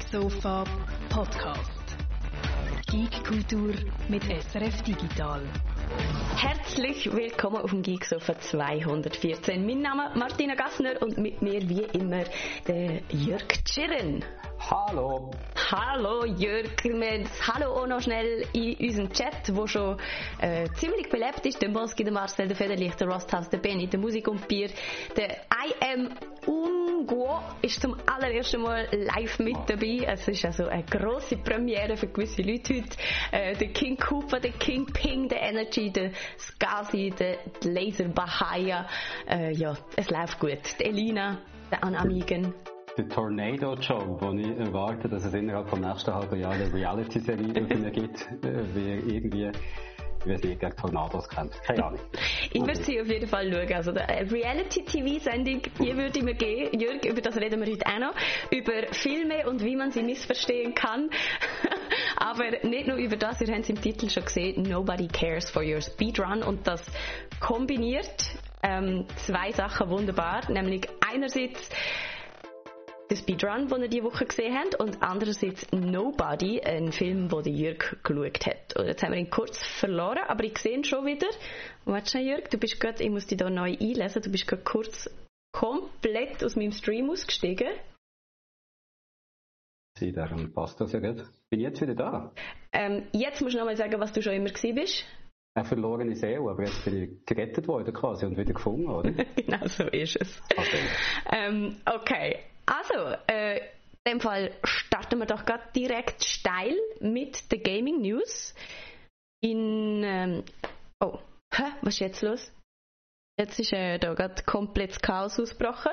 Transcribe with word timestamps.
Geek 0.00 0.22
Sofa 0.22 0.64
Podcast. 1.10 1.96
Geek 2.90 3.24
Kultur 3.24 3.74
mit 4.08 4.22
SRF 4.22 4.82
Digital. 4.82 5.42
Herzlich 6.36 7.12
willkommen 7.12 7.58
auf 7.58 7.70
dem 7.70 7.82
Geek 7.82 8.04
Sofa 8.04 8.38
214. 8.38 9.64
Mein 9.66 9.82
Name 9.82 10.08
ist 10.08 10.16
Martina 10.16 10.54
Gassner 10.54 11.02
und 11.02 11.18
mit 11.18 11.42
mir 11.42 11.68
wie 11.68 11.82
immer 11.98 12.24
der 12.66 13.02
Jörg 13.10 13.46
Tschirren. 13.64 14.24
Hallo. 14.70 15.32
Hallo 15.70 16.24
Jörg, 16.24 16.82
wir 16.82 17.24
Hallo 17.46 17.74
auch 17.74 17.86
noch 17.86 18.00
schnell 18.00 18.46
in 18.52 18.76
unserem 18.76 19.12
Chat, 19.12 19.54
wo 19.54 19.66
schon 19.66 19.98
äh, 20.40 20.68
ziemlich 20.74 21.08
belebt 21.10 21.44
ist. 21.44 21.60
Der 21.60 21.68
Moski, 21.68 22.04
der 22.04 22.12
Marcel, 22.12 22.48
der 22.48 22.56
Federlicht, 22.56 23.00
der 23.00 23.08
Rosthaus, 23.08 23.48
der 23.50 23.58
Benny, 23.58 23.86
der 23.86 24.00
Musik 24.00 24.28
und 24.28 24.48
Bier, 24.48 24.70
der 25.16 25.30
I 25.50 25.74
Am 25.80 26.08
Ungo 27.00 27.40
ist 27.62 27.80
zum 27.80 27.96
allerersten 28.06 28.60
Mal 28.60 28.86
live 28.92 29.38
mit 29.38 29.56
dabei. 29.66 30.04
Es 30.06 30.28
ist 30.28 30.44
also 30.44 30.66
eine 30.66 30.84
grosse 30.84 31.36
Premiere 31.38 31.96
für 31.96 32.08
gewisse 32.08 32.42
Leute 32.42 32.74
heute. 32.74 32.96
Äh, 33.32 33.56
der 33.56 33.68
King 33.68 33.96
Cooper, 33.96 34.38
der 34.38 34.52
King 34.52 34.84
Ping, 34.86 35.28
der 35.28 35.40
Energy, 35.40 35.90
der 35.90 36.10
Skazi, 36.38 37.12
der 37.18 37.38
Laser 37.64 38.08
Bahaya. 38.08 38.86
Äh, 39.26 39.54
ja, 39.54 39.74
es 39.96 40.10
läuft 40.10 40.38
gut. 40.38 40.60
Die 40.78 40.84
Elina, 40.84 41.38
der 41.70 41.82
Anamigen 41.84 42.52
der 42.98 43.08
Tornado 43.08 43.74
Joe, 43.76 44.16
wo 44.20 44.32
ich 44.32 44.58
erwarte, 44.58 45.08
dass 45.08 45.24
es 45.24 45.32
innerhalb 45.32 45.68
vom 45.68 45.80
nächsten 45.80 46.12
halben 46.12 46.38
Jahr 46.38 46.52
eine 46.52 46.72
Reality-Serie 46.72 47.60
über 47.60 47.90
gibt, 47.90 48.28
äh, 48.44 48.74
wie 48.74 49.14
irgendwie 49.14 49.50
ich 50.24 50.32
weiß 50.32 50.42
nicht, 50.42 50.60
gegen 50.60 50.76
Tornados 50.76 51.28
kämpft. 51.28 51.62
Keine 51.64 51.84
Ahnung. 51.84 52.00
ich 52.52 52.60
würde 52.60 52.82
sie 52.82 53.00
auf 53.00 53.08
jeden 53.08 53.26
Fall 53.26 53.50
schauen. 53.50 53.72
Also, 53.72 53.92
eine 53.92 54.30
Reality-TV-Sendung, 54.30 55.62
die 55.78 55.96
würde 55.96 56.18
ich 56.18 56.22
mir 56.22 56.34
geben. 56.34 56.78
Jörg, 56.78 57.04
über 57.04 57.20
das 57.20 57.36
reden 57.36 57.60
wir 57.60 57.72
heute 57.72 57.86
auch 57.86 57.98
noch. 57.98 58.14
Über 58.50 58.92
Filme 58.92 59.48
und 59.48 59.64
wie 59.64 59.76
man 59.76 59.90
sie 59.90 60.02
missverstehen 60.02 60.74
kann. 60.74 61.10
Aber 62.16 62.50
nicht 62.62 62.86
nur 62.86 62.96
über 62.96 63.16
das, 63.16 63.40
ihr 63.40 63.48
habt 63.48 63.60
es 63.60 63.70
im 63.70 63.80
Titel 63.80 64.10
schon 64.10 64.24
gesehen, 64.24 64.62
Nobody 64.62 65.08
Cares 65.08 65.50
for 65.50 65.62
Your 65.62 65.80
Speedrun. 65.80 66.42
Und 66.42 66.66
das 66.66 66.84
kombiniert 67.40 68.38
ähm, 68.62 69.06
zwei 69.16 69.52
Sachen 69.52 69.88
wunderbar. 69.88 70.50
Nämlich 70.50 70.86
einerseits 71.00 71.70
den 73.10 73.16
Speedrun, 73.16 73.68
den 73.68 73.82
ihr 73.82 73.88
diese 73.88 74.04
Woche 74.04 74.24
gesehen 74.24 74.56
habt, 74.56 74.76
und 74.76 75.02
andererseits 75.02 75.66
Nobody, 75.72 76.60
ein 76.60 76.92
Film, 76.92 77.28
den 77.28 77.54
Jörg 77.54 77.96
geschaut 78.02 78.46
hat. 78.46 78.76
Und 78.76 78.86
jetzt 78.86 79.02
haben 79.02 79.12
wir 79.12 79.18
ihn 79.18 79.30
kurz 79.30 79.58
verloren, 79.78 80.20
aber 80.28 80.44
ich 80.44 80.56
sehe 80.58 80.76
ihn 80.76 80.84
schon 80.84 81.04
wieder. 81.04 81.26
Warte 81.84 82.10
schon, 82.10 82.26
Jörg, 82.26 82.48
du 82.48 82.58
bist 82.58 82.80
gerade, 82.80 83.02
ich 83.02 83.10
muss 83.10 83.26
dich 83.26 83.38
da 83.38 83.50
neu 83.50 83.76
einlesen, 83.78 84.22
du 84.22 84.30
bist 84.30 84.46
gerade 84.46 84.62
kurz 84.62 85.10
komplett 85.52 86.44
aus 86.44 86.54
meinem 86.54 86.72
Stream 86.72 87.10
ausgestiegen. 87.10 87.68
Sie, 89.98 90.12
darum 90.12 90.52
passt 90.52 90.80
das 90.80 90.92
ja 90.92 91.00
gut. 91.00 91.24
Bin 91.50 91.60
jetzt 91.60 91.80
wieder 91.82 91.94
da? 91.94 92.32
Ähm, 92.72 93.08
jetzt 93.12 93.42
musst 93.42 93.54
du 93.54 93.58
nochmal 93.58 93.76
sagen, 93.76 94.00
was 94.00 94.12
du 94.12 94.22
schon 94.22 94.34
immer 94.34 94.50
gewesen 94.50 94.74
bist. 94.76 95.04
Eine 95.54 95.64
verlorene 95.64 96.14
Seele, 96.14 96.48
aber 96.48 96.64
jetzt 96.64 96.84
bin 96.84 97.02
ich 97.02 97.26
gerettet 97.26 97.66
worden 97.66 97.92
quasi 97.92 98.24
und 98.24 98.38
wieder 98.38 98.52
gefunden, 98.52 98.88
oder? 98.88 99.10
genau 99.36 99.66
so 99.66 99.82
ist 99.88 100.16
es. 100.16 100.40
Okay. 100.56 100.78
Ähm, 101.32 101.76
okay, 101.84 102.38
also, 102.70 103.16
äh, 103.26 103.58
in 104.04 104.12
dem 104.12 104.20
Fall 104.20 104.52
starten 104.62 105.18
wir 105.18 105.26
doch 105.26 105.44
gerade 105.44 105.64
direkt 105.74 106.24
steil 106.24 106.76
mit 107.00 107.50
der 107.50 107.58
Gaming 107.58 108.00
News. 108.00 108.54
In, 109.42 110.02
ähm, 110.04 110.44
oh, 111.00 111.18
hä, 111.52 111.64
was 111.82 111.94
ist 111.94 112.00
jetzt 112.00 112.22
los? 112.22 112.52
Jetzt 113.38 113.58
ist 113.58 113.72
äh, 113.72 113.98
da 113.98 114.14
gerade 114.14 114.42
komplettes 114.44 115.00
Chaos 115.00 115.40
ausgebrochen. 115.40 115.92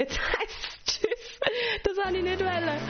Jetzt 0.00 0.18
heisst 0.38 0.68
es 0.86 1.00
Tschüss. 1.00 1.40
Das 1.84 2.04
habe 2.04 2.16
ich 2.16 2.22
nicht 2.22 2.40
wollen. 2.40 2.80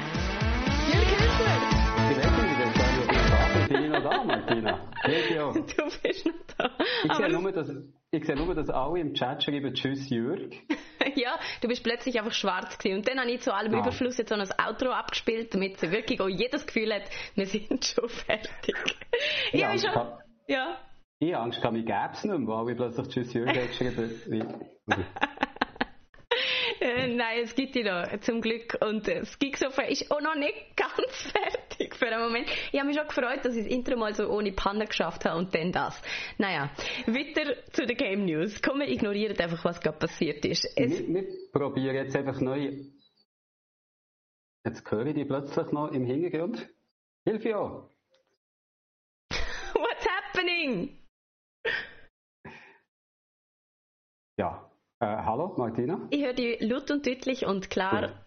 Jürgen, 0.87 1.19
hilf 1.19 1.39
mir! 1.39 1.79
Ich 2.11 2.17
weiß 2.17 2.43
nicht, 2.43 2.61
ist. 2.61 3.69
Bin 3.69 3.85
ich 3.85 3.91
noch 3.91 4.03
da, 4.03 4.25
Martina? 4.25 4.93
Du 5.53 6.01
bist 6.03 6.27
noch 6.27 6.57
da. 6.57 6.71
Ich 7.05 7.13
sehe, 7.13 7.29
nur, 7.29 7.53
dass, 7.53 7.69
ich 8.11 8.25
sehe 8.25 8.37
nur, 8.37 8.55
dass 8.55 8.71
alle 8.71 9.01
im 9.01 9.13
Chat 9.13 9.43
schreiben 9.43 9.75
Tschüss, 9.75 10.09
Jürg. 10.09 10.55
ja, 11.15 11.39
du 11.61 11.69
bist 11.69 11.85
plötzlich 11.85 12.19
einfach 12.19 12.33
schwarz 12.33 12.79
gewesen. 12.79 12.99
Und 12.99 13.09
dann 13.09 13.21
habe 13.21 13.31
ich 13.31 13.43
zu 13.43 13.55
allem 13.55 13.75
ah. 13.75 13.81
Überfluss 13.81 14.17
jetzt 14.17 14.31
so 14.31 14.35
ein 14.35 14.49
Outro 14.67 14.91
abgespielt, 14.91 15.53
damit 15.53 15.79
sie 15.79 15.91
wirklich 15.91 16.21
auch 16.21 16.29
jedes 16.29 16.67
Gefühl 16.67 16.95
hat, 16.95 17.03
wir 17.35 17.47
sind 17.47 17.85
schon 17.85 18.09
fertig. 18.09 18.77
Ich 19.53 19.61
ja, 19.61 19.77
schon, 19.77 19.91
kann, 19.91 20.13
ja. 20.47 20.79
Ich 21.19 21.35
habe 21.35 21.45
Angst, 21.45 21.65
mich 21.73 21.85
gäbe 21.85 22.11
es 22.13 22.23
nicht 22.23 22.39
mehr, 22.39 22.49
weil 22.49 22.71
ich 22.71 22.77
plötzlich 22.77 23.09
Tschüss 23.09 23.33
Jürg 23.33 23.53
geschrieben 23.53 24.15
Nein, 26.81 27.41
es 27.43 27.57
gibt 27.57 27.75
die 27.75 27.83
noch, 27.83 28.05
zum 28.21 28.41
Glück. 28.41 28.79
Und 28.81 29.09
das 29.09 29.39
Gigsofa 29.39 29.83
ist 29.83 30.11
auch 30.11 30.21
noch 30.21 30.37
nicht 30.37 30.77
ganz 30.77 31.33
fertig 31.33 31.68
für 31.93 32.07
einen 32.07 32.23
Moment. 32.23 32.49
Ich 32.73 32.79
habe 32.79 32.89
mich 32.89 32.97
schon 32.97 33.07
gefreut, 33.07 33.45
dass 33.45 33.55
ich 33.55 33.65
das 33.65 33.73
Intro 33.73 33.97
mal 33.97 34.15
so 34.15 34.29
ohne 34.29 34.53
Panne 34.53 34.87
geschafft 34.87 35.25
habe 35.25 35.39
und 35.39 35.55
dann 35.55 35.73
das. 35.73 36.01
Naja, 36.39 36.71
weiter 37.07 37.55
zu 37.73 37.87
den 37.87 37.97
Game 37.97 38.25
News. 38.25 38.61
Komm, 38.63 38.81
wir 38.81 38.89
ignorieren 38.89 39.39
einfach, 39.39 39.65
was 39.65 39.81
gerade 39.81 39.99
passiert 39.99 40.45
ist. 40.45 40.65
Es 40.77 41.07
wir, 41.07 41.15
wir 41.15 41.25
probieren 41.53 41.97
jetzt 41.97 42.17
einfach 42.17 42.41
neu. 42.41 42.85
Jetzt 44.65 44.91
höre 44.91 45.07
ich 45.07 45.15
die 45.15 45.25
plötzlich 45.25 45.73
noch 45.73 45.93
im 45.93 46.05
Hintergrund. 46.05 46.69
Hilfe 47.25 47.49
ja! 47.51 47.89
What's 49.31 50.07
happening? 50.07 50.99
Ja, 54.39 54.71
äh, 55.01 55.07
hallo, 55.07 55.55
Martina? 55.57 56.07
Ich 56.11 56.23
höre 56.23 56.33
dich 56.33 56.61
laut 56.61 56.91
und 56.91 57.07
deutlich 57.07 57.45
und 57.47 57.71
klar 57.71 58.03
ja. 58.03 58.27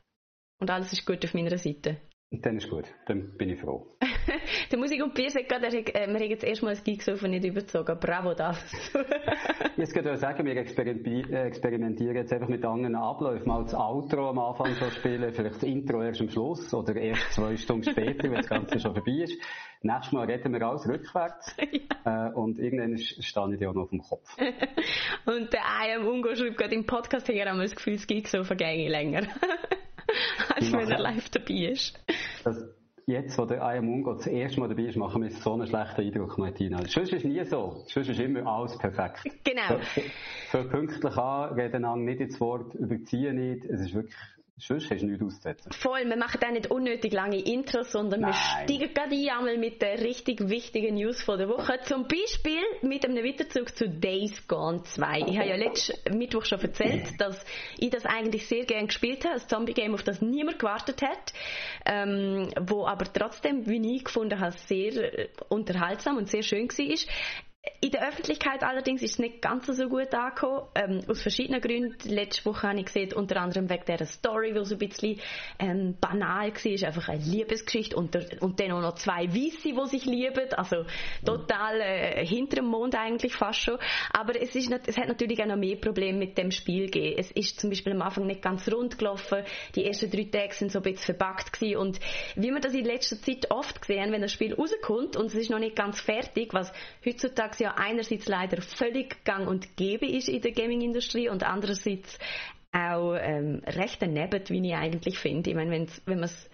und 0.60 0.70
alles 0.70 0.92
ist 0.94 1.06
gut 1.06 1.24
auf 1.24 1.34
meiner 1.34 1.58
Seite. 1.58 2.02
Dann 2.34 2.56
ist 2.56 2.70
gut, 2.70 2.86
dann 3.08 3.36
bin 3.38 3.50
ich 3.50 3.60
froh. 3.60 3.86
der 4.72 4.80
Musik 4.80 5.04
und 5.04 5.14
Bier 5.14 5.30
sagt 5.30 5.50
gerade, 5.50 5.68
äh, 5.68 5.84
wir 6.08 6.14
haben 6.14 6.30
jetzt 6.30 6.46
erstmal 6.46 6.76
das 6.76 6.84
Geeksofa 6.84 7.28
nicht 7.28 7.44
überzogen. 7.44 7.98
Bravo 8.00 8.34
das. 8.34 8.58
jetzt 9.76 9.94
könnte 9.94 10.12
ich 10.12 10.20
sagen, 10.20 10.46
wir 10.46 10.56
experimentieren 10.56 12.16
jetzt 12.16 12.32
einfach 12.32 12.48
mit 12.48 12.64
anderen 12.64 12.96
Abläufen. 12.96 13.46
Mal 13.46 13.64
das 13.64 13.76
Outro 13.76 14.30
am 14.30 14.40
Anfang 14.40 14.74
so 14.76 14.90
spielen, 14.92 15.34
vielleicht 15.34 15.56
das 15.56 15.64
Intro 15.64 16.02
erst 16.02 16.22
am 16.22 16.30
Schluss 16.30 16.74
oder 16.74 16.96
erst 16.96 17.34
zwei 17.34 17.58
Stunden 17.58 17.92
später, 17.92 18.24
wenn 18.24 18.36
das 18.36 18.48
Ganze 18.48 18.80
schon 18.80 18.94
vorbei 18.94 19.24
ist. 19.24 19.38
Nächstes 19.82 20.14
Mal 20.14 20.26
reden 20.26 20.54
wir 20.54 20.62
alles 20.62 20.88
rückwärts 20.88 21.54
ja. 22.06 22.30
äh, 22.30 22.34
und 22.34 22.60
irgendwann 22.60 22.98
stehe 22.98 23.52
ich 23.52 23.60
dir 23.60 23.70
auch 23.70 23.74
noch 23.74 23.84
auf 23.84 23.90
dem 23.90 24.00
Kopf. 24.00 24.38
und 25.26 25.52
der 25.52 25.60
I 25.60 25.96
am 25.98 26.08
Ungo 26.08 26.34
schreibt 26.34 26.58
gerade 26.58 26.76
im 26.76 26.86
Podcast, 26.86 27.28
hier 27.28 27.44
haben 27.46 27.58
wir 27.58 27.64
das 27.64 27.76
Gefühl, 27.76 27.96
es 27.96 28.08
geht 28.08 28.28
so 28.28 28.46
vergänge 28.46 28.88
länger. 28.88 29.28
als 30.56 30.72
wenn 30.72 30.92
er 30.92 31.00
live 31.00 31.30
dabei 31.30 31.54
ist. 31.54 32.00
Das, 32.44 32.58
jetzt, 33.06 33.38
wo 33.38 33.46
der 33.46 33.58
I 33.58 33.78
am 33.78 33.90
Ungo 33.90 34.14
das 34.14 34.28
erste 34.28 34.60
Mal 34.60 34.70
dabei 34.70 34.84
ist, 34.84 34.98
machen 34.98 35.22
wir 35.22 35.32
so 35.32 35.54
einen 35.54 35.68
schlechten 35.68 36.02
Eindruck, 36.02 36.38
Martina. 36.38 36.78
Sonst 36.88 37.14
ist 37.14 37.14
es 37.14 37.24
nie 37.24 37.44
so. 37.46 37.84
Sonst 37.88 38.10
ist 38.10 38.20
immer 38.20 38.46
alles 38.46 38.78
perfekt. 38.78 39.24
Genau. 39.44 39.80
So, 39.96 40.02
so 40.52 40.70
pünktlich 40.70 41.18
an, 41.18 41.54
reden 41.54 42.06
nicht 42.06 42.22
ins 42.22 42.40
Wort, 42.40 42.74
überziehen 42.76 43.36
nicht. 43.36 43.66
Es 43.66 43.82
ist 43.82 43.94
wirklich 43.94 44.16
Sonst 44.62 44.92
hast 44.92 45.02
du 45.02 45.08
nichts 45.08 45.24
auszusetzen. 45.24 45.72
Voll, 45.72 46.06
wir 46.06 46.18
machen 46.18 46.40
auch 46.44 46.52
nicht 46.52 46.70
unnötig 46.70 47.12
lange 47.14 47.40
Intros, 47.40 47.92
sondern 47.92 48.22
Nein. 48.22 48.30
wir 48.32 48.36
steigen 48.36 48.94
gerade 48.94 49.16
ein 49.16 49.30
einmal 49.30 49.58
mit 49.58 49.82
der 49.82 50.00
richtig 50.00 50.48
wichtigen 50.50 50.96
News 50.96 51.24
von 51.24 51.40
der 51.40 51.50
Woche. 51.50 51.80
Zum 51.84 52.08
Beispiel 52.08 52.62
mit 52.84 53.04
einem 53.04 53.24
Weiterzug 53.26 53.76
zu 53.76 53.90
Days 53.90 54.48
Gone 54.48 54.84
2. 54.84 55.22
Ich 55.28 55.38
habe 55.38 55.50
ja 55.50 55.56
letzten 55.56 56.16
Mittwoch 56.16 56.46
schon 56.46 56.62
erzählt, 56.62 57.20
dass 57.20 57.44
ich 57.80 57.90
das 57.90 58.06
eigentlich 58.06 58.46
sehr 58.46 58.66
gerne 58.66 58.86
gespielt 58.86 59.26
habe. 59.26 59.42
Ein 59.42 59.48
Zombie-Game, 59.48 59.96
auf 59.96 60.04
das 60.04 60.22
niemand 60.22 60.60
gewartet 60.60 61.02
hat. 61.02 61.34
Ähm, 61.88 62.52
wo 62.62 62.86
aber 62.86 63.12
trotzdem, 63.12 63.68
wie 63.68 63.96
ich 63.96 64.04
gefunden 64.04 64.40
habe, 64.40 64.56
sehr 64.58 65.28
unterhaltsam 65.50 66.18
und 66.18 66.30
sehr 66.30 66.44
schön 66.44 66.68
war. 66.68 66.98
In 67.80 67.92
der 67.92 68.08
Öffentlichkeit 68.08 68.64
allerdings 68.64 69.04
ist 69.04 69.14
es 69.14 69.20
nicht 69.20 69.40
ganz 69.40 69.68
so 69.68 69.88
gut 69.88 70.12
angekommen, 70.16 70.68
ähm, 70.74 71.02
aus 71.08 71.22
verschiedenen 71.22 71.62
Gründen. 71.62 72.10
Letzte 72.10 72.46
Woche 72.46 72.68
habe 72.68 72.80
ich 72.80 72.86
gesehen, 72.86 73.14
unter 73.14 73.40
anderem 73.40 73.70
wegen 73.70 73.86
dieser 73.86 74.08
Story, 74.08 74.52
die 74.54 74.66
so 74.66 74.74
ein 74.74 74.80
bisschen 74.80 75.20
ähm, 75.60 75.96
banal 76.02 76.52
war, 76.52 76.88
einfach 76.88 77.10
eine 77.10 77.24
Liebesgeschichte 77.24 77.96
und, 77.96 78.16
der, 78.16 78.42
und 78.42 78.60
dann 78.60 78.72
auch 78.72 78.82
noch 78.82 78.96
zwei 78.96 79.28
Weisse, 79.28 79.74
die 79.74 79.90
sich 79.90 80.06
lieben, 80.06 80.52
also 80.54 80.86
total 81.24 81.82
äh, 81.82 82.26
hinter 82.26 82.58
dem 82.58 82.66
Mond 82.66 82.96
eigentlich 82.96 83.36
fast 83.36 83.60
schon. 83.60 83.78
Aber 84.12 84.42
es, 84.42 84.56
ist 84.56 84.72
es 84.88 84.98
hat 84.98 85.08
natürlich 85.08 85.40
auch 85.40 85.48
noch 85.48 85.56
mehr 85.56 85.76
Probleme 85.76 86.18
mit 86.18 86.40
dem 86.40 86.50
Spiel 86.50 86.86
gegeben. 86.86 87.18
Es 87.20 87.30
ist 87.30 87.60
zum 87.60 87.70
Beispiel 87.70 87.94
am 87.94 88.02
Anfang 88.02 88.26
nicht 88.26 88.42
ganz 88.42 88.68
rund 88.72 88.98
gelaufen, 88.98 89.44
die 89.76 89.86
ersten 89.86 90.10
drei 90.10 90.24
Tage 90.24 90.56
sind 90.56 90.72
so 90.72 90.80
ein 90.80 90.84
bisschen 90.84 91.16
verbuggt 91.16 91.54
gewesen 91.54 91.78
und 91.78 92.00
wie 92.36 92.50
wir 92.50 92.60
das 92.60 92.74
in 92.74 92.86
letzter 92.86 93.22
Zeit 93.22 93.52
oft 93.52 93.82
gesehen 93.82 94.12
wenn 94.12 94.22
das 94.22 94.32
Spiel 94.32 94.56
rauskommt 94.56 95.16
und 95.16 95.28
es 95.28 95.36
ist 95.36 95.52
noch 95.52 95.60
nicht 95.60 95.76
ganz 95.76 96.02
fertig, 96.02 96.54
was 96.54 96.74
heutzutage 97.06 97.51
heutzutage 97.52 97.64
ja 97.64 97.76
einerseits 97.76 98.28
leider 98.28 98.62
völlig 98.62 99.24
gang 99.24 99.48
und 99.48 99.76
gäbe 99.78 100.06
ist 100.06 100.30
in 100.30 100.42
der 100.42 100.52
Gaming-Industrie 100.52 101.30
und 101.30 101.44
andererseits 101.44 102.18
auch 102.72 103.16
ähm, 103.20 103.62
recht 103.66 104.02
daneben, 104.02 104.42
wie 104.48 104.68
ich 104.68 104.76
eigentlich 104.76 105.20
finde. 105.20 105.50
Ich 105.50 105.56
meine, 105.56 105.72
wenn 105.72 106.20
man 106.20 106.24
es 106.24 106.50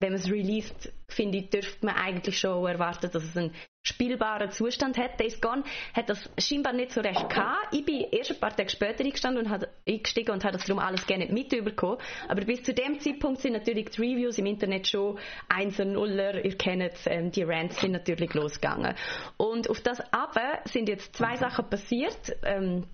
wenn 0.00 0.12
man 0.12 0.20
es 0.20 0.30
released, 0.30 0.92
finde 1.08 1.38
ich, 1.38 1.50
dürfte 1.50 1.84
man 1.84 1.94
eigentlich 1.94 2.38
schon 2.38 2.66
erwarten, 2.66 3.10
dass 3.12 3.22
es 3.22 3.36
einen 3.36 3.54
spielbaren 3.82 4.50
Zustand 4.50 4.96
hat. 4.96 5.20
Days 5.20 5.40
Gone 5.40 5.62
hat 5.94 6.08
das 6.08 6.30
scheinbar 6.38 6.72
nicht 6.72 6.92
so 6.92 7.00
recht 7.02 7.28
gehabt. 7.28 7.72
Ich 7.72 7.84
bin 7.84 8.06
erst 8.10 8.30
ein 8.32 8.40
paar 8.40 8.54
Tage 8.54 8.70
später 8.70 9.04
eingestanden 9.04 9.44
und 9.44 9.50
hat, 9.50 9.68
eingestiegen 9.86 10.32
und 10.32 10.44
habe 10.44 10.54
das 10.54 10.64
darum 10.66 10.82
alles 10.82 11.06
gerne 11.06 11.26
nicht 11.26 11.52
mitbekommen. 11.52 11.98
Aber 12.28 12.44
bis 12.44 12.62
zu 12.62 12.72
dem 12.72 12.98
Zeitpunkt 12.98 13.40
sind 13.40 13.52
natürlich 13.52 13.90
die 13.90 14.00
Reviews 14.00 14.38
im 14.38 14.46
Internet 14.46 14.88
schon 14.88 15.18
1 15.48 15.78
Nuller. 15.78 16.44
Ihr 16.44 16.56
kennt 16.56 16.82
es, 16.82 17.06
ähm, 17.06 17.30
die 17.30 17.42
Rants 17.42 17.80
sind 17.80 17.92
natürlich 17.92 18.32
losgegangen. 18.32 18.94
Und 19.36 19.68
auf 19.68 19.80
das 19.82 20.00
aber 20.12 20.60
sind 20.64 20.88
jetzt 20.88 21.14
zwei 21.14 21.36
Sachen 21.36 21.68
passiert. 21.68 22.36
Ähm, 22.42 22.86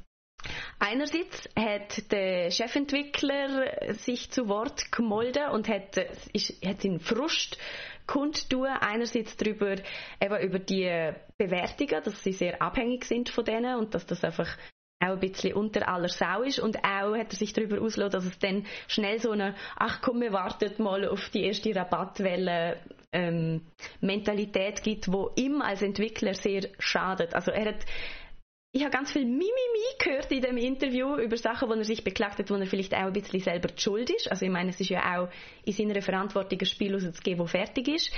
Einerseits 0.78 1.48
hat 1.56 2.12
der 2.12 2.50
Chefentwickler 2.50 3.94
sich 3.94 4.30
zu 4.30 4.48
Wort 4.48 4.92
gemolden 4.92 5.48
und 5.50 5.68
hat, 5.68 5.96
ist, 6.32 6.64
hat 6.64 6.82
seinen 6.82 7.00
Frust 7.00 7.58
kundtun. 8.06 8.66
Einerseits 8.66 9.36
darüber, 9.36 9.76
eben 10.20 10.40
über 10.42 10.58
die 10.58 11.12
Bewertungen, 11.38 12.02
dass 12.04 12.22
sie 12.22 12.32
sehr 12.32 12.60
abhängig 12.60 13.04
sind 13.04 13.30
von 13.30 13.44
denen 13.44 13.76
und 13.76 13.94
dass 13.94 14.06
das 14.06 14.22
einfach 14.22 14.56
auch 15.00 15.12
ein 15.12 15.20
bisschen 15.20 15.54
unter 15.54 15.88
aller 15.88 16.08
Sau 16.08 16.42
ist 16.42 16.58
und 16.58 16.78
auch 16.78 17.14
hat 17.14 17.32
er 17.32 17.36
sich 17.36 17.52
darüber 17.52 17.82
ausgelassen, 17.82 18.12
dass 18.12 18.24
es 18.24 18.38
dann 18.38 18.64
schnell 18.88 19.18
so 19.18 19.30
eine 19.30 19.54
ach 19.76 20.00
komm, 20.00 20.22
wir 20.22 20.32
warten 20.32 20.82
mal 20.82 21.06
auf 21.06 21.28
die 21.30 21.44
erste 21.44 21.74
Rabattwelle 21.74 22.80
ähm, 23.12 23.66
Mentalität 24.00 24.82
gibt, 24.82 25.12
wo 25.12 25.32
ihm 25.36 25.60
als 25.60 25.82
Entwickler 25.82 26.34
sehr 26.34 26.68
schadet. 26.78 27.34
Also 27.34 27.50
er 27.50 27.74
hat 27.74 27.84
ich 28.76 28.82
habe 28.82 28.90
ganz 28.90 29.10
viel 29.10 29.24
Mimimi 29.24 29.48
gehört 29.98 30.30
in 30.30 30.42
dem 30.42 30.58
Interview 30.58 31.16
über 31.16 31.38
Sachen, 31.38 31.70
wo 31.70 31.72
er 31.72 31.84
sich 31.84 32.04
beklagt 32.04 32.38
hat, 32.38 32.50
wo 32.50 32.56
er 32.56 32.66
vielleicht 32.66 32.92
auch 32.92 33.06
ein 33.06 33.12
bisschen 33.14 33.40
selber 33.40 33.68
die 33.68 33.80
schuld 33.80 34.10
ist. 34.10 34.30
Also 34.30 34.44
ich 34.44 34.52
meine, 34.52 34.68
es 34.68 34.78
ist 34.78 34.90
ja 34.90 35.00
auch 35.16 35.30
in 35.64 35.72
seiner 35.72 36.02
Verantwortung, 36.02 36.58
ein 36.60 36.66
Spiel 36.66 36.92
rauszugeben, 36.92 37.38
das 37.38 37.50
fertig 37.50 37.88
ist. 37.88 38.12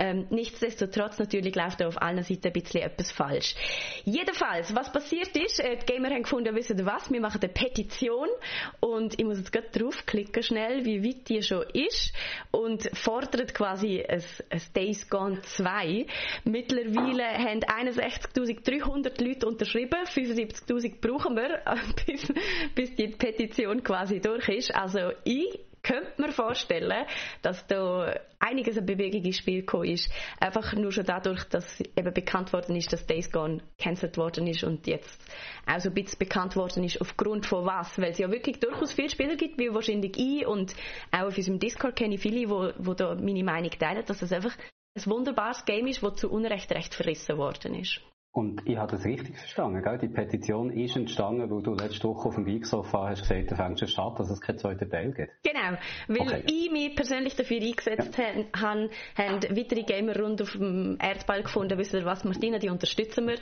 Ähm, 0.00 0.26
nichtsdestotrotz 0.30 1.20
natürlich 1.20 1.54
läuft 1.54 1.80
da 1.80 1.86
auf 1.86 2.02
allen 2.02 2.24
Seiten 2.24 2.48
ein 2.48 2.52
bisschen 2.52 2.82
etwas 2.82 3.12
falsch. 3.12 3.54
Jedenfalls, 4.04 4.74
was 4.74 4.90
passiert 4.90 5.36
ist, 5.36 5.60
äh, 5.60 5.76
die 5.76 5.86
Gamer 5.86 6.10
haben 6.10 6.24
gefunden, 6.24 6.56
wisst 6.56 6.70
ihr 6.70 6.84
was, 6.84 7.08
wir 7.08 7.20
machen 7.20 7.40
eine 7.40 7.52
Petition 7.52 8.28
und 8.80 9.16
ich 9.16 9.24
muss 9.24 9.38
jetzt 9.38 9.52
gerade 9.52 9.68
draufklicken 9.70 10.42
schnell, 10.42 10.84
wie 10.84 11.04
weit 11.04 11.28
die 11.28 11.40
schon 11.40 11.62
ist 11.72 12.12
und 12.50 12.90
fordert 12.96 13.54
quasi 13.54 14.02
ein, 14.02 14.24
ein 14.50 14.62
Days 14.74 15.08
Gone 15.08 15.40
2. 15.40 16.04
Mittlerweile 16.42 17.28
haben 17.38 17.60
61.300 17.60 19.22
Leute 19.22 19.46
unterschrieben 19.46 19.99
75.000 20.06 21.00
brauchen 21.00 21.36
wir, 21.36 21.62
bis, 22.06 22.32
bis 22.74 22.94
die 22.94 23.08
Petition 23.08 23.82
quasi 23.82 24.20
durch 24.20 24.48
ist. 24.48 24.74
Also 24.74 25.12
ich 25.24 25.60
könnte 25.82 26.20
mir 26.20 26.32
vorstellen, 26.32 27.06
dass 27.42 27.66
da 27.66 28.14
einiges 28.38 28.76
an 28.76 28.86
Bewegung 28.86 29.24
ins 29.24 29.38
Spiel 29.38 29.60
gekommen 29.60 29.90
ist. 29.90 30.10
Einfach 30.38 30.74
nur 30.74 30.92
schon 30.92 31.04
dadurch, 31.04 31.44
dass 31.44 31.80
eben 31.80 32.12
bekannt 32.12 32.52
worden 32.52 32.76
ist, 32.76 32.92
dass 32.92 33.06
Days 33.06 33.30
Gone 33.30 33.62
cancelled 33.78 34.16
worden 34.16 34.46
ist 34.46 34.64
und 34.64 34.86
jetzt 34.86 35.22
auch 35.66 35.80
so 35.80 35.88
ein 35.88 35.94
bisschen 35.94 36.18
bekannt 36.18 36.56
worden 36.56 36.84
ist, 36.84 37.00
aufgrund 37.00 37.46
von 37.46 37.64
was. 37.64 37.98
Weil 37.98 38.10
es 38.10 38.18
ja 38.18 38.30
wirklich 38.30 38.60
durchaus 38.60 38.92
viele 38.92 39.10
Spieler 39.10 39.36
gibt, 39.36 39.58
wie 39.58 39.72
wahrscheinlich 39.72 40.16
ich 40.18 40.46
und 40.46 40.74
auch 41.10 41.28
auf 41.28 41.36
unserem 41.36 41.58
Discord 41.58 41.96
kenne 41.96 42.14
ich 42.14 42.20
viele, 42.20 42.48
wo, 42.50 42.72
wo 42.78 42.94
da 42.94 43.14
meine 43.14 43.44
Meinung 43.44 43.70
teilen, 43.70 44.04
dass 44.04 44.22
es 44.22 44.32
einfach 44.32 44.56
ein 44.96 45.06
wunderbares 45.06 45.64
Game 45.64 45.86
ist, 45.86 46.02
das 46.02 46.16
zu 46.16 46.30
Unrecht 46.30 46.70
recht 46.72 46.94
verrissen 46.94 47.38
worden 47.38 47.74
ist. 47.74 48.00
Und 48.32 48.62
ich 48.64 48.76
habe 48.76 48.92
das 48.92 49.04
richtig 49.04 49.36
verstanden, 49.36 49.82
gell? 49.82 49.98
Die 49.98 50.08
Petition 50.08 50.70
ist 50.70 50.94
entstanden, 50.94 51.50
weil 51.50 51.62
du 51.62 51.74
letzte 51.74 52.08
Woche 52.08 52.28
auf 52.28 52.36
dem 52.36 52.44
Geeksofa 52.44 53.08
hast 53.08 53.22
gesagt, 53.22 53.50
du 53.50 53.56
fängst 53.56 53.82
es 53.82 53.90
statt, 53.90 54.18
dass 54.18 54.30
es 54.30 54.40
keinen 54.40 54.58
zweiten 54.58 54.88
Teil 54.88 55.12
gibt. 55.12 55.32
Genau, 55.42 55.76
weil 56.06 56.20
okay. 56.20 56.44
ich 56.46 56.70
mich 56.70 56.94
persönlich 56.94 57.34
dafür 57.34 57.60
eingesetzt 57.60 58.16
ja. 58.16 58.24
habe, 58.24 58.46
haben 58.54 58.90
weitere 59.56 59.82
Gamer 59.82 60.16
rund 60.16 60.40
auf 60.42 60.52
dem 60.52 60.96
Erdball 61.00 61.42
gefunden, 61.42 61.76
wissen 61.76 62.04
was, 62.04 62.22
Martina, 62.22 62.58
die 62.60 62.68
unterstützen 62.68 63.26
wir. 63.26 63.38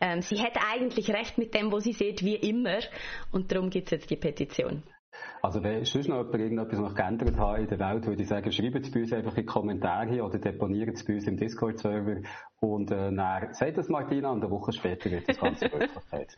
Ähm, 0.00 0.22
sie 0.22 0.40
hat 0.40 0.58
eigentlich 0.72 1.10
recht 1.10 1.38
mit 1.38 1.54
dem, 1.54 1.70
was 1.70 1.84
sie 1.84 1.92
sieht, 1.92 2.24
wie 2.24 2.34
immer. 2.34 2.80
Und 3.30 3.52
darum 3.52 3.70
gibt 3.70 3.86
es 3.86 3.92
jetzt 3.92 4.10
die 4.10 4.16
Petition. 4.16 4.82
Also 5.42 5.62
wenn 5.62 5.84
sonst 5.84 6.08
noch 6.08 6.18
jemand 6.18 6.34
irgendetwas 6.34 6.78
noch 6.80 6.94
geändert 6.94 7.38
hat 7.38 7.58
in 7.58 7.66
der 7.66 7.78
Welt, 7.78 8.06
würde 8.06 8.22
ich 8.22 8.28
sagen, 8.28 8.52
schreibt 8.52 8.84
es 8.84 8.90
bei 8.90 9.00
uns 9.00 9.12
einfach 9.12 9.36
in 9.36 9.42
die 9.42 9.46
Kommentare 9.46 10.22
oder 10.22 10.38
deponiert 10.38 10.94
es 10.94 11.04
bei 11.04 11.14
uns 11.14 11.26
im 11.26 11.36
Discord-Server 11.36 12.16
und 12.60 12.90
äh, 12.90 13.10
dann 13.10 13.54
sagt 13.54 13.78
es 13.78 13.88
Martina 13.88 14.30
und 14.30 14.42
eine 14.42 14.50
Woche 14.50 14.72
später 14.72 15.10
wird 15.10 15.28
das 15.28 15.38
Ganze 15.38 15.64
Wirklichkeit. 15.72 16.36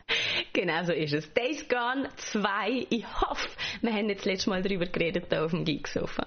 genau 0.53 0.83
so 0.83 0.93
ist 0.93 1.13
es. 1.13 1.33
Days 1.33 1.67
Gone 1.67 2.07
2. 2.15 2.87
Ich 2.89 3.05
hoffe, 3.21 3.49
wir 3.81 3.91
haben 3.93 4.07
jetzt 4.09 4.25
letztes 4.25 4.47
Mal 4.47 4.61
darüber 4.61 4.85
geredet 4.85 5.25
hier 5.29 5.43
auf 5.43 5.51
dem 5.51 5.65
Geeksofa. 5.65 6.25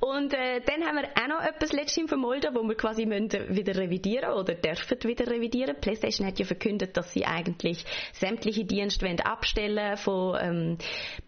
Und 0.00 0.34
äh, 0.34 0.60
dann 0.60 0.84
haben 0.84 0.96
wir 0.96 1.08
auch 1.14 1.28
noch 1.28 1.42
etwas 1.42 1.72
letztens 1.72 2.08
vermeldet, 2.08 2.50
wo 2.54 2.62
wir 2.62 2.76
quasi 2.76 3.06
müssen 3.06 3.30
wieder 3.54 3.76
revidieren 3.76 4.32
oder 4.32 4.54
dürfen 4.54 4.98
wieder 5.04 5.26
revidieren. 5.26 5.76
PlayStation 5.80 6.26
hat 6.26 6.38
ja 6.38 6.44
verkündet, 6.44 6.96
dass 6.96 7.12
sie 7.12 7.24
eigentlich 7.24 7.84
sämtliche 8.12 8.64
Dienste 8.64 9.06
abstellen 9.24 9.96
von 9.96 10.36
ähm, 10.40 10.78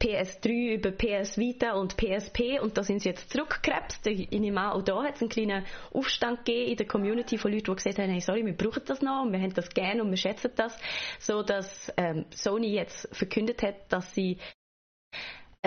PS3 0.01 0.75
über 0.75 0.91
PS 0.91 1.39
Vita 1.39 1.73
und 1.73 1.97
PSP 1.97 2.61
und 2.61 2.77
da 2.77 2.83
sind 2.83 3.01
sie 3.01 3.11
jetzt 3.11 3.31
zurückgekrebst. 3.31 4.07
Ich 4.07 4.31
nehme 4.31 4.73
auch 4.73 4.83
da 4.83 5.03
hat 5.03 5.17
es 5.17 5.21
einen 5.21 5.31
kleinen 5.31 5.65
Aufstand 5.93 6.45
gegeben 6.45 6.71
in 6.71 6.77
der 6.77 6.87
Community 6.87 7.39
von 7.39 7.53
Leuten, 7.53 7.71
die 7.71 7.77
gesagt 7.77 7.99
haben, 7.99 8.11
hey, 8.11 8.21
sorry, 8.21 8.45
wir 8.45 8.57
brauchen 8.57 8.83
das 8.87 9.03
noch 9.03 9.23
und 9.23 9.33
wir 9.33 9.41
haben 9.41 9.55
das 9.55 9.71
gerne 9.71 10.03
und 10.03 10.11
wir 10.11 10.17
schätzen 10.17 10.51
das, 10.57 10.79
so 11.19 11.43
dass 11.43 11.93
ähm, 11.97 12.27
Sony 12.31 12.75
jetzt 12.75 13.09
verkündet 13.15 13.63
hat, 13.63 13.93
dass 13.93 14.15
sie 14.15 14.39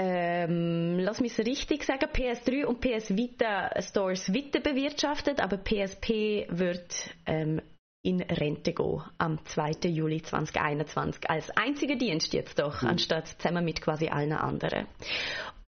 ähm, 0.03 0.97
lass 0.97 1.19
mich 1.19 1.37
es 1.37 1.45
richtig 1.45 1.83
sagen, 1.83 2.09
PS3 2.11 2.65
und 2.65 2.81
PS 2.81 3.15
Vita 3.15 3.69
Stores 3.81 4.33
weiter 4.33 4.59
bewirtschaftet, 4.59 5.39
aber 5.39 5.57
PSP 5.57 6.47
wird 6.49 7.11
ähm, 7.27 7.61
in 8.03 8.21
Rente 8.21 8.73
gehen 8.73 9.03
am 9.19 9.45
2. 9.45 9.89
Juli 9.89 10.23
2021 10.23 11.29
als 11.29 11.51
einziger 11.51 11.95
Dienst 11.95 12.33
jetzt 12.33 12.57
doch, 12.57 12.81
mhm. 12.81 12.89
anstatt 12.89 13.27
zusammen 13.27 13.63
mit 13.63 13.79
quasi 13.81 14.07
allen 14.07 14.33
anderen. 14.33 14.87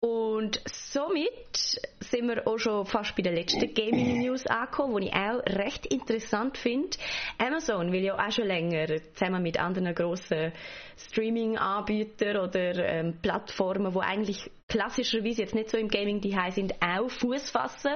Und 0.01 0.61
somit 0.67 1.81
sind 1.99 2.29
wir 2.29 2.47
auch 2.47 2.59
schon 2.59 2.87
fast 2.87 3.17
bei 3.17 3.23
der 3.23 3.33
letzten 3.33 3.75
Gaming 3.75 4.21
News 4.21 4.47
angekommen, 4.47 5.01
die 5.01 5.09
ich 5.09 5.15
auch 5.15 5.45
recht 5.45 5.87
interessant 5.87 6.57
finde. 6.57 6.97
Amazon 7.39 7.91
will 7.91 8.05
ja 8.05 8.15
auch 8.15 8.31
schon 8.31 8.47
länger 8.47 8.87
zusammen 9.15 9.43
mit 9.43 9.59
anderen 9.59 9.93
grossen 9.97 10.53
Streaming-Anbietern 10.97 12.37
oder 12.37 12.77
ähm, 12.77 13.19
Plattformen, 13.21 13.93
wo 13.93 13.99
eigentlich 13.99 14.49
klassischerweise 14.69 15.43
jetzt 15.43 15.55
nicht 15.55 15.71
so 15.71 15.79
im 15.79 15.89
Gaming 15.89 16.21
die 16.21 16.37
sind, 16.51 16.75
auch 16.83 17.09
Fuß 17.11 17.51
fassen 17.51 17.93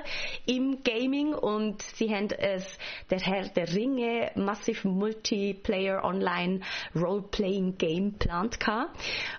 im 0.46 0.82
Gaming 0.82 1.34
und 1.34 1.82
sie 1.82 2.10
haben 2.10 2.28
es 2.30 2.78
der 3.10 3.20
Herr 3.20 3.48
der 3.48 3.72
Ringe 3.74 4.32
Massive 4.36 4.88
Multiplayer 4.88 6.02
Online 6.02 6.60
Role-Playing 6.96 7.76
Game 7.76 8.19
geplant 8.19 8.58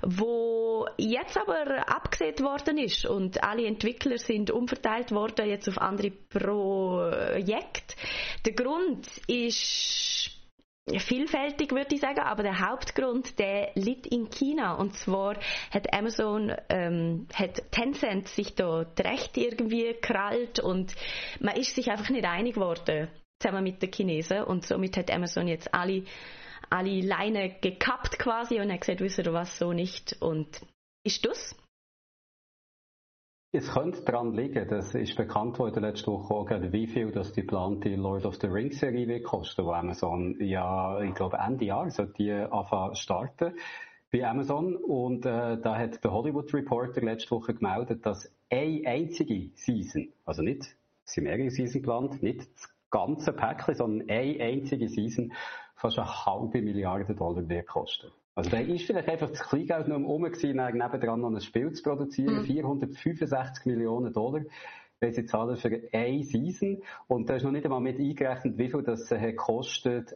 wo 0.03 0.87
jetzt 0.97 1.37
aber 1.37 1.89
abgesehen 1.89 2.39
worden 2.39 2.77
ist 2.77 3.05
und 3.05 3.43
alle 3.43 3.65
Entwickler 3.65 4.17
sind 4.17 4.51
umverteilt 4.51 5.11
worden 5.11 5.49
jetzt 5.49 5.67
auf 5.67 5.79
andere 5.79 6.11
Projekte. 6.11 7.95
Der 8.45 8.53
Grund 8.53 9.07
ist 9.27 10.32
vielfältig, 10.97 11.71
würde 11.71 11.95
ich 11.95 12.01
sagen, 12.01 12.19
aber 12.19 12.43
der 12.43 12.59
Hauptgrund, 12.59 13.39
der 13.39 13.71
liegt 13.75 14.07
in 14.07 14.29
China. 14.29 14.73
Und 14.73 14.95
zwar 14.95 15.37
hat 15.71 15.93
Amazon, 15.93 16.53
ähm, 16.69 17.27
hat 17.33 17.71
Tencent 17.71 18.27
sich 18.27 18.55
da 18.55 18.85
Recht 18.99 19.37
irgendwie 19.37 19.93
krallt 20.01 20.59
und 20.59 20.93
man 21.39 21.55
ist 21.55 21.75
sich 21.75 21.89
einfach 21.89 22.09
nicht 22.09 22.25
einig 22.25 22.55
geworden, 22.55 23.09
zusammen 23.39 23.63
mit 23.63 23.81
den 23.81 23.91
Chinesen. 23.91 24.43
Und 24.43 24.65
somit 24.65 24.97
hat 24.97 25.11
Amazon 25.11 25.47
jetzt 25.47 25.73
alle, 25.73 26.03
alle 26.69 27.01
Leine 27.01 27.55
gekappt 27.61 28.19
quasi 28.19 28.59
und 28.59 28.71
hat 28.71 28.81
gesagt, 28.81 29.01
wisst 29.01 29.19
ihr 29.19 29.33
was, 29.33 29.57
so 29.57 29.71
nicht. 29.71 30.17
Und 30.19 30.61
ist 31.05 31.25
das? 31.25 31.55
Es 33.55 33.71
könnte 33.71 34.01
daran 34.01 34.33
liegen, 34.33 34.67
das 34.67 34.95
ist 34.95 35.15
bekannt 35.15 35.59
worden 35.59 35.83
letzte 35.83 36.11
Woche 36.11 36.33
auch, 36.33 36.49
wie 36.49 36.87
viel 36.87 37.11
das 37.11 37.33
die 37.33 37.41
geplante 37.41 37.95
Lord 37.95 38.25
of 38.25 38.37
the 38.41 38.47
Rings 38.47 38.79
Serie 38.79 39.07
wird 39.07 39.25
kosten, 39.25 39.63
wo 39.63 39.73
Amazon 39.73 40.35
ja, 40.39 40.99
ich 41.03 41.13
glaube 41.13 41.37
Ende 41.37 41.65
Jahr 41.65 41.87
sollte 41.91 42.13
die 42.13 42.31
anfangen 42.31 42.95
starten 42.95 43.53
bei 44.11 44.27
Amazon 44.27 44.75
und 44.75 45.27
äh, 45.27 45.61
da 45.61 45.77
hat 45.77 46.03
der 46.03 46.11
Hollywood 46.11 46.51
Reporter 46.51 47.01
letzte 47.01 47.29
Woche 47.29 47.53
gemeldet, 47.53 48.03
dass 48.07 48.27
eine 48.49 48.81
einzige 48.87 49.51
Season, 49.53 50.11
also 50.25 50.41
nicht, 50.41 50.75
sind 51.03 51.25
mehrere 51.25 51.51
Season 51.51 51.79
geplant, 51.79 52.23
nicht 52.23 52.51
das 52.55 52.73
ganze 52.89 53.33
Päckchen, 53.33 53.75
sondern 53.75 54.09
eine 54.09 54.43
einzige 54.43 54.89
Season 54.89 55.31
fast 55.75 55.99
eine 55.99 56.25
halbe 56.25 56.59
Milliarde 56.63 57.13
Dollar 57.13 57.47
wird 57.47 57.67
kosten. 57.67 58.07
Also 58.35 58.49
da 58.49 58.57
ist 58.59 58.85
vielleicht 58.85 59.09
einfach 59.09 59.29
das 59.29 59.41
Kleingeld 59.41 59.87
noch 59.87 59.97
um 59.97 60.23
gewesen, 60.23 60.57
nebendran 60.57 61.21
noch 61.21 61.29
ein 61.29 61.41
Spiel 61.41 61.71
zu 61.71 61.83
produzieren. 61.83 62.39
Mhm. 62.39 62.45
465 62.45 63.65
Millionen 63.65 64.11
Dollar 64.11 64.41
wenn 65.03 65.13
sie 65.13 65.25
zahlen 65.25 65.57
für 65.57 65.81
eine 65.91 66.23
Season. 66.23 66.81
Und 67.07 67.29
da 67.29 67.35
ist 67.35 67.43
noch 67.43 67.51
nicht 67.51 67.65
einmal 67.65 67.81
mit 67.81 67.99
eingerechnet, 67.99 68.57
wie 68.57 68.69
viel 68.69 68.81
das 68.81 69.11
äh, 69.11 69.33
kostet, 69.33 70.13
äh, 70.13 70.15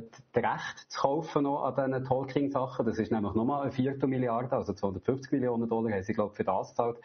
das 0.00 0.02
Recht 0.34 0.90
zu 0.90 1.00
kaufen 1.00 1.42
noch 1.44 1.64
an 1.64 1.92
diesen 1.92 2.04
Tolkien-Sachen. 2.04 2.86
Das 2.86 2.98
ist 2.98 3.12
nämlich 3.12 3.34
nochmal 3.34 3.62
eine 3.62 3.72
Viertelmilliarde, 3.72 4.56
also 4.56 4.72
250 4.72 5.32
Millionen 5.32 5.68
Dollar 5.68 5.92
haben 5.92 6.02
sie, 6.02 6.14
glaube 6.14 6.32
ich, 6.32 6.36
für 6.38 6.44
das 6.44 6.70
gezahlt. 6.70 6.98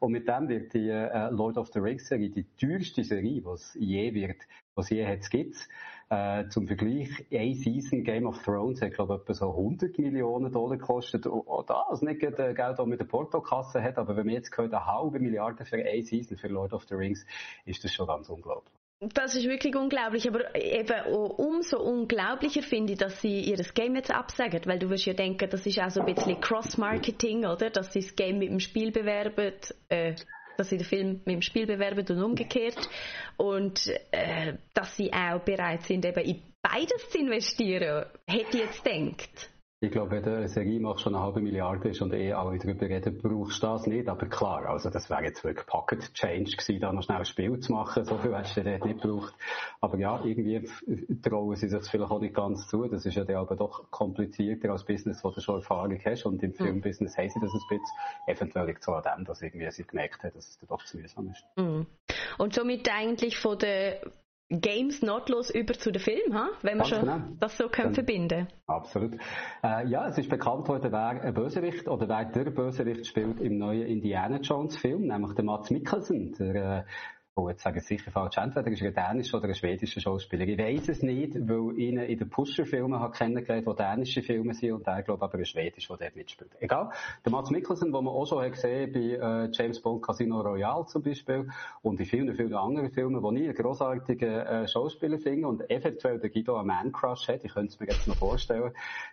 Und 0.00 0.12
mit 0.12 0.28
dem 0.28 0.48
wird 0.48 0.74
die 0.74 0.88
äh, 0.88 1.30
Lord 1.30 1.56
of 1.56 1.68
the 1.72 1.78
Rings 1.78 2.08
Serie 2.08 2.30
die 2.30 2.46
teuerste 2.60 3.04
Serie, 3.04 3.40
die 3.40 3.48
es 3.48 3.74
je 3.78 4.12
wird, 4.12 4.42
was 4.74 4.90
je 4.90 5.06
hat, 5.06 5.30
gibt's. 5.30 5.68
Äh, 6.12 6.50
zum 6.50 6.66
Vergleich, 6.66 7.08
eine 7.32 7.54
Season 7.54 8.04
Game 8.04 8.26
of 8.26 8.42
Thrones 8.42 8.82
hat, 8.82 8.92
glaube 8.92 9.14
ich, 9.14 9.22
etwa 9.22 9.32
so 9.32 9.48
100 9.48 9.98
Millionen 9.98 10.52
Dollar 10.52 10.76
gekostet. 10.76 11.26
Und 11.26 11.70
das 11.70 12.02
nicht 12.02 12.22
das 12.22 12.54
Geld, 12.54 12.78
das 12.78 12.86
mit 12.86 13.00
der 13.00 13.06
Portokasse 13.06 13.82
hat, 13.82 13.96
aber 13.96 14.14
wenn 14.14 14.26
man 14.26 14.34
jetzt 14.34 14.50
gehört, 14.50 14.74
eine 14.74 14.84
halbe 14.84 15.18
Milliarde 15.20 15.64
für 15.64 15.76
eine 15.76 16.02
Season 16.02 16.36
für 16.36 16.48
Lord 16.48 16.74
of 16.74 16.84
the 16.90 16.96
Rings, 16.96 17.24
ist 17.64 17.82
das 17.82 17.94
schon 17.94 18.06
ganz 18.06 18.28
unglaublich. 18.28 18.74
Das 19.14 19.34
ist 19.34 19.48
wirklich 19.48 19.74
unglaublich, 19.74 20.28
aber 20.28 20.54
eben 20.54 21.14
umso 21.14 21.80
unglaublicher 21.80 22.62
finde 22.62 22.92
ich, 22.92 22.98
dass 22.98 23.22
sie 23.22 23.40
ihr 23.40 23.56
Game 23.72 23.96
jetzt 23.96 24.10
absagen, 24.10 24.60
weil 24.66 24.78
du 24.78 24.90
wirst 24.90 25.06
ja 25.06 25.14
denken, 25.14 25.48
das 25.48 25.64
ist 25.64 25.80
auch 25.80 25.88
so 25.88 26.00
ein 26.00 26.14
bisschen 26.14 26.38
Cross-Marketing, 26.42 27.46
oder? 27.46 27.70
Dass 27.70 27.90
sie 27.90 28.00
das 28.00 28.14
Game 28.14 28.38
mit 28.38 28.50
dem 28.50 28.60
Spiel 28.60 28.92
bewerben, 28.92 29.54
äh, 29.88 30.14
dass 30.62 30.70
sie 30.70 30.76
den 30.78 30.86
Film 30.86 31.20
mit 31.24 31.34
dem 31.34 31.42
Spiel 31.42 31.66
bewerben 31.66 32.06
und 32.08 32.22
umgekehrt. 32.22 32.78
Und 33.36 33.88
äh, 34.12 34.54
dass 34.74 34.96
sie 34.96 35.12
auch 35.12 35.40
bereit 35.40 35.82
sind, 35.82 36.04
eben 36.04 36.24
in 36.24 36.40
beides 36.62 37.10
zu 37.10 37.18
investieren, 37.18 38.06
hätte 38.28 38.58
ich 38.58 38.64
jetzt 38.64 38.84
gedacht. 38.84 39.51
Ich 39.82 39.90
glaube, 39.90 40.12
wenn 40.12 40.22
du 40.22 40.36
eine 40.36 40.48
Serie 40.48 40.78
machst, 40.78 41.02
schon 41.02 41.12
eine 41.16 41.24
halbe 41.24 41.40
Milliarde 41.40 41.88
ist 41.88 42.00
und 42.00 42.14
eh 42.14 42.32
alle 42.32 42.56
darüber 42.56 42.88
reden, 42.88 43.18
brauchst 43.20 43.64
du 43.64 43.66
das 43.66 43.84
nicht. 43.88 44.08
Aber 44.08 44.26
klar, 44.26 44.64
also 44.66 44.90
das 44.90 45.10
wäre 45.10 45.24
jetzt 45.24 45.42
wirklich 45.42 45.66
Pocket 45.66 46.14
Change 46.14 46.52
gewesen, 46.52 46.78
da 46.78 46.92
noch 46.92 47.02
schnell 47.02 47.18
ein 47.18 47.24
Spiel 47.24 47.58
zu 47.58 47.72
machen. 47.72 48.04
So 48.04 48.16
viel 48.16 48.32
hättest 48.32 48.58
du 48.58 48.62
dort 48.62 48.84
nicht 48.84 49.02
gebraucht. 49.02 49.34
Aber 49.80 49.98
ja, 49.98 50.24
irgendwie 50.24 50.70
trauen 51.20 51.56
sie 51.56 51.66
sich 51.66 51.82
vielleicht 51.90 52.12
auch 52.12 52.20
nicht 52.20 52.32
ganz 52.32 52.68
zu. 52.68 52.86
Das 52.86 53.04
ist 53.04 53.16
ja 53.16 53.24
dann 53.24 53.38
aber 53.38 53.56
doch 53.56 53.90
komplizierter 53.90 54.70
als 54.70 54.84
Business, 54.84 55.24
wo 55.24 55.32
du 55.32 55.40
schon 55.40 55.56
Erfahrung 55.56 55.98
hast. 56.04 56.26
Und 56.26 56.44
im 56.44 56.54
Filmbusiness 56.54 57.18
haben 57.18 57.30
sie 57.30 57.40
das 57.40 57.50
ein 57.52 57.60
bisschen. 57.68 57.80
Eventuell 58.28 58.66
liegt 58.66 58.82
es 58.82 58.88
an 58.88 59.02
dem, 59.02 59.24
dass 59.24 59.42
irgendwie 59.42 59.68
sie 59.72 59.82
gemerkt 59.82 60.22
haben, 60.22 60.32
dass 60.32 60.48
es 60.48 60.60
doch 60.60 60.84
zu 60.84 60.96
mühsam 60.96 61.28
ist. 61.28 61.44
Mhm. 61.56 61.86
Und 62.38 62.54
somit 62.54 62.88
eigentlich 62.88 63.36
von 63.36 63.58
der 63.58 64.00
Games 64.60 65.02
nahtlos 65.02 65.50
über 65.50 65.74
zu 65.74 65.90
den 65.90 66.02
Film, 66.02 66.34
ha? 66.34 66.50
wenn 66.62 66.78
wir 66.78 66.84
schon 66.84 67.00
genau. 67.00 67.20
das 67.40 67.56
so 67.56 67.68
können 67.68 67.94
verbinden 67.94 68.48
Absolut. 68.66 69.14
Äh, 69.62 69.86
ja, 69.88 70.08
es 70.08 70.18
ist 70.18 70.28
bekannt 70.28 70.68
worden, 70.68 70.92
wer 70.92 71.22
ein 71.22 71.34
Bösewicht 71.34 71.88
oder 71.88 72.08
wer 72.08 72.24
der 72.24 72.50
Bösewicht 72.50 73.06
spielt 73.06 73.40
im 73.40 73.58
neuen 73.58 73.86
Indiana 73.86 74.38
Jones 74.38 74.76
Film, 74.76 75.06
nämlich 75.06 75.34
der 75.34 75.44
Mats 75.44 75.70
Mikkelsen, 75.70 76.32
der 76.32 76.54
äh, 76.54 76.84
oh, 77.34 77.48
jetzt 77.48 77.62
sagen 77.62 77.80
sicher 77.80 78.10
falsch, 78.10 78.36
entweder 78.36 78.70
ist 78.70 78.82
er 78.82 78.88
ein 78.88 78.94
dänischer 78.94 79.38
oder 79.38 79.48
ein 79.48 79.54
schwedischer 79.54 80.00
Schauspieler. 80.00 80.46
Ich 80.46 80.58
weiß 80.58 80.90
es 80.90 81.02
nicht, 81.02 81.34
weil 81.48 81.72
ich 81.72 81.78
ihn 81.78 81.98
in 81.98 82.18
den 82.18 82.28
Pusher-Filmen 82.28 83.00
habe 83.00 83.12
kennengelernt, 83.16 83.66
die 83.66 83.74
dänische 83.74 84.22
Filme 84.22 84.52
sind 84.52 84.72
und 84.72 84.86
er, 84.86 85.02
glaube 85.02 85.24
aber 85.24 85.38
ein 85.38 85.46
Schwedisch, 85.46 85.88
der 85.88 85.96
dort 85.96 86.16
mitspielt. 86.16 86.50
Egal. 86.60 86.90
Der 87.24 87.32
Mats 87.32 87.50
Mikkelsen, 87.50 87.90
den 87.90 88.04
man 88.04 88.12
auch 88.12 88.26
schon 88.26 88.50
gesehen 88.50 88.92
bei 88.92 89.00
äh, 89.00 89.48
James 89.50 89.80
Bond 89.80 90.02
Casino 90.02 90.40
Royale 90.40 90.84
zum 90.86 91.02
Beispiel 91.02 91.48
und 91.80 91.98
in 92.00 92.06
vielen, 92.06 92.34
vielen 92.34 92.54
anderen 92.54 92.90
Filmen, 92.90 93.22
wo 93.22 93.32
ich 93.32 93.44
einen 93.44 93.54
grossartigen 93.54 94.28
äh, 94.28 94.68
Schauspieler 94.68 95.18
finde 95.18 95.48
und 95.48 95.70
eventuell 95.70 96.18
der 96.18 96.28
Guido 96.28 96.56
einen 96.56 96.66
Man-Crush 96.66 97.28
hat, 97.28 97.44
ich 97.44 97.54
könnte 97.54 97.72
es 97.72 97.80
mir 97.80 97.86
jetzt 97.86 98.06
noch 98.06 98.16
vorstellen, 98.16 98.72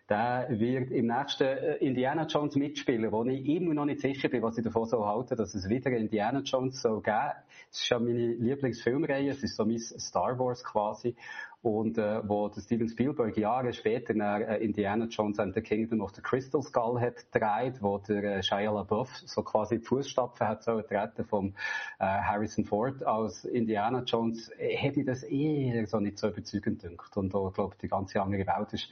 der 0.09 0.47
wird 0.49 0.91
im 0.91 1.07
nächsten 1.07 1.43
äh, 1.43 1.75
Indiana 1.75 2.25
Jones 2.25 2.57
mitspielen, 2.57 3.13
wo 3.13 3.23
ich 3.23 3.45
immer 3.47 3.73
noch 3.73 3.85
nicht 3.85 4.01
sicher 4.01 4.27
bin, 4.27 4.41
was 4.41 4.57
ich 4.57 4.63
davon 4.65 4.85
so 4.85 5.05
halte, 5.05 5.37
dass 5.37 5.55
es 5.55 5.69
wieder 5.69 5.91
Indiana 5.91 6.41
Jones 6.41 6.81
soll 6.81 7.01
geben. 7.01 7.31
Es 7.71 7.81
ist 7.81 7.89
ja 7.89 7.99
meine 7.99 8.33
Lieblingsfilmreihe, 8.33 9.29
es 9.29 9.43
ist 9.43 9.55
so 9.55 9.65
mein 9.65 9.77
Star 9.77 10.39
Wars 10.39 10.63
quasi. 10.63 11.15
Und 11.61 11.97
äh, 11.97 12.21
wo 12.27 12.49
Steven 12.57 12.87
Spielberg 12.87 13.37
Jahre 13.37 13.73
später 13.73 14.13
äh, 14.15 14.63
Indiana 14.63 15.05
Jones 15.05 15.39
and 15.39 15.53
the 15.53 15.61
Kingdom 15.61 16.01
of 16.01 16.15
the 16.15 16.21
Crystal 16.21 16.63
Skull 16.63 16.99
hat 17.01 17.31
gedreht, 17.31 17.81
wo 17.81 17.97
der 17.97 18.37
äh, 18.37 18.43
Shia 18.43 18.71
LaBeouf 18.71 19.09
so 19.25 19.43
quasi 19.43 19.79
die 19.79 19.85
Fußstapfen 19.85 20.47
hat 20.47 20.63
so 20.63 20.81
treten 20.81 21.25
vom 21.25 21.53
äh, 21.99 22.05
Harrison 22.05 22.63
Ford 22.63 23.03
als 23.03 23.43
Indiana 23.43 24.03
Jones, 24.03 24.49
äh, 24.57 24.77
hat 24.77 24.95
mich 24.95 25.05
das 25.05 25.23
eher 25.23 25.85
so 25.85 25.99
nicht 25.99 26.17
so 26.17 26.29
überzeugend 26.29 26.81
gedacht. 26.81 27.17
Und 27.17 27.33
da, 27.33 27.51
glaube 27.53 27.75
ich, 27.75 27.81
die 27.81 27.89
ganze 27.89 28.21
andere 28.21 28.47
Welt 28.47 28.73
ist 28.73 28.89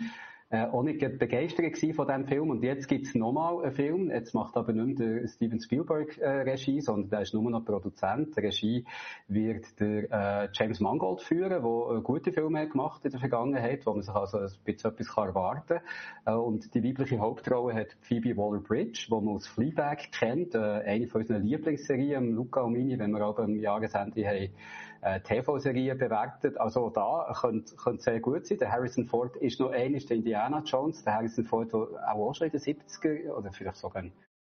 äh, 0.50 0.66
auch 0.66 0.84
nicht 0.84 1.00
begeistert 1.20 1.77
von 1.96 2.08
diesem 2.08 2.25
Film. 2.25 2.50
Und 2.50 2.63
jetzt 2.63 2.88
gibt's 2.88 3.13
nochmal 3.16 3.63
einen 3.63 3.74
Film. 3.74 4.10
Jetzt 4.10 4.34
macht 4.34 4.56
aber 4.56 4.72
nicht 4.72 4.98
mehr 4.98 5.20
der 5.20 5.27
Steven 5.27 5.60
Spielberg 5.60 6.18
äh, 6.20 6.42
Regie, 6.42 6.80
sondern 6.80 7.10
der 7.10 7.22
ist 7.22 7.34
nur 7.34 7.50
noch 7.50 7.66
Produzent. 7.66 8.36
Die 8.38 8.39
Regie 8.39 8.86
wird 9.27 9.80
der 9.80 10.44
äh, 10.44 10.50
James 10.54 10.80
Mangold 10.80 11.22
führen, 11.22 11.50
der 11.50 12.01
gute 12.01 12.32
Filme 12.32 12.68
gemacht 12.68 13.04
in 13.04 13.12
der 13.12 13.20
Vergangenheit, 13.20 13.86
wo 13.86 13.94
man 13.94 14.04
sich 14.04 14.13
also 14.13 14.38
ein 14.38 14.50
bisschen 14.63 14.92
etwas 14.92 15.13
kann 15.13 15.27
erwarten 15.27 15.80
kann. 16.25 16.36
Äh, 16.36 16.38
und 16.38 16.74
die 16.74 16.84
weibliche 16.84 17.20
Hauptrolle 17.20 17.74
hat 17.74 17.98
Phoebe 18.01 18.38
Waller-Bridge, 18.38 19.08
die 19.08 19.13
man 19.13 19.36
aus 19.36 19.48
Fleabag 19.48 20.12
kennt, 20.12 20.56
äh, 20.56 20.60
eine 20.60 21.08
von 21.08 21.22
unseren 21.22 21.44
Lieblingsserien, 21.44 22.32
Luca 22.34 22.62
und 22.62 22.74
Mini, 22.74 22.98
wenn 22.98 23.12
wir 23.12 23.22
aber 23.22 23.44
am 23.44 23.56
Jahresende 23.58 24.25
haben, 24.25 24.50
äh, 25.08 25.20
TV-Serien 25.22 25.98
bewertet. 25.98 26.58
Also 26.58 26.90
da 26.90 27.34
könnte, 27.40 27.76
könnte 27.76 28.04
sehr 28.04 28.20
gut 28.20 28.46
sein. 28.46 28.58
Der 28.58 28.72
Harrison 28.72 29.06
Ford 29.06 29.36
ist 29.38 29.60
noch 29.60 29.72
einer 29.72 30.00
der 30.00 30.18
Indiana 30.18 30.62
Jones. 30.66 31.04
Der 31.04 31.16
Harrison 31.16 31.46
Ford 31.46 31.72
war 31.74 32.16
auch 32.16 32.34
schon 32.34 32.48
in 32.48 32.52
den 32.52 32.60
70er 32.60 33.32
oder 33.32 33.52
vielleicht 33.52 33.78
sogar 33.78 34.04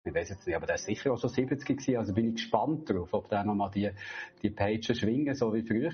ich 0.05 0.13
weiß 0.13 0.29
jetzt 0.29 0.45
nicht, 0.45 0.55
aber 0.55 0.67
der 0.67 0.75
ist 0.75 0.85
sicher 0.85 1.11
auch 1.11 1.19
schon 1.19 1.31
70 1.31 1.65
gewesen, 1.65 1.97
also 1.97 2.13
bin 2.13 2.29
ich 2.29 2.35
gespannt 2.35 2.87
darauf, 2.87 3.11
ob 3.13 3.27
der 3.27 3.43
nochmal 3.43 3.71
die, 3.73 3.89
die 4.43 4.51
Pages 4.51 4.99
schwingen, 4.99 5.33
so 5.33 5.51
wie 5.51 5.63
früher. 5.63 5.89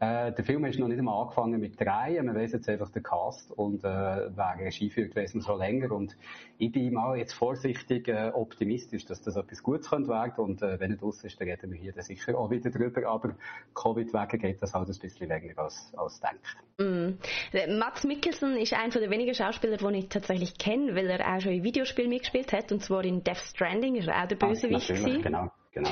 Äh, 0.00 0.32
der 0.32 0.44
Film 0.44 0.64
ist 0.64 0.80
noch 0.80 0.88
nicht 0.88 0.98
einmal 0.98 1.22
angefangen 1.22 1.60
mit 1.60 1.80
drei, 1.80 2.20
man 2.20 2.34
weiß 2.34 2.52
jetzt 2.52 2.68
einfach 2.68 2.90
den 2.90 3.04
Cast 3.04 3.52
und 3.52 3.84
äh, 3.84 3.86
wer 3.86 4.56
Regie 4.58 4.90
führt, 4.90 5.14
weiss 5.14 5.34
man 5.34 5.44
schon 5.44 5.58
länger 5.58 5.92
und 5.92 6.16
ich 6.58 6.72
bin 6.72 6.92
mal 6.92 7.16
jetzt 7.16 7.34
vorsichtig 7.34 8.08
äh, 8.08 8.32
optimistisch, 8.34 9.04
dass 9.04 9.22
das 9.22 9.36
etwas 9.36 9.62
Gutes 9.62 9.88
könnte 9.88 10.08
werden 10.08 10.34
und 10.36 10.60
äh, 10.62 10.80
wenn 10.80 10.90
es 10.90 11.02
aus 11.02 11.22
ist, 11.22 11.40
dann 11.40 11.48
reden 11.48 11.70
wir 11.70 11.78
hier 11.78 11.92
dann 11.92 12.02
sicher 12.02 12.36
auch 12.36 12.50
wieder 12.50 12.70
drüber, 12.70 13.08
aber 13.08 13.36
Covid 13.74 14.12
wegen 14.12 14.38
geht 14.40 14.62
das 14.62 14.74
halt 14.74 14.88
ein 14.88 14.98
bisschen 14.98 15.28
länger 15.28 15.56
als, 15.58 15.92
als 15.96 16.20
denkt. 16.20 16.56
Mm. 16.78 17.78
Mats 17.78 18.02
Mikkelsen 18.02 18.56
ist 18.56 18.74
einer 18.74 18.90
der 18.90 19.10
wenigen 19.10 19.32
Schauspieler, 19.32 19.76
die 19.76 19.98
ich 19.98 20.08
tatsächlich 20.08 20.58
kenne, 20.58 20.96
weil 20.96 21.08
er 21.08 21.36
auch 21.36 21.40
schon 21.40 21.52
in 21.52 21.62
Videospielen 21.62 22.10
mitgespielt 22.10 22.52
hat 22.52 22.72
und 22.72 22.82
zwar 22.82 23.04
in 23.04 23.22
Death 23.22 23.43
Stranding 23.44 23.96
ist 23.96 24.08
er 24.08 24.22
auch 24.22 24.28
der 24.28 24.38
ah, 24.40 24.46
Bösewicht 24.46 24.90
ah, 24.90 25.18
Genau, 25.22 25.50
genau. 25.72 25.90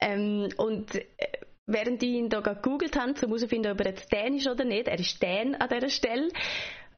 Ähm, 0.00 0.48
und 0.56 0.94
äh, 0.94 1.02
während 1.66 2.02
ich 2.02 2.10
ihn 2.10 2.28
da 2.28 2.40
gegoogelt 2.40 2.96
habe, 2.98 3.10
um 3.10 3.16
herauszufinden, 3.16 3.72
ob 3.72 3.80
er 3.80 3.90
jetzt 3.90 4.12
Dän 4.12 4.36
ist 4.36 4.48
oder 4.48 4.64
nicht, 4.64 4.88
er 4.88 4.98
ist 4.98 5.22
Dän 5.22 5.54
an 5.54 5.68
dieser 5.68 5.88
Stelle, 5.88 6.28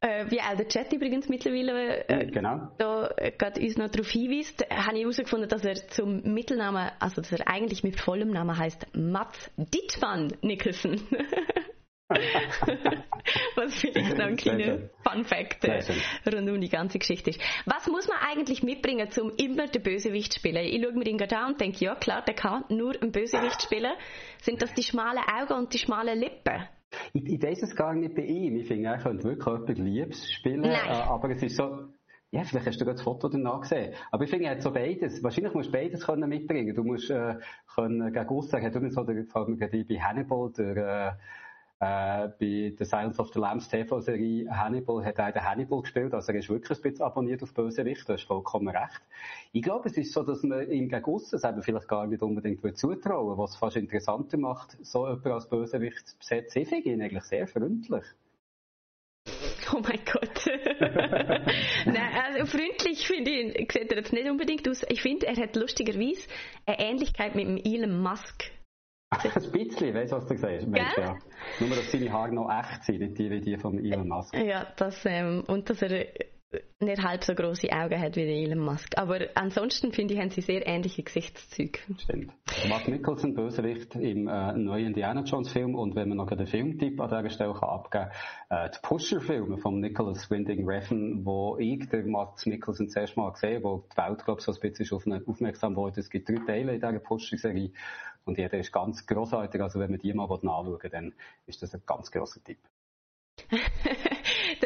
äh, 0.01 0.31
wie 0.31 0.41
auch 0.41 0.57
der 0.57 0.69
Chat 0.69 0.93
übrigens 0.93 1.29
mittlerweile 1.29 2.09
äh, 2.09 2.27
genau. 2.27 2.69
da 2.79 3.11
äh, 3.17 3.31
gerade 3.31 3.61
uns 3.61 3.77
noch 3.77 3.89
darauf 3.89 4.11
hinweist, 4.11 4.67
habe 4.71 4.97
ich 4.97 5.03
herausgefunden, 5.03 5.49
dass 5.49 5.65
er 5.65 5.75
zum 5.89 6.23
Mittelnamen, 6.35 6.91
also 6.99 7.23
dass 7.23 7.33
er 7.33 7.49
eigentlich 7.49 7.83
mit 7.83 7.99
vollem 7.99 8.31
Namen 8.31 8.57
heißt 8.57 8.87
Mats 8.95 9.51
Dittmann 9.57 10.33
Nicholson. 10.43 11.01
Was 13.57 13.75
vielleicht 13.75 14.17
noch 14.17 14.27
ein 14.27 14.37
kleiner 14.37 14.79
Fun 15.03 15.25
Fact 15.25 15.65
rund 16.33 16.51
um 16.51 16.61
die 16.61 16.69
ganze 16.69 16.99
Geschichte 16.99 17.31
ist. 17.31 17.41
Was 17.67 17.87
muss 17.87 18.09
man 18.09 18.19
eigentlich 18.19 18.63
mitbringen, 18.63 19.09
um 19.21 19.33
immer 19.37 19.67
den 19.67 19.83
Bösewicht 19.83 20.33
zu 20.33 20.39
spielen? 20.41 20.65
Ich 20.65 20.83
schaue 20.83 20.93
mir 20.93 21.05
den 21.05 21.19
gerade 21.19 21.39
an 21.39 21.53
und 21.53 21.61
denke, 21.61 21.85
ja 21.85 21.95
klar, 21.95 22.23
der 22.23 22.35
kann 22.35 22.65
nur 22.69 23.01
einen 23.01 23.13
Bösewicht 23.13 23.63
spielen. 23.63 23.93
Sind 24.43 24.63
das 24.63 24.73
die 24.75 24.83
schmalen 24.83 25.23
Augen 25.25 25.55
und 25.55 25.73
die 25.73 25.79
schmalen 25.79 26.19
Lippen? 26.19 26.69
Ich, 27.13 27.25
ich 27.27 27.43
weiß 27.43 27.63
es 27.63 27.75
gar 27.75 27.95
nicht 27.95 28.15
bei 28.15 28.23
ihm. 28.23 28.57
Ich 28.57 28.69
finde, 28.69 28.89
er 28.89 28.99
könnte 28.99 29.25
wirklich 29.25 29.47
etwas 29.47 29.79
Liebes 29.79 30.33
spielen. 30.33 30.61
Nein. 30.61 30.75
Äh, 30.87 30.93
aber 30.93 31.31
es 31.31 31.43
ist 31.43 31.57
so, 31.57 31.89
ja, 32.31 32.43
vielleicht 32.43 32.67
hast 32.67 32.81
du 32.81 32.85
gerade 32.85 32.97
das 32.97 33.05
Foto 33.05 33.29
danach 33.29 33.61
gesehen. 33.61 33.95
Aber 34.11 34.25
ich 34.25 34.31
finde, 34.31 34.47
er 34.47 34.53
hat 34.53 34.63
so 34.63 34.73
beides. 34.73 35.23
Wahrscheinlich 35.23 35.55
musst 35.55 35.69
du 35.69 35.73
beides 35.73 36.05
können 36.05 36.29
mitbringen. 36.29 36.75
Du 36.75 36.83
musst 36.83 37.11
äh, 37.11 37.37
können 37.75 38.13
gegen 38.13 38.29
aussen, 38.29 38.61
hat 38.61 38.75
übrigens 38.75 38.95
so 38.95 39.05
der, 39.05 39.25
vor 39.27 39.47
allem 39.47 39.59
bei 39.59 40.01
Hannibal, 40.01 40.51
der, 40.57 40.77
äh, 40.77 41.13
äh, 41.81 42.29
bei 42.39 42.75
The 42.79 42.85
Silence 42.85 43.21
of 43.21 43.33
the 43.33 43.41
Lambs 43.41 43.69
TV-Serie 43.69 44.49
Hannibal 44.51 45.05
hat 45.05 45.19
er 45.19 45.33
den 45.33 45.45
Hannibal 45.45 45.83
gespielt, 45.83 46.15
also 46.15 46.33
er 46.33 46.39
ist 46.39 46.49
wirklich 46.49 46.79
ein 46.79 46.83
bisschen 46.83 47.05
abonniert 47.05 47.43
auf 47.43 47.53
Bösewicht, 47.53 48.09
du 48.09 48.13
hast 48.13 48.25
vollkommen 48.25 48.69
recht. 48.69 49.03
Ich 49.53 49.63
glaube, 49.63 49.89
es 49.89 49.97
ist 49.97 50.13
so, 50.13 50.23
dass 50.23 50.43
man 50.43 50.71
ihm 50.71 50.89
gegen 50.89 51.05
aussen 51.05 51.41
eben 51.43 51.63
vielleicht 51.63 51.89
gar 51.89 52.07
nicht 52.07 52.23
unbedingt 52.23 52.79
zutrauen 52.79 53.37
was 53.37 53.53
es 53.53 53.57
fast 53.57 53.77
interessanter 53.77 54.39
macht, 54.39 54.77
so 54.83 55.07
jemanden 55.07 55.33
als 55.33 55.49
Bösewicht 55.49 56.09
zu 56.09 56.19
besetzen. 56.19 56.63
Ich 56.63 56.69
finde 56.69 56.89
ihn 56.91 57.03
eigentlich 57.03 57.25
sehr 57.25 57.47
freundlich. 57.47 58.05
Oh 59.73 59.81
mein 59.81 60.01
Gott. 60.05 60.47
Nein, 61.87 62.13
also 62.23 62.47
freundlich 62.47 63.07
finde 63.07 63.31
ich, 63.31 63.73
sieht 63.73 63.91
er 63.91 63.99
jetzt 63.99 64.13
nicht 64.13 64.31
unbedingt 64.31 64.69
aus. 64.69 64.85
Ich 64.89 65.03
finde, 65.03 65.27
er 65.27 65.37
hat 65.37 65.57
lustigerweise 65.57 66.29
eine 66.67 66.79
Ähnlichkeit 66.79 67.35
mit 67.35 67.47
dem 67.47 67.57
Elon 67.57 68.01
Musk. 68.01 68.53
Ein 69.23 69.51
bisschen, 69.53 69.95
weißt 69.95 70.13
du, 70.13 70.17
was 70.17 70.27
du 70.27 70.37
sagst? 70.37 70.67
Mensch, 70.67 70.97
ja. 70.97 71.17
Nur, 71.61 71.71
dass 71.71 71.91
seine 71.91 72.13
Haare 72.13 72.35
noch 72.35 72.51
echt 72.51 72.85
sind, 72.85 73.01
nicht 73.01 73.19
die 73.19 73.31
wie 73.31 73.41
die 73.41 73.57
von 73.57 73.79
Elon 73.79 74.09
Musk. 74.09 74.35
Ja, 74.35 74.67
das, 74.77 75.05
ähm, 75.07 75.45
und 75.47 75.69
dass 75.71 75.83
er 75.83 76.07
nicht 76.81 77.03
halb 77.03 77.25
so 77.25 77.35
große 77.35 77.71
Augen 77.73 78.01
hat 78.01 78.17
wie 78.17 78.45
Elon 78.45 78.59
Musk. 78.59 78.97
Aber 78.99 79.21
ansonsten 79.35 79.93
finde 79.93 80.15
ich, 80.15 80.21
haben 80.21 80.31
sie 80.31 80.41
sehr 80.41 80.67
ähnliche 80.67 81.03
Gesichtszüge. 81.03 81.79
Stimmt. 81.99 82.33
Mark 82.69 82.89
Nicholson, 82.89 83.35
Bösewicht 83.35 83.95
im 83.97 84.29
äh, 84.29 84.53
neuen 84.53 84.89
Indiana 84.89 85.23
Jones 85.23 85.51
Film 85.53 85.75
und 85.75 85.95
wenn 85.95 86.09
man 86.09 86.19
noch 86.19 86.31
einen 86.31 86.47
Filmtipp 86.47 87.01
an 87.01 87.09
dieser 87.09 87.31
Stelle 87.31 87.55
kann 87.55 87.69
abgeben 87.69 88.11
kann, 88.49 88.67
äh, 88.67 88.71
die 88.71 88.79
Pusher-Filme 88.83 89.59
von 89.59 89.81
Nicholas 89.81 90.31
Winding 90.31 90.69
Refn, 90.69 91.25
wo 91.25 91.57
ich 91.59 91.89
der 91.89 92.05
Mark 92.07 92.45
Nicholson 92.47 92.89
zuerst 92.89 93.17
mal 93.17 93.33
gesehen 93.33 93.63
wo 93.63 93.87
die 93.93 93.97
Welt, 93.97 94.25
glaube 94.25 94.41
ich, 94.41 94.45
so 94.45 94.53
ein 94.53 94.61
bisschen 94.61 94.97
auf 94.97 95.07
ihn 95.07 95.23
aufmerksam 95.27 95.77
wurde. 95.77 96.01
Es 96.01 96.11
gibt 96.11 96.29
drei 96.29 96.45
Teile 96.47 96.75
in 96.75 96.81
dieser 96.81 96.99
Pusher-Serie 96.99 97.71
und 98.25 98.39
jeder 98.39 98.59
ist 98.59 98.73
ganz 98.73 99.07
großartig. 99.07 99.61
Also 99.61 99.81
wenn 99.81 99.91
man 99.91 100.01
die 100.01 100.13
mal 100.13 100.31
anschauen 100.31 100.67
will, 100.67 100.91
dann 100.91 101.15
ist 101.47 101.63
das 101.63 101.75
ein 101.75 101.83
ganz 101.87 102.11
grosser 102.11 102.43
Tipp. 102.43 102.59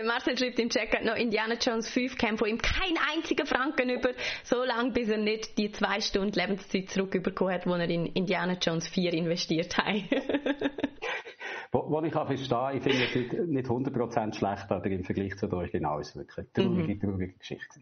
Marcel 0.08 0.36
schreibt 0.36 0.58
im 0.58 0.70
Chat 0.70 1.04
noch, 1.04 1.14
Indiana 1.14 1.54
Jones 1.54 1.88
5 1.90 2.16
kam 2.18 2.36
von 2.36 2.48
ihm 2.48 2.58
kein 2.58 2.96
einziger 3.14 3.46
Franken 3.46 3.90
über, 3.90 4.10
so 4.42 4.64
lange, 4.64 4.90
bis 4.90 5.08
er 5.08 5.18
nicht 5.18 5.56
die 5.56 5.70
zwei 5.70 6.00
Stunden 6.00 6.32
Lebenszeit 6.32 6.90
zurückbekommen 6.90 7.54
hat, 7.54 7.64
die 7.64 7.70
er 7.70 7.90
in 7.90 8.06
Indiana 8.06 8.56
Jones 8.60 8.88
4 8.88 9.12
investiert 9.12 9.76
hat. 9.78 9.94
wo, 11.72 11.90
wo 11.90 12.02
ich 12.02 12.14
auch 12.14 12.26
verstehe, 12.26 12.76
ich 12.76 12.82
finde 12.82 13.04
es 13.04 13.48
nicht 13.48 13.66
100% 13.68 14.34
schlecht, 14.34 14.70
aber 14.70 14.86
im 14.86 15.04
Vergleich 15.04 15.36
zu 15.36 15.46
der 15.46 15.58
Original 15.58 16.00
ist 16.00 16.10
es 16.10 16.16
wirklich 16.16 16.38
eine 16.38 16.52
traurige, 16.52 16.94
mhm. 16.94 17.00
traurige 17.00 17.38
Geschichte. 17.38 17.80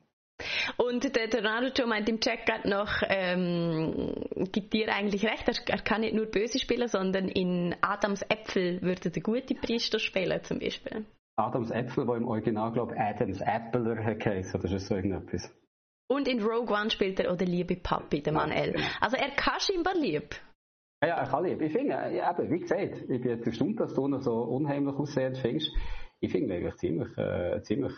Und 0.77 1.17
der, 1.17 1.29
der 1.29 1.41
Naruto 1.41 1.87
meint 1.87 2.09
im 2.11 2.21
gerade 2.21 2.69
noch, 2.69 3.03
ähm, 3.09 4.15
gibt 4.53 4.75
dir 4.75 4.93
eigentlich 4.93 5.25
recht, 5.25 5.49
er, 5.49 5.55
er, 5.67 5.83
kann 5.83 6.03
nicht 6.03 6.15
nur 6.15 6.27
böse 6.27 6.59
spielen, 6.59 6.89
sondern 6.89 7.29
in 7.29 7.75
Adams 7.81 8.23
Äpfel 8.29 8.83
würde 8.83 9.11
der 9.11 9.23
gute 9.23 9.55
Priester 9.55 9.99
spielen 9.99 10.43
zum 10.45 10.59
Beispiel. 10.59 11.07
Adams 11.37 11.71
Äpfel, 11.71 12.07
der 12.07 12.17
im 12.17 12.29
Original, 12.29 12.73
glaube 12.73 12.95
ich, 12.95 13.01
Adams 13.01 13.43
Appler 13.43 14.03
heisst, 14.05 14.55
oder 14.55 14.65
ist 14.65 14.87
so 14.87 14.97
irgendetwas? 14.97 15.53
Und 16.09 16.29
in 16.29 16.43
Rogue 16.43 16.75
One 16.75 16.91
spielt 16.91 17.21
er 17.21 17.33
auch 17.33 17.37
der 17.37 17.49
liebe 17.49 17.77
Papi, 17.77 18.23
der 18.23 18.33
Manel. 18.33 18.73
Genau. 18.73 18.87
Also 19.01 19.17
er 19.17 19.31
kann 19.31 19.61
scheinbar 19.61 19.95
lieb. 19.95 20.35
Ja, 21.03 21.09
ja, 21.09 21.15
er 21.17 21.27
kann 21.27 21.45
lieb. 21.45 21.61
Ich 21.61 21.73
finde, 21.73 21.95
eben, 22.11 22.51
wie 22.51 22.61
gesagt, 22.61 23.03
ich 23.09 23.21
bin 23.21 23.31
jetzt 23.31 23.47
erstaunt, 23.47 23.81
dass 23.81 23.93
du 23.93 24.09
noch 24.09 24.23
so 24.23 24.33
unheimlich 24.33 24.95
aussehend 24.95 25.39
findest. 25.39 25.71
Ich 26.21 26.33
finde 26.33 26.55
eigentlich 26.55 26.77
ziemlich, 26.77 27.19
äh, 27.19 27.61
ziemlich 27.63 27.93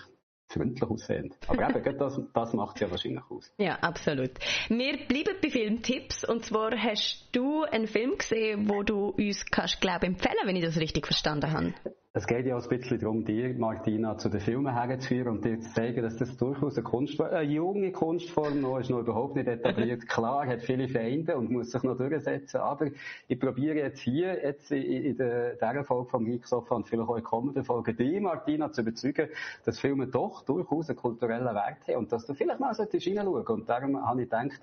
freundlich 0.50 0.82
aussehend. 0.82 1.36
Aber 1.46 1.68
eben, 1.68 1.98
das, 1.98 2.20
das 2.32 2.52
macht 2.54 2.76
es 2.76 2.80
ja 2.80 2.90
wahrscheinlich 2.90 3.30
aus. 3.30 3.54
Ja, 3.58 3.74
absolut. 3.82 4.32
Wir 4.68 5.06
bleiben 5.06 5.36
bei 5.40 5.50
Filmtipps. 5.50 6.24
Und 6.24 6.44
zwar 6.44 6.72
hast 6.72 7.28
du 7.32 7.62
einen 7.64 7.86
Film 7.86 8.16
gesehen, 8.18 8.68
wo 8.68 8.82
du 8.82 9.10
uns 9.10 9.46
kannst, 9.46 9.80
glaube 9.80 10.06
empfehlen, 10.06 10.38
wenn 10.44 10.56
ich 10.56 10.64
das 10.64 10.80
richtig 10.80 11.06
verstanden 11.06 11.52
habe. 11.52 11.74
Es 12.18 12.26
geht 12.26 12.46
ja 12.46 12.56
auch 12.56 12.62
ein 12.64 12.68
bisschen 12.68 12.98
darum, 12.98 13.24
dir, 13.24 13.54
Martina, 13.56 14.18
zu 14.18 14.28
den 14.28 14.40
Filmen 14.40 14.74
herzuführen 14.74 15.28
und 15.28 15.44
dir 15.44 15.60
zu 15.60 15.72
zeigen, 15.72 16.02
dass 16.02 16.16
das 16.16 16.36
durchaus 16.36 16.74
eine 16.74 16.82
Kunstform, 16.82 17.30
eine 17.30 17.48
junge 17.48 17.92
Kunstform 17.92 18.60
noch 18.60 18.80
ist, 18.80 18.90
noch 18.90 18.98
überhaupt 18.98 19.36
nicht 19.36 19.46
etabliert. 19.46 20.04
Klar, 20.08 20.44
hat 20.48 20.62
viele 20.62 20.88
Feinde 20.88 21.36
und 21.36 21.48
muss 21.48 21.70
sich 21.70 21.80
noch 21.84 21.96
durchsetzen, 21.96 22.58
aber 22.58 22.88
ich 23.28 23.38
probiere 23.38 23.76
jetzt 23.76 24.00
hier, 24.00 24.42
jetzt 24.42 24.72
in, 24.72 24.82
in 24.82 25.16
der, 25.16 25.52
dieser 25.52 25.84
Folge 25.84 26.10
vom 26.10 26.24
Microsoft 26.24 26.72
und 26.72 26.88
vielleicht 26.88 27.08
auch 27.08 27.16
in 27.16 27.22
kommenden 27.22 27.62
Folgen, 27.62 27.96
die 27.96 28.18
Martina 28.18 28.72
zu 28.72 28.80
überzeugen, 28.80 29.28
dass 29.64 29.78
Filme 29.78 30.08
doch 30.08 30.42
durchaus 30.42 30.88
einen 30.88 30.98
kulturellen 30.98 31.54
Wert 31.54 31.86
haben 31.86 31.98
und 31.98 32.10
dass 32.10 32.26
du 32.26 32.34
vielleicht 32.34 32.58
mal 32.58 32.72
reinschauen 32.72 33.28
Und 33.28 33.68
darum 33.68 34.04
habe 34.04 34.22
ich 34.22 34.28
gedacht, 34.28 34.60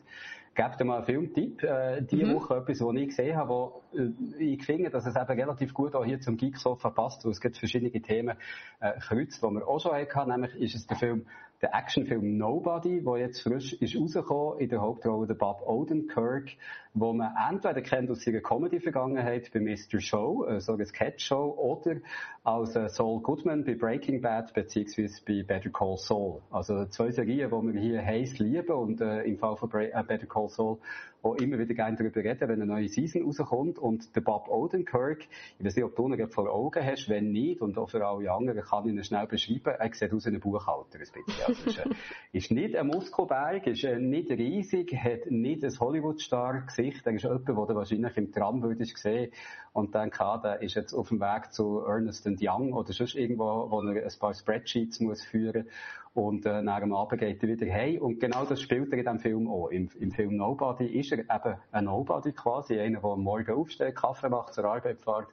Gebt 0.56 0.80
dir 0.80 0.86
mal 0.86 0.98
einen 0.98 1.06
Filmtipp. 1.06 1.64
Äh, 1.64 2.02
diese 2.02 2.26
mhm. 2.26 2.36
Woche 2.36 2.56
etwas, 2.56 2.80
was 2.80 2.96
ich 2.96 3.08
gesehen 3.10 3.36
habe, 3.36 3.50
wo 3.50 3.82
äh, 3.94 4.44
ich 4.44 4.66
finde, 4.66 4.90
dass 4.90 5.06
es 5.06 5.16
eben 5.16 5.26
relativ 5.26 5.74
gut 5.74 5.94
auch 5.96 6.06
hier 6.06 6.22
zum 6.22 6.38
Geeksofa 6.38 6.92
passt, 6.92 7.26
weil 7.26 7.34
es 7.34 7.42
gibt 7.42 7.58
verschiedene 7.58 7.92
Themen 7.92 8.38
äh, 8.80 8.98
kreuzt, 9.00 9.44
die 9.44 9.48
wir 9.48 9.68
auch 9.68 9.80
schon 9.82 9.92
hatten. 9.92 10.30
Nämlich 10.30 10.56
ist 10.56 10.76
es 10.76 10.88
der 10.88 10.96
Film 10.96 11.26
der 11.66 11.74
Actionfilm 11.74 12.38
Nobody, 12.38 13.04
der 13.04 13.18
jetzt 13.18 13.42
frisch 13.42 13.74
ist 13.74 13.96
rausgekommen, 13.96 14.60
in 14.60 14.70
der 14.70 14.82
Hauptrolle 14.82 15.26
der 15.26 15.34
Bob 15.34 15.64
Odenkirk, 15.66 16.52
wo 16.94 17.12
man 17.12 17.34
entweder 17.50 17.82
kennt 17.82 18.12
aus 18.12 18.26
ihrer 18.28 18.40
Comedy-Vergangenheit 18.40 19.50
bei 19.52 19.60
Mr. 19.60 20.00
Show, 20.00 20.46
äh, 20.46 20.60
so 20.60 20.74
eine 20.74 20.86
Sketch-Show, 20.86 21.56
oder 21.58 22.02
als 22.44 22.76
äh, 22.76 22.88
Saul 22.88 23.20
Goodman 23.22 23.64
bei 23.64 23.74
Breaking 23.74 24.22
Bad, 24.22 24.54
beziehungsweise 24.54 25.20
bei 25.26 25.42
Better 25.42 25.72
Call 25.72 25.98
Saul. 25.98 26.44
Also 26.52 26.86
zwei 26.86 27.10
Serien, 27.10 27.50
die 27.50 27.74
wir 27.74 27.82
hier 27.82 28.06
heiß 28.06 28.38
lieben 28.38 28.72
und 28.72 29.02
äh, 29.02 29.24
im 29.24 29.40
Fall 29.40 29.58
von 29.58 29.68
Bra 29.68 29.82
äh, 29.82 30.04
Better 30.08 30.28
Call 30.28 30.50
Saul 30.50 30.78
auch 31.26 31.36
immer 31.36 31.58
wieder 31.58 31.74
gerne 31.74 31.98
darüber 31.98 32.24
reden, 32.24 32.48
wenn 32.48 32.62
eine 32.62 32.66
neue 32.66 32.88
Season 32.88 33.24
rauskommt. 33.24 33.80
Und 33.80 34.16
der 34.16 34.22
Bob 34.22 34.48
Odenkirk, 34.48 35.28
ich 35.58 35.66
weiß 35.66 35.76
nicht, 35.76 35.86
ob 35.86 35.96
du 35.96 36.14
ihn 36.14 36.28
vor 36.30 36.50
Augen 36.50 36.86
hast, 36.86 37.10
wenn 37.10 37.32
nicht, 37.32 37.62
und 37.62 37.78
auch 37.78 37.90
für 37.90 38.06
alle 38.06 38.32
anderen 38.32 38.62
kann 38.62 38.88
ich 38.88 38.94
ihn 38.94 39.04
schnell 39.04 39.28
beschreiben, 39.28 39.74
er 39.78 39.94
sieht 39.94 40.14
aus 40.14 40.26
wie 40.26 40.30
ein 40.30 40.40
Buchhalter 40.40 41.00
ein 41.00 41.00
bisschen. 41.00 41.24
Also 41.46 41.70
ist, 41.70 41.78
äh, 41.80 41.90
ist 42.32 42.52
nicht 42.52 42.76
ein 42.76 42.88
Muskelberg, 42.88 43.66
ist 43.68 43.84
äh, 43.84 44.00
nicht 44.00 44.30
riesig, 44.30 44.96
hat 44.96 45.30
nicht 45.30 45.64
ein 45.64 45.80
Hollywood-Star-Gesicht, 45.80 47.06
er 47.06 47.14
ist 47.14 47.24
jemand, 47.24 47.48
den 47.48 47.56
du 47.56 47.76
wahrscheinlich 47.76 48.18
im 48.18 48.32
Tram 48.32 48.62
würdest 48.62 48.98
sehen 48.98 49.32
und 49.74 49.94
denken, 49.94 50.22
ah, 50.22 50.38
der 50.38 50.62
ist 50.62 50.76
jetzt 50.76 50.94
auf 50.94 51.10
dem 51.10 51.20
Weg 51.20 51.52
zu 51.52 51.80
Ernest 51.80 52.26
Young 52.42 52.74
oder 52.74 52.94
sonst 52.94 53.16
irgendwo, 53.16 53.70
wo 53.70 53.82
er 53.82 54.04
ein 54.04 54.20
paar 54.20 54.34
Spreadsheets 54.34 55.00
muss 55.00 55.22
führen 55.22 55.68
und 56.16 56.46
äh, 56.46 56.62
nach 56.62 56.80
dem 56.80 56.94
Abend 56.94 57.20
geht 57.20 57.44
er 57.44 57.50
wieder 57.50 57.72
heim. 57.72 57.98
Und 57.98 58.22
genau 58.22 58.46
das 58.46 58.62
spielt 58.62 58.92
er 58.94 59.00
in 59.00 59.04
diesem 59.04 59.20
Film 59.20 59.50
auch. 59.50 59.68
Im, 59.68 59.90
Im 60.00 60.12
Film 60.12 60.38
Nobody 60.38 60.86
ist 60.86 61.12
er 61.12 61.20
eben 61.20 61.60
ein 61.74 61.84
Nobody 61.84 62.32
quasi, 62.32 62.80
einer, 62.80 63.02
der 63.02 63.10
am 63.10 63.22
Morgen 63.22 63.52
aufsteht, 63.52 63.96
Kaffee 63.96 64.30
macht, 64.30 64.54
zur 64.54 64.64
Arbeit 64.64 65.02
fährt, 65.02 65.28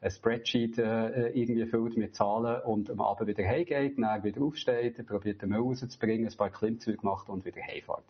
ein 0.00 0.10
Spreadsheet 0.12 0.78
äh, 0.78 1.30
irgendwie 1.30 1.66
füllt 1.66 1.96
mit 1.96 2.14
Zahlen 2.14 2.62
und 2.62 2.88
am 2.88 3.00
Abend 3.00 3.26
wieder 3.26 3.44
heimgeht, 3.44 3.98
dann 3.98 4.22
wieder 4.22 4.40
aufsteht, 4.40 5.04
probiert 5.08 5.42
den 5.42 5.48
Müll 5.48 5.58
rauszubringen, 5.58 6.28
ein 6.28 6.36
paar 6.36 6.50
Klimmzüge 6.50 7.00
macht 7.02 7.28
und 7.28 7.44
wieder 7.44 7.60
heimfährt. 7.60 8.04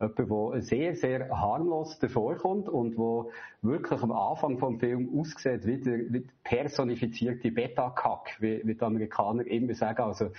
Jemand, 0.00 0.54
der 0.54 0.62
sehr, 0.62 0.94
sehr 0.94 1.30
harmlos 1.30 1.98
davorkommt 1.98 2.68
und 2.68 2.96
wo 2.96 3.32
wirklich 3.62 4.00
am 4.02 4.12
Anfang 4.12 4.58
vom 4.58 4.78
Film 4.78 5.08
aussieht 5.18 5.66
wie 5.66 5.78
der, 5.78 5.98
wie 6.12 6.26
personifizierte 6.44 7.50
Beta-Kack, 7.50 8.36
wie, 8.40 8.60
wie 8.64 8.74
die 8.74 8.82
Amerikaner 8.82 9.44
immer 9.46 9.74
sagen. 9.74 10.02
Also 10.02 10.30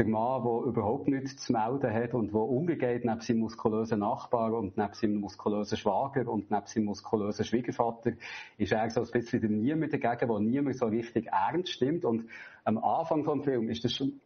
der 0.00 0.08
Mann, 0.08 0.42
der 0.42 0.66
überhaupt 0.66 1.08
nichts 1.08 1.44
zu 1.44 1.52
melden 1.52 1.92
hat 1.92 2.14
und 2.14 2.32
der 2.32 2.40
umgeht 2.40 3.04
neben 3.04 3.20
seinem 3.20 3.40
muskulösen 3.40 3.98
Nachbar 3.98 4.54
und 4.54 4.78
neben 4.78 4.94
seinem 4.94 5.16
muskulösen 5.16 5.76
Schwager 5.76 6.26
und 6.26 6.50
neben 6.50 6.66
seinem 6.66 6.84
muskulösen 6.86 7.44
Schwiegervater, 7.44 8.12
ist 8.56 8.72
er 8.72 8.88
so 8.88 9.02
ein 9.02 9.10
bisschen 9.10 9.42
der 9.42 9.50
Niemand 9.50 9.92
dagegen, 9.92 10.26
der 10.26 10.40
niemand 10.40 10.76
so 10.76 10.86
richtig 10.86 11.26
ernst 11.26 11.72
stimmt. 11.72 12.06
Und 12.06 12.24
am 12.64 12.78
Anfang 12.78 13.24
vom 13.24 13.42
Film 13.44 13.68
ist 13.68 13.84
das 13.84 13.92
schon 13.92 14.20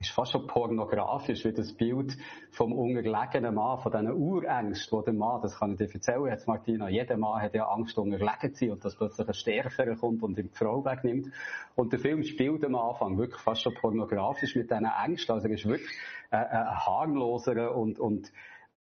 ist 0.00 0.12
fast 0.12 0.30
schon 0.30 0.46
pornografisch, 0.46 1.44
wie 1.44 1.52
das 1.52 1.72
Bild 1.72 2.16
vom 2.52 2.72
unterlegenen 2.72 3.52
Mann, 3.52 3.78
von 3.78 3.90
diesen 3.90 4.12
Urängsten, 4.12 4.96
wo 4.96 5.02
der 5.02 5.12
Mann, 5.12 5.42
das 5.42 5.58
kann 5.58 5.72
ich 5.72 5.78
dir 5.78 5.92
erzählen 5.92 6.26
jetzt, 6.26 6.46
Martina, 6.46 6.88
jeder 6.88 7.16
Mann 7.16 7.42
hat 7.42 7.54
ja 7.54 7.66
Angst, 7.66 7.98
unterlegen 7.98 8.54
zu 8.54 8.66
sein 8.66 8.70
und 8.70 8.84
dass 8.84 8.94
plötzlich 8.94 9.26
ein 9.26 9.34
Stärkerer 9.34 9.96
kommt 9.96 10.22
und 10.22 10.38
ihm 10.38 10.50
die 10.50 10.56
Frau 10.56 10.84
wegnimmt. 10.84 11.32
Und 11.74 11.92
der 11.92 11.98
Film 11.98 12.22
spielt 12.22 12.64
am 12.64 12.76
Anfang 12.76 13.18
wirklich 13.18 13.40
fast 13.40 13.62
schon 13.62 13.74
pornografisch 13.74 14.54
mit 14.54 14.70
diesen 14.70 14.86
Ängsten. 14.86 15.34
Also 15.34 15.48
er 15.48 15.54
ist 15.54 15.66
wirklich 15.66 15.90
äh, 16.30 16.36
ein 16.36 16.86
harmloserer 16.86 17.74
und, 17.74 17.98
und 17.98 18.30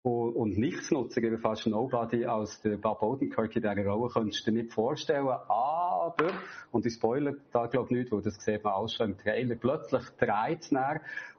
und, 0.04 0.36
und 0.36 0.58
nichtsnutziger 0.58 1.38
fast 1.38 1.66
Nobody 1.66 2.26
als 2.26 2.60
der 2.60 2.76
Bob 2.76 3.02
Odenkirk 3.02 3.56
in 3.56 3.62
dieser 3.62 3.86
Rolle 3.86 4.12
könntest 4.12 4.46
du 4.46 4.50
dir 4.50 4.62
nicht 4.62 4.72
vorstellen. 4.74 5.26
Aber, 5.26 6.30
und 6.70 6.84
ich 6.84 6.92
spoilere 6.92 7.36
da 7.50 7.66
glaube 7.66 7.86
ich 7.90 7.98
nicht, 7.98 8.12
weil 8.12 8.20
das 8.20 8.34
sieht 8.36 8.62
man 8.62 8.74
alles 8.74 8.92
schon 8.92 9.12
im 9.12 9.18
Trailer, 9.18 9.54
plötzlich 9.56 10.02
dreht 10.18 10.60
es 10.60 10.70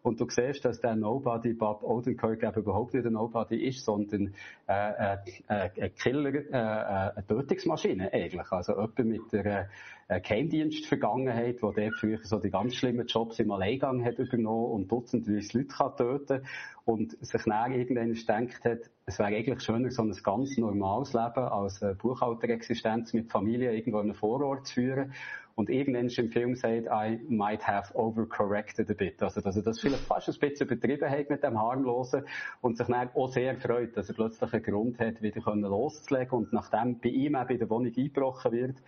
und 0.05 0.19
du 0.19 0.29
siehst, 0.29 0.63
dass 0.63 0.79
der 0.79 0.95
Nobody 0.95 1.53
Bob 1.53 1.81
Odenkirk 1.81 2.43
eben 2.43 2.61
überhaupt 2.61 2.93
nicht 2.93 3.07
ein 3.07 3.13
Nobody 3.13 3.65
ist, 3.65 3.83
sondern 3.83 4.35
äh, 4.67 5.15
äh, 5.47 5.69
äh, 5.75 5.89
Killer, 5.89 6.33
äh, 6.35 6.41
äh, 6.51 7.11
eine 7.15 7.25
Tötungsmaschine 7.27 8.13
eigentlich. 8.13 8.51
Also 8.51 8.73
jemand 8.73 8.99
mit 8.99 9.33
einer 9.33 9.67
äh, 10.07 10.21
Geheimdienstvergangenheit, 10.21 11.63
wo 11.63 11.71
der 11.71 11.91
früher 11.91 12.19
so 12.21 12.37
die 12.37 12.51
ganz 12.51 12.75
schlimmen 12.75 13.07
Jobs 13.07 13.39
im 13.39 13.49
Alleingang 13.49 14.05
hat 14.05 14.19
übernommen 14.19 14.73
und 14.73 14.91
dutzendweise 14.91 15.57
Leute 15.57 15.69
kann 15.69 15.95
töten 15.97 16.45
und 16.85 17.17
sich 17.25 17.41
dann 17.43 17.73
irgendwann 17.73 18.13
gedacht 18.13 18.63
hat, 18.63 18.91
es 19.07 19.17
wäre 19.17 19.29
eigentlich 19.29 19.63
schöner, 19.63 19.89
so 19.89 20.03
ein 20.03 20.11
ganz 20.23 20.55
normales 20.57 21.13
Leben 21.13 21.45
als 21.45 21.83
Buchhalterexistenz 21.97 23.13
mit 23.13 23.31
Familie 23.31 23.73
irgendwo 23.73 23.99
in 24.01 24.11
einem 24.11 24.13
Vorort 24.13 24.67
zu 24.67 24.75
führen. 24.75 25.13
Und 25.55 25.69
irgendwann 25.69 26.09
im 26.09 26.31
Film 26.31 26.55
sagt, 26.55 26.87
I 26.91 27.19
might 27.29 27.65
have 27.65 27.93
overcorrected 27.95 28.89
a 28.89 28.93
bit. 28.93 29.23
Also, 29.23 29.39
dass 29.39 29.55
er 29.55 29.63
das 29.63 29.79
vielleicht 29.79 30.03
fast 30.03 30.27
ein 30.27 30.37
bisschen 30.37 30.67
übertrieben 30.67 31.09
hat 31.09 31.29
mit 31.29 31.43
dem 31.43 31.57
Harmlosen 31.57 32.25
und 32.61 32.77
sich 32.77 32.87
dann 32.87 33.09
auch 33.15 33.29
sehr 33.29 33.55
freut, 33.55 33.95
dass 33.95 34.09
er 34.09 34.15
plötzlich 34.15 34.53
einen 34.53 34.63
Grund 34.63 34.99
hat, 34.99 35.21
wieder 35.21 35.41
loszulegen 35.55 36.37
und 36.37 36.53
nachdem 36.53 36.99
bei 36.99 37.09
ihm 37.09 37.35
auch 37.35 37.47
bei 37.47 37.55
der 37.55 37.69
Wohnung 37.69 37.93
eingebrochen 37.95 38.51
wird 38.51 38.81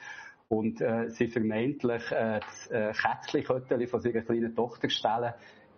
und 0.49 0.81
äh, 0.81 1.09
sie 1.09 1.27
vermeintlich 1.27 2.11
äh, 2.11 2.39
das 2.39 2.67
äh, 2.67 2.91
Kätzchen 2.91 3.43
von 3.87 4.01
seiner 4.01 4.21
kleinen 4.21 4.55
Tochter 4.55 4.89
stellen, 4.89 5.33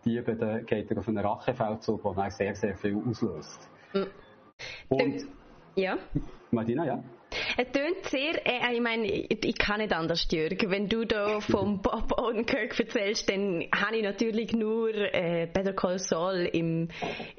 die 0.06 0.17
eben, 0.17 0.65
geht 0.65 0.91
er 0.91 0.97
auf 0.97 1.08
einen 1.08 1.19
Rachefeldzug, 1.19 2.02
der 2.04 2.13
dann 2.13 2.32
sehr, 2.32 2.56
sehr 2.56 2.75
viel 2.75 2.97
auslöst. 3.08 3.69
Mhm. 3.93 4.08
Und, 4.89 5.28
ja. 5.75 5.97
Martina, 6.52 6.86
ja? 6.86 7.04
Es 7.62 7.69
tönt 7.74 8.06
sehr, 8.06 8.48
äh, 8.48 8.74
ich 8.74 8.80
meine, 8.80 9.06
ich, 9.06 9.45
ich, 9.45 9.58
kann 9.58 9.82
nicht 9.82 9.91
anders, 9.91 10.26
Jörg. 10.32 10.56
Wenn 10.67 10.88
du 10.88 11.04
da 11.04 11.41
vom 11.41 11.82
Bob 11.82 12.17
Odenkirk 12.17 12.80
erzählst, 12.80 13.30
dann 13.30 13.65
habe 13.76 13.98
ich 13.98 14.04
natürlich 14.04 14.54
nur 14.54 14.95
äh, 14.95 15.45
Better 15.54 15.74
Call 15.74 16.00
Saul 16.00 16.50
im, 16.54 16.88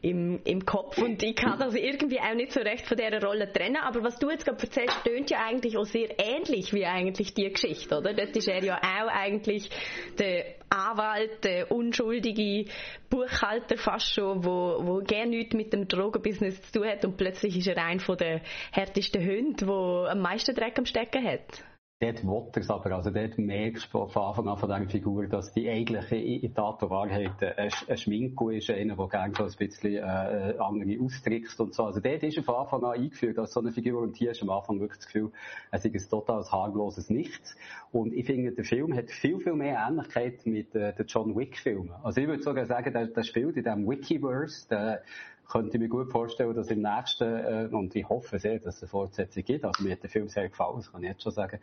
im, 0.02 0.38
im 0.44 0.66
Kopf 0.66 0.98
und 0.98 1.22
ich 1.22 1.36
kann 1.36 1.58
das 1.58 1.74
irgendwie 1.74 2.20
auch 2.20 2.34
nicht 2.34 2.52
so 2.52 2.60
recht 2.60 2.86
von 2.86 2.98
dieser 2.98 3.22
Rolle 3.24 3.50
trennen. 3.50 3.78
Aber 3.78 4.02
was 4.02 4.18
du 4.18 4.28
jetzt 4.28 4.44
gerade 4.44 4.62
erzählst, 4.62 5.02
tönt 5.04 5.30
ja 5.30 5.38
eigentlich 5.42 5.78
auch 5.78 5.86
sehr 5.86 6.10
ähnlich 6.18 6.74
wie 6.74 6.84
eigentlich 6.84 7.32
die 7.32 7.50
Geschichte, 7.50 7.96
oder? 7.96 8.12
Dort 8.12 8.36
ist 8.36 8.46
er 8.46 8.62
ja 8.62 8.76
auch 8.76 9.08
eigentlich 9.08 9.70
der 10.18 10.59
Anwalt, 10.70 11.44
der 11.44 11.70
unschuldige 11.70 12.70
Buchhalter 13.10 13.76
fast 13.76 14.14
schon, 14.14 14.44
wo, 14.44 14.78
wo 14.80 14.98
gerne 15.00 15.30
nichts 15.30 15.54
mit 15.54 15.72
dem 15.72 15.88
Drogenbusiness 15.88 16.62
zu 16.62 16.80
tun 16.80 16.88
hat. 16.88 17.04
Und 17.04 17.16
plötzlich 17.16 17.56
ist 17.56 17.66
er 17.66 17.76
ein 17.84 18.00
von 18.00 18.16
der 18.16 18.40
härtesten 18.72 19.22
Hunde, 19.22 19.66
der 19.66 20.10
am 20.12 20.20
meisten 20.20 20.54
Dreck 20.54 20.78
am 20.78 20.86
Stecken 20.86 21.26
hat 21.26 21.64
dort 22.00 22.24
will 22.24 22.48
er 22.54 22.60
es 22.60 22.70
aber. 22.70 22.92
Also 22.92 23.10
dort 23.10 23.36
merkst 23.36 23.92
du 23.92 24.06
von 24.06 24.22
Anfang 24.22 24.48
an 24.48 24.56
von 24.56 24.68
dieser 24.70 24.88
Figur, 24.88 25.26
dass 25.26 25.52
die 25.52 25.68
eigentliche 25.68 26.16
in 26.16 26.54
Tat 26.54 26.80
Wahrheit 26.82 27.42
ein, 27.42 27.70
ein 27.88 27.96
Schminko 27.98 28.48
ist, 28.48 28.70
einer, 28.70 28.96
der 28.96 29.08
gerne 29.08 29.34
so 29.36 29.44
ein 29.44 29.52
bisschen 29.58 29.96
äh, 29.96 30.54
andere 30.58 31.04
austrickst 31.04 31.60
und 31.60 31.74
so. 31.74 31.84
Also 31.84 32.00
dort 32.00 32.22
ist 32.22 32.38
er 32.38 32.42
von 32.42 32.54
Anfang 32.54 32.84
an 32.84 32.98
eingeführt 32.98 33.38
als 33.38 33.52
so 33.52 33.60
eine 33.60 33.70
Figur 33.70 34.00
und 34.00 34.16
hier 34.16 34.30
ist 34.30 34.42
am 34.42 34.48
Anfang 34.48 34.80
wirklich 34.80 34.98
das 34.98 35.06
Gefühl, 35.06 35.30
es 35.70 35.84
ist 35.84 35.94
ein 35.94 36.10
total 36.10 36.42
harmloses 36.50 37.10
Nichts. 37.10 37.54
Und 37.92 38.14
ich 38.14 38.24
finde, 38.24 38.52
der 38.52 38.64
Film 38.64 38.96
hat 38.96 39.10
viel, 39.10 39.38
viel 39.38 39.54
mehr 39.54 39.86
Ähnlichkeit 39.86 40.46
mit 40.46 40.74
äh, 40.74 40.94
den 40.94 41.06
John 41.06 41.36
Wick-Filmen. 41.36 41.92
Also 42.02 42.20
ich 42.22 42.28
würde 42.28 42.42
sogar 42.42 42.64
sagen, 42.64 42.92
der, 42.94 43.08
der 43.08 43.22
spielt 43.24 43.56
in 43.56 43.64
diesem 43.64 43.86
Wikiverse, 43.86 44.66
der, 44.68 45.02
könnte 45.50 45.76
ich 45.76 45.80
mir 45.80 45.88
gut 45.88 46.10
vorstellen, 46.10 46.54
dass 46.54 46.70
im 46.70 46.82
nächsten, 46.82 47.24
äh, 47.24 47.68
und 47.70 47.94
ich 47.94 48.08
hoffe 48.08 48.38
sehr, 48.38 48.58
dass 48.58 48.76
es 48.76 48.82
eine 48.82 48.88
Fortsetzung 48.88 49.44
gibt, 49.44 49.64
also 49.64 49.82
mir 49.82 49.92
hat 49.92 50.02
der 50.02 50.10
Film 50.10 50.28
sehr 50.28 50.48
gefallen, 50.48 50.76
das 50.76 50.92
kann 50.92 51.02
ich 51.02 51.10
jetzt 51.10 51.22
schon 51.22 51.32
sagen, 51.32 51.58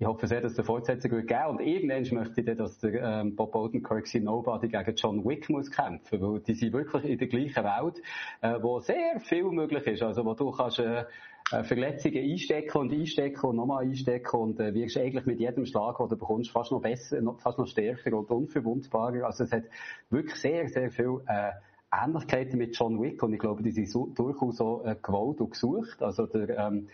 ich 0.00 0.06
hoffe 0.06 0.26
sehr, 0.26 0.40
dass 0.40 0.52
es 0.52 0.58
eine 0.58 0.64
Fortsetzung 0.64 1.10
wird 1.10 1.28
geben. 1.28 1.46
Und 1.46 1.60
irgendwann 1.60 2.18
möchte 2.18 2.40
ich 2.40 2.46
dann, 2.46 2.56
dass 2.56 2.78
der 2.78 3.02
ähm, 3.02 3.36
Bob 3.36 3.54
Odenkirk 3.54 4.06
sein 4.06 4.24
Nobody 4.24 4.68
gegen 4.68 4.96
John 4.96 5.22
Wick 5.26 5.50
muss 5.50 5.70
kämpfen, 5.70 6.22
weil 6.22 6.40
die 6.40 6.54
sind 6.54 6.72
wirklich 6.72 7.04
in 7.04 7.18
der 7.18 7.28
gleichen 7.28 7.64
Welt, 7.64 8.02
äh, 8.40 8.54
wo 8.62 8.80
sehr 8.80 9.20
viel 9.20 9.44
möglich 9.44 9.86
ist, 9.86 10.02
also 10.02 10.24
wo 10.24 10.32
du 10.32 10.52
kannst 10.52 10.78
äh, 10.78 11.04
äh 11.52 11.64
Verletzungen 11.64 12.16
einstecken 12.16 12.78
und 12.78 12.92
einstecken 12.94 13.44
und 13.44 13.56
nochmal 13.56 13.84
einstecken 13.84 14.36
und 14.36 14.58
äh, 14.58 14.72
wirst 14.72 14.96
eigentlich 14.96 15.26
mit 15.26 15.38
jedem 15.38 15.66
Schlag, 15.66 15.98
den 15.98 16.08
du 16.08 16.16
bekommst, 16.16 16.50
fast 16.50 16.72
noch 16.72 16.80
besser, 16.80 17.20
noch, 17.20 17.38
fast 17.38 17.58
noch 17.58 17.66
stärker 17.66 18.16
und 18.16 18.30
unverwundbarer. 18.30 19.26
Also 19.26 19.44
es 19.44 19.52
hat 19.52 19.64
wirklich 20.08 20.36
sehr, 20.36 20.66
sehr 20.66 20.90
viel 20.90 21.20
äh, 21.26 21.50
Ähnlichkeiten 21.92 22.58
mit 22.58 22.76
John 22.76 23.00
Wick 23.00 23.22
und 23.22 23.32
ich 23.32 23.40
glaube, 23.40 23.62
die 23.62 23.72
sind 23.72 23.88
so, 23.88 24.06
durchaus 24.06 24.58
so 24.58 24.82
äh, 24.84 24.96
gewollt 25.00 25.40
und 25.40 25.50
gesucht. 25.50 26.02
Also 26.02 26.26
der 26.26 26.56
ähm, 26.56 26.88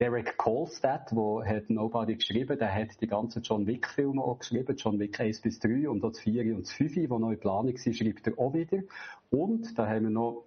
Derek 0.00 0.36
Kolstad, 0.36 1.12
der 1.12 1.56
hat 1.56 1.70
Nobody 1.70 2.16
geschrieben, 2.16 2.58
der 2.58 2.74
hat 2.74 3.00
die 3.00 3.06
ganzen 3.06 3.42
John 3.42 3.66
Wick 3.66 3.86
Filme 3.86 4.20
auch 4.22 4.40
geschrieben, 4.40 4.76
John 4.76 4.98
Wick 4.98 5.20
1 5.20 5.40
bis 5.40 5.60
3 5.60 5.88
und 5.88 6.04
auch 6.04 6.10
das 6.10 6.20
4 6.20 6.56
und 6.56 6.62
das 6.62 6.72
5, 6.72 6.94
die 6.94 7.06
noch 7.06 7.30
in 7.30 7.38
Planung 7.38 7.76
sind, 7.76 7.96
schreibt 7.96 8.26
er 8.26 8.38
auch 8.38 8.52
wieder. 8.52 8.82
Und 9.30 9.78
da 9.78 9.86
haben 9.86 10.04
wir 10.04 10.10
noch 10.10 10.44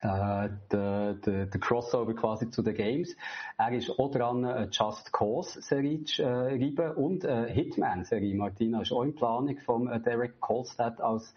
äh, 0.00 0.48
der, 0.70 1.14
der, 1.14 1.48
Crossover 1.60 2.14
quasi 2.14 2.50
zu 2.50 2.62
den 2.62 2.74
Games. 2.74 3.16
Er 3.58 3.72
ist 3.72 3.90
auch 3.90 4.10
dran, 4.10 4.44
eine 4.44 4.68
Just 4.70 5.12
Cause 5.12 5.60
Serie 5.62 6.04
zu 6.04 6.22
äh, 6.22 6.58
schreiben 6.58 6.94
und 6.96 7.24
eine 7.24 7.48
Hitman 7.48 8.04
Serie. 8.04 8.36
Martina 8.36 8.82
ist 8.82 8.92
auch 8.92 9.02
in 9.02 9.14
Planung 9.14 9.58
von 9.58 9.88
äh, 9.88 10.00
Derek 10.00 10.40
Kolstad 10.40 11.00
als 11.00 11.34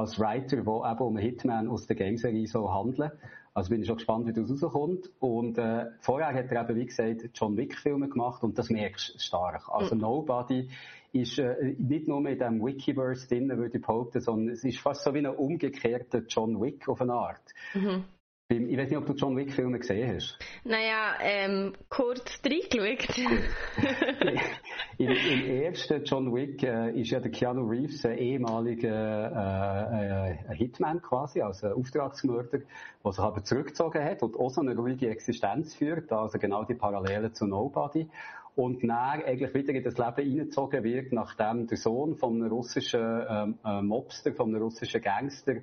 als 0.00 0.18
Writer, 0.18 0.64
wo 0.66 0.84
eben 0.84 1.00
um 1.00 1.16
Hitman 1.16 1.68
aus 1.68 1.86
der 1.86 1.96
Gameserie 1.96 2.46
so 2.46 2.72
handeln. 2.72 3.10
Also 3.52 3.70
bin 3.70 3.80
ich 3.80 3.86
schon 3.86 3.96
gespannt, 3.96 4.26
wie 4.26 4.32
das 4.32 4.50
rauskommt. 4.50 5.10
Und 5.18 5.58
äh, 5.58 5.86
vorher 6.00 6.28
hat 6.28 6.50
er 6.50 6.62
eben, 6.62 6.78
wie 6.78 6.86
gesagt, 6.86 7.30
John 7.34 7.56
Wick-Filme 7.56 8.08
gemacht 8.08 8.42
und 8.42 8.58
das 8.58 8.70
merkst 8.70 9.14
du 9.14 9.18
stark. 9.18 9.68
Also 9.68 9.94
mhm. 9.94 10.00
Nobody 10.02 10.68
ist 11.12 11.38
äh, 11.38 11.74
nicht 11.78 12.06
nur 12.06 12.20
mit 12.20 12.40
dem 12.40 12.64
Wikiverse 12.64 13.28
drin, 13.28 13.48
würde 13.48 13.78
ich 13.78 13.82
behaupten, 13.82 14.20
sondern 14.20 14.54
es 14.54 14.64
ist 14.64 14.78
fast 14.78 15.02
so 15.02 15.12
wie 15.14 15.18
ein 15.18 15.26
umgekehrter 15.26 16.22
John 16.28 16.60
Wick 16.60 16.88
auf 16.88 17.00
eine 17.00 17.14
Art. 17.14 17.42
Mhm. 17.74 18.04
Ich 18.52 18.76
weiß 18.76 18.90
nicht, 18.90 18.98
ob 18.98 19.06
du 19.06 19.12
John 19.12 19.36
Wick 19.36 19.52
Filme 19.52 19.78
gesehen 19.78 20.12
hast. 20.12 20.36
Naja, 20.64 21.14
ähm, 21.22 21.72
kurz 21.88 22.40
reingeschaut. 22.44 23.16
Im, 24.98 25.08
Im 25.08 25.62
ersten 25.62 26.02
John 26.02 26.34
Wick 26.34 26.60
äh, 26.64 26.90
ist 27.00 27.10
ja 27.10 27.20
der 27.20 27.30
Keanu 27.30 27.68
Reeves 27.68 28.04
ein 28.04 28.18
ehemaliger 28.18 29.86
äh, 29.92 30.52
äh, 30.52 30.56
Hitman 30.56 31.00
quasi, 31.00 31.40
also 31.40 31.68
ein 31.68 31.74
Auftragsmörder, 31.74 32.58
der 33.04 33.12
sich 33.12 33.24
aber 33.24 33.44
zurückgezogen 33.44 34.02
hat 34.02 34.20
und 34.24 34.34
auch 34.34 34.50
so 34.50 34.62
eine 34.62 34.74
ruhige 34.74 35.10
Existenz 35.10 35.76
führt, 35.76 36.10
also 36.10 36.40
genau 36.40 36.64
die 36.64 36.74
Parallele 36.74 37.30
zu 37.30 37.46
Nobody. 37.46 38.08
Und 38.56 38.82
dann 38.82 38.90
eigentlich 38.90 39.54
wieder 39.54 39.72
in 39.74 39.84
das 39.84 39.96
Leben 39.96 40.28
hineingezogen 40.28 40.82
wird, 40.82 41.12
nachdem 41.12 41.68
der 41.68 41.76
Sohn 41.76 42.16
von 42.16 42.34
einem 42.34 42.50
russischen 42.50 43.24
ähm, 43.28 43.58
äh, 43.64 43.80
Mobster, 43.80 44.32
von 44.32 44.48
einem 44.48 44.60
russischen 44.64 45.00
Gangster, 45.00 45.54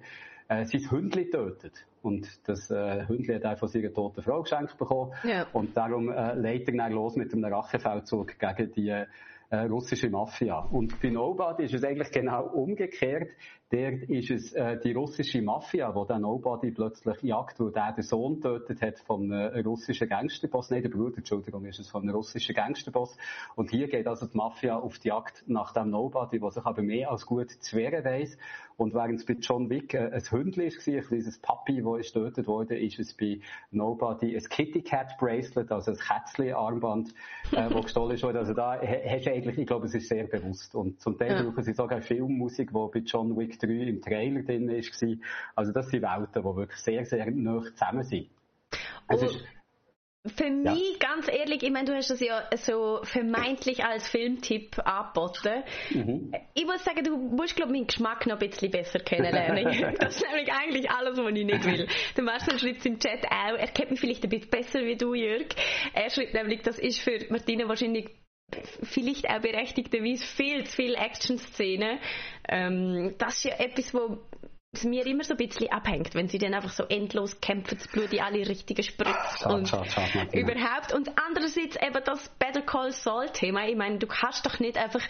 äh, 0.48 0.66
sein 0.66 0.92
Hündli 0.92 1.30
tötet. 1.30 1.86
Und 2.02 2.28
das 2.48 2.70
äh, 2.72 3.08
Hündli 3.08 3.36
hat 3.36 3.44
er 3.44 3.58
von 3.58 3.68
seiner 3.68 3.94
toten 3.94 4.22
Frau 4.22 4.44
geschenkt 4.44 4.78
bekommen. 4.78 5.14
Ja. 5.24 5.48
Und 5.54 5.76
darum 5.76 6.10
äh, 6.10 6.34
legt 6.36 6.70
er 6.70 6.90
los 6.90 7.16
mit 7.16 7.34
einem 7.34 7.46
Rachefeldzug 7.46 8.40
gegen 8.40 8.72
die 8.72 9.04
äh, 9.50 9.58
russische 9.60 10.10
Mafia. 10.10 10.60
Und 10.60 11.00
bei 11.02 11.10
Nobody 11.10 11.64
ist 11.64 11.74
es 11.74 11.84
eigentlich 11.84 12.12
genau 12.12 12.48
umgekehrt. 12.48 13.30
Dort 13.70 14.04
ist 14.04 14.32
es 14.32 14.54
äh, 14.54 14.80
die 14.80 14.94
russische 14.94 15.42
Mafia, 15.42 15.94
wo 15.94 16.06
dann 16.06 16.22
Nobody 16.22 16.72
plötzlich 16.72 17.22
jagt, 17.22 17.60
wo 17.60 17.70
der 17.70 17.92
den 17.92 18.04
Sohn 18.04 18.40
tötet 18.40 18.82
hat 18.82 19.00
von 19.00 19.32
einem 19.32 19.66
russischen 19.66 20.08
Gangsterboss. 20.08 20.70
Nein, 20.70 20.84
der 20.84 20.90
Bruder, 20.90 21.18
Entschuldigung, 21.18 21.66
ist 21.66 21.80
es 21.80 21.90
von 21.90 22.04
einem 22.04 22.16
russischen 22.16 22.56
Gangsterboss. 22.56 23.18
Und 23.56 23.70
hier 23.70 23.88
geht 23.90 24.08
also 24.08 24.26
die 24.26 24.38
Mafia 24.38 24.78
auf 24.78 25.00
die 25.00 25.10
Jagd 25.10 25.44
nach 25.48 25.74
dem 25.74 25.90
Nobody, 25.90 26.40
der 26.40 26.52
sich 26.52 26.66
aber 26.66 26.82
mehr 26.82 27.12
als 27.12 27.26
gut 27.26 27.52
zu 27.52 27.76
wehren 27.76 28.06
weiss. 28.06 28.38
Und 28.78 28.94
während 28.94 29.20
es 29.20 29.26
bei 29.26 29.34
John 29.34 29.70
Wick 29.70 29.96
äh, 29.96 30.12
ein 30.14 30.22
Hündchen 30.22 30.64
war, 30.64 30.94
ein 30.94 31.02
kleines 31.02 31.40
Papi, 31.40 31.82
das 31.82 32.00
ist 32.00 32.14
getötet 32.14 32.48
wurde, 32.48 32.78
ist 32.78 33.00
es 33.00 33.14
bei 33.16 33.40
Nobody 33.72 34.36
ein 34.38 34.44
Kitty 34.44 34.84
Cat 34.84 35.18
Bracelet, 35.18 35.72
also 35.72 35.92
ein 35.92 35.98
Kätzchen-Armband, 35.98 37.10
äh, 37.52 37.70
das 37.70 37.82
gestohlen 37.84 38.22
wurde. 38.22 38.40
Also 38.40 38.54
da 38.54 38.80
hast 38.80 39.26
du 39.26 39.32
eigentlich, 39.38 39.58
ich 39.58 39.68
glaube, 39.68 39.86
es 39.86 39.96
ist 39.96 40.10
sehr 40.10 40.26
bewusst. 40.26 40.76
Und 40.76 41.00
zum 41.00 41.18
Teil 41.18 41.32
ja. 41.32 41.44
brauchen 41.44 41.64
sie 41.64 41.74
sogar 41.74 42.02
Filmmusik, 42.02 42.70
die 42.70 43.00
bei 43.00 43.00
John 43.06 43.38
Wick 43.38 43.60
3 43.60 43.68
im 43.68 44.02
Trailer 44.02 44.44
drin 44.44 44.70
war. 44.70 45.18
Also 45.56 45.72
das 45.72 45.90
sind 45.90 46.02
Welten, 46.02 46.44
die 46.44 46.56
wirklich 46.56 46.80
sehr, 46.80 47.06
sehr 47.06 47.30
nah 47.32 47.62
zusammen 47.62 48.04
sind. 48.04 48.30
Es 49.08 49.22
ist, 49.22 49.40
für 50.36 50.50
mich, 50.50 51.00
ganz 51.00 51.28
ehrlich, 51.30 51.64
ich 51.64 51.72
meine, 51.72 51.86
du 51.86 51.96
hast 51.96 52.10
das 52.10 52.20
ja 52.20 52.44
so 52.58 53.00
vermeintlich 53.04 53.84
als 53.86 54.10
Filmtipp 54.10 54.78
angeboten. 54.86 55.64
Mhm. 55.92 56.34
Ich 56.54 56.66
muss 56.66 56.84
sagen, 56.84 57.04
du 57.04 57.16
musst, 57.18 57.56
glaube 57.56 57.72
ich, 57.72 57.80
meinen 57.80 57.88
Geschmack 57.88 58.26
noch 58.28 58.40
ein 58.40 58.50
bisschen 58.50 58.72
besser 58.72 59.00
kennenlernen. 59.00 59.96
das 60.00 60.18
ist 60.18 60.26
nämlich 60.26 60.52
eigentlich 60.52 60.90
alles, 60.90 61.18
was 61.18 61.28
ich 61.28 61.46
nicht 61.46 61.66
will. 61.66 61.88
Der 62.16 62.24
Marcel 62.24 62.60
schreibt 62.60 62.86
im 62.86 63.00
Chat 63.00 63.26
auch, 63.26 63.58
er 63.58 63.68
kennt 63.68 63.92
mich 63.92 64.00
vielleicht 64.00 64.24
ein 64.24 64.30
bisschen 64.30 64.50
besser 64.50 64.80
wie 64.82 64.98
du, 64.98 65.14
Jörg. 65.14 65.48
Er 65.94 66.10
schreibt 66.10 66.34
nämlich, 66.34 66.62
das 66.62 66.80
ist 66.80 67.00
für 67.00 67.20
Martina 67.30 67.68
wahrscheinlich 67.68 68.10
vielleicht 68.84 69.30
auch 69.30 69.42
berechtigterweise 69.42 70.26
viel 70.26 70.66
zu 70.66 70.76
viele 70.76 70.96
Action-Szenen. 70.96 72.00
Ähm, 72.48 73.16
das 73.18 73.36
ist 73.36 73.44
ja 73.46 73.60
etwas, 73.60 73.94
wo 73.94 74.20
es 74.74 74.84
mir 74.84 75.06
immer 75.06 75.24
so 75.24 75.34
ein 75.34 75.38
bisschen 75.38 75.72
abhängt, 75.72 76.14
wenn 76.14 76.28
sie 76.28 76.38
dann 76.38 76.54
einfach 76.54 76.70
so 76.70 76.84
endlos 76.84 77.40
kämpfen, 77.40 77.78
das 77.78 77.88
Blut 77.88 78.12
in 78.14 78.20
alle 78.20 78.48
richtigen 78.48 78.84
spritzt 78.84 79.46
und 79.46 79.68
schau, 79.68 79.84
schau, 79.86 80.02
schau, 80.12 80.38
überhaupt. 80.38 80.94
Und 80.94 81.10
andererseits 81.28 81.78
eben 81.78 82.04
das 82.04 82.30
Better 82.38 82.62
Call 82.62 82.92
Saul 82.92 83.28
Thema. 83.30 83.68
Ich 83.68 83.76
meine, 83.76 83.98
du 83.98 84.08
kannst 84.08 84.46
doch 84.46 84.60
nicht 84.60 84.78
einfach 84.78 85.02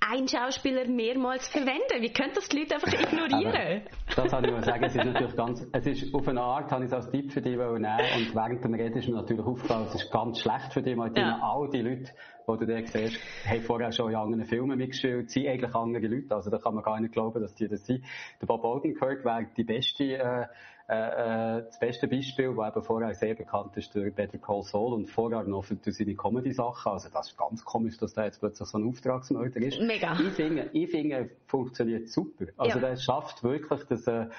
einen 0.00 0.28
Schauspieler 0.28 0.86
mehrmals 0.86 1.48
verwenden. 1.48 2.00
Wie 2.00 2.12
können 2.12 2.32
das 2.34 2.48
die 2.48 2.58
Leute 2.58 2.74
einfach 2.74 2.92
ignorieren? 2.92 3.82
das 4.14 4.30
kann 4.30 4.44
ich 4.44 4.50
mal 4.50 4.64
sagen. 4.64 4.84
Es 4.84 4.94
ist 4.94 5.04
natürlich 5.04 5.36
ganz, 5.36 5.66
es 5.72 5.86
ist 5.86 6.14
auf 6.14 6.28
eine 6.28 6.42
Art, 6.42 6.70
habe 6.70 6.84
ich 6.84 6.90
es 6.90 6.94
als 6.94 7.10
Tipp 7.10 7.32
für 7.32 7.40
dich 7.40 7.56
nehmen 7.56 7.68
und 7.68 8.34
während 8.34 8.62
dem 8.62 8.74
Reden 8.74 8.98
ist 8.98 9.08
mir 9.08 9.16
natürlich 9.16 9.44
aufgefallen, 9.44 9.86
es 9.88 10.02
ist 10.02 10.10
ganz 10.10 10.40
schlecht 10.40 10.72
für 10.72 10.82
dich, 10.82 10.96
Martina. 10.96 11.38
Ja. 11.38 11.40
All 11.42 11.68
die 11.70 11.80
Leute, 11.80 12.12
die 12.56 12.66
du 12.66 12.66
da 12.66 12.86
siehst, 12.86 13.18
haben 13.46 13.62
vorher 13.62 13.92
schon 13.92 14.10
in 14.10 14.16
anderen 14.16 14.44
Filmen 14.44 14.78
mitgespielt, 14.78 15.30
sind 15.30 15.46
eigentlich 15.46 15.74
andere 15.74 16.06
Leute. 16.06 16.34
Also 16.34 16.50
da 16.50 16.58
kann 16.58 16.74
man 16.74 16.82
gar 16.82 17.00
nicht 17.00 17.12
glauben, 17.12 17.40
dass 17.40 17.54
die 17.54 17.68
das 17.68 17.84
sind. 17.84 18.04
Der 18.40 18.46
Bob 18.46 18.64
Odenkirk 18.64 19.24
wäre 19.24 19.46
die 19.56 19.64
beste, 19.64 20.04
äh, 20.04 20.46
äh, 20.88 21.62
das 21.64 21.78
beste 21.78 22.08
Beispiel, 22.08 22.56
wo 22.56 22.64
eben 22.64 22.82
vorher 22.82 23.14
sehr 23.14 23.34
bekannt 23.34 23.76
ist 23.76 23.94
durch 23.94 24.14
Better 24.14 24.38
Call 24.38 24.62
Saul 24.62 24.94
und 24.94 25.10
vorher 25.10 25.42
noch 25.44 25.64
für, 25.64 25.76
seine 25.84 26.14
Comedy-Sachen. 26.14 26.92
Also 26.92 27.08
das 27.10 27.28
ist 27.28 27.38
ganz 27.38 27.64
komisch, 27.64 27.98
dass 27.98 28.14
der 28.14 28.24
jetzt 28.24 28.40
plötzlich 28.40 28.68
so 28.68 28.78
ein 28.78 28.88
Auftragsmörder 28.88 29.60
ist. 29.60 29.80
Mega. 29.80 30.18
Ich 30.18 30.32
finde, 30.32 30.70
ich 30.72 30.90
finde, 30.90 31.30
funktioniert 31.46 32.08
super. 32.08 32.46
Also 32.56 32.78
ja. 32.78 32.88
der 32.88 32.96
schafft 32.96 33.44
wirklich, 33.44 33.84
dass 33.84 34.06
er 34.06 34.30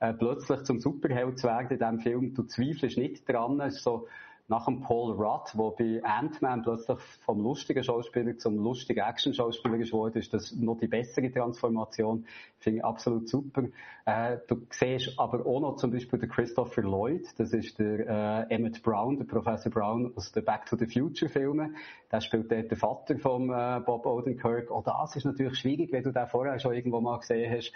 äh, 0.00 0.14
plötzlich 0.14 0.62
zum 0.62 0.80
Superheld 0.80 1.38
zu 1.38 1.46
werden 1.48 1.68
in 1.70 1.78
diesem 1.78 2.00
Film. 2.00 2.34
Du 2.34 2.44
zweifelst 2.44 2.98
nicht 2.98 3.28
dran. 3.28 3.60
Es 3.60 3.76
ist 3.76 3.82
so, 3.82 4.06
nach 4.48 4.64
dem 4.64 4.80
Paul 4.80 5.12
Rudd, 5.12 5.52
der 5.54 5.70
bei 5.78 6.02
Ant-Man 6.02 6.62
plötzlich 6.62 6.98
vom 7.20 7.40
lustigen 7.40 7.84
Schauspieler 7.84 8.36
zum 8.38 8.56
lustigen 8.58 9.00
Action-Schauspieler 9.00 9.76
geworden 9.76 10.18
ist, 10.18 10.32
das 10.32 10.52
noch 10.56 10.78
die 10.78 10.88
bessere 10.88 11.30
Transformation. 11.30 12.24
Finde 12.58 12.78
ich 12.78 12.84
absolut 12.84 13.28
super. 13.28 13.64
Äh, 14.06 14.38
du 14.48 14.66
siehst 14.70 15.18
aber 15.18 15.44
auch 15.44 15.60
noch 15.60 15.76
zum 15.76 15.90
Beispiel 15.90 16.18
den 16.18 16.30
Christopher 16.30 16.82
Lloyd, 16.82 17.28
das 17.38 17.52
ist 17.52 17.78
der 17.78 18.48
äh, 18.48 18.54
Emmett 18.54 18.82
Brown, 18.82 19.18
der 19.18 19.26
Professor 19.26 19.70
Brown 19.70 20.12
aus 20.16 20.32
den 20.32 20.44
Back 20.44 20.64
to 20.64 20.76
the 20.76 20.86
Future 20.86 21.30
Filmen. 21.30 21.76
Der 22.10 22.22
spielt 22.22 22.50
dort 22.50 22.70
den 22.70 22.78
Vater 22.78 23.18
von 23.18 23.50
äh, 23.50 23.80
Bob 23.84 24.06
Odenkirk. 24.06 24.70
Auch 24.70 24.82
das 24.82 25.14
ist 25.14 25.26
natürlich 25.26 25.58
schwierig, 25.58 25.92
wenn 25.92 26.02
du 26.02 26.10
den 26.10 26.26
vorher 26.26 26.58
schon 26.58 26.72
irgendwo 26.72 27.02
mal 27.02 27.18
gesehen 27.18 27.52
hast. 27.54 27.72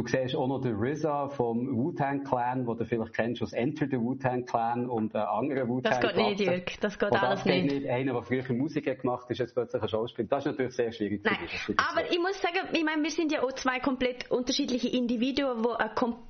Du 0.00 0.06
siehst 0.06 0.34
auch 0.34 0.46
noch 0.46 0.62
den 0.62 0.76
RZA 0.76 1.28
vom 1.28 1.76
Wu-Tang 1.76 2.24
Clan, 2.24 2.64
den 2.64 2.76
du 2.76 2.84
vielleicht 2.86 3.12
kennst 3.12 3.42
aus 3.42 3.52
Enter 3.52 3.86
the 3.86 3.98
Wu-Tang 3.98 4.46
Clan 4.46 4.88
und 4.88 5.14
äh, 5.14 5.18
anderen 5.18 5.68
Wu-Tang 5.68 5.92
Das 5.92 6.00
geht 6.00 6.16
nicht, 6.16 6.40
Jörg. 6.40 6.62
Das 6.80 6.98
geht 6.98 7.12
alles 7.12 7.40
das 7.40 7.44
nicht. 7.44 7.70
nicht. 7.70 7.86
Einer, 7.86 8.14
der 8.14 8.22
früher 8.22 8.50
Musik 8.54 8.86
gemacht 9.02 9.24
hat, 9.24 9.30
ist 9.30 9.38
jetzt 9.38 9.52
plötzlich 9.52 9.82
ein 9.82 9.88
Schauspieler. 9.90 10.28
Das 10.28 10.46
ist 10.46 10.52
natürlich 10.52 10.74
sehr 10.74 10.90
schwierig. 10.92 11.22
Nein. 11.22 11.36
Aber 11.76 12.10
ich 12.10 12.18
muss 12.18 12.40
sagen, 12.40 12.68
ich 12.72 12.82
meine, 12.82 13.02
wir 13.02 13.10
sind 13.10 13.30
ja 13.30 13.42
auch 13.42 13.52
zwei 13.52 13.78
komplett 13.80 14.30
unterschiedliche 14.30 14.88
Individuen, 14.88 15.62
die 15.62 15.68
eine 15.68 15.94
komplett 15.94 16.29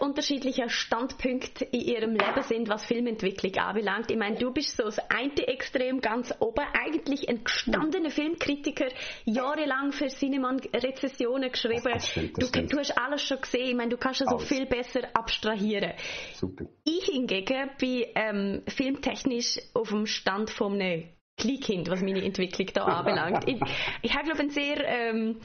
unterschiedlicher 0.00 0.68
Standpunkt 0.68 1.62
in 1.62 1.80
ihrem 1.80 2.10
Leben 2.10 2.42
sind, 2.42 2.68
was 2.68 2.84
Filmentwicklung 2.84 3.54
anbelangt. 3.56 4.10
Ich 4.10 4.16
meine, 4.16 4.36
du 4.36 4.52
bist 4.52 4.76
so 4.76 4.82
das 4.84 4.98
eine 5.08 5.46
Extrem 5.46 6.00
ganz 6.00 6.34
oben, 6.40 6.64
eigentlich 6.72 7.28
ein 7.28 7.44
gestandener 7.44 8.10
Filmkritiker, 8.10 8.88
jahrelang 9.24 9.92
für 9.92 10.08
Cineman 10.08 10.60
Rezessionen 10.74 11.52
geschrieben. 11.52 11.92
Das 11.92 12.08
stimmt, 12.08 12.42
das 12.42 12.50
du, 12.50 12.66
du, 12.66 12.78
hast 12.78 12.98
alles 12.98 13.22
schon 13.22 13.40
gesehen. 13.40 13.68
Ich 13.68 13.76
meine, 13.76 13.90
du 13.90 13.96
kannst 13.96 14.22
es 14.22 14.28
so 14.28 14.38
viel 14.38 14.66
besser 14.66 15.02
abstrahieren. 15.14 15.92
Super. 16.34 16.64
Ich 16.84 17.04
hingegen 17.04 17.70
bin 17.78 18.04
ähm, 18.16 18.62
filmtechnisch 18.66 19.60
auf 19.74 19.90
dem 19.90 20.06
Stand 20.06 20.50
von 20.50 20.80
einem 20.80 21.10
Kleinkind, 21.36 21.88
was 21.88 22.02
meine 22.02 22.22
Entwicklung 22.24 22.68
da 22.74 22.84
anbelangt. 22.84 23.48
ich, 23.48 23.60
ich 24.02 24.14
habe, 24.14 24.24
glaube 24.24 24.36
ich, 24.36 24.40
einen 24.40 24.50
sehr 24.50 24.84
ähm, 24.84 25.40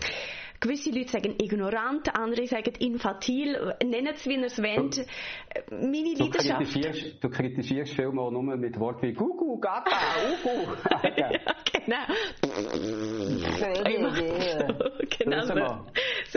Gewisse 0.65 0.89
Leute 0.89 1.10
sagen 1.10 1.36
ignorant, 1.39 2.10
andere 2.17 2.47
sagen 2.47 2.73
infantil, 2.80 3.75
nennen 3.84 4.13
es 4.15 4.25
wie 4.25 4.34
ihr 4.34 4.45
es 4.45 4.58
wollt. 4.58 5.06
Meine 5.69 6.15
du 6.15 6.23
Leidenschaft... 6.23 6.58
Kritisierst, 6.58 7.23
du 7.23 7.30
kritisierst 7.30 7.93
Filme 7.93 8.19
auch 8.19 8.32
nur 8.32 8.41
mit 8.58 8.80
Worten 8.80 9.04
wie 9.04 9.13
Gugu, 9.13 9.60
Gaga, 9.60 9.91
Ugu. 10.43 10.73
ja, 11.17 11.30
genau. 11.71 12.06
genau 15.19 15.41
so, 15.45 15.54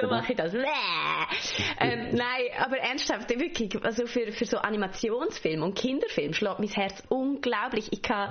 so 0.02 0.08
mache 0.08 0.32
ich 0.32 0.36
das. 0.36 0.52
ähm, 0.52 2.10
nein, 2.12 2.42
aber 2.58 2.76
ernsthaft, 2.80 3.30
wirklich, 3.30 3.82
also 3.82 4.04
für, 4.06 4.30
für 4.32 4.44
so 4.44 4.58
Animationsfilme 4.58 5.64
und 5.64 5.74
Kinderfilme 5.74 6.34
schlägt 6.34 6.58
mein 6.58 6.68
Herz 6.68 7.02
unglaublich. 7.08 7.88
Ich 7.92 8.02
kann 8.02 8.30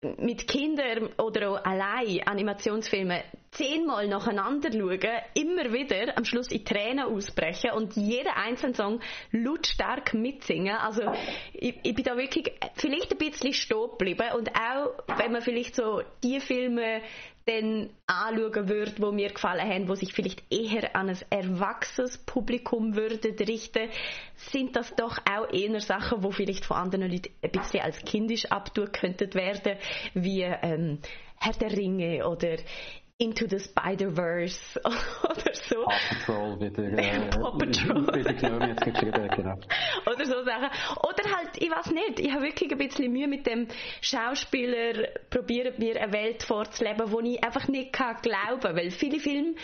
mit 0.00 0.46
Kindern 0.46 1.08
oder 1.18 1.50
auch 1.50 1.64
allein 1.64 2.22
Animationsfilme 2.24 3.24
zehnmal 3.50 4.06
nacheinander 4.06 4.70
schauen, 4.70 5.00
immer 5.34 5.72
wieder 5.72 6.16
am 6.16 6.24
Schluss 6.24 6.52
in 6.52 6.64
Tränen 6.64 7.00
ausbrechen 7.04 7.72
und 7.72 7.96
jeden 7.96 8.28
einzelnen 8.28 8.74
Song 8.74 9.00
lautstark 9.32 10.14
mitsingen. 10.14 10.76
Also 10.76 11.02
ich, 11.52 11.74
ich 11.82 11.94
bin 11.94 12.04
da 12.04 12.16
wirklich 12.16 12.52
vielleicht 12.76 13.10
ein 13.10 13.18
bisschen 13.18 13.52
stehen 13.52 13.90
geblieben 13.90 14.28
und 14.36 14.50
auch 14.54 15.18
wenn 15.18 15.32
man 15.32 15.42
vielleicht 15.42 15.74
so 15.74 16.02
die 16.22 16.38
Filme 16.38 17.00
dann 17.48 17.90
anschauen 18.06 18.68
würde, 18.68 18.92
die 18.92 19.12
mir 19.12 19.30
gefallen 19.30 19.66
haben, 19.66 19.88
wo 19.88 19.94
sich 19.94 20.12
vielleicht 20.12 20.42
eher 20.52 20.94
an 20.94 21.08
ein 21.08 21.18
erwachsenes 21.30 22.18
Publikum 22.18 22.94
würden 22.94 23.34
richten, 23.36 23.88
sind 24.36 24.76
das 24.76 24.94
doch 24.94 25.18
auch 25.18 25.52
eher 25.52 25.80
Sachen, 25.80 26.20
die 26.20 26.32
vielleicht 26.32 26.66
von 26.66 26.76
anderen 26.76 27.10
Leuten 27.10 27.32
ein 27.42 27.50
bisschen 27.50 27.80
als 27.80 27.98
kindisch 28.04 28.46
abtun 28.46 28.92
könnten 28.92 29.32
werden, 29.34 29.78
wie 30.14 30.42
ähm, 30.42 30.98
Herr 31.40 31.54
der 31.54 31.72
Ringe 31.72 32.28
oder 32.28 32.56
Into 33.20 33.48
the 33.48 33.58
Spider-Verse 33.58 34.80
oder 34.84 35.52
so. 35.52 35.84
Paw 36.24 36.56
Patrol 36.56 36.60
wieder, 36.60 36.84
äh, 36.84 37.28
Paw 37.30 37.58
Patrol. 37.58 38.06
wieder 38.14 38.32
genommen, 38.32 38.68
jetzt 38.68 38.84
geschrieben, 38.84 39.28
genau. 39.34 39.58
Oder 40.06 40.24
so 40.24 40.44
Sachen. 40.44 40.70
Oder 41.02 41.36
halt, 41.36 41.56
ich 41.56 41.68
weiß 41.68 41.90
nicht, 41.90 42.20
ich 42.20 42.30
habe 42.30 42.44
wirklich 42.44 42.70
ein 42.70 42.78
bisschen 42.78 43.10
Mühe 43.12 43.26
mit 43.26 43.44
dem 43.48 43.66
Schauspieler, 44.00 45.08
probieren 45.30 45.74
mir 45.78 46.00
eine 46.00 46.12
Welt 46.12 46.44
vorzuleben, 46.44 47.10
wo 47.10 47.18
ich 47.18 47.42
einfach 47.42 47.66
nicht 47.66 47.92
kann 47.92 48.18
glauben, 48.22 48.76
weil 48.76 48.92
viele 48.92 49.18
Filme 49.18 49.56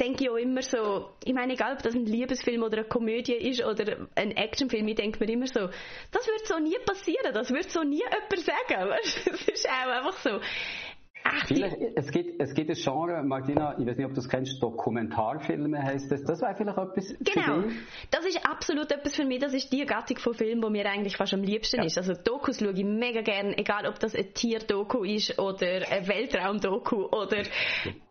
denke 0.00 0.24
ich 0.24 0.30
auch 0.30 0.36
immer 0.36 0.62
so, 0.62 1.10
ich 1.24 1.34
meine, 1.34 1.52
egal 1.52 1.74
ob 1.74 1.82
das 1.82 1.94
ein 1.94 2.06
Liebesfilm 2.06 2.62
oder 2.62 2.78
eine 2.78 2.88
Komödie 2.88 3.34
ist 3.34 3.62
oder 3.62 4.08
ein 4.14 4.30
Actionfilm, 4.32 4.88
ich 4.88 4.96
denke 4.96 5.22
mir 5.22 5.30
immer 5.30 5.46
so, 5.46 5.68
das 6.10 6.26
wird 6.26 6.46
so 6.46 6.58
nie 6.58 6.78
passieren, 6.86 7.34
das 7.34 7.50
wird 7.50 7.70
so 7.70 7.82
nie 7.82 8.02
jemand 8.02 8.38
sagen, 8.38 8.88
weißt? 8.88 9.26
Das 9.30 9.42
ist 9.48 9.68
auch 9.68 9.90
einfach 9.90 10.18
so. 10.20 10.40
Ach, 11.26 11.50
es, 11.50 12.10
gibt, 12.10 12.38
es 12.38 12.52
gibt 12.52 12.68
ein 12.68 12.76
Genre, 12.76 13.22
Martina, 13.22 13.78
ich 13.78 13.86
weiß 13.86 13.96
nicht, 13.96 14.06
ob 14.06 14.12
du 14.12 14.20
es 14.20 14.28
kennst, 14.28 14.62
Dokumentarfilme 14.62 15.82
heißt 15.82 16.12
das. 16.12 16.22
Das 16.22 16.42
wäre 16.42 16.54
vielleicht 16.54 16.76
etwas 16.76 17.14
Genau, 17.18 17.64
das 18.10 18.26
ist 18.26 18.44
absolut 18.44 18.92
etwas 18.92 19.16
für 19.16 19.24
mich. 19.24 19.38
Das 19.38 19.54
ist 19.54 19.72
die 19.72 19.86
Gattung 19.86 20.18
von 20.18 20.34
Filmen, 20.34 20.60
die 20.60 20.70
mir 20.70 20.86
eigentlich 20.86 21.16
fast 21.16 21.32
am 21.32 21.42
liebsten 21.42 21.78
ja. 21.78 21.84
ist. 21.84 21.96
Also 21.96 22.12
Dokus 22.12 22.58
schaue 22.58 22.72
ich 22.72 22.84
mega 22.84 23.22
gern, 23.22 23.54
egal 23.54 23.86
ob 23.86 23.98
das 23.98 24.14
ein 24.14 24.34
Tier-Doku 24.34 25.02
ist 25.04 25.38
oder 25.38 25.90
ein 25.90 26.06
Weltraum-Doku 26.06 27.06
oder 27.06 27.42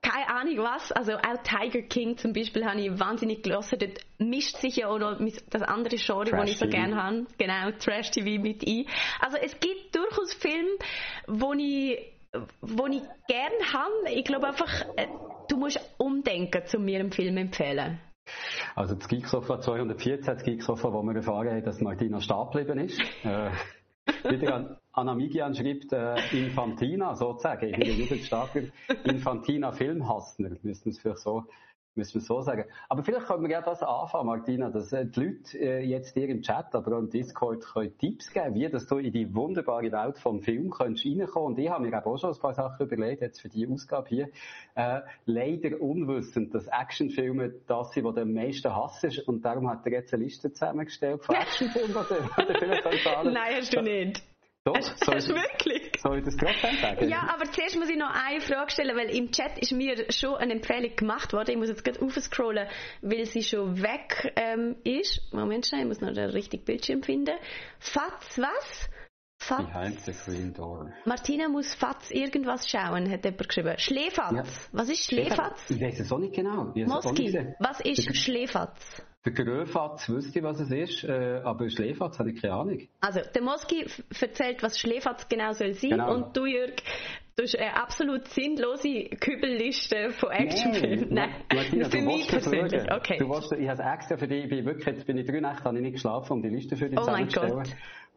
keine 0.02 0.30
Ahnung 0.30 0.58
was. 0.58 0.92
Also 0.92 1.14
auch 1.14 1.44
Tiger 1.44 1.84
King 1.84 2.18
zum 2.18 2.34
Beispiel 2.34 2.66
habe 2.66 2.82
ich 2.82 3.00
wahnsinnig 3.00 3.44
gelassen. 3.44 3.78
Dort 3.78 4.00
mischt 4.18 4.58
sich 4.58 4.78
ja 4.78 4.88
auch 4.88 4.98
noch 4.98 5.20
das 5.52 5.62
andere 5.62 5.98
Genre, 5.98 6.32
das 6.32 6.50
ich 6.50 6.58
so 6.58 6.68
gerne 6.68 6.96
habe. 6.96 7.28
Genau, 7.38 7.70
Trash-TV 7.78 8.42
mit 8.42 8.68
ein. 8.68 8.86
Also 9.20 9.38
es 9.38 9.60
gibt 9.60 9.96
durchaus 9.96 10.34
Filme, 10.34 10.78
wo 11.28 11.54
ich 11.54 12.13
wo 12.62 12.88
ich 12.88 13.02
gerne 13.28 13.74
habe. 13.74 14.12
Ich 14.14 14.26
glaube 14.26 14.48
einfach, 14.48 14.86
äh, 14.96 15.08
du 15.50 15.58
musst 15.58 15.80
umdenken, 15.98 16.64
um 16.76 16.86
mir 16.86 17.00
einen 17.00 17.12
Film 17.12 17.38
empfehlen. 17.38 18.00
Also 18.76 18.96
das 18.96 19.08
Geeksofa 19.08 19.60
214, 19.60 20.26
das 20.26 20.44
Geeksofa, 20.44 20.94
wo 20.94 21.04
wir 21.04 21.16
erfahren 21.16 21.50
haben, 21.50 21.64
dass 21.64 21.82
Martina 21.82 22.22
stehen 22.22 22.50
geblieben 22.52 22.80
ist. 22.80 23.00
äh, 23.24 23.52
wieder 24.30 24.56
an 24.56 24.78
Anamigian 24.92 25.56
schreibt 25.56 25.92
äh, 25.94 26.16
Infantina 26.32 27.16
sozusagen, 27.16 27.70
ich 27.70 27.78
bin 27.78 27.90
ein 27.90 28.00
jugendstarker 28.00 28.62
Infantina 29.06 29.72
Filmhassner, 29.72 30.52
müssten 30.62 30.86
wir 30.86 30.92
es 30.92 31.00
vielleicht 31.00 31.20
so 31.20 31.46
müssen 31.96 32.16
wir 32.16 32.22
so 32.22 32.42
sagen. 32.42 32.66
Aber 32.90 33.04
vielleicht 33.04 33.28
können 33.28 33.44
wir 33.44 33.52
ja 33.52 33.62
das 33.62 33.84
anfangen, 33.84 34.28
Martina, 34.28 34.70
dass 34.70 34.92
äh, 34.94 35.06
die 35.06 35.20
Leute 35.20 35.58
äh, 35.58 35.86
jetzt 35.86 36.16
dir 36.16 36.28
im 36.30 36.42
Chat, 36.42 36.74
aber 36.74 36.98
auch 36.98 37.00
im 37.00 37.10
Discord 37.10 37.64
können 37.66 37.98
Tipps 37.98 38.32
geben, 38.32 38.56
wie 38.56 38.70
dass 38.70 38.88
du 38.88 38.98
in 38.98 39.12
die 39.12 39.34
wunderbare 39.34 39.92
Welt 39.92 40.18
vom 40.18 40.42
Film 40.42 40.72
kannst 40.72 41.06
reinkommen. 41.06 41.54
Und 41.54 41.60
ich 41.60 41.70
habe 41.70 41.86
mir 41.86 42.06
auch 42.06 42.18
schon 42.18 42.34
ein 42.34 42.40
paar 42.40 42.54
Sachen 42.54 42.86
überlegt, 42.86 43.22
jetzt 43.22 43.42
für 43.42 43.50
die 43.50 43.68
Ausgabe 43.68 44.10
hier. 44.10 44.30
Äh, 44.76 45.02
leider 45.26 45.82
unwissend, 45.82 46.54
dass 46.54 46.68
Actionfilme 46.68 47.54
das 47.68 47.92
sind, 47.92 48.08
die 48.08 48.14
du 48.14 48.22
am 48.22 48.34
meisten 48.34 48.76
hasst. 48.76 49.28
Und 49.28 49.44
darum 49.44 49.70
hat 49.70 49.86
er 49.86 49.94
jetzt 49.94 50.14
eine 50.14 50.24
Liste 50.24 50.52
zusammengestellt 50.52 51.24
von 51.24 51.36
Actionfilmen, 51.42 51.94
die 51.94 52.54
du 52.54 52.54
vielleicht 52.60 52.84
Nein, 53.24 53.56
hast 53.56 53.76
du 53.76 53.82
nicht. 53.82 54.33
Doch, 54.66 54.78
hast, 54.78 55.04
soll, 55.04 55.20
du 55.20 55.36
wirklich? 55.36 55.92
Soll 56.02 56.20
ich 56.20 56.26
das 56.26 56.38
trotzdem 56.38 56.78
sagen? 56.80 57.10
Ja, 57.10 57.28
aber 57.34 57.52
zuerst 57.52 57.76
muss 57.76 57.90
ich 57.90 57.98
noch 57.98 58.14
eine 58.14 58.40
Frage 58.40 58.72
stellen, 58.72 58.96
weil 58.96 59.10
im 59.10 59.32
Chat 59.32 59.58
ist 59.60 59.74
mir 59.74 60.10
schon 60.12 60.36
eine 60.36 60.54
Empfehlung 60.54 60.96
gemacht 60.96 61.34
worden. 61.34 61.52
Ich 61.52 61.58
muss 61.58 61.68
jetzt 61.68 61.84
gerade 61.84 62.02
aufscrollen, 62.02 62.68
weil 63.02 63.26
sie 63.26 63.44
schon 63.44 63.82
weg 63.82 64.32
ähm, 64.38 64.78
ist. 64.84 65.22
Moment 65.34 65.66
schnell, 65.68 65.82
ich 65.82 65.88
muss 65.88 66.02
noch 66.02 66.14
den 66.14 66.30
richtigen 66.30 66.64
Bildschirm 66.64 67.04
finden. 67.04 67.36
Fatz 67.80 68.40
was? 68.40 68.90
Fatz. 69.40 69.66
Behind 69.66 70.00
the 70.00 70.14
green 70.14 70.54
door. 70.54 70.94
Martina 71.04 71.50
muss 71.50 71.74
Fatz 71.74 72.12
irgendwas 72.12 72.70
schauen, 72.70 73.12
hat 73.12 73.26
jemand 73.26 73.48
geschrieben. 73.50 73.78
Schlefatz. 73.78 74.34
Ja. 74.34 74.44
Was 74.72 74.88
ist 74.88 75.04
Schlefatz? 75.04 75.70
Ich 75.70 75.82
weiß 75.82 76.00
es 76.00 76.12
auch 76.12 76.20
nicht 76.20 76.34
genau. 76.34 76.72
Moski, 76.74 77.38
was 77.60 77.82
ist 77.82 78.16
Schlefatz? 78.16 79.04
Der 79.26 79.32
Gröfatz 79.32 80.10
wüsste 80.10 80.40
ich, 80.40 80.44
was 80.44 80.60
es 80.60 80.70
ist, 80.70 81.04
äh, 81.06 81.40
aber 81.46 81.70
Schläfatz 81.70 82.20
habe 82.20 82.32
ich 82.32 82.42
keine 82.42 82.56
Ahnung. 82.56 82.88
Also, 83.00 83.22
der 83.34 83.42
Moski 83.42 83.86
erzählt, 84.20 84.62
was 84.62 84.78
Schläfatz 84.78 85.30
genau 85.30 85.54
soll 85.54 85.74
sein 85.76 85.92
genau. 85.92 86.14
und 86.14 86.36
du, 86.36 86.46
Jörg, 86.46 86.74
du 87.38 87.44
hast 87.44 87.58
eine 87.58 87.74
absolut 87.74 88.28
sinnlose 88.28 89.06
Kübelliste 89.22 90.12
von 90.12 90.30
Actionfilmen. 90.30 91.14
Nein, 91.14 91.30
Martina, 91.54 91.90
für 91.90 92.02
mich 92.02 92.28
persönlich. 92.28 92.84
Okay. 92.92 93.18
Du 93.18 93.30
willst, 93.30 93.54
ich 93.54 93.70
habe 93.70 93.82
extra 93.82 94.18
für 94.18 94.28
dich, 94.28 94.52
ich 94.52 94.66
wirklich, 94.66 94.86
jetzt 94.88 95.08
bin 95.08 95.18
ich 95.18 95.26
drei 95.26 95.40
Nächte, 95.40 95.64
habe 95.64 95.78
ich 95.78 95.84
nicht 95.84 95.94
geschlafen, 95.94 96.34
um 96.34 96.42
die 96.42 96.50
Liste 96.50 96.76
für 96.76 96.90
dich 96.90 97.00
oh 97.00 97.04
zusammenzustellen. 97.04 97.64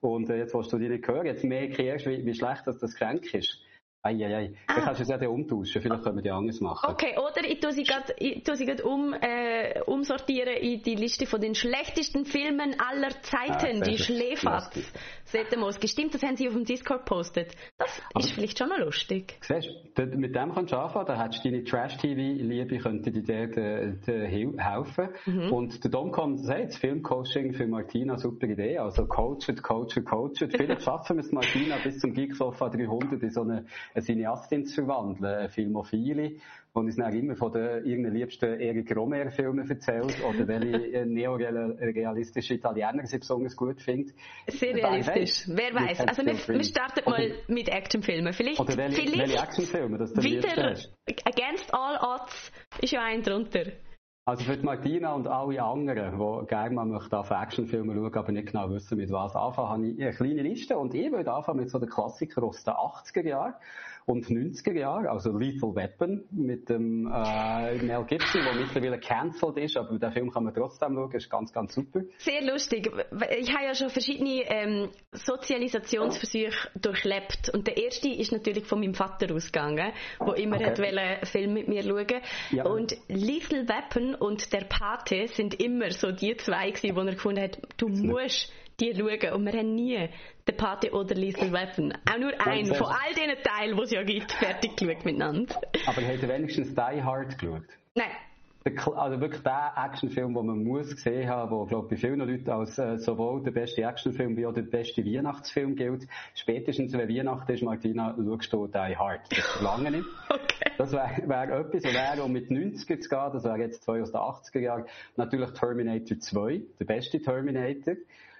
Und 0.00 0.28
äh, 0.28 0.38
jetzt 0.38 0.54
willst 0.54 0.72
du 0.72 0.78
die 0.78 0.88
nicht 0.88 1.06
hören. 1.06 1.26
Jetzt 1.26 1.44
merke 1.44 1.82
ich 1.82 1.88
erst, 1.88 2.06
wie, 2.06 2.26
wie 2.26 2.34
schlecht 2.34 2.62
das, 2.66 2.78
das 2.78 2.92
Getränk 2.94 3.32
ist. 3.32 3.62
Eieiei. 4.06 4.52
Ah. 4.66 4.74
Dann 4.74 4.84
kannst 4.84 5.00
du 5.00 5.12
es 5.14 5.20
ja 5.20 5.28
umtauschen. 5.28 5.82
Vielleicht 5.82 6.02
können 6.02 6.16
wir 6.16 6.22
die 6.22 6.30
anders 6.30 6.60
machen. 6.60 6.90
Okay, 6.90 7.14
oder 7.18 7.48
ich 7.48 7.60
tue 7.60 7.72
sie 7.72 8.64
gerade 8.64 8.84
um, 8.84 9.12
äh, 9.14 9.80
umsortieren 9.86 10.56
in 10.56 10.82
die 10.82 10.94
Liste 10.94 11.26
von 11.26 11.40
den 11.40 11.54
schlechtesten 11.54 12.24
Filmen 12.24 12.76
aller 12.78 13.10
Zeiten. 13.22 13.82
Ah, 13.82 13.84
die 13.84 13.98
Schläferz. 13.98 14.70
Setemos. 15.24 15.78
Stimmt, 15.84 16.14
das 16.14 16.22
haben 16.22 16.36
sie 16.36 16.48
auf 16.48 16.54
dem 16.54 16.64
Discord 16.64 17.06
gepostet. 17.06 17.54
Das 17.78 18.00
Aber 18.14 18.24
ist 18.24 18.32
vielleicht 18.32 18.58
schon 18.58 18.68
noch 18.68 18.78
lustig. 18.78 19.38
Siehst 19.40 19.68
du, 19.94 20.06
mit 20.16 20.34
dem 20.34 20.52
kannst 20.52 20.72
du 20.72 20.76
anfangen. 20.76 21.06
Da 21.06 21.22
hättest 21.22 21.44
du 21.44 21.50
deine 21.50 21.64
Trash-TV-Liebe, 21.64 22.78
könnte 22.78 23.10
dir 23.10 23.22
dort 23.22 24.06
helfen. 24.06 25.08
Mhm. 25.26 25.52
Und 25.52 25.84
der 25.84 25.90
Dom 25.90 26.12
kommt 26.12 26.40
sagt, 26.40 26.74
Filmcoaching 26.74 27.54
für 27.54 27.66
Martina, 27.66 28.18
super 28.18 28.46
Idee. 28.46 28.78
Also 28.78 29.06
coachet, 29.06 29.62
coachet, 29.62 30.04
coachet. 30.04 30.56
Vielleicht 30.56 30.82
schaffen 30.84 31.16
wir 31.16 31.24
es, 31.24 31.32
Martina, 31.32 31.76
bis 31.82 31.98
zum 31.98 32.12
Geeksofa 32.12 32.68
300 32.68 33.22
in 33.22 33.30
so 33.30 33.42
eine, 33.42 33.66
eine 33.96 34.04
Cineastin 34.04 34.64
zu 34.66 34.84
verwandeln, 34.84 35.24
eine 35.24 35.48
Filmophile 35.48 36.36
die 36.76 36.80
uns 36.80 36.96
dann 36.96 37.12
immer 37.14 37.34
von 37.36 37.52
den 37.52 37.84
ihren 37.84 38.12
liebsten 38.12 38.60
Eric 38.60 38.94
Romer-Filmen 38.94 39.68
erzählt 39.68 40.22
oder 40.22 40.46
welche 40.46 41.06
neorealistische 41.06 42.54
Italiener 42.54 43.06
sie 43.06 43.18
besonders 43.18 43.56
gut 43.56 43.80
findet. 43.80 44.14
Sehr 44.46 44.74
realistisch. 44.74 45.44
Wer 45.48 45.74
weiß. 45.74 46.00
Also 46.00 46.24
wir, 46.26 46.34
wir 46.34 46.64
starten 46.64 47.08
mal 47.08 47.32
mit 47.48 47.68
Actionfilmen. 47.68 48.32
Vielleicht, 48.32 48.60
oder 48.60 48.76
welche, 48.76 49.02
vielleicht 49.02 49.18
welche 49.18 49.42
Actionfilme 49.42 49.98
das 49.98 50.14
wieder 50.22 50.74
Against 51.24 51.72
All 51.72 51.98
Odds 52.02 52.52
ist 52.82 52.92
ja 52.92 53.02
ein 53.02 53.22
drunter. 53.22 53.72
Also 54.28 54.42
für 54.42 54.56
die 54.56 54.66
Martina 54.66 55.12
und 55.14 55.28
alle 55.28 55.62
anderen, 55.62 56.18
die 56.18 56.46
gerne 56.48 56.74
mal 56.74 56.92
auf 56.96 57.30
Actionfilme 57.30 57.94
schauen, 57.94 58.12
aber 58.12 58.32
nicht 58.32 58.48
genau 58.48 58.68
wissen, 58.70 58.98
mit 58.98 59.12
was 59.12 59.36
anfangen, 59.36 59.68
habe 59.68 59.86
ich 59.86 60.02
eine 60.02 60.12
kleine 60.12 60.42
Liste. 60.42 60.76
Und 60.76 60.94
ich 60.94 61.12
würde 61.12 61.32
anfangen 61.32 61.60
mit 61.60 61.70
so 61.70 61.78
den 61.78 61.88
Klassikern 61.88 62.42
aus 62.42 62.64
den 62.64 62.74
80er 62.74 63.24
Jahren 63.24 63.54
und 64.06 64.26
90er 64.26 64.78
Jahren, 64.78 65.06
also 65.08 65.36
Lethal 65.36 65.74
Weapon 65.74 66.24
mit 66.30 66.68
dem 66.68 67.06
äh, 67.12 67.74
Mel 67.82 68.04
Gibson, 68.04 68.40
der 68.40 68.54
mittlerweile 68.54 69.00
cancelled 69.00 69.56
ist, 69.58 69.76
aber 69.76 69.98
den 69.98 70.12
Film 70.12 70.30
kann 70.30 70.44
man 70.44 70.54
trotzdem 70.54 70.94
schauen, 70.94 71.12
ist 71.12 71.28
ganz, 71.28 71.52
ganz 71.52 71.74
super. 71.74 72.02
Sehr 72.18 72.40
lustig. 72.42 72.88
Ich 73.38 73.52
habe 73.52 73.64
ja 73.64 73.74
schon 73.74 73.90
verschiedene 73.90 74.42
ähm, 74.46 74.90
Sozialisationsversuche 75.12 76.70
durchlebt 76.80 77.50
und 77.52 77.66
der 77.66 77.76
erste 77.76 78.08
ist 78.08 78.30
natürlich 78.30 78.64
von 78.64 78.78
meinem 78.78 78.94
Vater 78.94 79.34
ausgegangen, 79.34 79.92
der 80.20 80.36
immer 80.36 80.56
okay. 80.56 80.66
hat 80.66 80.80
einen 80.80 81.26
Film 81.26 81.54
mit 81.54 81.66
mir 81.66 81.82
schauen 81.82 82.20
ja. 82.52 82.64
und 82.64 82.96
Lethal 83.08 83.68
Weapon 83.68 84.14
und 84.14 84.52
der 84.52 84.66
Pate 84.66 85.26
sind 85.28 85.60
immer 85.60 85.90
so 85.90 86.12
die 86.12 86.36
zwei 86.36 86.70
gewesen, 86.70 86.94
wo 86.94 87.00
er 87.00 87.14
gefunden 87.14 87.42
hat, 87.42 87.58
du 87.76 87.88
musst 87.88 88.52
die 88.80 88.94
schauen. 88.94 89.32
Und 89.32 89.46
wir 89.46 89.52
haben 89.52 89.74
nie 89.74 90.08
den 90.46 90.56
Party 90.56 90.90
oder 90.90 91.14
Lethal 91.14 91.52
Weapon. 91.52 91.92
Auch 92.10 92.18
nur 92.18 92.32
einen 92.46 92.74
von 92.74 92.86
all 92.86 93.14
diesen 93.14 93.42
Teilen, 93.42 93.76
die 93.76 93.82
es 93.82 93.90
ja 93.90 94.02
gibt, 94.02 94.32
fertig 94.32 94.76
geschaut 94.76 95.04
miteinander. 95.04 95.54
Aber 95.86 96.02
habt 96.02 96.22
ihr 96.22 96.28
wenigstens 96.28 96.74
Die 96.74 97.02
Hard 97.02 97.38
geschaut? 97.38 97.66
Nein. 97.94 98.10
Also 98.96 99.20
wirklich 99.20 99.42
der 99.44 99.74
Actionfilm, 99.76 100.34
den 100.34 100.46
man 100.46 100.64
muss 100.64 100.90
gesehen 100.90 101.28
haben, 101.28 101.56
der, 101.56 101.66
glaube 101.68 101.86
ich, 101.86 101.90
bei 101.90 102.08
vielen 102.08 102.18
Leuten 102.18 102.50
als 102.50 102.76
äh, 102.78 102.98
sowohl 102.98 103.40
der 103.44 103.52
beste 103.52 103.82
Actionfilm 103.82 104.36
wie 104.36 104.44
auch 104.44 104.52
der 104.52 104.62
beste 104.62 105.04
Weihnachtsfilm 105.04 105.76
gilt. 105.76 106.08
Spätestens, 106.34 106.92
wenn 106.92 107.08
Weihnachten 107.08 107.52
ist, 107.52 107.62
Martina, 107.62 108.16
schaust 108.16 108.52
du 108.52 108.66
Die 108.66 108.96
Hard. 108.96 109.20
Das 109.30 109.60
lange 109.60 109.90
nicht. 109.92 110.06
Okay. 110.28 110.72
Das 110.78 110.92
wäre 110.92 111.28
wär 111.28 111.60
etwas, 111.60 111.84
und 111.84 111.94
wäre, 111.94 112.22
um 112.22 112.32
mit 112.32 112.50
90er 112.50 113.00
zu 113.00 113.08
gehen, 113.08 113.30
das 113.32 113.44
wäre 113.44 113.58
jetzt 113.58 113.82
zwei 113.82 114.02
aus 114.02 114.10
den 114.10 114.20
80er 114.20 114.60
Jahren, 114.60 114.84
natürlich 115.16 115.50
Terminator 115.52 116.18
2, 116.18 116.62
der 116.78 116.84
beste 116.84 117.20
Terminator 117.20 117.94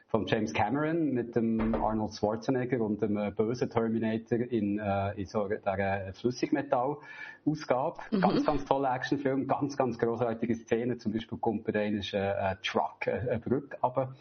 von 0.09 0.27
James 0.27 0.53
Cameron 0.53 1.13
mit 1.13 1.35
dem 1.35 1.75
Arnold 1.75 2.15
Schwarzenegger 2.15 2.81
und 2.81 3.03
dem 3.03 3.17
äh, 3.17 3.31
bösen 3.31 3.69
Terminator 3.69 4.39
in, 4.39 4.79
äh, 4.79 5.21
in 5.21 5.27
so 5.27 5.49
der 5.49 6.13
Flüssigmetall-Ausgabe. 6.15 7.97
Mhm. 8.13 8.21
Ganz, 8.21 8.47
ganz 8.47 8.65
toller 8.65 8.95
Actionfilm, 8.95 9.49
ganz, 9.49 9.77
ganz 9.77 9.99
großartige 9.99 10.55
Szene. 10.55 10.99
Zum 10.99 11.13
Beispiel 11.13 11.39
kommt 11.39 11.65
bei 11.65 11.73
denen 11.73 11.99
ist, 11.99 12.15
äh, 12.15 12.57
Truck, 12.63 13.07
äh, 13.07 13.19
eine 13.31 13.41
Brücke 13.41 13.77
runter 13.83 14.15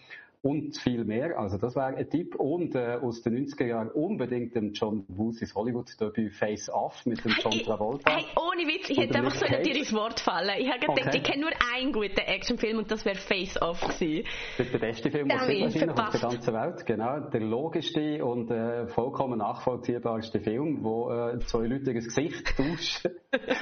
und 0.46 0.78
viel 0.78 1.06
mehr. 1.06 1.40
Also 1.40 1.58
das 1.58 1.76
wäre 1.76 1.88
ein 1.88 2.08
Tipp. 2.08 2.36
Und 2.36 2.76
äh, 2.76 3.00
aus 3.02 3.24
den 3.24 3.48
90er 3.48 3.66
Jahren 3.66 3.90
unbedingt 3.90 4.56
dem 4.56 4.74
John 4.74 5.04
Woosis 5.08 5.56
Hollywood-Debüt 5.56 6.36
Face 6.36 6.70
Off 6.70 7.04
mit 7.08 7.26
dem 7.26 7.34
John 7.42 7.52
Travolta. 7.52 8.12
Hey, 8.12 8.26
ohne 8.36 8.68
Witz, 8.68 8.92
ich 8.92 9.00
hätte 9.00 9.18
einfach 9.18 9.34
so 9.34 9.48
dir 9.48 9.76
ins 9.76 9.92
Wort 9.92 10.20
fallen. 10.20 10.52
Ich 10.60 10.70
habe 10.70 10.80
gedacht, 10.82 11.08
okay. 11.08 11.18
ich 11.18 11.24
kenne 11.24 11.42
nur 11.42 11.52
einen 11.74 11.92
guten 11.92 12.20
Actionfilm 12.20 12.78
und 12.78 12.92
das 12.92 13.04
wäre 13.06 13.16
Face 13.16 13.60
Off 13.60 13.82
gewesen. 13.82 14.28
Das 14.58 14.68
ist 14.68 14.74
der 14.74 14.80
beste 14.80 15.10
Film, 15.10 15.30
den 15.30 15.36
es 15.36 15.48
wahrscheinlich 15.48 16.00
auf 16.00 16.12
der 16.12 16.22
ganzen 16.22 16.54
Welt. 16.54 16.86
Genau, 16.86 17.20
der 17.22 17.42
logischste 17.42 18.24
und 18.24 18.52
äh, 18.52 18.86
vollkommen 18.86 19.40
nachvollziehbarste 19.40 20.42
Film, 20.42 20.84
wo 20.84 21.10
äh, 21.10 21.40
zwei 21.40 21.66
Leute 21.66 21.92
das 21.92 22.06
Gesicht 22.06 22.46
tauschen. 22.56 23.16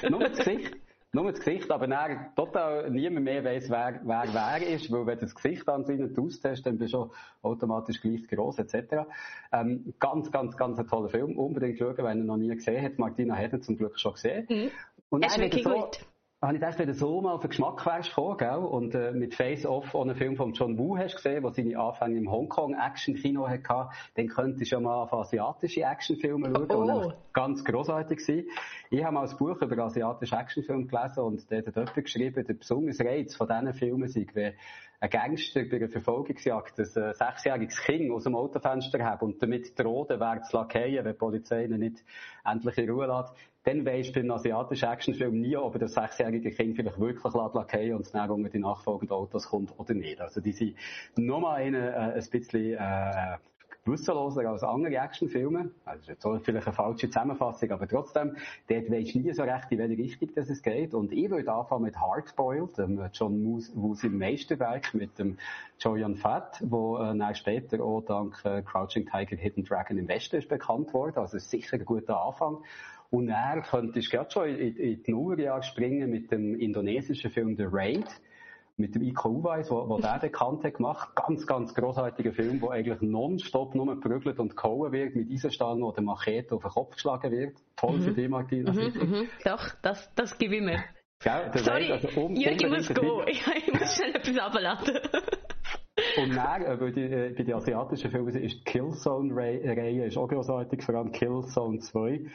nur 0.10 0.19
das 0.19 0.39
Gesicht 0.39 0.76
nur 1.13 1.32
das 1.32 1.39
Gesicht, 1.39 1.71
aber 1.71 1.88
dann 1.88 2.36
total 2.36 2.89
niemand 2.89 3.26
mehr 3.26 3.43
weiss, 3.43 3.69
wer, 3.69 4.02
wer 4.04 4.23
wer 4.32 4.67
ist, 4.67 4.91
weil 4.91 5.06
wenn 5.06 5.19
du 5.19 5.26
das 5.26 5.36
Gesicht 5.36 5.67
anscheinend 5.69 6.17
austest, 6.17 6.65
dann 6.65 6.78
bist 6.78 6.93
du 6.93 7.12
automatisch 7.41 8.02
gleich 8.02 8.28
gross, 8.28 8.58
etc. 8.58 9.06
Ähm, 9.52 9.93
ganz, 9.99 10.32
ganz, 10.32 10.58
ganz 10.58 10.80
ein 10.80 10.88
toller 10.88 11.10
Film. 11.10 11.38
Unbedingt 11.38 11.78
schauen, 11.78 11.97
wenn 11.97 12.19
er 12.19 12.26
noch 12.26 12.38
nie 12.38 12.54
gesehen 12.54 12.84
hat. 12.84 12.97
Martina 12.97 13.36
hat 13.36 13.54
ihn 13.54 13.62
zum 13.62 13.78
Glück 13.78 13.99
schon 13.99 14.13
gesehen. 14.13 14.47
Mhm. 14.49 14.71
Und 15.10 15.26
ist 15.26 15.38
wirklich 15.38 15.63
so, 15.63 15.69
gut 15.69 15.99
habe 16.47 16.56
ich 16.56 16.60
gedacht, 16.60 16.77
wenn 16.77 16.88
du 16.88 16.93
so 16.93 17.21
mal 17.21 17.39
für 17.39 17.47
Geschmack 17.47 17.86
wärst 17.86 18.10
gekommen, 18.10 18.38
gell? 18.38 18.58
Und 18.58 18.93
äh, 18.95 19.13
mit 19.13 19.34
Face 19.34 19.65
Off 19.65 19.95
einen 19.95 20.15
Film 20.15 20.36
von 20.36 20.51
John 20.51 20.77
Woo 20.77 20.97
hast 20.97 21.15
gesehen, 21.15 21.41
der 21.41 21.53
seine 21.53 21.79
Anfänge 21.79 22.17
im 22.17 22.29
Hongkong-Action-Kino 22.29 23.47
hatte, 23.47 23.89
dann 24.15 24.27
könntest 24.27 24.62
du 24.62 24.65
schon 24.65 24.84
mal 24.84 25.03
auf 25.03 25.13
asiatische 25.13 25.84
Actionfilme 25.84 26.51
schauen, 26.53 26.91
oh. 26.91 27.10
die 27.10 27.13
ganz 27.32 27.63
grossartig 27.63 28.19
waren. 28.27 28.43
Ich 28.89 29.03
habe 29.03 29.13
mal 29.13 29.27
ein 29.27 29.38
Buch 29.38 29.62
über 29.62 29.84
asiatische 29.84 30.36
Actionfilme 30.36 30.86
gelesen 30.86 31.19
und 31.23 31.49
der 31.49 31.65
hat 31.65 31.77
dort 31.77 31.95
geschrieben, 31.95 32.43
der 32.45 32.53
besondere 32.53 33.08
Reiz 33.08 33.36
von 33.36 33.47
diesen 33.47 33.73
Filmen 33.73 34.10
sei, 34.10 34.27
wenn 34.34 34.53
ein 35.04 35.10
Gangster 35.10 35.66
bei 35.66 35.76
einer 35.76 35.89
Verfolgungsjagd 35.89 36.80
ein 36.80 36.86
äh, 36.86 37.13
sechsjähriges 37.13 37.82
Kind 37.84 38.10
aus 38.10 38.24
dem 38.24 38.36
Autofenster 38.36 39.04
hat 39.04 39.22
und 39.22 39.42
damit 39.44 39.78
droht, 39.78 40.12
er 40.12 40.20
wäre 40.22 40.42
zu 40.44 40.56
lackieren, 40.56 41.04
wenn 41.04 41.12
die 41.12 41.18
Polizei 41.18 41.66
ihn 41.66 41.78
nicht 41.78 42.06
endlich 42.46 42.78
in 42.78 42.89
Ruhe 42.89 43.08
lässt, 43.08 43.34
dann 43.63 43.86
weisst 43.86 44.16
du 44.16 44.22
beim 44.22 44.32
asiatischen 44.32 44.88
Actionfilm 44.88 45.42
nie, 45.42 45.58
ob 45.58 45.78
das 45.78 45.94
sechsjährige 45.94 46.52
Kind 46.52 46.78
vielleicht 46.78 46.98
wirklich 46.98 47.34
lackieren 47.34 47.98
und 47.98 48.16
dann 48.16 48.30
unter 48.30 48.50
die 48.50 48.60
nachfolgenden 48.60 49.18
Autos 49.18 49.50
kommt 49.50 49.78
oder 49.78 49.94
nicht. 49.94 50.22
Also 50.22 50.39
die 50.39 50.54
sind 50.54 50.78
nochmal 51.18 51.74
äh, 51.74 51.78
ein 51.78 52.30
bisschen 52.32 52.78
äh, 52.78 53.38
gewissenloser 53.86 54.50
als 54.50 54.63
andere 54.63 54.96
Actionfilme. 54.96 55.72
Also 55.86 56.12
jetzt 56.12 56.26
vielleicht 56.46 56.67
eine 56.67 56.76
falsche 56.76 57.08
Zusammenfassung, 57.10 57.72
aber 57.72 57.88
trotzdem, 57.88 58.36
dort 58.67 58.91
weisst 58.91 59.15
du 59.15 59.19
nie 59.19 59.34
so 59.34 59.43
recht, 59.43 59.72
in 59.72 59.80
welche 59.80 59.98
Richtung 59.98 60.30
das 60.36 60.50
es 60.50 60.62
geht. 60.62 60.93
Und 60.93 61.12
ich 61.12 61.30
würde 61.30 61.52
anfangen 61.52 61.84
mit 61.84 61.98
Hardboiled, 61.98 62.78
dem 62.78 63.02
John 63.13 63.43
Woo's 63.46 64.04
Meisterwerk 64.04 64.93
mit 64.93 65.17
dem 65.19 65.38
Joyan 65.80 66.15
Fat, 66.15 66.62
wo 66.65 66.98
äh, 66.98 67.36
später 67.36 67.84
auch 67.84 68.02
dank 68.02 68.43
äh, 68.46 68.62
Crouching 68.62 69.06
Tiger, 69.06 69.36
Hidden 69.36 69.65
Dragon 69.65 69.98
im 69.98 70.08
Westen 70.08 70.38
ist 70.38 70.48
bekannt 70.48 70.93
worden. 70.93 71.17
Also 71.17 71.38
sicher 71.38 71.78
ein 71.78 71.86
guter 71.86 72.22
Anfang. 72.22 72.60
Und 73.12 73.30
er 73.30 73.62
könnte 73.62 74.00
gerade 74.00 74.32
schon 74.32 74.48
in, 74.48 74.76
in 74.76 75.04
die 75.04 75.12
Nullerjahre 75.12 75.62
springen 75.62 76.10
mit 76.10 76.32
dem 76.32 76.56
indonesischen 76.60 77.30
Film 77.30 77.56
The 77.56 77.67
Raid 77.69 78.08
mit 78.76 78.96
dem 78.96 79.04
Iko 79.04 79.30
Uweis, 79.30 79.70
wo, 79.70 79.88
wo 79.88 80.00
der 80.00 80.16
hat 80.16 80.74
gemacht. 80.74 81.16
Ganz, 81.16 81.46
ganz 81.46 81.74
großartiger 81.74 82.34
Film, 82.34 82.62
wo 82.62 82.70
eigentlich 82.70 83.02
nonstop 83.02 83.76
nur 83.76 84.00
prügelt 84.00 84.40
und 84.40 84.56
gehauen 84.56 84.92
wird 84.92 85.16
mit 85.16 85.32
Eisenstangen 85.32 85.84
oder 85.84 86.02
Machete 86.02 86.56
auf 86.56 86.64
den 86.64 86.72
Kopf 86.72 86.96
geschlagen 86.96 87.32
wird. 87.32 87.58
Toll 87.76 87.98
mhm. 87.98 88.02
für 88.02 88.12
dich, 88.12 88.30
Martina. 88.30 88.72
Mhm, 88.72 88.80
mhm. 88.80 89.30
Doch, 89.46 89.70
das, 89.82 90.10
das 90.16 90.38
gebe 90.38 90.56
ich 90.56 90.62
mir. 90.62 90.84
Gell, 91.20 91.52
Sorry, 91.56 91.92
also 91.92 92.08
um, 92.20 92.36
Jürgen, 92.36 92.58
ich 92.60 92.70
muss 92.70 92.88
gehen. 92.88 93.22
Ich 93.28 93.74
muss 93.74 93.96
schnell 93.96 94.16
etwas 94.16 94.38
abladen. 94.38 94.98
Und 96.18 96.36
dann, 96.36 96.62
äh, 96.64 96.76
bei, 96.78 96.92
die, 96.92 97.02
äh, 97.02 97.34
bei 97.38 97.44
den 97.44 97.54
asiatischen 97.54 98.12
Filmen 98.12 98.36
ist 98.36 98.60
die 98.60 98.64
Killzone-Reihe 98.64 100.06
ist 100.06 100.18
auch 100.18 100.28
großartig, 100.28 100.84
vor 100.84 100.96
allem 100.96 101.12
Killzone 101.12 101.80
2 101.80 102.26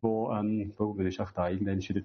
wo, 0.00 0.30
ähm, 0.32 0.72
wo 0.76 0.94
man 0.94 1.06
ist 1.06 1.20
auch 1.20 1.32
da 1.32 1.48
irgendwann 1.48 1.80
in 1.80 2.04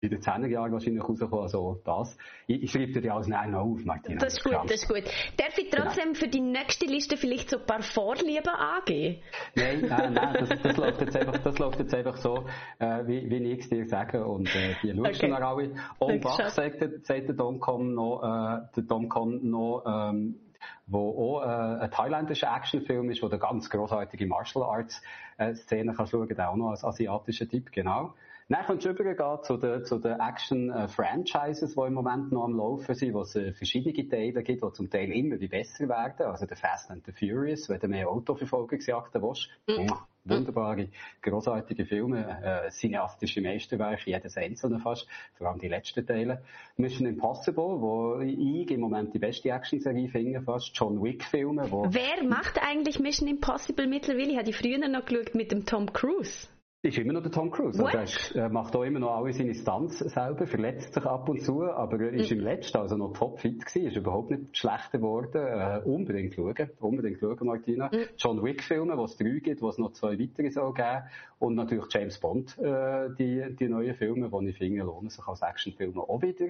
in 0.00 0.10
den 0.10 0.20
10er 0.20 0.46
Jahren 0.46 0.72
wahrscheinlich 0.72 1.02
rausgekommen, 1.02 1.42
also 1.44 1.80
das. 1.84 2.16
Ich, 2.46 2.62
ich 2.64 2.70
schreibe 2.70 3.00
dir 3.00 3.14
alles 3.14 3.28
nachher 3.28 3.48
noch 3.48 3.60
auf, 3.60 3.84
Martina. 3.84 4.18
Das 4.18 4.34
ist 4.34 4.44
gut, 4.44 4.54
das 4.64 4.82
ist 4.82 4.88
gut. 4.88 5.04
Darf 5.36 5.56
ich 5.56 5.70
trotzdem 5.70 6.12
genau. 6.12 6.18
für 6.18 6.28
die 6.28 6.40
nächste 6.40 6.86
Liste 6.86 7.16
vielleicht 7.16 7.48
so 7.48 7.58
ein 7.58 7.66
paar 7.66 7.80
Vorlieben 7.80 8.48
angeben? 8.48 9.22
Nein, 9.54 9.86
nein, 9.88 10.12
nein, 10.12 10.36
das, 10.38 10.62
das, 10.62 10.76
läuft, 10.76 11.00
jetzt 11.00 11.16
einfach, 11.16 11.38
das 11.38 11.58
läuft 11.58 11.78
jetzt 11.78 11.94
einfach 11.94 12.16
so, 12.18 12.44
äh, 12.78 13.06
wie, 13.06 13.30
wie 13.30 13.52
ich 13.52 13.60
es 13.60 13.68
dir 13.70 13.86
sage 13.86 14.26
und 14.26 14.54
äh, 14.54 14.74
die 14.82 14.94
schaust 14.94 15.16
okay. 15.16 15.26
du 15.26 15.28
noch 15.28 15.40
alle. 15.40 15.74
Und 15.98 16.20
Bach 16.20 16.50
sagt, 16.50 17.06
sagt 17.06 17.28
der 17.28 17.34
Domcom 17.34 17.94
noch, 17.94 18.22
äh, 18.22 18.66
der 18.76 18.82
Domcom 18.82 19.48
noch, 19.48 19.82
ähm, 19.86 20.40
wo 20.86 21.36
auch 21.36 21.42
äh, 21.42 21.84
ein 21.84 21.90
thailändischer 21.90 22.54
Actionfilm 22.54 23.10
ist, 23.10 23.22
wo 23.22 23.28
der 23.28 23.38
ganz 23.38 23.70
großartige 23.70 24.26
Martial 24.26 24.64
Arts 24.64 25.02
äh, 25.38 25.54
schauen, 25.54 26.28
der 26.28 26.50
auch 26.50 26.56
noch 26.56 26.70
als 26.70 26.84
asiatischer 26.84 27.48
Typ, 27.48 27.72
genau. 27.72 28.14
Dann 28.48 28.64
kannst 28.64 28.84
du 28.84 28.90
übergehen 28.90 29.42
zu 29.42 29.56
den, 29.56 29.84
zu 29.84 29.98
den 29.98 30.20
Action-Franchises, 30.20 31.74
die 31.74 31.80
im 31.80 31.94
Moment 31.94 32.30
noch 32.30 32.44
am 32.44 32.56
Laufen 32.56 32.94
sind, 32.94 33.12
wo 33.12 33.22
es 33.22 33.34
äh, 33.34 33.52
verschiedene 33.52 34.08
Teile 34.08 34.44
gibt, 34.44 34.62
die 34.62 34.72
zum 34.72 34.88
Teil 34.88 35.10
immer 35.10 35.40
wie 35.40 35.48
besser 35.48 35.88
werden. 35.88 36.26
Also 36.26 36.46
der 36.46 36.56
Fast 36.56 36.88
and 36.92 37.04
the 37.06 37.12
Furious, 37.12 37.68
wenn 37.68 37.80
du 37.80 37.88
mehr 37.88 38.08
Autoverfolgungsjagden 38.08 39.20
willst. 39.20 39.48
Mhm. 39.66 39.92
Wunderbare, 40.28 40.88
großartige 41.22 41.86
Filme, 41.86 42.40
äh, 42.42 42.70
cineastische 42.70 43.40
Meisterwerke, 43.40 44.10
jedes 44.10 44.36
einzelne 44.36 44.80
fast, 44.80 45.06
vor 45.34 45.48
allem 45.48 45.60
die 45.60 45.68
letzten 45.68 46.04
Teile. 46.04 46.42
Mission 46.76 47.06
Impossible, 47.06 47.80
wo 47.80 48.20
ich 48.20 48.70
im 48.70 48.80
Moment 48.80 49.14
die 49.14 49.20
beste 49.20 49.50
Actionserie 49.50 50.08
finde, 50.08 50.40
fast. 50.42 50.70
John 50.74 51.02
Wick-Filme. 51.02 51.68
Wer 51.70 52.24
macht 52.24 52.60
eigentlich 52.60 52.98
Mission 52.98 53.28
Impossible 53.28 53.86
mittlerweile? 53.86 54.30
Ich 54.30 54.36
habe 54.36 54.44
die 54.44 54.52
früher 54.52 54.78
noch 54.88 55.04
geschaut 55.04 55.34
mit 55.34 55.52
dem 55.52 55.64
Tom 55.64 55.92
Cruise 55.92 56.48
ist 56.86 56.98
immer 56.98 57.12
noch 57.12 57.22
der 57.22 57.32
Tom 57.32 57.50
Cruise. 57.50 57.82
Also 57.84 58.38
er 58.38 58.48
macht 58.48 58.74
auch 58.76 58.82
immer 58.82 58.98
noch 58.98 59.16
alle 59.16 59.32
seine 59.32 59.54
Stunts 59.54 59.98
selber, 59.98 60.46
verletzt 60.46 60.94
sich 60.94 61.04
ab 61.04 61.28
und 61.28 61.42
zu, 61.42 61.64
aber 61.64 62.00
er 62.00 62.12
ist 62.12 62.30
im 62.30 62.40
letzten 62.40 62.78
also 62.78 62.96
noch 62.96 63.12
topfit 63.12 63.64
gewesen, 63.64 63.88
ist 63.88 63.96
überhaupt 63.96 64.30
nicht 64.30 64.56
schlechter 64.56 64.98
geworden. 64.98 65.36
Äh, 65.36 65.80
unbedingt 65.84 66.34
schauen, 66.34 66.70
unbedingt 66.80 67.18
schauen, 67.20 67.38
Martina. 67.42 67.90
John 68.16 68.42
Wick 68.42 68.62
Filme, 68.62 68.96
was 68.96 69.12
es 69.12 69.18
drei 69.18 69.38
gibt, 69.40 69.62
was 69.62 69.74
es 69.74 69.78
noch 69.78 69.92
zwei 69.92 70.18
weitere 70.18 70.50
soll 70.50 70.72
geben. 70.74 71.02
Und 71.38 71.54
natürlich 71.54 71.86
James 71.90 72.18
Bond, 72.18 72.58
äh, 72.58 73.10
die, 73.18 73.54
die 73.56 73.68
neuen 73.68 73.94
Filme, 73.94 74.30
die 74.30 74.48
ich 74.48 74.56
finde, 74.56 74.82
lohnen 74.82 75.10
sich 75.10 75.26
als 75.26 75.42
Actionfilme 75.42 76.00
auch 76.00 76.22
wieder. 76.22 76.46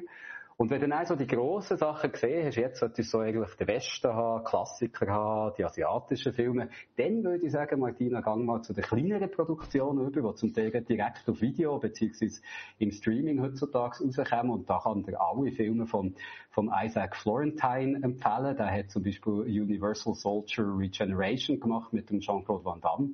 Und 0.59 0.71
wenn 0.71 0.81
du 0.81 0.89
dann 0.89 1.05
so 1.05 1.17
die 1.17 1.27
grossen 1.27 1.77
Sachen 1.77 2.11
gesehen 2.11 2.47
hast, 2.47 2.57
jetzt 2.57 2.79
solltest 2.79 3.13
du 3.13 3.19
so 3.19 3.23
eigentlich 3.23 3.55
den 3.57 3.69
Westen 3.69 4.11
haben, 4.11 4.43
Klassiker 4.43 5.07
haben, 5.07 5.55
die 5.59 5.65
asiatischen 5.65 6.33
Filme, 6.33 6.71
dann 6.97 7.23
würde 7.23 7.45
ich 7.45 7.53
sagen, 7.53 7.79
Martina, 7.79 8.23
gang 8.23 8.43
mal 8.43 8.63
zu 8.63 8.73
den 8.73 8.83
kleineren 8.83 9.31
Produktionen 9.31 10.07
über, 10.11 10.31
die 10.31 10.35
zum 10.37 10.55
Teil 10.55 10.71
direkt 10.71 11.29
auf 11.29 11.43
Video 11.43 11.79
bzw. 11.79 12.31
im 12.79 12.91
Streaming 12.91 13.43
heutzutage 13.43 14.03
rauskommen. 14.03 14.51
Und 14.51 14.71
da 14.71 14.79
kann 14.83 15.03
dir 15.03 15.21
alle 15.21 15.53
Filme 15.53 15.87
von, 15.87 16.15
von 16.49 16.73
Isaac 16.75 17.17
Florentine 17.17 18.01
empfehlen. 18.03 18.57
Der 18.57 18.73
hat 18.73 18.91
zum 18.91 19.03
Beispiel 19.03 19.33
Universal 19.33 20.15
Soldier 20.15 20.65
Regeneration 20.75 21.61
gemacht 21.61 21.93
mit 21.93 22.09
dem 22.09 22.21
Jean-Claude 22.21 22.65
Van 22.65 22.81
Damme 22.81 23.11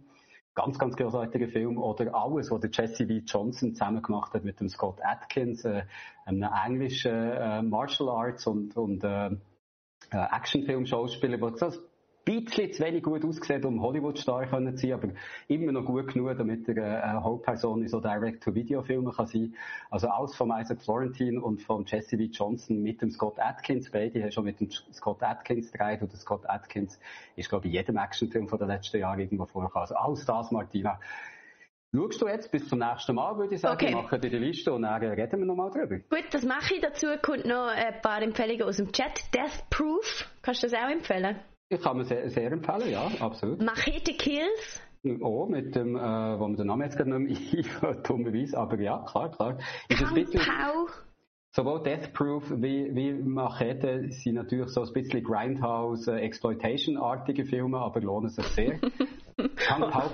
ganz, 0.55 0.79
ganz 0.79 0.97
großartiger 0.97 1.49
Film. 1.49 1.79
Oder 1.79 2.15
alles, 2.15 2.51
was 2.51 2.61
der 2.61 2.71
Jesse 2.71 3.05
Lee 3.05 3.23
Johnson 3.27 3.75
zusammen 3.75 4.03
gemacht 4.03 4.35
hat 4.35 4.45
mit 4.45 4.61
dem 4.61 4.69
Scott 4.69 5.01
Atkins, 5.03 5.65
äh, 5.65 5.85
einem 6.25 6.51
englischen 6.67 7.13
äh, 7.13 7.63
Martial 7.63 8.09
Arts 8.09 8.47
und, 8.47 8.77
und 8.77 9.03
äh, 9.05 9.27
äh 9.27 9.37
Actionfilm-Schauspieler, 10.11 11.39
der 11.39 11.73
bisschen 12.25 12.73
zu 12.73 12.83
wenig 12.83 13.03
gut 13.03 13.25
ausgesehen, 13.25 13.65
um 13.65 13.83
Hollywood-Star 13.83 14.49
zu 14.49 14.77
sein, 14.77 14.93
aber 14.93 15.09
immer 15.49 15.73
noch 15.73 15.85
gut 15.85 16.13
genug, 16.13 16.37
damit 16.39 16.69
er 16.69 16.77
äh, 16.77 17.03
eine 17.03 17.23
Hauptperson 17.23 17.83
in 17.83 17.89
so 17.89 18.01
Direct-to-Video-Filmen 18.01 19.13
kann 19.13 19.27
sein. 19.27 19.55
Also 19.91 20.09
alles 20.09 20.35
von 20.35 20.51
Isaac 20.51 20.83
Florentine 20.83 21.41
und 21.41 21.63
von 21.63 21.85
Jesse 21.85 22.17
V. 22.17 22.25
Johnson 22.25 22.83
mit 22.83 23.03
dem 23.03 23.11
Scott 23.11 23.39
Atkins. 23.39 23.91
Beide 23.91 24.23
haben 24.23 24.33
schon 24.33 24.45
mit 24.45 24.61
dem 24.61 24.71
Scott 24.71 25.23
Atkins 25.23 25.73
gedreht 25.73 26.03
und 26.03 26.13
der 26.13 26.19
Scott 26.19 26.49
Atkins 26.49 26.99
ist, 27.37 27.49
glaube 27.49 27.67
ich, 27.67 27.73
in 27.73 27.79
jedem 27.81 27.97
Actionfilm 27.97 28.49
von 28.49 28.59
den 28.59 28.69
letzten 28.69 28.99
Jahren 28.99 29.21
irgendwo 29.21 29.47
vorgekommen. 29.47 29.83
Also 29.83 29.95
alles 29.97 30.25
das, 30.25 30.51
Martina. 30.51 30.99
Schaust 31.95 32.23
du 32.23 32.27
jetzt 32.27 32.51
bis 32.51 32.67
zum 32.69 32.79
nächsten 32.79 33.15
Mal, 33.15 33.37
würde 33.37 33.55
ich 33.55 33.61
sagen. 33.61 33.75
Okay. 33.75 33.89
Wir 33.89 34.03
machen 34.03 34.21
dir 34.21 34.31
die 34.31 34.39
Liste 34.39 34.73
und 34.73 34.83
dann 34.83 35.03
reden 35.03 35.41
wir 35.41 35.47
nochmal 35.47 35.71
drüber. 35.71 35.99
Gut, 35.99 36.25
das 36.31 36.43
mache 36.43 36.75
ich. 36.75 36.81
Dazu 36.81 37.07
kommt 37.21 37.45
noch 37.45 37.69
ein 37.69 38.01
paar 38.01 38.23
Empfehlungen 38.23 38.63
aus 38.63 38.79
dem 38.79 38.91
Chat. 38.93 39.35
Death 39.35 39.69
Proof, 39.69 40.27
kannst 40.41 40.63
du 40.63 40.69
das 40.69 40.75
auch 40.75 40.89
empfehlen? 40.89 41.39
Ich 41.73 41.81
kann 41.81 41.97
mir 41.97 42.05
sehr, 42.05 42.29
sehr 42.29 42.53
empfehlen, 42.53 42.91
ja, 42.91 43.11
absolut. 43.21 43.63
Machete 43.63 44.13
Kills? 44.13 44.83
Oh, 45.23 45.47
mit 45.47 45.75
dem, 45.75 45.97
äh, 45.97 46.01
wo 46.01 46.47
man 46.47 46.57
den 46.57 46.67
Namen 46.67 46.83
jetzt 46.83 46.99
gerade 46.99 47.19
nicht 47.19 47.83
mehr 47.83 47.95
dummerweise, 48.07 48.59
aber 48.59 48.79
ja, 48.79 48.99
klar, 49.09 49.31
klar. 49.31 49.59
Ist 49.89 50.05
Pow, 50.05 50.15
bisschen, 50.15 50.41
Pow. 50.41 50.91
Sowohl 51.53 51.83
Death 51.83 52.13
Proof 52.13 52.45
wie, 52.57 52.95
wie 52.95 53.15
Machete 53.15 54.11
sind 54.11 54.35
natürlich 54.35 54.69
so 54.69 54.83
ein 54.83 54.93
bisschen 54.93 55.25
Grindhouse, 55.25 56.09
äh, 56.09 56.17
Exploitation-artige 56.17 57.47
Filme, 57.47 57.79
aber 57.79 58.01
lohnen 58.03 58.29
sich 58.29 58.47
sehr. 58.49 58.79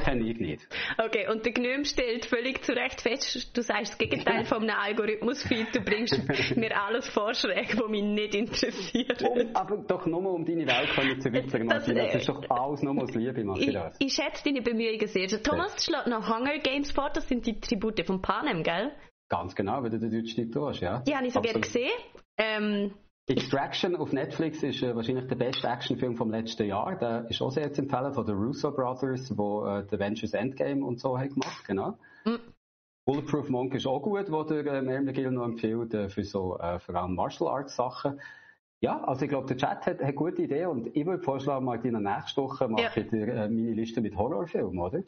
Kenne 0.05 0.25
ich 0.25 0.39
nicht. 0.39 0.69
Okay, 0.99 1.29
und 1.31 1.45
der 1.45 1.53
Gnome 1.53 1.85
stellt 1.85 2.27
völlig 2.27 2.65
zu 2.65 2.73
Recht 2.73 3.01
fest, 3.01 3.57
du 3.57 3.63
sagst 3.63 3.93
das 3.93 3.99
Gegenteil 3.99 4.45
von 4.45 4.63
einem 4.63 4.79
Algorithmus-Feed, 4.79 5.75
du 5.75 5.81
bringst 5.81 6.19
mir 6.57 6.77
alles 6.81 7.09
Vorschläge, 7.09 7.77
die 7.77 7.91
mich 7.91 8.03
nicht 8.03 8.35
interessieren. 8.35 9.17
Um, 9.23 9.57
aber 9.57 9.77
doch 9.79 10.07
nur 10.07 10.33
um 10.33 10.45
deine 10.45 10.67
Welt 10.67 10.91
können 10.95 11.21
zu 11.21 11.33
witzern, 11.33 11.67
Martina. 11.67 12.05
Das, 12.05 12.15
ist 12.17 12.29
doch 12.29 12.43
alles 12.49 12.83
nur 12.83 13.03
aus 13.03 13.15
Liebe, 13.15 13.45
Martina. 13.45 13.93
Ich, 13.99 14.07
ich 14.07 14.13
schätze 14.15 14.45
deine 14.45 14.63
Bemühungen 14.63 15.07
sehr. 15.07 15.29
Thomas 15.43 15.75
ja. 15.75 15.81
schlägt 15.81 16.07
noch 16.07 16.29
Hunger 16.29 16.59
Games 16.59 16.91
vor, 16.91 17.11
das 17.11 17.29
sind 17.29 17.47
die 17.47 17.61
Tribute 17.61 18.05
von 18.07 18.23
Panem, 18.23 18.63
gell? 18.63 18.93
Ganz 19.29 19.55
genau, 19.55 19.83
wenn 19.83 19.91
du 19.91 19.99
den 19.99 20.11
deutschen 20.11 20.47
Titel 20.47 20.61
hast, 20.67 20.81
ja. 20.81 21.01
Die 21.01 21.15
habe 21.15 21.27
ich 21.27 21.35
so 21.35 21.41
gerne 21.41 21.61
gesehen. 21.61 21.91
Ähm, 22.39 22.95
Extraction 23.29 23.95
auf 23.97 24.13
Netflix 24.13 24.63
ist 24.63 24.83
äh, 24.83 24.97
wahrscheinlich 24.97 25.27
der 25.27 25.37
beste 25.37 25.69
Actionfilm 25.69 26.17
vom 26.17 26.31
letzten 26.31 26.67
Jahr. 26.67 26.97
Der 26.97 27.27
ist 27.29 27.43
auch 27.43 27.51
sehr 27.51 27.73
zu 27.73 27.83
empfehlen 27.83 28.13
von 28.13 28.25
den 28.25 28.37
Russo 28.37 28.71
Brothers, 28.71 29.29
die 29.29 29.35
äh, 29.35 29.85
The 29.91 29.97
Avengers 29.97 30.33
Endgame 30.33 30.85
und 30.85 30.99
so 30.99 31.19
haben 31.19 31.29
gemacht, 31.29 31.65
genau. 31.67 31.99
Mhm. 32.25 32.39
Bulletproof 33.05 33.49
Monk 33.49 33.75
ist 33.75 33.87
auch 33.87 34.01
gut, 34.01 34.31
wo 34.31 34.43
der 34.45 34.67
äh, 34.67 34.83
Merle 34.83 35.03
McGill 35.03 35.31
noch 35.31 35.45
empfiehlt, 35.45 35.95
äh, 35.95 36.09
für 36.09 36.25
so, 36.25 36.59
äh, 36.59 36.79
vor 36.79 36.95
allem 36.95 37.15
Martial 37.15 37.51
Arts 37.51 37.77
Sachen. 37.77 38.21
Ja, 38.81 39.03
also 39.05 39.25
ich 39.25 39.29
glaube, 39.29 39.47
der 39.47 39.57
Chat 39.57 39.87
hat 39.87 40.01
eine 40.01 40.13
gute 40.15 40.43
Idee 40.43 40.67
und 40.67 40.95
ich 40.97 41.05
würde 41.05 41.23
vorschlagen, 41.23 41.65
Martina, 41.65 42.01
nächste 42.01 42.43
Woche 42.43 42.69
mache 42.69 42.83
ja. 42.83 42.91
ich 42.95 43.09
dir 43.09 43.29
äh, 43.29 43.49
meine 43.49 43.73
Liste 43.73 44.01
mit 44.01 44.17
Horrorfilmen, 44.17 44.79
oder? 44.79 45.03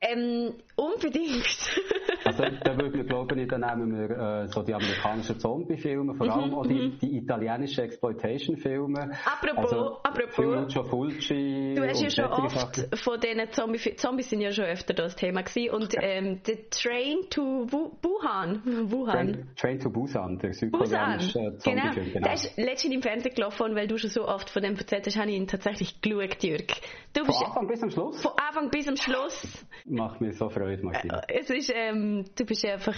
Ähm, 0.00 0.54
unbedingt. 0.76 1.46
also 2.28 2.44
da 2.62 2.76
würde 2.76 3.00
ich 3.00 3.06
glauben, 3.06 3.48
dann 3.48 3.60
nehmen 3.60 3.98
wir 3.98 4.10
äh, 4.10 4.48
so 4.48 4.62
die 4.62 4.74
amerikanischen 4.74 5.38
Zombie-Filme, 5.38 6.14
vor 6.14 6.30
allem 6.30 6.54
auch 6.54 6.66
die, 6.66 6.74
mhm. 6.74 6.98
die 6.98 7.16
italienischen 7.18 7.84
Exploitation-Filme. 7.84 9.10
Apropos, 9.24 9.72
also, 9.72 9.98
apropos. 10.02 10.88
Fulci. 10.88 11.74
Du 11.76 11.86
hast 11.86 12.02
ja 12.02 12.10
schon 12.10 12.24
oft 12.26 12.76
Sachen. 12.76 12.96
von 12.96 13.20
diesen 13.20 13.52
Zombie 13.52 13.78
Zombies 13.96 14.30
sind 14.30 14.40
ja 14.40 14.52
schon 14.52 14.64
öfter 14.64 14.94
das 14.94 15.16
Thema 15.16 15.42
gewesen. 15.42 15.74
Und 15.74 15.94
ähm, 16.00 16.40
The 16.44 16.66
Train 16.70 17.28
to 17.30 17.66
Wuhan. 17.70 18.62
Wuhan. 18.90 19.32
Train, 19.32 19.48
Train 19.56 19.80
to 19.80 19.90
Busan, 19.90 20.38
der 20.38 20.52
südkoreanische 20.52 21.38
äh, 21.38 21.58
Zombie-Film. 21.58 21.94
Genau. 21.94 22.12
genau. 22.12 22.24
Der 22.24 22.34
ist 22.34 22.56
letztens 22.56 22.94
im 22.94 23.02
Fernsehen 23.02 23.34
gelaufen 23.34 23.74
weil 23.74 23.86
du 23.86 23.98
schon 23.98 24.10
so 24.10 24.26
oft 24.26 24.50
von 24.50 24.62
dem 24.62 24.76
erzählt 24.76 25.06
hast, 25.06 25.16
habe 25.16 25.30
ich 25.30 25.36
ihn 25.36 25.46
tatsächlich 25.46 26.00
geschaut, 26.00 26.42
Jürg. 26.42 26.72
Du 27.12 27.24
von 27.24 27.34
Anfang 27.46 27.66
bis 27.66 27.82
am 27.82 27.90
Schluss? 27.90 28.22
Von 28.22 28.32
Anfang 28.36 28.70
bis 28.70 28.88
am 28.88 28.96
Schluss. 28.96 29.66
Macht 29.86 30.20
mir 30.20 30.32
so 30.32 30.48
Freude, 30.48 30.82
Martina. 30.84 31.20
Äh, 31.28 31.40
es 31.40 31.50
ist, 31.50 31.72
ähm, 31.74 32.17
du 32.24 32.44
bist 32.44 32.64
einfach 32.64 32.96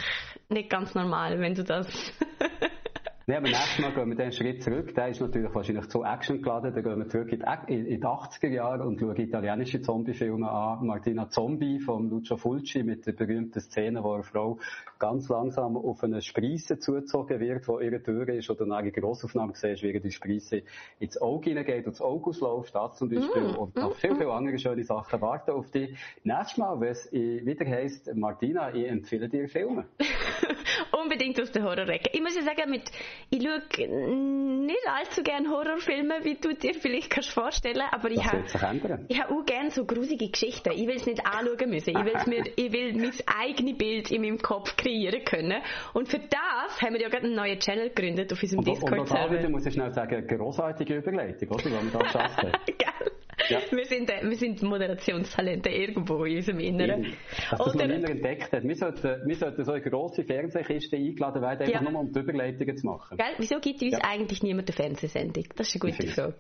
nicht 0.48 0.70
ganz 0.70 0.94
normal, 0.94 1.38
wenn 1.40 1.54
du 1.54 1.64
das 1.64 1.86
Nee, 3.30 3.36
aber 3.36 3.46
nächstes 3.46 3.78
Mal 3.78 3.92
gehen 3.92 4.08
wir 4.08 4.16
den 4.16 4.32
Schritt 4.32 4.60
zurück. 4.60 4.92
Der 4.96 5.06
ist 5.06 5.20
natürlich 5.20 5.54
wahrscheinlich 5.54 5.86
zu 5.88 6.02
Action 6.02 6.42
geladen. 6.42 6.74
Dann 6.74 6.82
gehen 6.82 6.98
wir 6.98 7.08
zurück 7.08 7.30
in 7.30 7.38
die 7.38 8.04
80er 8.04 8.48
Jahre 8.48 8.82
und 8.82 8.98
schauen 8.98 9.14
italienische 9.14 9.80
Zombie-Filme 9.80 10.50
an. 10.50 10.84
Martina 10.84 11.28
Zombie 11.28 11.78
von 11.78 12.10
Lucio 12.10 12.36
Fulci 12.36 12.82
mit 12.82 13.06
der 13.06 13.12
berühmten 13.12 13.60
Szene, 13.60 14.02
wo 14.02 14.14
eine 14.14 14.24
Frau 14.24 14.58
ganz 15.01 15.28
langsam 15.28 15.76
auf 15.76 16.05
eine 16.05 16.22
Spreisse 16.22 16.78
zugezogen 16.78 17.40
wird, 17.40 17.66
wo 17.66 17.80
ihre 17.80 18.01
Tür 18.01 18.28
ist 18.28 18.48
oder 18.51 18.72
eine 18.76 18.92
Grossaufnahme 18.92 19.55
siehst, 19.55 19.82
wie 19.82 19.98
die 19.98 20.12
Spreisse 20.12 20.62
ins 21.01 21.20
Auge 21.20 21.51
hineingeht 21.51 21.86
und 21.86 21.94
das 21.94 22.01
Auge 22.01 22.30
ausläuft. 22.30 22.74
Das 22.74 22.98
zum 22.98 23.09
Beispiel. 23.09 23.42
Mm, 23.42 23.57
und 23.57 23.76
noch 23.76 23.90
mm, 23.90 23.98
viel, 23.98 24.14
viel 24.14 24.26
mm. 24.26 24.30
andere 24.30 24.59
schöne 24.59 24.84
Sachen 24.84 25.20
warten 25.20 25.51
auf 25.53 25.70
dich. 25.70 25.96
Nächstes 26.22 26.59
Mal, 26.59 26.80
wenn 26.80 26.90
es 26.90 27.11
wieder 27.12 27.66
heisst, 27.66 28.14
Martina, 28.14 28.72
ich 28.72 28.86
empfehle 28.86 29.28
dir 29.28 29.48
Filme. 29.48 29.86
Unbedingt 31.03 31.40
aus 31.40 31.51
der 31.51 31.62
Horrorecke. 31.62 32.11
Ich 32.12 32.20
muss 32.20 32.36
ja 32.36 32.42
sagen, 32.42 32.70
mit 32.70 32.90
ich 33.30 33.42
schaue 33.42 33.86
nicht 34.66 34.86
allzu 34.86 35.22
gerne 35.22 35.48
Horrorfilme, 35.48 36.20
wie 36.22 36.34
du 36.34 36.55
dir 36.55 36.74
vielleicht 36.74 37.11
kannst 37.11 37.30
vorstellen, 37.30 37.82
aber 37.90 38.11
ich 38.11 38.24
habe 38.24 38.44
ich 39.09 39.20
habe 39.20 39.34
auch 39.34 39.44
gerne 39.44 39.70
so 39.70 39.84
grusige 39.84 40.28
Geschichten. 40.28 40.72
Ich 40.72 40.86
will 40.86 40.96
es 40.96 41.07
nicht 41.07 41.24
anschauen 41.24 41.70
müssen. 41.70 41.90
Ich, 41.90 42.05
will's 42.05 42.26
mir, 42.26 42.44
ich 42.55 42.72
will 42.72 42.92
mein 42.94 43.12
eigenes 43.26 43.78
Bild 43.78 44.11
in 44.11 44.22
meinem 44.22 44.38
Kopf 44.38 44.76
kreieren 44.91 45.24
können. 45.24 45.62
Und 45.95 46.09
für 46.09 46.18
das 46.18 46.80
haben 46.80 46.95
wir 46.95 47.01
ja 47.01 47.09
gerade 47.09 47.26
einen 47.26 47.36
neuen 47.36 47.59
Channel 47.59 47.88
gegründet 47.91 48.32
auf 48.32 48.43
unserem 48.43 48.64
Discord-Server. 48.64 49.38
Und, 49.38 49.45
und 49.45 49.53
muss 49.53 49.66
ich 49.66 49.74
schnell 49.74 49.93
sagen, 49.93 50.26
großartige 50.26 50.97
Überleitung, 50.97 51.49
oder? 51.49 51.64
Wenn 51.64 51.93
wir 51.93 51.99
das 51.99 52.12
schaffen. 52.12 52.53
Ja. 53.49 53.61
Wir, 53.70 53.84
sind, 53.84 54.11
äh, 54.11 54.20
wir 54.22 54.36
sind 54.36 54.62
Moderationstalente 54.62 55.70
irgendwo 55.70 56.24
in 56.24 56.36
unserem 56.36 56.61
Inneren. 56.61 57.16
Dass 57.51 57.59
das 57.59 57.74
Oder, 57.74 57.86
noch 57.86 58.09
entdeckt 58.09 58.53
hat. 58.53 58.62
Wir 58.62 58.76
sollten, 58.76 59.26
wir 59.26 59.36
sollten 59.36 59.64
so 59.64 59.72
eine 59.72 59.82
grosse 59.82 60.24
Fernsehkiste 60.24 60.97
eingeladen 60.97 61.43
werden, 61.43 61.62
einfach 61.62 61.82
ja. 61.82 61.91
nur 61.91 62.01
um 62.01 62.12
die 62.12 62.18
Überleitungen 62.18 62.76
zu 62.76 62.86
machen. 62.86 63.16
Gell? 63.16 63.34
Wieso 63.38 63.59
gibt 63.61 63.82
uns 63.82 63.93
ja. 63.93 64.01
eigentlich 64.03 64.43
niemand 64.43 64.68
eine 64.68 64.76
Fernsehsendung? 64.76 65.45
Das 65.57 65.68
ist 65.68 65.82
eine 65.82 65.93
gute 65.93 66.07
Frage. 66.09 66.34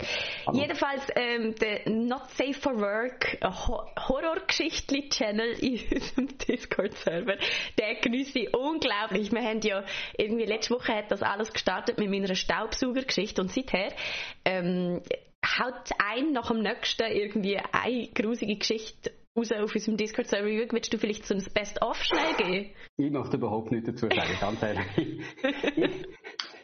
Hallo. 0.46 0.60
Jedenfalls, 0.60 1.06
ähm, 1.16 1.54
der 1.60 1.90
Not 1.90 2.28
Safe 2.30 2.54
for 2.54 2.80
Work 2.80 3.38
Horrorgeschichtli-Channel 3.42 5.52
in 5.60 5.72
unserem 5.94 6.28
Discord-Server, 6.38 7.36
der 7.78 7.94
genieße 8.00 8.40
ich 8.40 8.54
unglaublich. 8.54 9.32
Wir 9.32 9.42
haben 9.42 9.60
ja 9.62 9.84
irgendwie 10.16 10.44
letzte 10.44 10.74
Woche 10.74 10.94
hat 10.94 11.10
das 11.10 11.22
alles 11.22 11.52
gestartet 11.52 11.98
mit 11.98 12.10
meiner 12.10 12.34
Staubsaugergeschichte 12.34 13.40
und 13.40 13.50
seither 13.50 13.92
ähm, 14.44 15.00
haut 15.44 15.90
ein 15.98 16.32
nach 16.32 16.48
dem 16.48 16.62
nächsten 16.62 17.10
irgendwie 17.10 17.58
eine 17.72 18.08
grusige 18.08 18.56
Geschichte 18.56 19.12
raus 19.36 19.52
auf 19.52 19.74
unserem 19.74 19.96
Discord-Server. 19.96 20.72
Willst 20.72 20.92
du 20.92 20.98
vielleicht 20.98 21.26
so 21.26 21.34
ein 21.34 21.44
Best-of 21.54 21.96
schnell 22.02 22.34
geben? 22.36 22.70
Ich 22.96 23.10
möchte 23.10 23.36
überhaupt 23.36 23.70
nichts 23.70 23.90
dazu 23.90 24.06
sagen, 24.06 24.38
ganz 24.40 24.62
ehrlich. 24.62 25.22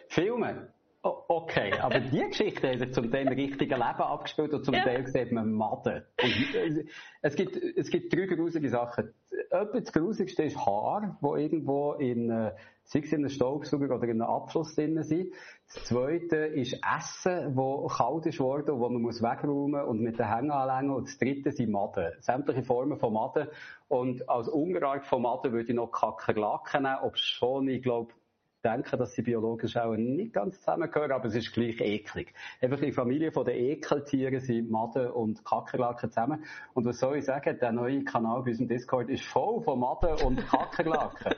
Filme. 0.09 0.73
Oh, 1.03 1.23
okay, 1.29 1.73
aber 1.79 2.01
die 2.01 2.19
Geschichte 2.19 2.81
hat 2.81 2.93
zum 2.93 3.13
Teil 3.13 3.29
im 3.29 3.33
richtigen 3.33 3.75
Leben 3.75 3.83
abgespielt 3.83 4.53
und 4.53 4.65
zum 4.65 4.75
ja. 4.75 4.83
Teil 4.83 5.07
sieht 5.07 5.31
man 5.31 5.53
Maden. 5.53 6.03
Und 6.21 6.55
äh, 6.55 6.85
es 7.23 7.37
gibt, 7.37 7.57
es 7.57 7.91
gibt 7.91 8.13
drei 8.13 8.27
gruselige 8.27 8.71
Sachen. 8.71 9.15
Etwas 9.63 9.85
das 9.85 9.93
Grusigste 9.93 10.43
ist 10.43 10.57
Haar, 10.57 11.17
wo 11.21 11.37
irgendwo 11.37 11.93
in, 11.95 12.31
äh, 12.31 12.53
sei 12.85 13.01
es 13.01 13.13
in 13.13 13.21
einem 13.21 13.31
Staubsauger 13.31 13.95
oder 13.95 14.05
in 14.05 14.21
einem 14.21 14.31
Abfluss 14.31 14.75
drin 14.75 15.03
sind. 15.03 15.33
Das 15.73 15.85
zweite 15.85 16.37
ist 16.37 16.79
Essen, 16.97 17.57
wo 17.57 17.87
kalt 17.87 18.27
ist 18.27 18.39
worden 18.39 18.73
und 18.73 18.81
wo 18.81 18.89
man 18.89 19.03
muss 19.03 19.23
wegräumen 19.23 19.83
und 19.85 20.01
mit 20.01 20.19
den 20.19 20.33
Hängen 20.33 20.51
anlegen. 20.51 20.95
Und 20.95 21.09
das 21.09 21.19
dritte 21.19 21.53
sind 21.53 21.71
Maden. 21.71 22.13
Sämtliche 22.21 22.65
Formen 22.65 22.99
von 22.99 23.15
Maden. 23.15 23.49
Und 23.89 24.29
als 24.29 24.49
Unterart 24.49 25.07
von 25.07 25.23
Maden 25.23 25.53
würde 25.53 25.71
ich 25.71 25.77
noch 25.77 25.91
Kakerlaken 25.91 26.83
nehmen, 26.83 26.99
ob 27.03 27.17
schon, 27.17 27.69
ich 27.69 27.83
glaube, 27.83 28.13
denken, 28.67 28.99
dass 28.99 29.13
sie 29.13 29.23
biologisch 29.23 29.77
auch 29.77 29.95
nicht 29.97 30.33
ganz 30.33 30.59
zusammengehören, 30.59 31.13
aber 31.13 31.27
es 31.27 31.35
ist 31.35 31.53
gleich 31.53 31.81
eklig. 31.81 32.35
Einfach 32.61 32.81
die 32.81 32.93
Familie 32.93 33.31
von 33.31 33.45
den 33.45 33.57
Ekeltieren 33.57 34.41
sind 34.41 34.71
Maden 34.71 35.11
und 35.11 35.45
Kakerlaken 35.45 36.11
zusammen. 36.11 36.45
Und 36.75 36.85
was 36.85 36.99
soll 36.99 37.19
ich 37.19 37.25
sagen? 37.25 37.59
Der 37.61 37.73
neue 37.73 38.05
Kanal 38.05 38.43
bei 38.43 38.51
unserem 38.51 38.69
Discord 38.69 39.09
ist 39.09 39.25
voll 39.25 39.63
von 39.63 39.79
Maden 39.81 40.21
und 40.25 40.47
Kakerlaken. 40.49 41.35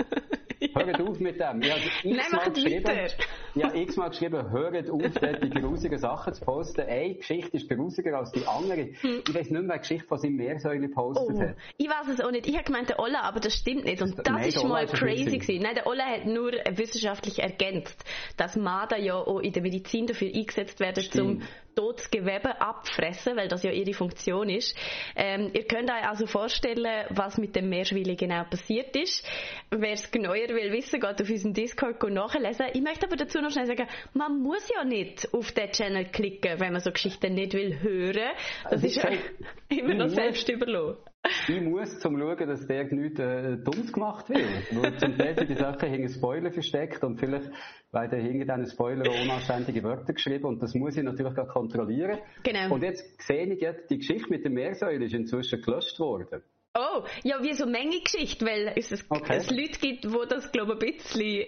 Hört 0.84 1.00
auf 1.00 1.20
mit 1.20 1.40
dem. 1.40 1.62
Ich 1.62 1.70
habe 1.70 1.80
x-mal 2.04 3.08
ja, 3.54 3.74
x-mal 3.74 4.10
geschrieben, 4.10 4.50
hört 4.50 4.90
auf, 4.90 5.02
die 5.02 5.50
grusigen 5.50 5.98
Sachen 5.98 6.32
zu 6.34 6.44
posten. 6.44 6.82
Eine 6.82 7.14
Geschichte 7.14 7.56
ist 7.56 7.68
grusiger 7.68 8.16
als 8.18 8.30
die 8.32 8.46
andere. 8.46 8.90
Hm. 9.00 9.22
Ich 9.26 9.34
weiß 9.34 9.50
nicht 9.50 9.50
mehr, 9.50 9.68
welche 9.68 9.80
Geschichte 9.80 10.06
von 10.06 10.18
seinem 10.18 10.36
Meersäule 10.36 10.80
gepostet 10.80 11.36
oh, 11.36 11.40
hat. 11.40 11.56
Ich 11.76 11.88
weiß 11.88 12.08
es 12.08 12.20
auch 12.20 12.30
nicht. 12.30 12.46
Ich 12.46 12.54
habe 12.54 12.64
gemeint, 12.64 12.88
der 12.88 12.98
Ola, 12.98 13.22
aber 13.22 13.40
das 13.40 13.54
stimmt 13.54 13.84
nicht. 13.84 14.02
Und 14.02 14.18
das 14.18 14.26
Nein, 14.26 14.48
ist 14.48 14.64
mal 14.64 14.86
crazy 14.86 15.38
gewesen. 15.38 15.62
Nein, 15.62 15.74
der 15.74 15.86
Ola 15.86 16.04
hat 16.04 16.26
nur 16.26 16.52
wissenschaftlich 16.52 17.40
ergänzt, 17.40 18.04
dass 18.36 18.56
Marder 18.56 18.98
ja 18.98 19.14
auch 19.14 19.40
in 19.40 19.52
der 19.52 19.62
Medizin 19.62 20.06
dafür 20.06 20.28
eingesetzt 20.32 20.80
werden, 20.80 21.02
stimmt. 21.02 21.42
um 21.42 21.48
totes 21.78 22.10
Gewebe 22.10 22.60
abfressen, 22.60 23.36
weil 23.36 23.46
das 23.46 23.62
ja 23.62 23.70
ihre 23.70 23.92
Funktion 23.92 24.48
ist. 24.48 24.76
Ähm, 25.14 25.50
ihr 25.54 25.64
könnt 25.64 25.88
euch 25.90 26.08
also 26.08 26.26
vorstellen, 26.26 27.06
was 27.10 27.38
mit 27.38 27.54
dem 27.54 27.68
Meerschwili 27.68 28.16
genau 28.16 28.42
passiert 28.44 28.96
ist. 28.96 29.24
Wer 29.70 29.92
es 29.92 30.10
genauer 30.10 30.34
will 30.34 30.72
wissen, 30.72 30.98
geht 30.98 31.22
auf 31.22 31.30
unseren 31.30 31.54
Discord 31.54 32.02
nachlesen. 32.10 32.66
Ich 32.72 32.82
möchte 32.82 33.06
aber 33.06 33.16
dazu 33.16 33.40
noch 33.40 33.50
schnell 33.50 33.66
sagen, 33.66 33.86
man 34.12 34.42
muss 34.42 34.68
ja 34.74 34.82
nicht 34.84 35.32
auf 35.32 35.52
den 35.52 35.70
Channel 35.70 36.06
klicken, 36.06 36.58
wenn 36.58 36.72
man 36.72 36.80
so 36.80 36.90
Geschichten 36.90 37.34
nicht 37.34 37.54
will 37.54 37.80
hören. 37.80 38.32
Das, 38.64 38.72
das 38.72 38.84
ist 38.84 38.96
ja 38.96 39.10
immer 39.68 39.94
noch 39.94 40.08
selbst 40.08 40.48
überlassen 40.48 40.98
ich 41.48 41.60
muss 41.60 41.98
zum 41.98 42.18
schauen, 42.18 42.48
dass 42.48 42.66
der 42.66 42.84
nichts 42.92 43.18
äh, 43.18 43.56
Dummes 43.58 43.92
gemacht 43.92 44.28
wird. 44.28 44.46
Weil 44.72 44.96
zum 44.98 45.16
Teil 45.18 45.34
sind 45.36 45.50
die 45.50 45.56
Sachen 45.56 45.90
hinter 45.90 46.08
Spoiler 46.12 46.50
versteckt 46.52 47.02
und 47.04 47.18
vielleicht 47.18 47.50
werden 47.92 48.20
hinter 48.20 48.56
diesen 48.56 48.70
Spoiler 48.70 49.10
unanständige 49.22 49.82
Wörter 49.82 50.12
geschrieben 50.12 50.44
und 50.44 50.62
das 50.62 50.74
muss 50.74 50.96
ich 50.96 51.02
natürlich 51.02 51.38
auch 51.38 51.48
kontrollieren. 51.48 52.18
Genau. 52.42 52.74
Und 52.74 52.82
jetzt 52.82 53.22
sehe 53.22 53.46
ich 53.46 53.60
jetzt, 53.60 53.90
die 53.90 53.98
Geschichte 53.98 54.28
mit 54.30 54.44
der 54.44 54.50
Meersäule 54.50 55.04
ist 55.04 55.14
inzwischen 55.14 55.62
gelöscht 55.62 55.98
worden. 55.98 56.42
Oh, 56.80 57.02
ja, 57.24 57.42
wie 57.42 57.54
so 57.54 57.66
Menge 57.66 58.00
Geschichte, 58.00 58.46
weil 58.46 58.72
es, 58.76 58.92
okay. 59.08 59.38
es 59.38 59.50
Leute 59.50 59.80
gibt, 59.80 60.12
wo 60.12 60.24
das, 60.24 60.52
glaube 60.52 60.74
ich, 60.74 60.94
ein 60.94 60.96
bisschen 60.96 61.46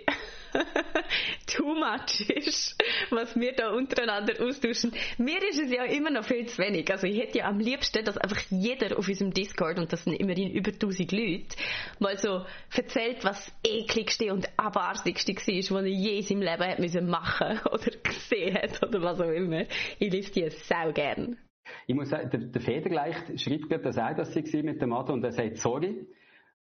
too 1.46 1.72
much 1.72 2.28
ist, 2.28 2.76
was 3.10 3.38
wir 3.38 3.52
da 3.52 3.70
untereinander 3.70 4.34
austauschen. 4.44 4.92
Mir 5.18 5.40
ist 5.48 5.60
es 5.60 5.70
ja 5.70 5.84
immer 5.84 6.10
noch 6.10 6.24
viel 6.24 6.46
zu 6.46 6.58
wenig. 6.58 6.90
Also 6.90 7.06
ich 7.06 7.16
hätte 7.16 7.38
ja 7.38 7.44
am 7.44 7.60
liebsten, 7.60 8.04
dass 8.04 8.18
einfach 8.18 8.42
jeder 8.50 8.98
auf 8.98 9.06
unserem 9.06 9.32
Discord, 9.32 9.78
und 9.78 9.92
das 9.92 10.02
sind 10.02 10.14
immerhin 10.14 10.50
über 10.50 10.72
1000 10.72 11.12
Leute, 11.12 11.56
mal 12.00 12.18
so 12.18 12.44
erzählt, 12.74 13.22
was 13.22 13.44
das 13.44 13.54
ekligste 13.72 14.32
und 14.32 14.48
abartigste 14.56 15.32
war, 15.32 15.76
was 15.78 15.84
ich 15.86 15.96
je 15.96 16.16
in 16.16 16.22
seinem 16.22 16.42
Leben 16.42 16.62
hätte 16.62 16.82
müssen 16.82 17.08
machen 17.08 17.60
oder 17.70 17.90
gesehen 18.02 18.56
hat 18.56 18.82
oder 18.82 19.00
was 19.00 19.20
auch 19.20 19.30
immer. 19.30 19.64
Ich 20.00 20.10
lese 20.10 20.32
die 20.32 20.50
sau 20.50 20.92
gern. 20.92 21.38
Ich 21.86 21.94
muss 21.94 22.10
sagen, 22.10 22.30
der, 22.30 22.40
der 22.40 22.60
Federleicht 22.60 23.40
schreibt 23.40 23.68
gerade, 23.68 23.82
dass 23.82 23.96
er 23.96 24.14
das 24.14 24.34
war 24.34 24.62
mit 24.62 24.80
dem 24.80 24.88
Mathe 24.90 25.12
und 25.12 25.24
er 25.24 25.32
sagt, 25.32 25.58
sorry, 25.58 26.06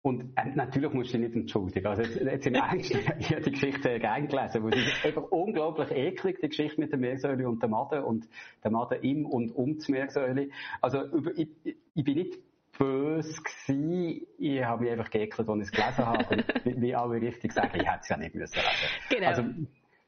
und 0.04 0.36
äh, 0.36 0.50
natürlich 0.56 0.94
musst 0.94 1.14
du 1.14 1.20
dich 1.20 1.28
nicht 1.28 1.36
entschuldigen. 1.36 1.86
Also 1.86 2.02
jetzt, 2.02 2.20
jetzt 2.20 2.48
im 2.48 2.56
Ernst, 2.56 2.92
ich 3.20 3.30
habe 3.32 3.42
die 3.42 3.52
Geschichte 3.52 4.00
gerne 4.00 4.28
gelesen, 4.28 4.64
weil 4.64 4.74
sie 4.74 4.80
ist 4.82 5.06
einfach 5.06 5.24
unglaublich 5.30 5.92
eklig, 5.92 6.40
die 6.42 6.50
Geschichte 6.50 6.82
mit 6.82 6.92
der 6.92 7.00
Meersäule 7.00 7.48
und 7.48 7.62
der 7.62 7.70
Madde 7.70 8.04
und 8.04 8.28
der 8.64 8.72
Madde 8.72 8.96
im 8.96 9.26
und 9.26 9.52
um 9.52 9.78
die 9.78 9.92
Meersäule. 9.92 10.50
Also 10.82 11.04
über, 11.06 11.32
ich, 11.38 11.50
ich 11.94 12.04
bin 12.04 12.16
nicht 12.16 12.40
böse 12.78 13.42
gewesen. 13.44 14.26
Ich 14.40 14.64
habe 14.64 14.84
mich 14.84 14.92
einfach 14.92 15.12
geekelt, 15.12 15.48
als 15.48 15.60
ich 15.60 15.66
es 15.66 15.72
gelesen 15.72 16.06
habe. 16.06 16.36
Und 16.36 16.46
wie, 16.66 16.82
wie 16.82 16.96
alle 16.96 17.22
richtig 17.22 17.54
sagen, 17.54 17.80
ich 17.80 17.88
hätte 17.88 18.00
es 18.02 18.10
ja 18.10 18.18
nicht 18.18 18.34
müssen 18.34 18.56
lesen. 18.56 19.10
Genau. 19.10 19.28
Also, 19.28 19.44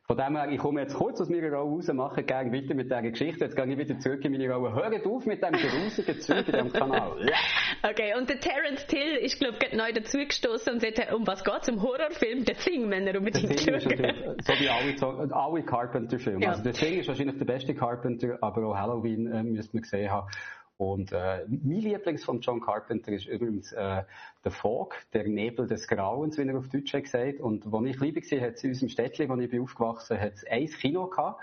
von 0.05 0.17
dem 0.17 0.35
her, 0.35 0.49
ich 0.49 0.59
komme 0.59 0.81
jetzt 0.81 0.95
kurz 0.95 1.21
aus 1.21 1.29
meiner 1.29 1.49
Rolle 1.49 1.75
raus, 1.75 1.87
mache 1.93 2.23
gerne 2.23 2.51
weiter 2.51 2.73
mit 2.73 2.87
dieser 2.87 3.01
Geschichte. 3.01 3.45
Jetzt 3.45 3.55
gehe 3.55 3.65
ich 3.65 3.77
wieder 3.77 3.97
zurück 3.99 4.25
in 4.25 4.33
meine 4.33 4.53
Rolle. 4.53 4.75
Hört 4.75 5.05
auf 5.05 5.25
mit 5.25 5.41
diesem 5.41 5.69
grusigen 5.69 6.19
Zeug 6.19 6.47
in 6.47 6.53
diesem 6.53 6.73
Kanal. 6.73 7.31
Okay, 7.85 8.13
und 8.17 8.29
der 8.29 8.39
Terence 8.39 8.85
Till 8.87 9.17
ist, 9.17 9.39
glaube 9.39 9.57
ich, 9.61 9.73
neu 9.73 9.91
dazugestoßen 9.91 10.73
und 10.73 10.79
sagt, 10.79 11.11
um 11.11 11.27
was 11.27 11.43
geht 11.43 11.63
es? 11.63 11.69
Um 11.69 11.81
Horrorfilm? 11.81 12.45
The 12.45 12.53
Thing, 12.53 12.89
wenn 12.89 13.05
er 13.05 13.17
unbedingt 13.17 13.59
schauen. 13.59 13.79
So 13.81 13.89
wie 13.89 14.69
alle, 14.69 15.35
alle 15.35 15.63
Carpenter-Filme. 15.63 16.43
Ja. 16.43 16.51
Also 16.51 16.63
The 16.63 16.71
Thing 16.71 16.99
ist 16.99 17.09
wahrscheinlich 17.09 17.37
der 17.37 17.45
beste 17.45 17.75
Carpenter, 17.75 18.37
aber 18.39 18.67
auch 18.67 18.75
Halloween 18.75 19.27
äh, 19.27 19.43
müsste 19.43 19.75
man 19.75 19.81
gesehen 19.81 20.09
haben. 20.09 20.27
Und 20.77 21.11
äh, 21.11 21.45
mein 21.47 21.79
Lieblings 21.79 22.23
von 22.23 22.41
John 22.41 22.59
Carpenter 22.59 23.11
ist 23.11 23.27
übrigens 23.27 23.71
äh, 23.73 24.03
der 24.43 24.51
Fog, 24.51 24.95
der 25.13 25.27
Nebel 25.27 25.67
des 25.67 25.87
Grauens, 25.87 26.37
wie 26.37 26.47
er 26.47 26.57
auf 26.57 26.67
Deutsch 26.67 26.91
gesagt. 26.91 27.39
Und 27.39 27.65
als 27.65 27.87
ich 27.87 27.99
liebe 27.99 28.21
war, 28.21 28.41
hat 28.41 28.55
es 28.55 28.63
in 28.63 28.71
unserem 28.71 28.89
Städtchen, 28.89 29.29
wo 29.29 29.35
ich 29.35 29.49
bin 29.49 29.61
aufgewachsen 29.61 30.17
bin, 30.19 30.47
ein 30.49 30.67
Kino 30.67 31.07
gehabt. 31.07 31.41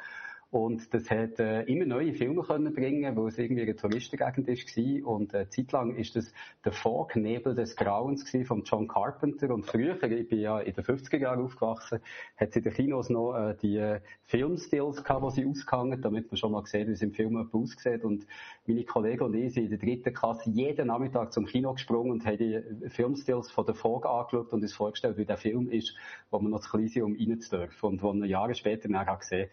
Und 0.51 0.93
das 0.93 1.09
hat 1.11 1.39
äh, 1.39 1.63
immer 1.63 1.85
neue 1.85 2.13
Filme 2.13 2.43
können 2.43 2.75
bringen, 2.75 3.15
wo 3.15 3.29
es 3.29 3.39
irgendwie 3.39 3.63
eine 3.63 3.77
Touristengegend 3.77 4.49
ist 4.49 4.77
Und 5.05 5.33
äh, 5.33 5.49
zeitlang 5.49 5.95
ist 5.95 6.17
das 6.17 6.33
der 6.65 6.73
Fognebel 6.73 7.55
des 7.55 7.77
Grauens 7.77 8.25
gewesen 8.25 8.47
von 8.47 8.65
John 8.65 8.89
Carpenter. 8.89 9.55
Und 9.55 9.65
früher, 9.65 10.03
ich 10.03 10.29
bin 10.29 10.41
ja 10.41 10.59
in 10.59 10.75
den 10.75 10.83
50er 10.83 11.19
Jahren 11.19 11.45
aufgewachsen, 11.45 12.01
hat 12.37 12.49
es 12.49 12.57
in 12.57 12.65
den 12.65 12.73
Kinos 12.73 13.11
noch 13.11 13.37
äh, 13.37 13.55
die 13.63 13.77
äh, 13.77 14.01
Filmstills 14.25 15.05
gehabt, 15.05 15.25
die 15.25 15.41
sie 15.41 15.47
ausgehangen, 15.47 16.03
damit 16.03 16.33
man 16.33 16.37
schon 16.37 16.51
mal 16.51 16.67
sieht, 16.67 16.89
wie 16.89 16.93
es 16.93 17.03
im 17.03 17.13
Film 17.13 17.37
aussieht. 17.53 18.05
Und 18.05 18.27
meine 18.67 18.83
Kollegen 18.83 19.23
und 19.23 19.35
ich 19.35 19.55
sind 19.55 19.65
in 19.65 19.71
der 19.71 19.79
dritten 19.79 20.13
Klasse 20.13 20.51
jeden 20.51 20.89
Nachmittag 20.89 21.33
zum 21.33 21.47
Kino 21.47 21.75
gesprungen 21.75 22.11
und 22.11 22.27
haben 22.27 22.39
die 22.39 22.61
Filmstills 22.89 23.53
von 23.53 23.67
der 23.67 23.77
Fog 23.77 24.05
angeschaut 24.05 24.53
und 24.53 24.63
uns 24.63 24.73
vorgestellt, 24.73 25.17
wie 25.17 25.27
der 25.27 25.37
Film 25.37 25.71
ist, 25.71 25.95
wo 26.33 26.41
man 26.41 26.51
noch 26.51 26.61
zu 26.61 26.71
klein 26.71 26.89
sind, 26.89 27.05
um 27.05 27.15
reinzudürfen. 27.15 27.89
Und 27.89 28.03
wo 28.03 28.13
man 28.13 28.29
Jahre 28.29 28.57
später 28.57 28.89
nachher 28.89 29.17
gesehen 29.17 29.49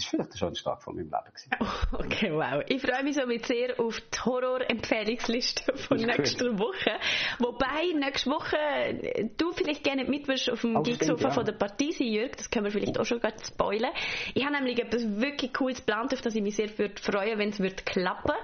ist 0.00 0.10
vielleicht 0.10 0.38
schon 0.38 0.48
ein 0.48 0.54
Start 0.54 0.82
von 0.82 0.94
meinem 0.94 1.10
Leben 1.10 1.24
gewesen. 1.26 1.50
Oh, 1.60 1.96
okay, 2.04 2.32
wow. 2.32 2.62
Ich 2.66 2.80
freue 2.80 3.04
mich 3.04 3.16
somit 3.16 3.46
sehr 3.46 3.78
auf 3.78 4.00
die 4.00 4.18
Horror-Empfehlungsliste 4.18 5.76
von 5.76 5.98
nächster 5.98 6.58
Woche. 6.58 6.98
Wobei, 7.38 7.92
nächste 7.94 8.30
Woche 8.30 9.30
du 9.36 9.52
vielleicht 9.52 9.84
gerne 9.84 10.04
mitwirst 10.04 10.50
auf 10.50 10.62
dem 10.62 10.76
oh, 10.76 10.82
Geeksofa 10.82 11.28
ja. 11.28 11.30
von 11.30 11.44
der 11.44 11.52
Partie 11.52 11.92
sein, 11.92 12.08
Jörg. 12.08 12.32
Das 12.36 12.50
können 12.50 12.64
wir 12.64 12.72
vielleicht 12.72 12.98
auch 12.98 13.04
schon 13.04 13.20
gerade 13.20 13.36
spoilern. 13.44 13.92
Ich 14.34 14.44
habe 14.44 14.54
nämlich 14.54 14.78
etwas 14.80 15.02
wirklich 15.04 15.52
Cooles 15.52 15.78
geplant, 15.78 16.12
auf 16.14 16.20
das 16.20 16.34
ich 16.34 16.42
mich 16.42 16.56
sehr 16.56 16.76
würde 16.78 17.00
freuen, 17.00 17.38
wenn 17.38 17.50
es 17.50 17.60
wird 17.60 17.84
klappen. 17.84 18.34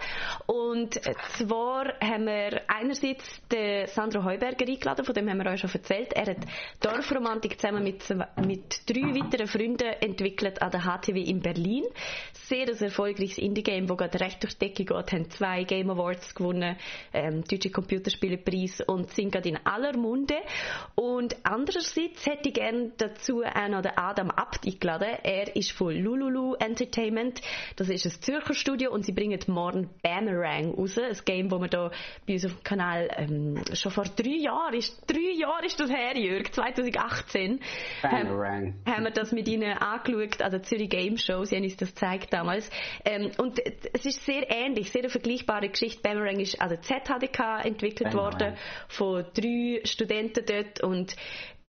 Und 0.46 0.94
zwar 1.38 1.94
haben 2.00 2.26
wir 2.26 2.62
einerseits 2.68 3.24
den 3.50 3.86
Sandro 3.86 4.24
Heuberger 4.24 4.66
eingeladen, 4.66 5.04
von 5.04 5.14
dem 5.14 5.28
haben 5.28 5.38
wir 5.38 5.50
euch 5.50 5.60
schon 5.60 5.70
erzählt. 5.72 6.12
Er 6.12 6.26
hat 6.26 6.46
Dorfromantik 6.80 7.58
zusammen 7.58 7.82
mit, 7.82 8.04
mit 8.44 8.88
drei 8.88 9.14
weiteren 9.14 9.46
Freunden 9.46 9.88
entwickelt 10.00 10.60
an 10.60 10.70
der 10.70 10.82
HTW 10.82 11.20
in 11.20 11.40
Berlin. 11.46 11.84
Sehr 12.32 12.68
ein 12.68 12.76
erfolgreiches 12.76 13.38
Indie-Game, 13.38 13.86
das 13.86 13.96
gerade 13.96 14.20
recht 14.20 14.42
durch 14.42 14.58
die 14.58 14.66
Decke 14.66 14.84
geht, 14.84 15.12
haben 15.12 15.30
zwei 15.30 15.62
Game 15.62 15.90
Awards 15.90 16.34
gewonnen, 16.34 16.76
ähm, 17.12 17.44
Deutsche 17.44 17.70
Computerspielepreis 17.70 18.80
und 18.86 19.12
sind 19.12 19.30
gerade 19.30 19.48
in 19.50 19.58
aller 19.64 19.96
Munde. 19.96 20.36
Und 20.96 21.36
andererseits 21.44 22.26
hätte 22.26 22.48
ich 22.48 22.54
gerne 22.54 22.90
dazu 22.96 23.42
auch 23.42 23.68
noch 23.68 23.82
den 23.82 23.92
Adam 23.96 24.30
Abt 24.30 24.66
eingeladen. 24.66 25.18
Er 25.22 25.54
ist 25.54 25.70
von 25.70 25.94
Lululu 25.94 26.54
Entertainment. 26.54 27.40
Das 27.76 27.88
ist 27.88 28.06
ein 28.06 28.12
Zürcher 28.20 28.54
Studio 28.54 28.92
und 28.92 29.04
sie 29.04 29.12
bringen 29.12 29.38
morgen 29.46 29.88
Boomerang 30.02 30.74
raus. 30.74 30.98
Ein 30.98 31.16
Game, 31.24 31.48
das 31.48 31.60
wir 31.60 31.68
hier 31.68 31.90
bei 32.26 32.32
uns 32.34 32.44
auf 32.44 32.54
dem 32.54 32.62
Kanal 32.64 33.08
ähm, 33.16 33.62
schon 33.74 33.92
vor 33.92 34.04
drei 34.04 34.36
Jahren, 34.36 34.74
ist, 34.74 35.00
drei 35.06 35.36
Jahre 35.36 35.66
ist 35.66 35.78
das 35.78 35.90
her, 35.90 36.16
Jörg, 36.16 36.50
2018, 36.50 37.60
Boomerang. 38.02 38.74
Haben, 38.84 38.94
haben 38.94 39.04
wir 39.04 39.10
das 39.12 39.32
mit 39.32 39.48
ihnen 39.48 39.76
angeschaut, 39.78 40.42
also 40.42 40.58
Zürich 40.58 40.90
Game 40.90 41.16
Show. 41.26 41.44
Sie 41.44 41.56
haben 41.56 41.64
uns 41.64 41.76
das 41.76 41.90
gezeigt 41.90 42.32
damals. 42.32 42.70
Ähm, 43.04 43.30
und 43.38 43.60
es 43.92 44.06
ist 44.06 44.24
sehr 44.24 44.50
ähnlich, 44.50 44.90
sehr 44.90 45.02
eine 45.02 45.10
vergleichbare 45.10 45.68
Geschichte. 45.68 46.00
Boomerang 46.02 46.40
ist 46.40 46.58
der 46.60 46.80
ZHDK 46.80 47.64
entwickelt 47.64 48.12
Boomerang. 48.12 48.40
worden 48.40 48.56
von 48.88 49.24
drei 49.34 49.80
Studenten 49.84 50.44
dort 50.46 50.82
und 50.82 51.16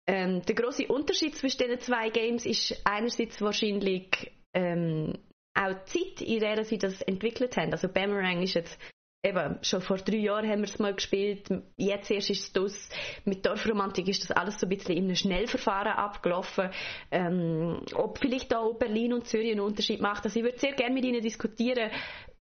ähm, 0.07 0.41
der 0.43 0.55
große 0.55 0.87
Unterschied 0.87 1.35
zwischen 1.35 1.67
den 1.67 1.79
zwei 1.79 2.09
Games 2.09 2.45
ist 2.45 2.79
einerseits 2.85 3.41
wahrscheinlich 3.41 4.31
ähm, 4.53 5.17
auch 5.53 5.83
Zeit, 5.85 6.21
in 6.21 6.39
der 6.39 6.63
sie 6.63 6.77
das 6.77 7.01
entwickelt 7.01 7.57
haben. 7.57 7.71
Also 7.71 7.89
Boomerang 7.89 8.41
ist 8.41 8.53
jetzt 8.53 8.79
eben, 9.23 9.57
schon 9.61 9.81
vor 9.81 9.97
drei 9.97 10.17
Jahren 10.17 10.49
haben 10.49 10.59
wir 10.61 10.69
es 10.69 10.79
mal 10.79 10.93
gespielt, 10.93 11.49
jetzt 11.75 12.11
erst 12.11 12.29
ist 12.29 12.43
es 12.43 12.53
das. 12.53 12.89
Mit 13.25 13.45
Dorfromantik 13.45 14.07
ist 14.07 14.23
das 14.23 14.31
alles 14.31 14.59
so 14.59 14.65
ein 14.65 14.69
bisschen 14.69 14.95
in 14.95 15.05
einem 15.05 15.15
Schnellverfahren 15.15 15.93
abgelaufen. 15.93 16.69
Ähm, 17.11 17.81
ob 17.93 18.19
vielleicht 18.19 18.55
auch 18.55 18.73
Berlin 18.77 19.13
und 19.13 19.27
Zürich 19.27 19.51
einen 19.51 19.61
Unterschied 19.61 20.01
macht. 20.01 20.23
Also 20.25 20.39
ich 20.39 20.45
würde 20.45 20.59
sehr 20.59 20.73
gerne 20.73 20.93
mit 20.93 21.05
Ihnen 21.05 21.21
diskutieren, 21.21 21.91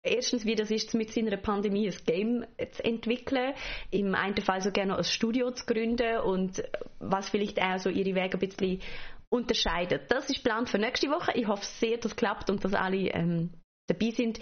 erstens, 0.03 0.45
wie 0.45 0.55
das 0.55 0.71
ist, 0.71 0.95
mit 0.95 1.13
seiner 1.13 1.37
Pandemie 1.37 1.89
ein 1.89 1.97
Game 2.07 2.47
zu 2.73 2.85
entwickeln, 2.85 3.55
im 3.91 4.15
einen 4.15 4.37
Fall 4.37 4.61
so 4.61 4.71
gerne 4.71 4.97
als 4.97 5.13
Studio 5.13 5.51
zu 5.51 5.67
gründen 5.67 6.19
und 6.19 6.63
was 7.01 7.29
vielleicht 7.29 7.61
auch 7.61 7.79
so 7.79 7.91
ihre 7.91 8.15
Wege 8.15 8.37
ein 8.37 8.49
bisschen 8.49 8.81
unterscheidet. 9.29 10.11
Das 10.11 10.31
ist 10.31 10.37
geplant 10.37 10.69
für 10.69 10.79
nächste 10.79 11.09
Woche. 11.09 11.33
Ich 11.35 11.49
hoffe 11.49 11.65
sehr, 11.65 11.97
dass 11.97 12.13
es 12.13 12.17
klappt 12.17 12.49
und 12.49 12.65
dass 12.65 12.75
alle 12.75 13.09
ähm, 13.09 13.51
dabei 13.89 14.11
sind. 14.11 14.39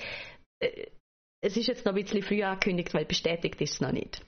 Es 1.45 1.59
ist 1.59 1.67
jetzt 1.67 1.85
noch 1.85 1.93
ein 1.93 2.03
bisschen 2.03 2.23
früh 2.23 2.43
angekündigt, 2.43 2.95
weil 2.95 3.05
bestätigt 3.05 3.61
ist 3.61 3.75
es 3.75 3.81
noch 3.83 3.93
nicht. 3.93 4.25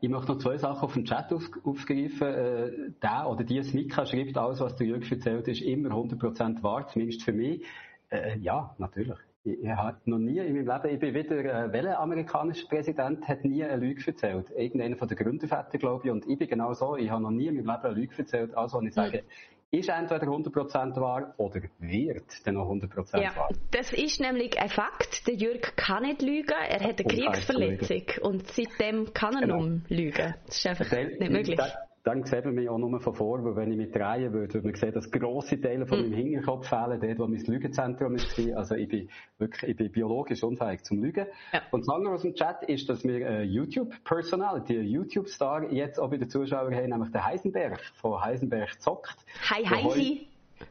Ich 0.00 0.08
möchte 0.08 0.32
noch 0.32 0.38
zwei 0.38 0.56
Sachen 0.56 0.80
auf 0.80 0.94
dem 0.94 1.04
Chat 1.04 1.32
auf, 1.32 1.44
aufgreifen. 1.62 2.26
Äh, 2.26 2.70
der 3.00 3.28
oder 3.28 3.44
die 3.44 3.62
Smika 3.62 4.04
schreibt, 4.04 4.36
alles, 4.36 4.58
was 4.58 4.74
der 4.74 4.88
Jürg 4.88 5.08
erzählt, 5.08 5.46
ist 5.46 5.62
immer 5.62 5.90
100% 5.90 6.60
wahr, 6.64 6.88
zumindest 6.88 7.22
für 7.22 7.32
mich. 7.32 7.64
Äh, 8.10 8.36
ja, 8.38 8.74
natürlich. 8.78 9.16
Ich, 9.44 9.62
ich 9.62 9.68
habe 9.68 9.98
noch 10.06 10.18
nie 10.18 10.38
in 10.38 10.54
meinem 10.54 10.66
Leben, 10.66 10.94
ich 10.94 10.98
bin 10.98 11.14
wieder, 11.14 11.36
äh, 11.36 11.72
welcher 11.72 12.00
amerikanische 12.00 12.66
Präsident 12.66 13.28
hat 13.28 13.44
nie 13.44 13.62
eine 13.62 13.76
Lüge 13.76 14.04
erzählt? 14.04 14.50
Irgendeiner 14.56 14.96
von 14.96 15.06
den 15.06 15.18
Gründervätern, 15.18 15.78
glaube 15.78 16.02
ich, 16.04 16.10
und 16.10 16.26
ich 16.26 16.36
bin 16.36 16.48
genau 16.48 16.74
so, 16.74 16.96
ich 16.96 17.10
habe 17.10 17.22
noch 17.22 17.30
nie 17.30 17.46
in 17.46 17.54
meinem 17.54 17.76
Leben 17.76 17.84
eine 17.84 17.94
Lüge 17.94 18.18
erzählt, 18.18 18.56
also 18.56 18.80
wenn 18.80 18.88
ich 18.88 18.94
sage, 18.94 19.22
ist 19.70 19.88
entweder 19.90 20.26
100% 20.26 21.00
wahr 21.00 21.34
oder 21.36 21.60
wird 21.78 22.46
dann 22.46 22.54
noch 22.54 22.70
100% 22.70 23.20
ja, 23.20 23.36
wahr. 23.36 23.50
Das 23.70 23.92
ist 23.92 24.20
nämlich 24.20 24.58
ein 24.58 24.70
Fakt. 24.70 25.26
Der 25.26 25.34
Jürg 25.34 25.76
kann 25.76 26.04
nicht 26.04 26.22
lügen. 26.22 26.54
Er 26.68 26.80
hat 26.80 27.00
eine 27.00 27.04
Kriegsverletzung 27.04 28.02
und 28.22 28.46
seitdem 28.48 29.12
kann 29.12 29.34
er 29.34 29.40
genau. 29.42 29.60
nur 29.60 29.80
lügen. 29.88 30.34
Das 30.46 30.56
ist 30.56 30.66
einfach 30.66 30.88
der, 30.88 31.04
nicht 31.04 31.30
möglich. 31.30 31.60
Dann 32.04 32.24
sieht 32.24 32.44
man 32.44 32.54
mich 32.54 32.68
auch 32.68 32.78
nur 32.78 33.00
von 33.00 33.14
vor, 33.14 33.44
weil 33.44 33.56
wenn 33.56 33.72
ich 33.72 33.76
mich 33.76 33.90
drehen 33.90 34.32
würde, 34.32 34.54
würde 34.54 34.66
man 34.68 34.74
sehen, 34.74 34.92
dass 34.92 35.10
grosse 35.10 35.60
Teile 35.60 35.86
von 35.86 35.98
mm. 35.98 36.02
meinem 36.02 36.12
Hinterkopf 36.14 36.68
fehlen, 36.68 37.00
dort, 37.00 37.18
wo 37.18 37.26
mein 37.26 37.44
Lügenzentrum 37.44 38.14
ist. 38.14 38.38
Also 38.54 38.74
ich 38.76 38.88
bin 38.88 39.08
wirklich, 39.38 39.70
ich 39.70 39.76
bin 39.76 39.90
biologisch 39.90 40.42
unfähig 40.42 40.82
zum 40.84 41.02
Lügen. 41.02 41.26
Ja. 41.52 41.62
Und 41.70 41.80
das 41.80 41.88
andere 41.88 42.14
aus 42.14 42.22
dem 42.22 42.34
Chat 42.34 42.62
ist, 42.64 42.88
dass 42.88 43.04
wir 43.04 43.26
äh, 43.26 43.42
YouTube-Personality, 43.42 44.80
YouTube-Star 44.80 45.72
jetzt 45.72 45.98
auch 45.98 46.10
bei 46.10 46.16
den 46.16 46.28
Zuschauern 46.28 46.74
haben, 46.74 46.88
nämlich 46.88 47.10
der 47.10 47.26
Heisenberg 47.26 47.80
von 47.94 48.22
Heisenberg 48.22 48.80
zockt. 48.80 49.16
Hi 49.50 49.64
Heisi! 49.64 50.27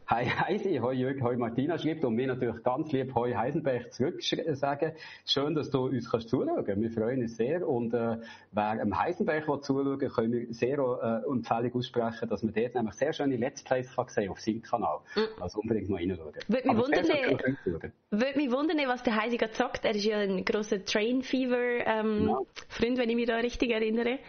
Hi 0.08 0.26
Heisi, 0.26 0.78
hoi 0.78 0.94
Jürg, 0.94 1.22
hoi 1.22 1.36
Martina 1.36 1.78
schreibt 1.78 2.06
und 2.06 2.16
mir 2.16 2.28
natürlich 2.28 2.64
ganz 2.64 2.92
lieb 2.92 3.14
hoi 3.16 3.34
Heisenberg 3.34 3.94
zurück 3.94 4.22
sagen. 4.22 4.94
Schön, 5.26 5.56
dass 5.56 5.70
du 5.70 5.88
uns 5.88 6.10
kannst 6.10 6.30
zuschauen. 6.30 6.66
Wir 6.66 6.92
freuen 6.92 7.22
uns 7.22 7.36
sehr 7.38 7.68
und 7.68 7.94
äh, 7.94 8.18
wer 8.52 8.82
am 8.82 8.98
Heisenberg 8.98 9.46
zuschauen 9.64 10.00
will, 10.00 10.10
können 10.10 10.32
wir 10.32 10.54
sehr 10.54 10.80
äh, 10.80 11.30
Empfehlung 11.30 11.76
aussprechen, 11.76 12.30
dass 12.30 12.44
man 12.44 12.54
dort 12.54 12.76
nämlich 12.76 12.94
sehr 12.96 13.14
schöne 13.14 13.38
Let's 13.38 13.64
Plays 13.64 13.94
kann 13.96 14.08
sehen 14.08 14.30
auf 14.30 14.40
seinem 14.40 14.62
Kanal. 14.62 15.00
Mhm. 15.16 15.42
Also 15.42 15.60
unbedingt 15.60 15.90
mal 15.90 15.98
reinschauen. 15.98 16.34
Würde 16.48 16.68
mich 16.68 16.78
wundern, 16.78 17.92
würde 18.12 18.38
mich 18.38 18.52
wundern, 18.52 18.78
was 18.88 19.04
der 19.04 19.22
Heisi 19.22 19.38
gerade 19.38 19.54
sagt. 19.54 19.86
Er 19.86 19.96
ist 19.96 20.06
ja 20.06 20.20
ein 20.20 20.44
großer 20.46 20.86
Train 20.86 21.22
Fever 21.22 21.86
ähm, 21.86 22.28
ja. 22.28 22.40
Freund, 22.70 22.98
wenn 22.98 23.10
ich 23.10 23.16
mich 23.16 23.28
da 23.28 23.38
richtig 23.38 23.72
erinnere. 23.72 24.20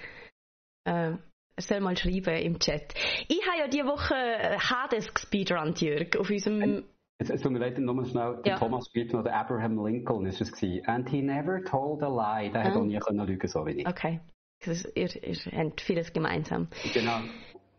Äh, 0.85 1.13
er 1.13 1.19
soll 1.67 1.81
mal 1.81 1.97
schreiben 1.97 2.37
im 2.37 2.59
Chat. 2.59 2.95
Ich 3.29 3.47
habe 3.47 3.59
ja 3.59 3.69
diese 3.69 3.85
Woche 3.85 4.15
äh, 4.15 4.59
Hades 4.59 5.13
gespeedrunnt, 5.13 5.81
Jörg, 5.81 6.17
auf 6.19 6.31
unserem... 6.31 6.85
Es, 7.21 7.31
es 7.31 7.41
tut 7.43 7.51
mir 7.51 7.59
leid, 7.59 7.79
nochmal 7.79 8.07
schnell, 8.07 8.41
ja. 8.45 8.57
Thomas 8.57 8.89
schreibt 8.93 9.13
noch, 9.13 9.25
der 9.25 9.35
Abraham 9.35 9.85
Lincoln 9.85 10.25
ist 10.27 10.41
es 10.41 10.53
gewesen. 10.53 10.87
And 10.87 11.09
he 11.09 11.21
never 11.21 11.65
told 11.65 12.01
a 12.03 12.09
lie. 12.09 12.51
Der 12.51 12.61
ah. 12.61 12.65
hat 12.65 12.77
auch 12.77 12.85
nie 12.85 12.99
können 12.99 13.27
lügen, 13.27 13.49
so 13.49 13.67
wie 13.67 13.73
ich. 13.73 13.89
Okay. 13.89 14.21
Das, 14.65 14.85
ihr, 14.95 15.09
ihr 15.25 15.37
habt 15.53 15.81
vieles 15.81 16.13
gemeinsam. 16.13 16.69
Genau. 16.95 17.19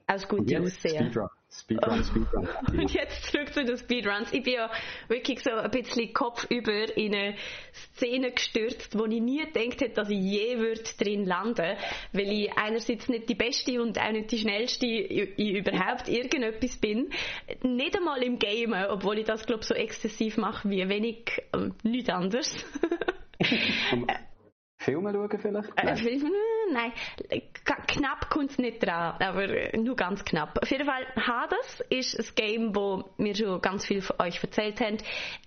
Aus 0.07 0.27
gute 0.27 0.59
Aussehen. 0.59 1.05
Speedrun. 1.05 1.29
Speedrun, 1.51 2.03
Speedrun. 2.03 2.47
Und 2.71 2.93
jetzt 2.93 3.31
zurück 3.31 3.51
zu 3.51 3.65
den 3.65 3.77
Speedruns. 3.77 4.31
Ich 4.31 4.43
bin 4.43 4.53
ja 4.53 4.69
wirklich 5.07 5.41
so 5.41 5.49
ein 5.49 5.71
bisschen 5.71 6.13
kopfüber 6.13 6.95
in 6.95 7.15
eine 7.15 7.35
Szene 7.95 8.31
gestürzt, 8.31 8.97
wo 8.97 9.05
ich 9.05 9.19
nie 9.19 9.43
gedacht 9.45 9.81
hätte, 9.81 9.95
dass 9.95 10.09
ich 10.09 10.19
je 10.19 10.59
würde 10.59 10.83
drin 10.99 11.25
landen 11.25 11.75
weil 12.13 12.31
ich 12.31 12.51
einerseits 12.53 13.09
nicht 13.09 13.29
die 13.29 13.35
Beste 13.35 13.81
und 13.81 13.99
auch 13.99 14.11
nicht 14.11 14.31
die 14.31 14.37
Schnellste 14.37 14.85
in 14.85 15.55
überhaupt 15.55 16.07
irgendetwas 16.07 16.77
bin. 16.77 17.09
Nicht 17.63 17.97
einmal 17.97 18.21
im 18.23 18.37
Game, 18.37 18.73
obwohl 18.89 19.17
ich 19.19 19.25
das, 19.25 19.45
glaube 19.45 19.61
ich, 19.61 19.67
so 19.67 19.73
exzessiv 19.73 20.37
mache 20.37 20.69
wie 20.69 20.87
wenig, 20.87 21.41
äh, 21.53 21.69
nichts 21.83 22.09
anderes. 22.09 22.53
Filme 24.77 25.11
schauen 25.11 25.39
vielleicht? 25.39 25.69
Äh, 25.75 25.95
Filme? 25.97 26.31
Nein, 26.71 26.91
knapp 27.87 28.29
kommt 28.29 28.51
es 28.51 28.57
nicht 28.57 28.85
dran, 28.85 29.15
aber 29.19 29.47
nur 29.77 29.95
ganz 29.95 30.23
knapp. 30.23 30.59
Auf 30.61 30.69
jeden 30.69 30.85
Fall, 30.85 31.05
Hades 31.15 31.83
ist 31.89 32.17
ein 32.19 32.35
Game, 32.35 32.75
wo 32.75 33.09
mir 33.17 33.35
schon 33.35 33.61
ganz 33.61 33.85
viel 33.85 34.01
von 34.01 34.19
euch 34.19 34.41
erzählt 34.43 34.79
haben. 34.81 34.97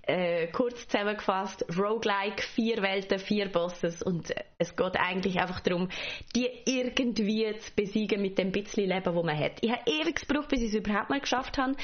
Äh, 0.04 0.48
kurz 0.48 0.88
zusammengefasst, 0.88 1.64
Roguelike, 1.78 2.42
vier 2.42 2.82
Welten, 2.82 3.20
vier 3.20 3.48
Bosses 3.50 4.02
und 4.02 4.34
es 4.58 4.74
geht 4.74 4.96
eigentlich 4.96 5.38
einfach 5.38 5.60
darum, 5.60 5.88
die 6.34 6.48
irgendwie 6.64 7.56
zu 7.58 7.72
besiegen 7.76 8.20
mit 8.20 8.36
dem 8.36 8.50
bisschen 8.50 8.88
Leben, 8.88 9.04
das 9.04 9.24
man 9.24 9.38
hat. 9.38 9.52
Ich 9.60 9.70
habe 9.70 9.82
ewig 9.86 10.26
gebraucht, 10.26 10.48
bis 10.48 10.60
ich 10.60 10.68
es 10.68 10.74
überhaupt 10.74 11.10
mal 11.10 11.20
geschafft 11.20 11.56
habe 11.56 11.76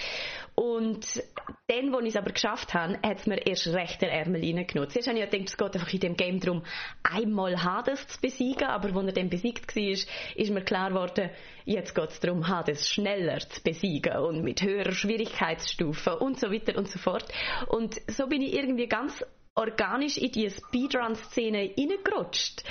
und 0.56 1.06
dann, 1.68 1.94
als 1.94 2.04
ich 2.04 2.08
es 2.08 2.16
aber 2.16 2.32
geschafft 2.32 2.74
habe, 2.74 2.94
hat 2.94 3.18
es 3.18 3.26
mir 3.26 3.46
erst 3.46 3.68
recht 3.68 4.02
der 4.02 4.10
Ärmel 4.10 4.40
reingenommen. 4.40 4.90
Zuerst 4.90 5.06
habe 5.06 5.18
ich 5.18 5.30
gedacht, 5.30 5.48
es 5.48 5.56
geht 5.56 5.74
einfach 5.74 5.92
in 5.92 6.00
dem 6.00 6.16
Game 6.16 6.40
darum, 6.40 6.64
einmal 7.04 7.62
Hades 7.62 8.08
zu 8.08 8.20
besiegen, 8.20 8.66
aber 8.66 8.88
als 8.88 9.06
er 9.06 9.12
dann 9.12 9.27
besiegt 9.28 9.74
war, 9.76 9.82
ist 9.82 10.50
mir 10.50 10.62
klar 10.62 10.90
geworden, 10.90 11.30
jetzt 11.64 11.94
geht 11.94 12.10
es 12.10 12.20
darum, 12.20 12.48
Hades 12.48 12.88
schneller 12.88 13.38
zu 13.40 13.62
besiegen 13.62 14.16
und 14.16 14.42
mit 14.42 14.62
höherer 14.62 14.92
Schwierigkeitsstufe 14.92 16.18
und 16.18 16.38
so 16.38 16.50
weiter 16.50 16.76
und 16.78 16.88
so 16.88 16.98
fort. 16.98 17.32
Und 17.68 18.00
so 18.10 18.26
bin 18.26 18.42
ich 18.42 18.54
irgendwie 18.54 18.86
ganz 18.86 19.24
organisch 19.58 20.16
in 20.16 20.30
die 20.30 20.48
Speedrun-Szene 20.48 21.74
reingerutscht. 21.76 22.62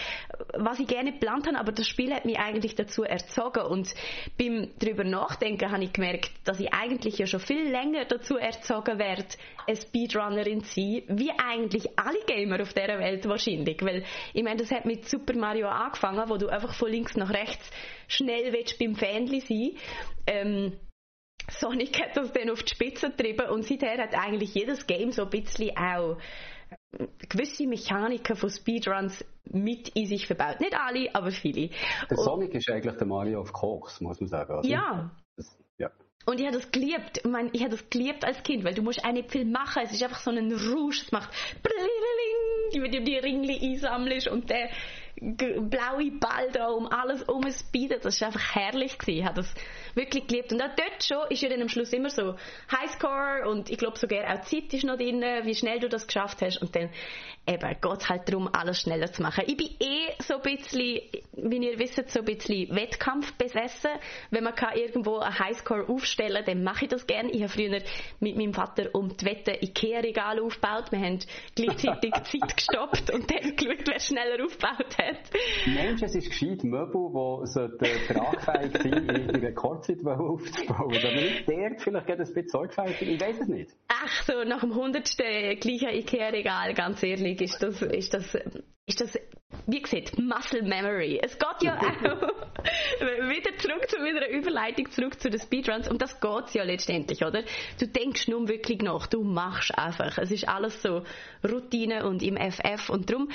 Was 0.54 0.80
ich 0.80 0.88
gerne 0.88 1.12
geplant 1.12 1.48
habe, 1.48 1.60
aber 1.60 1.72
das 1.74 1.88
Spiel 1.88 2.14
hat 2.14 2.26
mich 2.26 2.40
eigentlich 2.40 2.76
dazu 2.76 3.04
erzogen 3.04 3.64
und 3.64 3.94
beim 4.38 4.70
darüber 4.80 5.04
nachdenken 5.04 5.70
habe 5.70 5.84
ich 5.84 5.94
gemerkt, 5.94 6.32
dass 6.46 6.60
ich 6.60 6.74
eigentlich 6.74 7.18
ja 7.18 7.28
schon 7.28 7.42
viel 7.42 7.70
länger 7.70 8.06
dazu 8.06 8.38
erzogen 8.38 8.98
werde, 8.98 9.28
eine 9.68 9.76
Speedrunnerin 9.76 10.64
zu 10.64 10.76
sein, 10.76 11.04
wie 11.10 11.32
eigentlich 11.32 11.88
alle 12.00 12.20
Gamer 12.26 12.62
auf 12.62 12.74
dieser 12.74 13.00
Welt 13.00 13.28
wahrscheinlich, 13.28 13.82
weil 13.82 14.06
ich 14.34 14.44
meine, 14.44 14.58
das 14.58 14.72
hat 14.72 14.86
mit 14.86 15.08
Super 15.08 15.36
Mario 15.36 15.68
angefangen, 15.68 16.30
wo 16.30 16.38
du 16.38 16.48
einfach 16.48 16.74
von 16.74 16.90
links 16.90 17.18
nach 17.18 17.32
rechts 17.32 17.70
schnell 18.08 18.54
willst 18.54 18.80
beim 18.80 18.96
Fanli 18.96 19.42
sein. 19.42 19.72
Ähm, 20.26 20.80
Sonic 21.50 22.02
hat 22.02 22.18
das 22.18 22.34
dann 22.34 22.50
auf 22.50 22.64
die 22.64 22.74
Spitze 22.74 23.10
getrieben 23.10 23.50
und 23.50 23.64
seither 23.64 23.98
hat 23.98 24.16
eigentlich 24.16 24.54
jedes 24.54 24.86
Game 24.86 25.12
so 25.12 25.24
ein 25.24 25.30
bisschen 25.30 25.78
auch 25.78 26.18
gewisse 27.30 27.68
Mechaniken 27.68 28.36
von 28.36 28.50
Speedruns 28.50 29.24
mit 29.46 29.90
in 29.90 30.06
sich 30.06 30.28
verbaut. 30.28 30.60
Nicht 30.60 30.76
alle, 30.76 31.14
aber 31.14 31.32
viele. 31.32 31.70
Der 32.10 32.18
Sonic 32.18 32.54
ist 32.56 32.70
eigentlich 32.70 32.96
der 32.96 33.08
Mario 33.08 33.42
of 33.42 33.54
Course, 33.54 34.04
muss 34.04 34.20
man 34.20 34.28
sagen. 34.28 34.54
Also, 34.54 34.70
ja. 34.70 35.12
Das, 35.36 35.58
ja. 35.78 35.92
Und 36.26 36.40
ich 36.40 36.46
habe 36.46 36.58
das 36.58 36.72
geliebt. 36.72 37.20
Ich, 37.20 37.30
meine, 37.30 37.50
ich 37.54 37.62
habe 37.62 37.72
das 37.72 37.90
geliebt 37.90 38.26
als 38.26 38.42
Kind, 38.44 38.64
weil 38.64 38.74
du 38.74 38.82
musst 38.82 39.04
auch 39.04 39.12
nicht 39.12 39.32
viel 39.32 39.46
machen. 39.46 39.84
Es 39.84 39.92
ist 39.92 40.04
einfach 40.04 40.20
so 40.20 40.32
ein 40.32 40.52
Rouge. 40.52 41.02
Es 41.06 41.12
macht 41.12 41.30
wenn 42.74 42.92
du 42.92 43.02
die 43.02 43.18
Ringli 43.18 43.60
einsammelst 43.72 44.28
und 44.28 44.50
der 44.50 44.70
blaue 45.20 46.12
Ball 46.20 46.52
da 46.52 46.68
um 46.68 46.88
alles 46.88 47.24
umspeeden. 47.24 48.00
Das 48.02 48.20
war 48.22 48.28
einfach 48.28 48.56
herrlich 48.56 48.98
gewesen. 48.98 49.20
Ich 49.20 49.26
habe 49.26 49.36
das 49.36 49.54
wirklich 49.98 50.28
geliebt. 50.28 50.54
Und 50.54 50.62
auch 50.62 50.76
dort 50.76 51.04
schon 51.04 51.30
ist 51.30 51.42
ja 51.42 51.50
dann 51.50 51.62
am 51.62 51.70
Schluss 51.70 51.92
immer 51.92 52.10
so 52.10 52.36
Highscore 52.72 53.50
und 53.50 53.70
ich 53.70 53.78
glaube 53.78 53.98
sogar 53.98 54.24
auch 54.34 54.42
Zeit 54.42 54.74
ist 54.74 54.86
noch 54.86 54.98
drin, 54.98 55.22
wie 55.44 55.56
schnell 55.56 55.80
du 55.80 55.90
das 55.90 56.08
geschafft 56.08 56.42
hast. 56.42 56.62
Und 56.62 56.76
dann 56.76 56.90
eben 57.48 57.70
geht 57.82 58.02
es 58.02 58.10
halt 58.10 58.30
darum, 58.30 58.50
alles 58.52 58.82
schneller 58.82 59.12
zu 59.12 59.22
machen. 59.22 59.44
Ich 59.48 59.58
bin 59.58 59.70
eh 59.80 60.14
so 60.22 60.36
ein 60.36 60.42
bisschen, 60.42 61.02
wie 61.34 61.58
ihr 61.58 61.80
wisst, 61.80 62.10
so 62.10 62.20
ein 62.20 62.26
bisschen 62.26 62.76
Wettkampf 62.76 63.34
besessen. 63.34 63.92
Wenn 64.30 64.44
man 64.44 64.56
kann 64.56 64.78
irgendwo 64.78 65.18
einen 65.18 65.38
Highscore 65.38 65.88
aufstellen 65.88 66.44
kann, 66.44 66.56
dann 66.56 66.64
mache 66.64 66.86
ich 66.86 66.90
das 66.92 67.08
gerne. 67.08 67.32
Ich 67.32 67.42
habe 67.42 67.52
früher 67.52 67.80
mit 68.20 68.38
meinem 68.38 68.54
Vater 68.54 68.90
um 68.94 69.16
die 69.16 69.26
Wette 69.26 69.58
Ikea-Regal 69.62 70.40
aufgebaut. 70.40 70.92
Wir 70.92 71.00
haben 71.00 71.20
gleichzeitig 71.56 72.14
Zeit 72.24 72.56
gestoppt 72.56 73.12
und 73.12 73.32
dann 73.32 73.56
geschaut, 73.56 73.88
wer 73.88 74.00
schneller 74.00 74.44
aufgebaut 74.44 74.98
hat. 75.02 75.32
Mensch, 75.66 76.02
es 76.04 76.16
ist 76.16 76.30
gescheit 76.30 76.64
Möbel, 76.64 77.10
die 77.10 77.48
so 77.48 77.68
tragfähig 77.68 78.82
sind, 78.82 79.12
in 79.12 79.36
einer 79.36 79.52
Kurzzeit 79.88 80.20
aufzubauen. 80.20 80.96
Aber 80.98 81.12
nicht 81.12 81.48
der 81.48 81.76
vielleicht 81.80 82.08
geht 82.08 82.20
es 82.20 82.30
ein 82.30 82.34
bisschen 82.34 82.50
sorgfältig. 82.50 83.10
Ich 83.10 83.22
weiß 83.22 83.42
es 83.42 83.48
nicht. 83.48 83.72
Ach 83.88 84.24
so, 84.24 84.44
nach 84.44 84.62
dem 84.62 84.76
hundertsten 84.76 85.60
gleichen 85.60 85.90
Ikea-Regal, 85.90 86.74
ganz 86.74 87.02
ehrlich, 87.04 87.42
ist 87.42 87.62
das, 87.62 87.82
ist 87.82 88.14
das, 88.14 88.38
ist 88.88 89.02
das 89.02 89.20
wie 89.66 89.82
gesagt, 89.82 90.18
Muscle 90.18 90.62
Memory. 90.62 91.20
Es 91.22 91.38
geht 91.38 91.62
ja 91.62 91.78
auch 91.80 91.82
wieder 93.02 93.58
zurück 93.58 93.90
zu 93.90 94.00
meiner 94.00 94.28
Überleitung, 94.30 94.90
zurück 94.92 95.20
zu 95.20 95.30
den 95.30 95.40
Speedruns. 95.40 95.90
Und 95.90 96.02
das 96.02 96.20
geht 96.20 96.54
ja 96.54 96.64
letztendlich, 96.64 97.24
oder? 97.24 97.44
Du 97.80 97.88
denkst 97.88 98.28
nur 98.30 98.48
wirklich 98.48 98.82
nach, 98.82 99.08
du 99.08 99.24
machst 99.24 99.78
einfach. 99.78 100.18
Es 100.18 100.32
ist 100.32 100.48
alles 100.48 100.82
so 100.82 101.04
Routine 101.44 102.06
und 102.06 102.24
im 102.24 102.38
FF. 102.38 102.90
Und 102.90 103.10
darum 103.10 103.30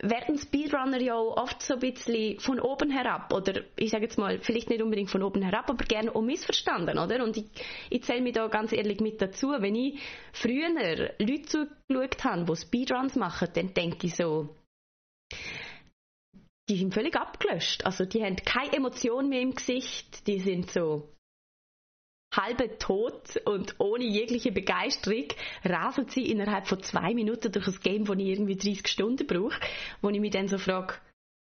werden 0.00 0.38
Speedrunner 0.38 1.00
ja 1.00 1.14
auch 1.14 1.36
oft 1.36 1.62
so 1.62 1.74
ein 1.74 1.80
bisschen 1.80 2.40
von 2.40 2.60
oben 2.60 2.90
herab, 2.90 3.32
oder 3.32 3.62
ich 3.76 3.90
sage 3.90 4.04
jetzt 4.04 4.18
mal, 4.18 4.40
vielleicht 4.40 4.70
nicht 4.70 4.82
unbedingt 4.82 5.10
von 5.10 5.22
oben 5.22 5.42
herab, 5.42 5.70
aber 5.70 5.84
gerne 5.84 6.14
auch 6.14 6.22
missverstanden, 6.22 6.98
oder? 6.98 7.22
Und 7.22 7.36
ich, 7.36 7.46
ich 7.90 8.02
zähle 8.02 8.22
mich 8.22 8.34
da 8.34 8.48
ganz 8.48 8.72
ehrlich 8.72 9.00
mit 9.00 9.22
dazu. 9.22 9.54
Wenn 9.58 9.76
ich 9.76 10.00
früher 10.32 10.68
Leute 11.18 11.42
zugeschaut 11.42 12.24
habe, 12.24 12.44
die 12.44 12.56
Speedruns 12.56 13.14
machen, 13.14 13.48
dann 13.54 13.72
denke 13.72 14.06
ich 14.06 14.16
so, 14.16 14.48
die 16.68 16.76
sind 16.76 16.94
völlig 16.94 17.16
abgelöscht. 17.16 17.84
Also 17.86 18.04
die 18.04 18.22
haben 18.22 18.36
keine 18.36 18.72
Emotion 18.74 19.28
mehr 19.28 19.40
im 19.40 19.54
Gesicht, 19.54 20.26
die 20.26 20.40
sind 20.40 20.70
so 20.70 21.12
halbe 22.34 22.76
tot 22.78 23.36
und 23.44 23.76
ohne 23.78 24.04
jegliche 24.04 24.52
Begeisterung 24.52 25.28
rasen 25.64 26.08
sie 26.08 26.30
innerhalb 26.30 26.66
von 26.66 26.82
zwei 26.82 27.14
Minuten 27.14 27.52
durch 27.52 27.66
ein 27.66 27.80
Game, 27.82 28.08
wo 28.08 28.12
ich 28.14 28.26
irgendwie 28.26 28.56
30 28.56 28.88
Stunden 28.88 29.26
brauche, 29.26 29.60
wo 30.02 30.10
ich 30.10 30.20
mich 30.20 30.32
dann 30.32 30.48
so 30.48 30.58
frage, 30.58 30.94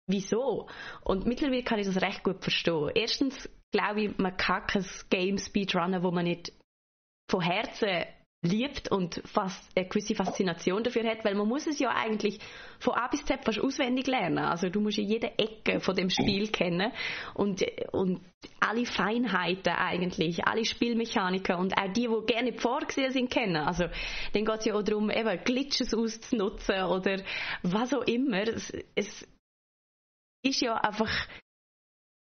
wieso? 0.07 0.69
Und 1.03 1.27
mittlerweile 1.27 1.65
kann 1.65 1.81
ich 1.81 1.87
das 1.87 2.01
recht 2.01 2.23
gut 2.23 2.43
verstehen. 2.43 2.91
Erstens 2.95 3.49
glaube 3.73 4.03
ich, 4.03 4.19
man 4.19 4.37
kann 4.37 4.67
kein 4.67 4.87
Game 5.11 5.39
Speedrunnen, 5.39 6.03
wo 6.03 6.11
man 6.11 6.25
nicht 6.25 6.53
von 7.31 7.41
Herzen 7.41 8.05
liebt 8.43 8.91
und 8.93 9.21
fast 9.25 9.77
eine 9.77 9.89
gewisse 9.89 10.15
Faszination 10.15 10.85
dafür 10.85 11.05
hat, 11.05 11.25
weil 11.25 11.35
man 11.35 11.49
muss 11.49 11.67
es 11.67 11.81
ja 11.81 11.91
eigentlich 11.91 12.39
von 12.79 12.95
A 12.95 13.09
bis 13.09 13.25
Z 13.25 13.45
fast 13.45 13.59
auswendig 13.59 14.07
lernen. 14.07 14.39
Also 14.39 14.69
du 14.69 14.81
musst 14.81 14.99
ja 14.99 15.03
jede 15.03 15.37
Ecke 15.39 15.81
von 15.81 15.97
dem 15.97 16.09
Spiel 16.09 16.49
kennen 16.49 16.93
und, 17.35 17.65
und 17.91 18.21
alle 18.61 18.87
Feinheiten 18.87 19.73
eigentlich, 19.73 20.47
alle 20.47 20.65
Spielmechaniken 20.65 21.57
und 21.57 21.77
auch 21.77 21.93
die, 21.93 22.07
die 22.07 22.27
gerne 22.33 22.53
vorgesehen 22.53 23.13
sind, 23.13 23.31
kennen. 23.31 23.57
Also 23.57 23.87
dann 24.33 24.45
geht 24.45 24.59
es 24.61 24.65
ja 24.67 24.75
auch 24.75 24.83
darum, 24.83 25.11
eben 25.11 25.45
Glitches 25.45 25.93
auszunutzen 25.93 26.83
oder 26.85 27.21
was 27.65 27.93
auch 27.93 28.07
immer. 28.07 28.43
Es, 28.43 28.73
es 28.95 29.27
ist 30.45 30.61
ja 30.61 30.77
einfach 30.77 31.11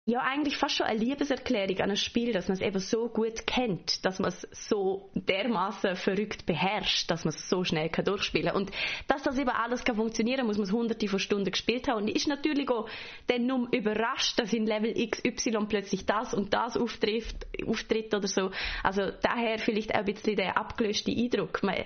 ja 0.06 0.20
eigentlich 0.20 0.56
fast 0.56 0.76
schon 0.76 0.86
eine 0.86 0.98
Liebeserklärung 0.98 1.78
an 1.80 1.90
ein 1.90 1.96
Spiel, 1.96 2.32
dass 2.32 2.48
man 2.48 2.56
es 2.56 2.62
eben 2.62 2.78
so 2.78 3.08
gut 3.08 3.46
kennt, 3.46 4.04
dass 4.04 4.18
man 4.18 4.28
es 4.28 4.48
so 4.52 5.10
dermaßen 5.14 5.94
verrückt 5.94 6.46
beherrscht, 6.46 7.10
dass 7.10 7.24
man 7.24 7.34
es 7.34 7.48
so 7.48 7.64
schnell 7.64 7.90
kann 7.90 8.06
durchspielen 8.06 8.48
kann. 8.48 8.56
Und 8.56 8.70
dass 9.08 9.22
das 9.22 9.38
eben 9.38 9.50
alles 9.50 9.84
kann 9.84 9.96
funktionieren, 9.96 10.46
muss 10.46 10.56
man 10.56 10.66
es 10.66 10.72
hunderte 10.72 11.06
von 11.06 11.18
Stunden 11.18 11.50
gespielt 11.50 11.86
haben. 11.86 12.02
Und 12.02 12.08
ist 12.08 12.28
natürlich 12.28 12.68
auch 12.70 12.88
dann 13.26 13.46
nur 13.46 13.68
überrascht, 13.72 14.38
dass 14.38 14.52
in 14.52 14.66
Level 14.66 14.94
XY 14.94 15.66
plötzlich 15.68 16.06
das 16.06 16.32
und 16.32 16.54
das 16.54 16.76
auftritt, 16.76 17.46
auftritt 17.66 18.14
oder 18.14 18.26
so. 18.26 18.50
Also 18.82 19.02
daher 19.22 19.58
vielleicht 19.58 19.94
auch 19.94 19.98
ein 19.98 20.06
bisschen 20.06 20.36
der 20.36 20.56
abgelöste 20.56 21.12
Eindruck. 21.12 21.62
Man, 21.62 21.76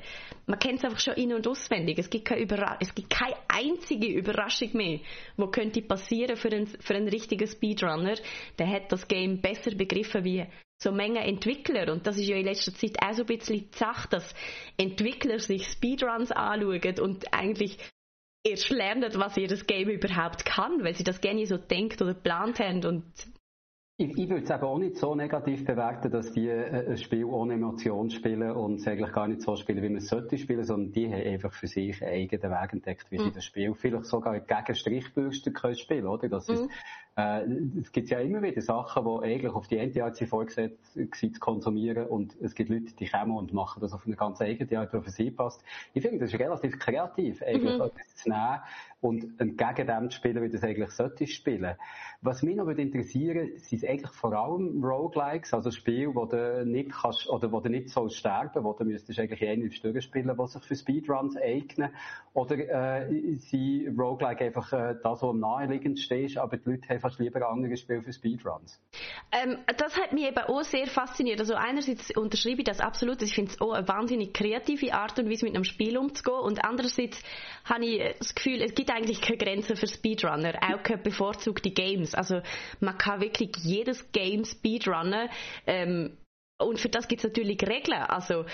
man 0.46 0.58
kennt 0.60 0.78
es 0.78 0.84
einfach 0.84 1.00
schon 1.00 1.14
in- 1.14 1.34
und 1.34 1.46
auswendig. 1.48 1.98
Es 1.98 2.08
gibt, 2.08 2.26
keine 2.26 2.44
es 2.80 2.94
gibt 2.94 3.10
keine 3.10 3.36
einzige 3.48 4.06
Überraschung 4.06 4.70
mehr, 4.72 5.00
die 5.36 5.46
könnte 5.50 5.82
passieren 5.82 6.36
für 6.36 6.48
einen, 6.48 6.66
für 6.66 6.94
einen 6.94 7.08
richtigen 7.08 7.46
Speedrunner 7.46 8.03
Entwickler, 8.04 8.24
der 8.58 8.70
hat 8.70 8.92
das 8.92 9.08
Game 9.08 9.40
besser 9.40 9.74
begriffen 9.74 10.24
wie 10.24 10.46
so 10.82 10.92
Menge 10.92 11.20
Entwickler. 11.20 11.92
Und 11.92 12.06
das 12.06 12.18
ist 12.18 12.28
ja 12.28 12.36
in 12.36 12.44
letzter 12.44 12.74
Zeit 12.74 12.96
auch 13.02 13.12
so 13.12 13.22
ein 13.22 13.26
bisschen 13.26 13.70
die 13.70 13.76
Sache, 13.76 14.08
dass 14.08 14.34
Entwickler 14.76 15.38
sich 15.38 15.66
Speedruns 15.66 16.30
anschauen 16.32 17.00
und 17.00 17.32
eigentlich 17.32 17.78
erst 18.44 18.70
lernen, 18.70 19.10
was 19.14 19.36
ihr 19.36 19.48
das 19.48 19.66
Game 19.66 19.88
überhaupt 19.88 20.44
kann, 20.44 20.84
weil 20.84 20.94
sie 20.94 21.04
das 21.04 21.20
gerne 21.20 21.46
so 21.46 21.56
denkt 21.56 22.02
oder 22.02 22.14
geplant 22.14 22.58
haben 22.58 22.84
und 22.84 23.04
ich, 23.96 24.18
ich 24.18 24.28
würde 24.28 24.42
es 24.42 24.50
eben 24.50 24.62
auch 24.62 24.78
nicht 24.78 24.96
so 24.96 25.14
negativ 25.14 25.64
bewerten, 25.64 26.10
dass 26.10 26.32
die 26.32 26.48
äh, 26.48 26.90
ein 26.90 26.96
Spiel 26.96 27.24
ohne 27.26 27.54
Emotion 27.54 28.10
spielen 28.10 28.50
und 28.50 28.80
es 28.80 28.88
eigentlich 28.88 29.12
gar 29.12 29.28
nicht 29.28 29.42
so 29.42 29.54
spielen, 29.54 29.82
wie 29.84 29.88
man 29.88 29.98
es 29.98 30.08
sollte 30.08 30.36
spielen, 30.36 30.64
sondern 30.64 30.90
die 30.90 31.06
haben 31.06 31.22
einfach 31.22 31.52
für 31.52 31.68
sich 31.68 32.02
einen 32.02 32.12
eigenen 32.12 32.50
Weg 32.50 32.72
entdeckt, 32.72 33.06
wie 33.10 33.18
mhm. 33.18 33.26
sie 33.26 33.32
das 33.32 33.44
Spiel 33.44 33.72
vielleicht 33.74 34.06
sogar 34.06 34.40
gegen 34.40 34.74
Strichbürsten 34.74 35.52
können 35.52 35.76
spielen, 35.76 36.08
oder? 36.08 36.28
Das 36.28 36.48
mhm. 36.48 36.54
ist, 36.54 36.70
äh, 37.16 37.42
es 37.80 37.92
gibt 37.92 38.10
ja 38.10 38.18
immer 38.18 38.42
wieder 38.42 38.60
Sachen, 38.60 39.04
die 39.04 39.24
eigentlich 39.24 39.52
auf 39.52 39.68
die 39.68 39.78
eine 39.78 40.04
Art 40.04 40.18
vorgesehen 40.18 40.72
sind 40.94 41.34
zu 41.34 41.40
konsumieren 41.40 42.06
und 42.06 42.36
es 42.40 42.54
gibt 42.54 42.70
Leute, 42.70 42.92
die 42.98 43.06
kommen 43.06 43.36
und 43.36 43.52
machen 43.52 43.80
das 43.80 43.92
auf 43.92 44.06
eine 44.06 44.16
ganz 44.16 44.40
eigene 44.40 44.78
Art, 44.78 44.92
die 44.92 45.00
für 45.00 45.10
sie 45.10 45.30
passt. 45.30 45.62
Ich 45.92 46.02
finde, 46.02 46.18
das 46.18 46.32
ist 46.32 46.40
relativ 46.40 46.78
kreativ, 46.78 47.42
eigentlich 47.42 47.74
mhm. 47.74 47.82
etwas 47.82 48.16
zu 48.16 48.28
nehmen 48.28 48.60
und 49.00 49.38
entgegen 49.38 49.86
dem 49.86 50.10
zu 50.10 50.16
spielen, 50.16 50.42
wie 50.42 50.48
das 50.48 50.64
eigentlich 50.64 50.90
sollte 50.90 51.26
spielen. 51.26 51.76
Was 52.22 52.42
mich 52.42 52.56
noch 52.56 52.66
würde 52.66 52.80
interessieren, 52.80 53.50
sind 53.58 53.84
eigentlich 53.84 54.10
vor 54.10 54.32
allem 54.32 54.82
Roguelikes, 54.82 55.52
also 55.52 55.70
Spiele, 55.70 56.14
wo 56.14 56.24
du 56.24 56.64
nicht 56.64 56.90
kannst, 56.90 57.28
oder 57.28 57.52
wo 57.52 57.60
du 57.60 57.68
nicht 57.68 57.90
sollst 57.90 58.16
sterben, 58.16 58.64
wo 58.64 58.72
du 58.72 58.84
müsstest 58.84 59.18
eigentlich 59.18 59.46
eine 59.46 59.70
Stunde 59.70 60.00
spielen, 60.00 60.34
die 60.34 60.46
sich 60.46 60.62
für 60.62 60.74
Speedruns 60.74 61.36
eignen, 61.36 61.90
oder 62.32 62.56
äh, 62.56 63.34
sind 63.36 63.94
Roguelike 63.98 64.46
einfach 64.46 64.72
äh, 64.72 64.96
das, 65.02 65.20
was 65.20 65.22
am 65.22 65.38
naheliegendsten 65.38 66.24
ist, 66.24 66.38
aber 66.38 66.56
die 66.56 66.70
Leute 66.70 66.88
haben 66.88 67.00
fast 67.04 67.20
lieber 67.20 67.46
andere 67.46 67.76
Spiele 67.76 68.02
für 68.02 68.12
Speedruns? 68.14 68.80
Ähm, 69.30 69.58
das 69.76 69.94
hat 70.00 70.14
mich 70.14 70.24
eben 70.24 70.38
auch 70.38 70.62
sehr 70.62 70.86
fasziniert. 70.86 71.38
Also 71.38 71.54
einerseits 71.54 72.16
unterschreibe 72.16 72.62
ich 72.62 72.64
das 72.64 72.80
absolut, 72.80 73.20
ich 73.20 73.34
finde 73.34 73.52
es 73.52 73.60
auch 73.60 73.72
eine 73.72 73.86
wahnsinnig 73.86 74.32
kreative 74.32 74.94
Art 74.94 75.18
und 75.18 75.28
Weise 75.28 75.44
mit 75.44 75.54
einem 75.54 75.64
Spiel 75.64 75.98
umzugehen 75.98 76.38
und 76.38 76.64
andererseits 76.64 77.22
habe 77.64 77.84
ich 77.84 78.18
das 78.18 78.34
Gefühl, 78.34 78.62
es 78.62 78.74
gibt 78.74 78.90
eigentlich 78.90 79.20
keine 79.20 79.36
Grenzen 79.36 79.76
für 79.76 79.86
Speedrunner, 79.86 80.54
auch 80.62 80.82
keine 80.82 81.02
bevorzugte 81.02 81.70
Games. 81.70 82.14
Also 82.14 82.40
man 82.80 82.96
kann 82.96 83.20
wirklich 83.20 83.50
jedes 83.62 84.10
Game 84.12 84.46
speedrunnen 84.46 85.28
ähm, 85.66 86.16
und 86.58 86.80
für 86.80 86.88
das 86.88 87.06
gibt 87.06 87.22
es 87.22 87.28
natürlich 87.28 87.60
Regeln. 87.68 88.00
Also 88.00 88.46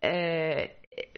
äh, 0.00 0.68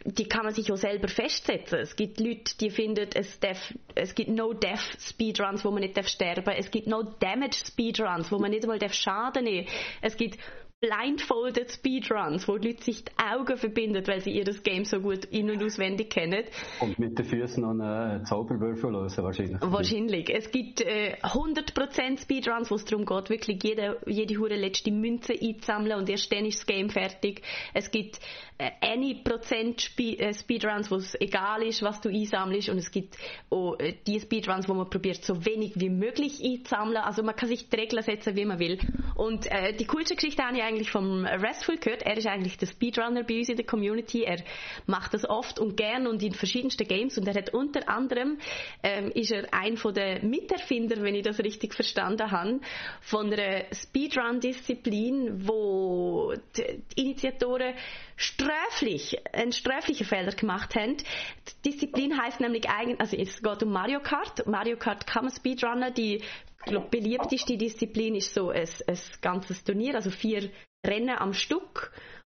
die 0.05 0.29
kann 0.29 0.45
man 0.45 0.55
sich 0.55 0.73
auch 0.73 0.77
selber 0.77 1.09
festsetzen. 1.09 1.79
Es 1.81 1.95
gibt 1.95 2.19
Leute, 2.19 2.57
die 2.61 2.71
finden, 2.71 3.09
es, 3.15 3.39
darf, 3.39 3.75
es 3.95 4.15
gibt 4.15 4.31
No-Death 4.31 4.99
Speedruns, 5.01 5.65
wo 5.65 5.71
man 5.71 5.81
nicht 5.83 5.97
darf 5.97 6.09
sterben. 6.09 6.55
Es 6.57 6.71
gibt 6.71 6.87
No-Damage 6.87 7.59
Speedruns, 7.67 8.33
wo 8.33 8.39
man 8.39 8.51
nicht 8.51 8.65
einmal 8.65 8.81
Schaden 8.93 9.45
nehmen 9.45 9.67
darf. 9.67 9.75
Es 10.01 10.17
gibt 10.17 10.39
blindfolded 10.81 11.73
Speedruns, 11.73 12.47
wo 12.47 12.57
die 12.57 12.69
Leute 12.69 12.85
sich 12.85 13.05
die 13.05 13.13
Augen 13.19 13.57
verbinden, 13.57 14.07
weil 14.07 14.21
sie 14.21 14.31
ihr 14.31 14.45
Game 14.63 14.85
so 14.85 15.01
gut 15.01 15.25
in- 15.27 15.51
und 15.51 15.63
auswendig 15.63 16.11
kennen. 16.11 16.45
Und 16.81 16.99
mit 16.99 17.19
den 17.19 17.25
Füßen 17.25 17.63
noch 17.63 17.71
einen 17.71 18.25
Zauberwürfel 18.25 18.93
lösen 18.93 19.25
wahrscheinlich. 19.25 19.59
Wahrscheinlich. 19.61 20.31
Es 20.31 20.51
gibt 20.51 20.81
äh, 20.81 21.17
100% 21.23 22.23
Speedruns, 22.23 22.71
wo 22.71 22.77
es 22.77 22.85
darum 22.85 23.05
geht, 23.05 23.31
wirklich 23.31 23.63
jede, 23.63 23.99
jede 24.07 24.39
hure 24.39 24.57
letzte 24.57 24.93
Münze 24.93 25.33
einzusammeln 25.33 25.99
und 25.99 26.09
erst 26.09 26.33
dann 26.33 26.45
ist 26.45 26.59
das 26.59 26.67
Game 26.67 26.91
fertig. 26.91 27.43
Es 27.75 27.91
gibt 27.91 28.21
äh, 28.59 28.71
any 28.81 29.23
Prozent 29.25 29.91
äh, 29.99 30.33
Speedruns, 30.33 30.91
wo 30.91 30.97
es 30.97 31.21
egal 31.21 31.63
ist, 31.63 31.83
was 31.83 32.01
du 32.01 32.09
einsammelst 32.09 32.69
und 32.69 32.79
es 32.79 32.91
gibt 32.91 33.17
auch 33.51 33.77
äh, 33.79 33.95
die 34.07 34.21
Speedruns, 34.21 34.69
wo 34.69 34.75
man 34.75 34.89
probiert, 34.89 35.25
so 35.25 35.45
wenig 35.45 35.73
wie 35.75 35.91
möglich 35.91 36.41
einzusammeln. 36.45 36.99
Also 36.99 37.23
man 37.23 37.35
kann 37.35 37.49
sich 37.49 37.69
die 37.69 37.77
Regeln 37.77 38.03
setzen, 38.03 38.37
wie 38.37 38.45
man 38.45 38.59
will. 38.59 38.79
Und 39.17 39.51
äh, 39.51 39.75
die 39.75 39.87
coolste 39.87 40.15
Geschichte 40.15 40.43
habe 40.43 40.57
ich 40.57 40.68
eigentlich 40.69 40.91
vom 40.91 41.25
Restful 41.25 41.79
gehört. 41.79 42.03
Er 42.03 42.17
ist 42.17 42.27
eigentlich 42.27 42.59
der 42.59 42.67
Speedrunner 42.67 43.25
bei 43.25 43.39
uns 43.39 43.49
in 43.49 43.57
der 43.57 43.67
Community. 43.67 44.23
Er 44.23 44.43
macht 44.87 45.15
das 45.15 45.29
oft 45.29 45.59
und 45.59 45.77
gern 45.77 46.07
und 46.07 46.23
in 46.23 46.35
verschiedensten 46.35 46.87
Games 46.87 47.17
und 47.19 47.27
er 47.27 47.35
hat 47.35 47.55
unter 47.55 47.89
anderem 47.89 48.39
ähm, 48.83 49.11
ist 49.13 49.33
er 49.33 49.53
ein 49.53 49.77
von 49.77 49.95
den 49.95 50.29
Miterfinder, 50.29 51.03
wenn 51.03 51.15
ich 51.15 51.23
das 51.23 51.39
richtig 51.41 51.75
verstanden 51.75 52.31
habe, 52.31 52.61
von 53.01 53.33
einer 53.33 53.65
Speedrun-Disziplin, 53.73 55.49
wo 55.49 56.35
die 56.57 56.83
Initiatoren 57.01 57.75
sträflich, 58.17 59.17
einen 59.33 59.53
sträflichen 59.53 60.07
Fehler 60.07 60.33
gemacht 60.33 60.75
haben. 60.75 60.97
Die 60.97 61.71
Disziplin 61.71 62.21
heißt 62.21 62.41
nämlich 62.41 62.69
eigentlich, 62.69 63.01
also 63.01 63.17
es 63.17 63.43
geht 63.43 63.63
um 63.63 63.73
Mario 63.73 64.01
Kart. 64.01 64.47
Mario 64.47 64.77
Kart 64.77 65.07
kann 65.07 65.25
man 65.25 65.35
Speedrunner, 65.35 65.91
die 65.91 66.23
glaub, 66.69 66.91
beliebteste 66.91 67.57
Disziplin 67.57 68.15
ist 68.15 68.35
so 68.35 68.51
ein, 68.51 68.69
ein 68.87 68.99
ganzes 69.21 69.65
Turnier, 69.65 69.95
also 69.97 70.11
vier 70.11 70.51
Rennen 70.87 71.17
am 71.17 71.33
Stück. 71.33 71.93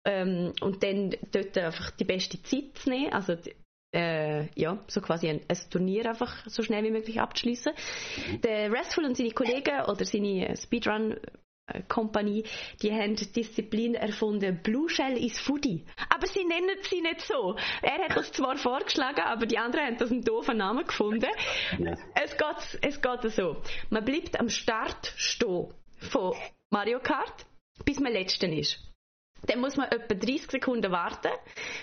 Ähm, 0.05 0.53
und 0.61 0.81
dann 0.81 1.15
dort 1.31 1.57
einfach 1.57 1.91
die 1.91 2.05
beste 2.05 2.41
Zeit 2.41 2.75
zu 2.75 2.89
nehmen, 2.89 3.13
also 3.13 3.37
äh, 3.93 4.47
ja, 4.59 4.83
so 4.87 5.01
quasi 5.01 5.29
ein, 5.29 5.41
ein, 5.47 5.57
Turnier 5.69 6.09
einfach 6.09 6.47
so 6.47 6.63
schnell 6.63 6.83
wie 6.83 6.91
möglich 6.91 7.19
abzuschließen. 7.19 7.73
Der 8.43 8.71
Restful 8.71 9.05
und 9.05 9.15
seine 9.15 9.31
Kollegen 9.31 9.81
oder 9.87 10.05
seine 10.05 10.55
Speedrun 10.57 11.17
Kompanie, 11.87 12.43
die 12.81 12.91
haben 12.91 13.15
die 13.15 13.31
Disziplin 13.31 13.95
erfunden, 13.95 14.61
Blue 14.61 14.89
Shell 14.89 15.17
is 15.17 15.39
Foodie. 15.39 15.85
Aber 16.09 16.27
sie 16.27 16.43
nennen 16.43 16.77
sie 16.81 17.01
nicht 17.01 17.21
so. 17.21 17.55
Er 17.81 18.03
hat 18.03 18.15
das 18.15 18.31
zwar 18.31 18.57
vorgeschlagen, 18.57 19.21
aber 19.21 19.45
die 19.45 19.57
anderen 19.57 19.85
haben 19.85 19.97
das 19.97 20.11
einen 20.11 20.23
doofen 20.23 20.57
Namen 20.57 20.85
gefunden. 20.85 21.29
Es 22.15 22.37
geht, 22.37 22.79
es 22.81 23.01
geht 23.01 23.31
so. 23.31 23.57
Man 23.89 24.05
bleibt 24.05 24.39
am 24.39 24.49
Start 24.49 25.13
stehen 25.17 25.73
von 25.97 26.35
Mario 26.69 26.99
Kart, 26.99 27.45
bis 27.85 27.99
man 27.99 28.13
letzten 28.13 28.53
ist. 28.53 28.79
Dann 29.47 29.59
muss 29.59 29.75
man 29.75 29.87
etwa 29.89 30.13
30 30.13 30.51
Sekunden 30.51 30.91
warten, 30.91 31.31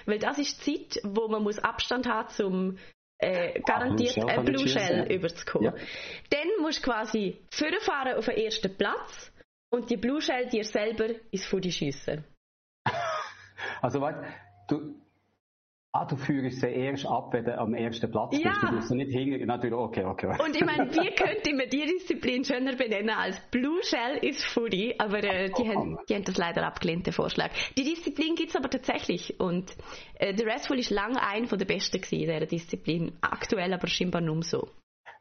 weil 0.06 0.18
das 0.18 0.38
ist 0.38 0.64
die 0.66 0.88
Zeit, 0.88 1.02
wo 1.04 1.28
man 1.28 1.42
muss 1.42 1.58
Abstand 1.58 2.06
haben 2.06 2.28
zum 2.28 2.78
äh, 3.18 3.60
garantiert 3.62 4.16
ah, 4.18 4.26
eine 4.26 4.44
Blue 4.44 4.68
Shell 4.68 5.06
ja. 5.08 5.14
überzukommen. 5.14 5.74
Ja. 5.74 5.84
Dann 6.30 6.48
musst 6.60 6.78
du 6.78 6.90
quasi 6.90 7.38
vorfahren 7.50 8.16
auf 8.16 8.26
den 8.26 8.36
ersten 8.36 8.76
Platz 8.76 9.32
und 9.70 9.90
die 9.90 9.96
Blue 9.96 10.20
Shell 10.20 10.48
dir 10.48 10.64
selber 10.64 11.08
ins 11.30 11.46
Foodie 11.46 11.72
schiessen. 11.72 12.24
also 13.82 14.00
warte, 14.00 14.26
du, 14.68 14.94
Ah, 15.90 16.04
du 16.04 16.16
führst 16.16 16.60
sie 16.60 16.66
erst 16.66 17.06
ab, 17.06 17.32
wenn 17.32 17.44
du 17.44 17.58
am 17.58 17.72
ersten 17.72 18.10
Platz 18.10 18.30
bist. 18.30 18.44
Ja. 18.44 18.52
Du 18.60 18.76
bist 18.76 18.90
nicht 18.90 19.10
hinten. 19.10 19.46
Natürlich, 19.46 19.74
okay, 19.74 20.04
okay. 20.04 20.36
Und 20.38 20.54
ich 20.54 20.64
meine, 20.64 20.88
wie 20.92 21.10
könnte 21.14 21.54
man 21.54 21.68
die 21.70 21.86
Disziplin 21.86 22.44
schöner 22.44 22.76
benennen 22.76 23.10
als 23.10 23.40
Blue 23.50 23.82
Shell 23.82 24.18
is 24.18 24.44
Foodie? 24.44 24.94
Aber 25.00 25.24
äh, 25.24 25.48
die, 25.48 25.62
oh, 25.62 25.66
haben, 25.66 25.98
die 26.06 26.14
haben 26.14 26.24
das 26.24 26.36
leider 26.36 26.66
abgelehnt, 26.66 27.06
den 27.06 27.14
Vorschlag. 27.14 27.50
Die 27.78 27.84
Disziplin 27.84 28.34
gibt 28.34 28.50
es 28.50 28.56
aber 28.56 28.68
tatsächlich. 28.68 29.40
Und 29.40 29.74
äh, 30.18 30.34
der 30.34 30.46
Restful 30.46 30.78
ist 30.78 30.90
lange 30.90 31.22
ein 31.22 31.46
von 31.46 31.58
der 31.58 31.66
besten 31.66 32.02
gewesen, 32.02 32.26
dieser 32.26 32.46
Disziplin. 32.46 33.12
Aktuell 33.22 33.72
aber 33.72 33.88
scheinbar 33.88 34.20
nur 34.20 34.42
so. 34.42 34.68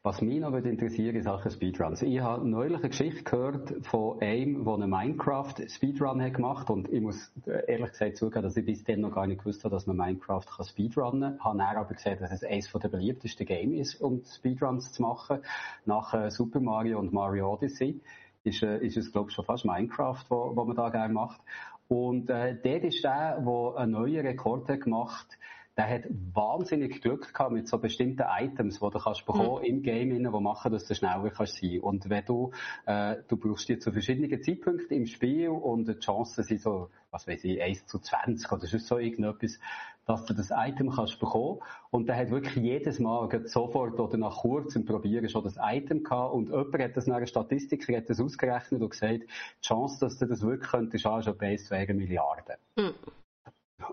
Was 0.04 0.22
mich 0.22 0.40
noch 0.40 0.54
interessiert 0.54 1.16
in 1.16 1.24
Sachen 1.24 1.52
Speedruns. 1.52 2.02
Ich 2.02 2.20
habe 2.22 2.48
neulich 2.48 2.80
eine 2.80 2.90
Geschichte 2.90 3.24
gehört 3.24 3.74
von 3.86 4.22
einem, 4.22 4.64
der 4.64 4.74
einen 4.74 4.90
Minecraft-Speedrun 4.90 6.22
hat 6.22 6.36
gemacht 6.36 6.70
und 6.70 6.88
ich 6.88 7.02
muss 7.02 7.32
ehrlich 7.46 7.92
gesagt 7.92 8.18
zugeben, 8.18 8.44
dass 8.44 8.56
ich 8.56 8.66
bis 8.66 8.84
dann 8.84 9.02
noch 9.02 9.14
gar 9.14 9.28
nicht 9.28 9.40
gewusst 9.40 9.64
habe, 9.64 9.76
dass 9.76 9.86
man 9.86 9.98
Minecraft 9.98 10.46
kann 10.46 10.66
speedrunnen 10.66 11.22
kann. 11.22 11.36
Ich 11.38 11.44
habe 11.44 11.58
dann 11.58 11.76
aber 11.78 11.94
gesehen, 11.94 12.18
dass 12.20 12.32
es 12.32 12.44
eines 12.44 12.72
der 12.72 12.88
beliebtesten 12.90 13.46
Games 13.46 13.94
ist, 13.94 14.02
um 14.02 14.24
Speedruns 14.24 14.94
zu 14.94 15.02
machen. 15.02 15.40
Nach 15.86 16.14
äh, 16.14 16.30
Super 16.32 16.60
Mario 16.60 17.00
und 17.00 17.12
Mario 17.12 17.52
Odyssey 17.52 18.00
ist, 18.44 18.64
äh, 18.64 18.78
ist 18.78 18.98
es, 18.98 19.12
glaube 19.12 19.30
ich, 19.30 19.36
schon 19.36 19.46
fast 19.46 19.66
Minecraft, 19.66 20.24
wo, 20.30 20.56
wo 20.56 20.64
man 20.64 20.76
da 20.76 20.90
gerne 20.90 21.14
macht. 21.14 21.42
Und 21.90 22.30
äh, 22.30 22.56
der 22.56 22.84
ist 22.84 23.04
der, 23.04 23.42
der 23.42 23.74
einen 23.78 23.92
neuen 23.92 24.26
Rekord 24.26 24.70
hat 24.70 24.82
gemacht 24.82 25.28
hat 25.32 25.38
der 25.78 25.88
hat 25.88 26.04
wahnsinnig 26.34 27.02
Glück 27.02 27.32
gehabt 27.32 27.52
mit 27.52 27.68
so 27.68 27.78
bestimmten 27.78 28.26
Items, 28.28 28.80
die 28.80 28.90
du 28.90 29.00
kannst 29.00 29.26
bekommen 29.28 29.60
mhm. 29.60 29.66
im 29.66 29.84
Game, 29.84 30.10
die 30.10 30.20
machen, 30.20 30.72
dass 30.72 30.86
du 30.86 30.96
schneller 30.96 31.30
kannst 31.30 31.62
sein. 31.62 31.80
Und 31.82 32.10
wenn 32.10 32.26
du, 32.26 32.52
äh, 32.88 33.18
du 33.28 33.38
brauchst 33.38 33.70
die 33.70 33.78
zu 33.78 33.92
verschiedenen 33.92 34.42
Zeitpunkten 34.42 34.98
im 34.98 35.06
Spiel 35.06 35.50
und 35.50 35.88
die 35.88 36.00
Chancen 36.00 36.44
sind 36.44 36.62
so, 36.62 36.90
was 37.12 37.28
weiß 37.28 37.44
ich, 37.44 37.62
1 37.62 37.86
zu 37.86 38.00
20 38.00 38.52
oder 38.52 38.66
so 38.66 38.98
irgendetwas, 38.98 39.60
dass 40.08 40.26
du 40.26 40.34
das 40.34 40.50
Item 40.52 40.90
kannst 40.90 41.20
bekommen. 41.20 41.60
Und 41.92 42.08
der 42.08 42.16
hat 42.16 42.32
wirklich 42.32 42.56
jedes 42.56 42.98
Mal 43.00 43.30
sofort 43.46 44.00
oder 44.00 44.18
nach 44.18 44.38
kurzem 44.38 44.84
Probieren 44.86 45.30
schon 45.30 45.44
das 45.44 45.58
Item 45.62 46.04
gehabt. 46.04 46.34
Und 46.34 46.50
jemand 46.50 46.80
hat 46.80 46.98
das 46.98 47.06
nach 47.06 47.18
einer 47.18 47.28
Statistik, 47.28 47.88
hat 47.96 48.10
das 48.10 48.20
ausgerechnet 48.20 48.82
und 48.82 48.90
gesagt, 48.90 49.24
die 49.24 49.68
Chance, 49.68 50.00
dass 50.00 50.18
du 50.18 50.26
das 50.26 50.42
wirklich 50.42 50.72
könntest, 50.72 51.06
ist 51.06 51.24
schon 51.26 51.38
bei 51.38 51.52
1 51.52 51.66
zu 51.66 51.76
Milliarden. 51.94 52.56
Mhm. 52.78 52.94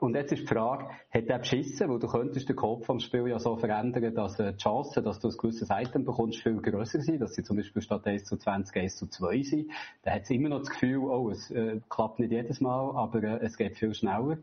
Und 0.00 0.14
jetzt 0.16 0.32
ist 0.32 0.42
die 0.42 0.46
Frage, 0.46 0.88
hat 1.10 1.28
der 1.28 1.38
beschissen, 1.38 1.90
weil 1.90 1.98
du 1.98 2.08
könntest 2.08 2.48
den 2.48 2.56
Kopf 2.56 2.86
vom 2.86 3.00
Spiel 3.00 3.28
ja 3.28 3.38
so 3.38 3.56
verändern, 3.56 4.14
dass 4.14 4.40
äh, 4.40 4.52
die 4.52 4.58
Chancen, 4.58 5.04
dass 5.04 5.20
du 5.20 5.28
ein 5.28 5.36
gewisses 5.36 5.68
Item 5.70 6.04
bekommst, 6.04 6.42
viel 6.42 6.60
grösser 6.62 7.00
sind, 7.00 7.20
dass 7.20 7.34
sie 7.34 7.42
zum 7.42 7.58
Beispiel 7.58 7.82
statt 7.82 8.06
1 8.06 8.24
zu 8.24 8.38
20 8.38 8.74
1 8.74 8.96
zu 8.96 9.06
2 9.06 9.42
sind. 9.42 9.70
Dann 10.02 10.14
hat 10.14 10.22
es 10.22 10.30
immer 10.30 10.48
noch 10.48 10.60
das 10.60 10.70
Gefühl, 10.70 10.98
oh, 10.98 11.28
es 11.28 11.50
äh, 11.50 11.80
klappt 11.90 12.18
nicht 12.18 12.32
jedes 12.32 12.62
Mal, 12.62 12.96
aber 12.96 13.22
äh, 13.22 13.44
es 13.44 13.58
geht 13.58 13.76
viel 13.76 13.94
schneller. 13.94 14.38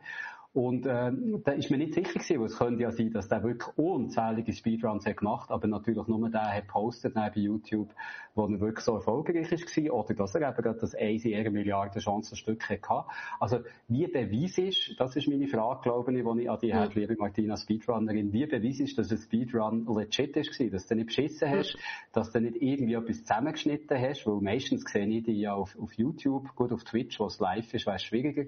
Und 0.54 0.86
äh, 0.86 1.12
da 1.45 1.54
ist 1.54 1.72
mir 1.72 1.78
nicht 1.78 1.93
sicher 1.93 2.12
gewesen, 2.12 2.39
weil 2.39 2.47
es 2.47 2.58
könnte 2.58 2.84
ja 2.84 2.91
sein, 2.91 3.14
dass 3.14 3.30
der 3.30 3.41
wirklich 3.41 3.78
unzählige 3.78 4.52
Speedruns 4.52 5.06
hat 5.06 5.16
gemacht, 5.16 5.49
aber 5.49 5.66
natürlich 5.68 6.06
nur 6.08 6.30
der 6.30 6.54
hat 6.54 6.68
postet 6.68 7.14
bei 7.14 7.32
YouTube, 7.36 7.89
wo 8.36 8.43
er 8.47 8.60
wirklich 8.60 8.84
so 8.84 8.95
erfolgreich 8.95 9.49
war, 9.49 9.93
oder 9.93 10.14
dass 10.14 10.36
er 10.36 10.49
eben 10.49 10.62
gerade 10.62 10.80
das 10.80 10.93
1 10.93 11.24
in 11.24 11.36
einer 11.36 11.52
Milliarde 11.52 12.02
Chancenstück 12.02 12.70
hatte. 12.70 13.06
Also, 13.39 13.60
wie 13.88 14.08
Beweis 14.08 14.58
ist, 14.58 14.99
das 14.99 15.16
ist 15.16 15.30
meine 15.30 15.47
Frage, 15.47 15.84
glaube 15.84 16.12
ich, 16.12 16.22
die 16.22 16.41
ich 16.41 16.49
an 16.49 16.60
die 16.60 16.74
mhm. 16.74 16.89
liebe 16.95 17.16
Martina 17.16 17.56
Speedrunnerin, 17.56 18.34
wie 18.34 18.45
Beweis 18.45 18.82
ist, 18.82 18.97
dass 18.97 19.10
ein 19.10 19.20
Speedrun 19.20 19.88
legit 19.95 20.36
ist, 20.36 20.60
dass 20.74 20.86
du 20.86 20.95
nicht 20.95 21.08
beschissen 21.08 21.49
hast, 21.49 21.78
dass 22.12 22.30
du 22.34 22.41
nicht 22.41 22.62
irgendwie 22.62 22.95
etwas 22.95 23.22
zusammengeschnitten 23.22 23.97
hast, 23.97 24.28
weil 24.28 24.41
meistens 24.41 24.84
sehe 24.84 25.08
ich 25.08 25.24
die 25.24 25.39
ja 25.39 25.54
auf, 25.54 25.80
auf 25.80 25.93
YouTube, 25.93 26.54
gut 26.56 26.74
auf 26.74 26.84
Twitch, 26.84 27.22
wo 27.22 27.28
es 27.28 27.39
live 27.39 27.74
ist, 27.74 27.86
wäre 27.86 27.99
schwieriger. 27.99 28.47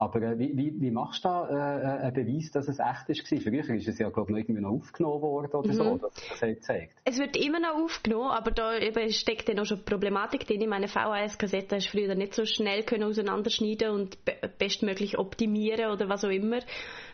Aber 0.00 0.22
äh, 0.22 0.38
wie, 0.38 0.56
wie, 0.56 0.80
wie 0.80 0.90
machst 0.92 1.24
du 1.24 1.28
da 1.28 1.48
äh, 1.48 1.80
äh 1.80 2.00
einen 2.04 2.14
Beweis, 2.14 2.52
dass 2.52 2.68
es 2.68 2.78
echt 2.78 3.08
ist? 3.08 3.42
Früher 3.42 3.68
ist 3.68 3.88
es 3.88 3.98
ja, 3.98 4.08
glaube 4.10 4.30
ich, 4.30 4.38
irgendwie 4.38 4.60
noch 4.60 4.70
aufgenommen 4.70 5.20
worden 5.22 5.50
oder 5.52 5.68
mhm. 5.68 5.72
so, 5.72 5.98
dass 5.98 6.14
das 6.14 6.40
halt 6.40 6.62
zeigt. 6.62 6.94
Es 7.04 7.18
wird 7.18 7.36
immer 7.36 7.58
noch 7.58 7.82
aufgenommen, 7.82 8.30
aber 8.30 8.52
da 8.52 8.78
eben 8.78 9.10
steckt 9.10 9.48
dann 9.48 9.58
auch 9.58 9.64
schon 9.64 9.84
Problematik 9.84 10.46
drin. 10.46 10.60
Ich 10.60 10.68
meine, 10.68 10.86
VHS-Kassette 10.86 11.76
hast 11.76 11.92
du 11.92 11.98
früher 11.98 12.14
nicht 12.14 12.34
so 12.34 12.44
schnell 12.44 12.84
können 12.84 13.04
auseinanderschneiden 13.04 13.90
und 13.90 14.24
be 14.24 14.34
bestmöglich 14.56 15.18
optimieren 15.18 15.90
oder 15.90 16.08
was 16.08 16.24
auch 16.24 16.30
immer. 16.30 16.60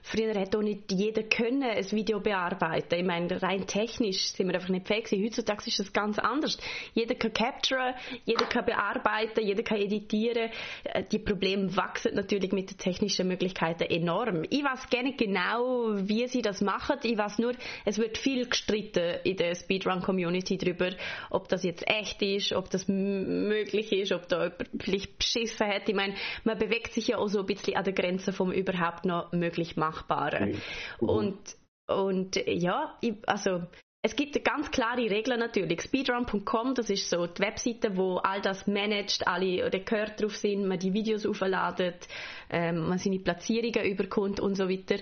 Früher 0.03 0.35
hätte 0.35 0.59
auch 0.59 0.63
nicht 0.63 0.93
jeder 0.93 1.23
können 1.23 1.63
ein 1.63 1.91
Video 1.91 2.21
bearbeiten. 2.21 2.95
Ich 2.97 3.07
meine, 3.07 3.41
rein 3.43 3.67
technisch 3.67 4.33
sind 4.33 4.49
wir 4.49 4.55
einfach 4.55 4.69
nicht 4.69 4.87
fähig 4.87 5.05
gewesen. 5.05 5.25
Heutzutage 5.25 5.67
ist 5.67 5.79
das 5.79 5.93
ganz 5.95 6.19
anders. 6.19 6.59
Jeder 6.93 7.15
kann 7.15 7.33
capturen, 7.33 7.95
jeder 8.27 8.45
kann 8.45 8.67
bearbeiten, 8.67 9.41
jeder 9.43 9.63
kann 9.63 9.79
editieren. 9.79 10.51
Äh, 10.85 11.05
die 11.11 11.19
Probleme 11.19 11.75
wachsen 11.75 12.15
natürlich 12.15 12.53
mit 12.53 12.74
den 12.75 12.79
technischen 12.79 13.29
Möglichkeiten 13.29 13.85
enorm. 13.85 14.45
Ich 14.51 14.65
weiß 14.65 14.89
gar 14.91 15.03
nicht 15.03 15.19
genau, 15.19 15.97
wie 15.97 16.27
sie 16.29 16.43
das 16.43 16.61
machen. 16.61 16.99
Ich 17.03 17.17
weiß 17.17 17.39
nur, 17.39 17.53
es 17.85 17.99
wird 17.99 18.19
viel 18.19 18.49
gestritten 18.49 19.21
in 19.25 19.37
der 19.37 19.55
Speedrun-Community 19.55 20.59
darüber, 20.59 20.91
ob 21.31 21.49
das 21.49 21.63
jetzt 21.63 21.85
echt 21.87 22.23
ist, 22.23 22.53
ob 22.53 22.71
das 22.71 22.89
möglich 22.89 23.93
ist, 23.93 24.13
ob 24.13 24.29
da 24.29 24.45
jemand 24.45 24.83
vielleicht 24.83 25.19
beschissen 25.19 25.67
hat. 25.67 25.89
Ich 25.89 25.95
meine, 25.95 26.15
man 26.45 26.59
bewegt 26.59 26.93
sich 26.93 27.09
ja 27.09 27.19
auch 27.19 27.29
so 27.29 27.41
ein 27.41 27.47
bisschen 27.47 27.77
an 27.77 27.85
der 27.85 27.93
Grenze 27.93 28.33
vom 28.33 28.53
überhaupt 28.53 29.05
noch 29.05 29.33
möglich 29.33 29.77
Machbaren. 29.77 30.61
Mhm. 31.01 31.09
Und, 31.09 31.57
und 31.87 32.37
ja, 32.47 32.97
ich, 33.01 33.15
also 33.27 33.63
es 34.05 34.15
gibt 34.17 34.45
ganz 34.45 34.71
klare 34.71 35.09
Regeln 35.11 35.41
natürlich. 35.41 35.81
Speedrun.com, 35.81 36.75
das 36.75 36.91
ist 36.91 37.09
so 37.09 37.27
die 37.27 37.41
Webseite, 37.41 37.97
wo 37.97 38.19
all 38.19 38.43
das 38.43 38.67
managt, 38.67 39.27
alle 39.27 39.73
Rekorde 39.73 40.13
drauf 40.19 40.37
sind, 40.37 40.67
man 40.67 40.79
die 40.79 40.93
Videos 40.93 41.25
aufladet, 41.25 42.07
ähm, 42.51 42.87
man 42.87 42.99
seine 42.99 43.19
Platzierungen 43.19 43.83
überkommt 43.91 44.41
und 44.41 44.57
so 44.57 44.69
weiter. 44.69 44.97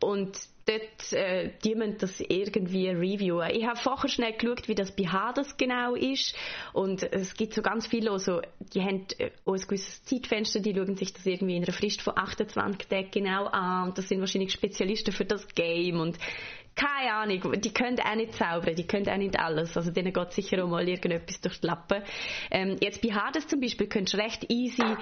Und 0.00 0.38
dort 0.66 1.12
äh, 1.12 1.50
die 1.64 1.74
müssen 1.74 1.98
das 1.98 2.20
irgendwie 2.20 2.88
reviewen. 2.90 3.50
Ich 3.50 3.66
habe 3.66 3.76
vorher 3.76 4.08
schnell 4.08 4.34
geschaut, 4.34 4.68
wie 4.68 4.76
das 4.76 4.94
bei 4.94 5.04
Hades 5.04 5.56
genau 5.56 5.96
ist 5.96 6.36
und 6.72 7.02
es 7.02 7.34
gibt 7.34 7.54
so 7.54 7.60
ganz 7.60 7.88
viele, 7.88 8.12
also, 8.12 8.40
die 8.72 8.80
haben 8.80 9.04
äh, 9.18 9.30
auch 9.44 9.54
ein 9.54 9.60
gewisses 9.60 10.04
Zeitfenster, 10.04 10.60
die 10.60 10.74
schauen 10.74 10.96
sich 10.96 11.12
das 11.12 11.26
irgendwie 11.26 11.56
in 11.56 11.64
einer 11.64 11.72
Frist 11.72 12.02
von 12.02 12.16
28 12.16 12.88
Tagen 12.88 13.10
genau 13.10 13.46
an 13.46 13.88
und 13.88 13.98
das 13.98 14.08
sind 14.08 14.20
wahrscheinlich 14.20 14.52
Spezialisten 14.52 15.12
für 15.12 15.24
das 15.24 15.44
Game 15.54 15.98
und 15.98 16.18
keine 16.76 17.12
Ahnung, 17.12 17.60
die 17.60 17.72
können 17.72 18.00
auch 18.00 18.14
nicht 18.14 18.34
zaubern, 18.34 18.74
die 18.74 18.86
können 18.86 19.08
auch 19.08 19.16
nicht 19.16 19.38
alles. 19.38 19.76
Also 19.76 19.90
denen 19.90 20.12
geht 20.12 20.32
sicher 20.32 20.64
auch 20.64 20.68
mal 20.68 20.88
irgendetwas 20.88 21.40
durch 21.40 21.60
die 21.60 21.66
Lappen. 21.66 22.02
Ähm, 22.50 22.76
jetzt 22.80 23.00
bei 23.00 23.10
Hades 23.12 23.46
zum 23.46 23.60
Beispiel 23.60 23.86
könntest 23.86 24.14
du 24.14 24.18
recht 24.18 24.50
easy 24.50 24.96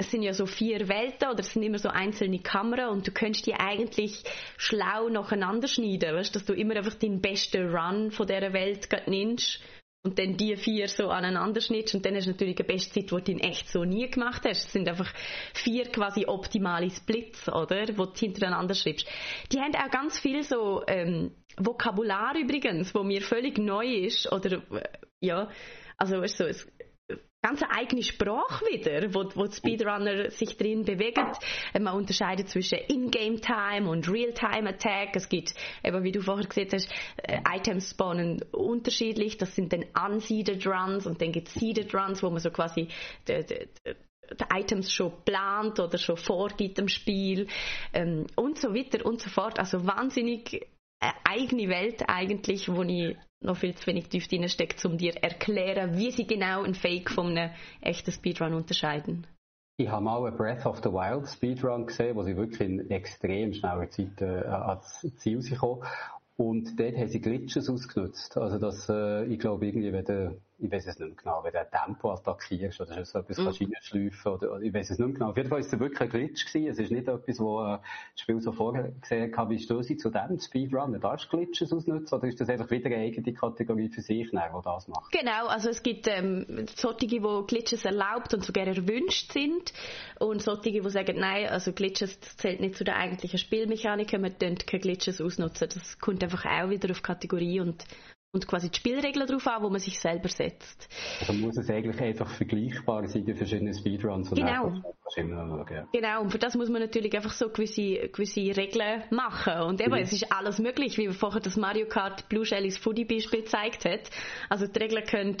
es 0.00 0.12
sind 0.12 0.22
ja 0.22 0.32
so 0.32 0.46
vier 0.46 0.88
Welten 0.88 1.28
oder 1.28 1.40
es 1.40 1.52
sind 1.52 1.64
immer 1.64 1.80
so 1.80 1.88
einzelne 1.88 2.38
Kameras 2.38 2.92
und 2.92 3.06
du 3.08 3.10
könntest 3.10 3.46
die 3.46 3.54
eigentlich 3.54 4.22
schlau 4.56 5.08
nacheinander 5.08 5.66
schneiden, 5.66 6.14
weißt, 6.14 6.36
dass 6.36 6.44
du 6.44 6.52
immer 6.52 6.76
einfach 6.76 6.94
den 6.94 7.20
besten 7.20 7.74
Run 7.74 8.12
von 8.12 8.28
dieser 8.28 8.52
Welt 8.52 8.88
nimmst 9.08 9.60
und 10.04 10.18
dann 10.18 10.36
die 10.36 10.56
vier 10.56 10.88
so 10.88 11.08
aneinander 11.08 11.60
schnittst 11.60 11.94
und 11.94 12.06
dann 12.06 12.14
hast 12.14 12.26
du 12.26 12.30
natürlich 12.30 12.58
eine 12.58 12.66
beste 12.66 12.94
Zeit, 12.94 13.10
die 13.10 13.24
du 13.24 13.32
in 13.32 13.40
echt 13.40 13.68
so 13.68 13.84
nie 13.84 14.08
gemacht 14.08 14.42
hast. 14.46 14.66
Es 14.66 14.72
sind 14.72 14.88
einfach 14.88 15.12
vier 15.54 15.86
quasi 15.86 16.26
optimale 16.26 16.90
Splits, 16.90 17.48
oder? 17.48 17.86
Wo 17.96 18.06
du 18.06 18.14
hintereinander 18.14 18.74
schreibst. 18.74 19.06
Die 19.52 19.58
haben 19.58 19.74
auch 19.74 19.90
ganz 19.90 20.18
viel 20.18 20.42
so 20.42 20.82
ähm, 20.86 21.32
Vokabular 21.56 22.36
übrigens, 22.36 22.94
wo 22.94 23.02
mir 23.02 23.20
völlig 23.20 23.58
neu 23.58 23.86
ist, 23.86 24.30
oder 24.32 24.62
äh, 24.72 24.82
ja, 25.20 25.50
also 25.96 26.20
weißt 26.20 26.40
du, 26.40 26.44
so, 26.44 26.50
es, 26.50 26.68
ganz 27.42 27.62
eigene 27.62 28.02
Sprache 28.02 28.64
wieder, 28.66 29.14
wo, 29.14 29.24
wo 29.34 29.50
Speedrunner 29.50 30.30
sich 30.30 30.56
drin 30.56 30.84
bewegen. 30.84 31.32
Äh, 31.72 31.80
man 31.80 31.94
unterscheidet 31.94 32.48
zwischen 32.48 32.78
In-Game-Time 32.78 33.88
und 33.88 34.10
Real-Time-Attack. 34.10 35.14
Es 35.14 35.28
gibt, 35.28 35.54
eben 35.84 36.02
wie 36.02 36.12
du 36.12 36.20
vorher 36.20 36.46
gesagt 36.46 36.72
hast, 36.72 36.90
äh, 37.22 37.40
Items 37.56 37.90
spawnen 37.90 38.42
unterschiedlich. 38.52 39.36
Das 39.36 39.54
sind 39.54 39.72
dann 39.72 39.84
Unseeded 40.06 40.66
Runs 40.66 41.06
und 41.06 41.20
dann 41.20 41.32
gibt 41.32 41.48
es 41.48 41.54
Seeded 41.54 41.94
Runs, 41.94 42.22
wo 42.22 42.30
man 42.30 42.40
so 42.40 42.50
quasi 42.50 42.88
die, 43.28 43.44
die, 43.44 43.68
die 43.86 44.44
Items 44.54 44.92
schon 44.92 45.12
plant 45.24 45.78
oder 45.80 45.96
schon 45.96 46.16
vorgibt 46.16 46.78
im 46.78 46.88
Spiel 46.88 47.46
ähm, 47.92 48.26
und 48.36 48.58
so 48.58 48.74
weiter 48.74 49.06
und 49.06 49.20
so 49.20 49.30
fort. 49.30 49.58
Also 49.58 49.86
wahnsinnig 49.86 50.66
eine 51.00 51.14
eigene 51.24 51.68
Welt 51.68 52.02
eigentlich, 52.08 52.68
wo 52.68 52.82
ich 52.82 53.16
noch 53.40 53.56
viel 53.56 53.74
zu 53.74 53.86
wenig 53.86 54.08
tief 54.08 54.28
drin 54.28 54.48
steckt, 54.48 54.84
um 54.84 54.98
dir 54.98 55.16
erklären, 55.16 55.96
wie 55.96 56.10
sie 56.10 56.26
genau 56.26 56.62
ein 56.62 56.74
Fake 56.74 57.10
von 57.10 57.36
einem 57.36 57.50
echten 57.80 58.12
Speedrun 58.12 58.54
unterscheiden. 58.54 59.26
Ich 59.80 59.88
habe 59.88 60.04
mal 60.04 60.26
einen 60.26 60.36
Breath 60.36 60.66
of 60.66 60.78
the 60.78 60.90
Wild 60.90 61.28
Speedrun 61.28 61.86
gesehen, 61.86 62.16
wo 62.16 62.24
sie 62.24 62.36
wirklich 62.36 62.60
in 62.60 62.90
extrem 62.90 63.52
schneller 63.52 63.88
Zeit 63.88 64.20
äh, 64.20 64.24
ans 64.24 65.06
Ziel 65.18 65.40
sind 65.40 65.62
Und 66.36 66.80
dort 66.80 66.96
haben 66.96 67.08
sie 67.08 67.20
Glitches 67.20 67.70
ausgenutzt. 67.70 68.36
Also, 68.36 68.58
dass, 68.58 68.88
äh, 68.88 69.24
ich 69.26 69.38
glaube, 69.38 69.66
irgendwie, 69.66 69.92
wenn 69.92 70.04
du 70.04 70.40
ich 70.60 70.70
weiß 70.70 70.86
es 70.86 70.98
nicht 70.98 71.08
mehr 71.08 71.16
genau, 71.16 71.44
wie 71.44 71.52
der 71.52 71.70
Tempo 71.70 72.12
attackierst 72.12 72.80
oder 72.80 73.04
so 73.04 73.20
etwas 73.20 73.38
mm. 73.38 73.44
kannst 73.44 73.60
reinschleifen 73.60 74.32
oder, 74.32 74.52
oder, 74.52 74.62
ich 74.62 74.74
weiß 74.74 74.90
es 74.90 74.98
nicht 74.98 75.06
mehr 75.06 75.14
genau. 75.14 75.30
Auf 75.30 75.36
jeden 75.36 75.48
Fall 75.48 75.60
ist 75.60 75.72
es 75.72 75.78
wirklich 75.78 76.00
ein 76.00 76.08
Glitch 76.08 76.46
gewesen. 76.46 76.70
Es 76.70 76.78
ist 76.80 76.90
nicht 76.90 77.06
etwas, 77.06 77.38
wo 77.38 77.62
äh, 77.62 77.78
das 78.12 78.20
Spiel 78.20 78.40
so 78.40 78.52
vorgesehen 78.52 79.36
hat. 79.36 79.50
Wie 79.50 79.58
Sie 79.58 79.96
zu 79.96 80.10
dem 80.10 80.38
Speedrun? 80.40 81.00
Darfst 81.00 81.32
du 81.32 81.36
Glitches 81.36 81.72
ausnutzen 81.72 82.18
oder 82.18 82.26
ist 82.26 82.40
das 82.40 82.48
einfach 82.48 82.70
wieder 82.70 82.86
eine 82.86 83.04
eigene 83.04 83.32
Kategorie 83.32 83.88
für 83.88 84.00
sich, 84.00 84.30
die 84.30 84.36
das 84.36 84.88
macht? 84.88 85.12
Genau, 85.12 85.46
also 85.46 85.68
es 85.68 85.82
gibt 85.82 86.08
ähm, 86.08 86.66
solche, 86.74 87.06
die 87.06 87.20
Glitches 87.46 87.84
erlaubt 87.84 88.34
und 88.34 88.44
sogar 88.44 88.66
erwünscht 88.66 89.32
sind 89.32 89.72
und 90.18 90.42
solche, 90.42 90.72
die 90.72 90.90
sagen, 90.90 91.20
nein, 91.20 91.48
also 91.48 91.72
Glitches 91.72 92.20
zählt 92.20 92.60
nicht 92.60 92.74
zu 92.74 92.82
der 92.82 92.96
eigentlichen 92.96 93.38
Spielmechanik, 93.38 94.10
wir 94.12 94.30
dürfen 94.30 94.58
keine 94.58 94.80
Glitches 94.80 95.20
ausnutzen. 95.20 95.68
Das 95.72 95.98
kommt 96.00 96.24
einfach 96.24 96.44
auch 96.46 96.70
wieder 96.70 96.90
auf 96.90 97.02
Kategorie 97.02 97.60
und 97.60 97.84
und 98.32 98.46
quasi 98.46 98.70
die 98.70 98.76
Spielregeln 98.76 99.26
darauf 99.26 99.46
an, 99.46 99.62
wo 99.62 99.70
man 99.70 99.80
sich 99.80 99.98
selber 99.98 100.28
setzt. 100.28 100.88
Also 101.20 101.32
muss 101.32 101.56
es 101.56 101.70
eigentlich 101.70 102.00
einfach 102.00 102.30
vergleichbar 102.30 103.08
sein, 103.08 103.24
die 103.24 103.34
verschiedenen 103.34 103.74
Speedruns? 103.74 104.30
Genau. 104.30 104.82
Genau, 105.92 106.20
und 106.20 106.30
für 106.30 106.38
das 106.38 106.54
muss 106.54 106.68
man 106.68 106.82
natürlich 106.82 107.14
einfach 107.16 107.32
so 107.32 107.48
gewisse, 107.48 108.08
gewisse 108.08 108.40
Regeln 108.56 109.04
machen. 109.10 109.62
Und 109.62 109.80
eben, 109.80 109.92
mhm. 109.92 110.02
es 110.02 110.12
ist 110.12 110.30
alles 110.30 110.58
möglich, 110.58 110.98
wie 110.98 111.08
vorher 111.08 111.40
das 111.40 111.56
Mario 111.56 111.86
Kart 111.86 112.28
Blue 112.28 112.44
Shellys 112.44 112.76
Foodie 112.76 113.06
Beispiel 113.06 113.40
gezeigt 113.40 113.86
hat. 113.86 114.10
Also 114.50 114.66
die 114.66 114.78
Regeln 114.78 115.04
können 115.04 115.36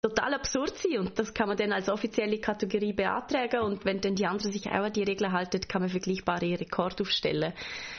total 0.00 0.34
absurd 0.34 0.76
sein 0.78 1.00
und 1.00 1.18
das 1.18 1.34
kann 1.34 1.48
man 1.48 1.56
dann 1.56 1.72
als 1.72 1.88
offizielle 1.88 2.38
Kategorie 2.38 2.92
beantragen 2.92 3.60
und 3.62 3.84
wenn 3.84 4.00
dann 4.00 4.14
die 4.14 4.26
anderen 4.26 4.52
sich 4.52 4.66
auch 4.68 4.84
an 4.84 4.92
die 4.92 5.02
Regeln 5.02 5.32
halten, 5.32 5.60
kann 5.66 5.82
man 5.82 5.90
vergleichbare 5.90 6.60
Rekorde 6.60 7.02
aufstellen. 7.02 7.52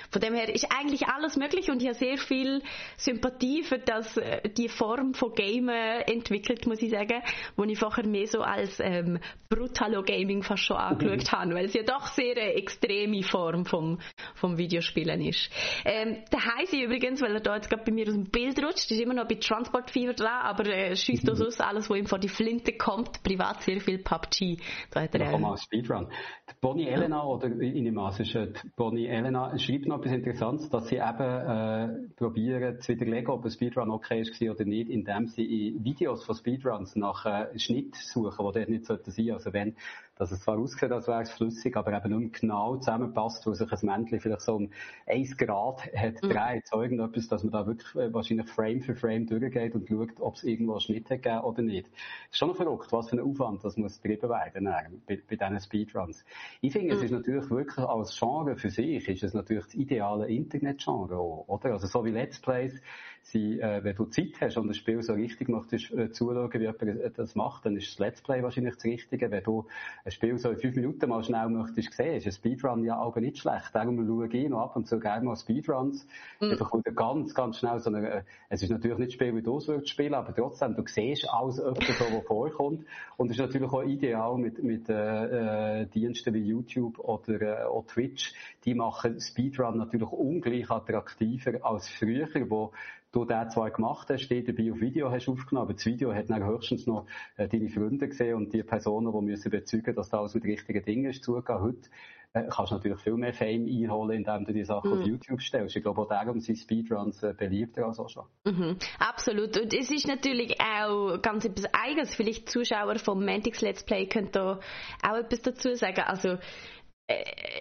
Von 0.09 0.21
dem 0.21 0.33
her 0.33 0.53
ist 0.53 0.65
eigentlich 0.71 1.07
alles 1.07 1.35
möglich 1.35 1.69
und 1.69 1.81
ich 1.81 1.89
habe 1.89 1.97
sehr 1.97 2.17
viel 2.17 2.63
Sympathie 2.97 3.63
für 3.63 3.79
das, 3.79 4.15
äh, 4.17 4.49
die 4.49 4.69
Form 4.69 5.13
von 5.13 5.33
Gamen 5.33 6.01
entwickelt, 6.07 6.65
muss 6.65 6.81
ich 6.81 6.91
sagen, 6.91 7.21
wo 7.57 7.63
ich 7.65 7.77
vorher 7.77 8.07
mehr 8.07 8.27
so 8.27 8.41
als 8.41 8.79
ähm, 8.79 9.19
Brutalo-Gaming 9.49 10.41
fast 10.41 10.63
schon 10.63 10.77
angeschaut 10.77 11.25
mhm. 11.25 11.31
habe, 11.31 11.55
weil 11.55 11.65
es 11.65 11.73
ja 11.73 11.83
doch 11.83 12.07
sehr 12.07 12.31
eine 12.31 12.53
extreme 12.53 13.23
Form 13.23 13.65
vom, 13.65 13.99
vom 14.35 14.57
Videospielen 14.57 15.21
ist. 15.21 15.49
Ähm, 15.83 16.23
der 16.31 16.45
Heisi 16.55 16.81
übrigens, 16.81 17.21
weil 17.21 17.33
er 17.33 17.41
da 17.41 17.55
jetzt 17.55 17.69
gerade 17.69 17.83
bei 17.83 17.91
mir 17.91 18.07
aus 18.07 18.13
dem 18.13 18.31
Bild 18.31 18.57
rutscht, 18.63 18.89
ist 18.89 19.01
immer 19.01 19.13
noch 19.13 19.27
bei 19.27 19.35
Transport 19.35 19.91
Fever 19.91 20.13
dran, 20.13 20.41
aber 20.43 20.65
äh, 20.65 20.95
schießt 20.95 21.25
mhm. 21.25 21.41
aus 21.45 21.59
alles 21.59 21.88
wo 21.89 21.95
ihm 21.95 22.05
vor 22.05 22.19
die 22.19 22.29
Flinte 22.29 22.73
kommt, 22.73 23.23
privat 23.23 23.63
sehr 23.63 23.81
viel 23.81 23.99
PUBG. 23.99 24.57
Da 24.91 25.01
hat 25.01 25.15
er 25.15 25.31
ja, 25.31 25.37
mal 25.37 25.57
Speedrun. 25.57 26.07
Die 26.49 26.53
Bonnie 26.61 26.85
ja. 26.85 26.91
Elena, 26.91 27.23
oder 27.23 27.47
in 27.47 27.85
dem 27.85 27.95
Maß 27.95 28.19
ist 28.19 28.33
die 28.33 28.69
Bonnie 28.75 29.07
Elena, 29.07 29.57
schreibt 29.57 29.85
noch 29.87 29.99
etwas 29.99 30.13
Interessantes, 30.13 30.69
dass 30.69 30.87
sie 30.87 30.97
eben 30.97 31.19
äh, 31.19 31.89
probieren 32.15 32.79
zu 32.81 32.93
widerlegen, 32.93 33.29
ob 33.29 33.45
ein 33.45 33.51
Speedrun 33.51 33.89
okay 33.89 34.21
ist 34.21 34.41
oder 34.41 34.65
nicht, 34.65 34.89
indem 34.89 35.27
sie 35.27 35.43
in 35.69 35.83
Videos 35.83 36.23
von 36.23 36.35
Speedruns 36.35 36.95
nach 36.95 37.25
äh, 37.25 37.57
Schnitt 37.59 37.95
suchen, 37.95 38.45
die 38.47 38.59
dort 38.59 38.69
nicht 38.69 38.85
sollten 38.85 39.11
sein. 39.11 39.31
Also 39.31 39.53
wenn 39.53 39.75
dass 40.19 40.31
es 40.31 40.41
zwar 40.41 40.59
aussieht, 40.59 40.91
als 40.91 41.07
wäre 41.07 41.21
es 41.21 41.31
flüssig, 41.31 41.77
aber 41.77 41.93
eben 41.93 42.09
nicht 42.09 42.19
mehr 42.19 42.39
genau 42.41 42.75
zusammenpasst, 42.75 43.47
wo 43.47 43.53
sich 43.53 43.71
ein 43.71 43.79
Männchen 43.83 44.19
vielleicht 44.19 44.41
so 44.41 44.55
um 44.55 44.69
1 45.07 45.37
Grad 45.37 45.89
hat 45.95 46.21
mhm. 46.21 46.29
dreht, 46.29 46.67
so 46.67 46.81
irgendetwas, 46.81 47.29
dass 47.29 47.43
man 47.43 47.53
da 47.53 47.65
wirklich 47.65 47.95
äh, 47.95 48.13
wahrscheinlich 48.13 48.49
Frame 48.49 48.81
für 48.81 48.95
Frame 48.95 49.25
durchgeht 49.27 49.75
und 49.75 49.87
schaut, 49.87 50.19
ob 50.19 50.35
es 50.35 50.43
irgendwo 50.43 50.73
einen 50.73 50.81
Schnitt 50.81 51.09
hat 51.09 51.23
gegeben 51.23 51.39
oder 51.39 51.61
nicht. 51.61 51.87
ist 52.29 52.37
schon 52.37 52.53
verrückt, 52.53 52.91
was 52.91 53.09
für 53.09 53.15
ein 53.15 53.21
Aufwand 53.21 53.63
das 53.63 53.77
muss 53.77 53.97
betrieben 53.97 54.29
werden 54.29 54.65
bei, 55.07 55.21
bei 55.25 55.35
diesen 55.37 55.59
Speedruns. 55.61 56.25
Ich 56.59 56.73
finde, 56.73 56.87
mhm. 56.87 56.97
es 56.97 57.03
ist 57.03 57.11
natürlich 57.11 57.49
wirklich 57.49 57.77
als 57.77 58.19
Genre 58.19 58.57
für 58.57 58.69
sich, 58.69 59.07
ist 59.07 59.23
es 59.23 59.33
natürlich 59.33 59.65
das 59.65 59.75
ideale 59.75 60.27
Internet-Genre, 60.27 61.17
oder? 61.47 61.71
Also 61.71 61.87
so 61.87 62.03
wie 62.03 62.11
Let's 62.11 62.41
Plays, 62.41 62.81
sie, 63.23 63.59
äh, 63.59 63.83
wenn 63.83 63.95
du 63.95 64.05
Zeit 64.05 64.39
hast 64.41 64.57
und 64.57 64.67
das 64.67 64.77
Spiel 64.77 65.01
so 65.01 65.13
richtig 65.13 65.49
möchtest 65.49 65.91
äh, 65.91 66.11
zuschauen, 66.11 66.51
wie 66.53 66.59
jemand 66.59 67.17
das 67.17 67.35
macht, 67.35 67.65
dann 67.65 67.75
ist 67.75 67.91
das 67.91 67.99
Let's 67.99 68.21
Play 68.21 68.43
wahrscheinlich 68.43 68.75
das 68.75 68.83
Richtige. 68.83 69.31
Wenn 69.31 69.43
du 69.43 69.65
ein 70.03 70.11
Spiel 70.11 70.37
so 70.37 70.49
in 70.49 70.57
fünf 70.57 70.75
Minuten 70.75 71.09
mal 71.09 71.23
schnell 71.23 71.49
möchtest 71.49 71.93
sehen, 71.93 72.15
ist 72.15 72.25
ein 72.25 72.31
Speedrun 72.31 72.83
ja 72.83 72.99
auch 72.99 73.15
nicht 73.17 73.37
schlecht. 73.37 73.69
Darum 73.73 74.05
schaue 74.05 74.27
ich 74.27 74.49
noch 74.49 74.61
ab 74.61 74.75
und 74.75 74.87
zu 74.87 74.99
gerne 74.99 75.25
mal 75.25 75.35
Speedruns. 75.35 76.07
Mhm. 76.39 76.51
Einfach 76.51 76.73
wieder 76.73 76.91
ganz, 76.91 77.33
ganz 77.33 77.57
schnell 77.57 77.79
so 77.79 77.89
eine, 77.89 78.09
äh, 78.09 78.23
es 78.49 78.63
ist 78.63 78.69
natürlich 78.69 78.97
nicht 78.97 79.09
ein 79.09 79.13
Spiel, 79.13 79.35
wie 79.35 79.41
du 79.41 79.57
es 79.57 79.67
würdest 79.67 79.89
spielen, 79.89 80.13
aber 80.13 80.33
trotzdem, 80.33 80.75
du 80.75 80.83
siehst 80.85 81.29
alles 81.29 81.59
öfter 81.59 81.93
so, 81.93 82.05
was 82.05 82.25
vorkommt. 82.25 82.85
Und 83.17 83.27
es 83.27 83.37
ist 83.37 83.41
natürlich 83.41 83.71
auch 83.71 83.83
ideal 83.83 84.37
mit, 84.37 84.63
mit 84.63 84.89
äh, 84.89 85.81
äh, 85.81 85.85
Diensten 85.87 86.33
wie 86.33 86.39
YouTube 86.39 86.99
oder 86.99 87.41
äh, 87.41 87.63
auch 87.63 87.85
Twitch. 87.85 88.33
Die 88.65 88.73
machen 88.73 89.19
Speedrun 89.19 89.77
natürlich 89.77 90.11
ungleich 90.11 90.69
attraktiver 90.69 91.63
als 91.63 91.87
früher, 91.87 92.27
wo 92.49 92.71
du 93.11 93.25
den 93.25 93.49
zwar 93.49 93.71
gemacht 93.71 94.09
hast, 94.09 94.27
den 94.27 94.45
dabei 94.45 94.71
auf 94.71 94.79
Video 94.79 95.11
hast 95.11 95.27
aufgenommen, 95.27 95.65
aber 95.65 95.73
das 95.73 95.85
Video 95.85 96.13
hat 96.13 96.29
dann 96.29 96.45
höchstens 96.45 96.85
noch 96.87 97.07
äh, 97.37 97.47
deine 97.47 97.69
Freunde 97.69 98.07
gesehen 98.07 98.35
und 98.35 98.53
die 98.53 98.63
Personen, 98.63 99.11
die 99.11 99.31
müssen 99.31 99.49
bezeugen, 99.49 99.95
dass 99.95 100.09
da 100.09 100.19
alles 100.19 100.35
mit 100.35 100.43
richtigen 100.43 100.83
Dingen 100.83 101.09
ist 101.09 101.23
zugehen. 101.23 101.61
Heute 101.61 101.89
äh, 102.33 102.43
kannst 102.49 102.71
du 102.71 102.75
natürlich 102.75 102.99
viel 102.99 103.15
mehr 103.15 103.33
Fame 103.33 103.65
einholen, 103.65 104.19
indem 104.19 104.45
du 104.45 104.53
die 104.53 104.63
Sachen 104.63 104.91
mhm. 104.91 104.99
auf 104.99 105.07
YouTube 105.07 105.41
stellst. 105.41 105.75
Ich 105.75 105.81
glaube, 105.81 106.01
auch 106.01 106.07
darum 106.07 106.39
sind 106.39 106.57
Speedruns 106.57 107.23
äh, 107.23 107.33
beliebter 107.33 107.87
als 107.87 107.99
auch 107.99 108.09
schon. 108.09 108.25
Mhm. 108.45 108.77
Absolut. 108.99 109.57
Und 109.57 109.73
es 109.73 109.89
ist 109.89 110.07
natürlich 110.07 110.55
auch 110.61 111.19
ganz 111.21 111.45
etwas 111.45 111.65
Eigenes. 111.73 112.13
Vielleicht 112.13 112.49
Zuschauer 112.49 112.99
vom 112.99 113.25
Mantix 113.25 113.61
Let's 113.61 113.83
Play 113.83 114.05
können 114.05 114.29
da 114.31 114.59
auch 115.01 115.17
etwas 115.17 115.41
dazu 115.41 115.73
sagen. 115.73 116.01
Also, 116.01 116.37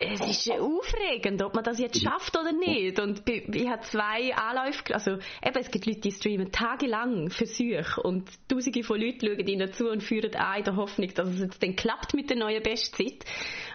es 0.01 0.21
ist 0.21 0.51
aufregend, 0.51 1.43
ob 1.43 1.55
man 1.55 1.65
das 1.65 1.79
jetzt 1.79 2.03
schafft 2.03 2.37
oder 2.37 2.53
nicht. 2.53 3.01
Und 3.01 3.23
ich 3.29 3.69
habe 3.69 3.81
zwei 3.83 4.35
Anläufe, 4.35 4.95
also 4.95 5.13
eben, 5.13 5.59
es 5.59 5.71
gibt 5.71 5.87
Leute, 5.87 6.01
die 6.01 6.13
streamen 6.13 6.53
tagelang 6.53 7.31
Versuche 7.31 8.03
und 8.03 8.29
tausende 8.49 8.83
von 8.83 9.01
Leuten 9.01 9.27
schauen 9.27 9.47
ihnen 9.47 9.73
zu 9.73 9.89
und 9.89 10.03
führen 10.03 10.35
an 10.35 10.59
in 10.59 10.65
der 10.65 10.77
Hoffnung, 10.77 11.13
dass 11.15 11.31
es 11.31 11.41
jetzt 11.41 11.63
dann 11.63 11.77
klappt 11.77 12.15
mit 12.15 12.29
der 12.29 12.37
neuen 12.37 12.63
Bestzeit. 12.63 13.25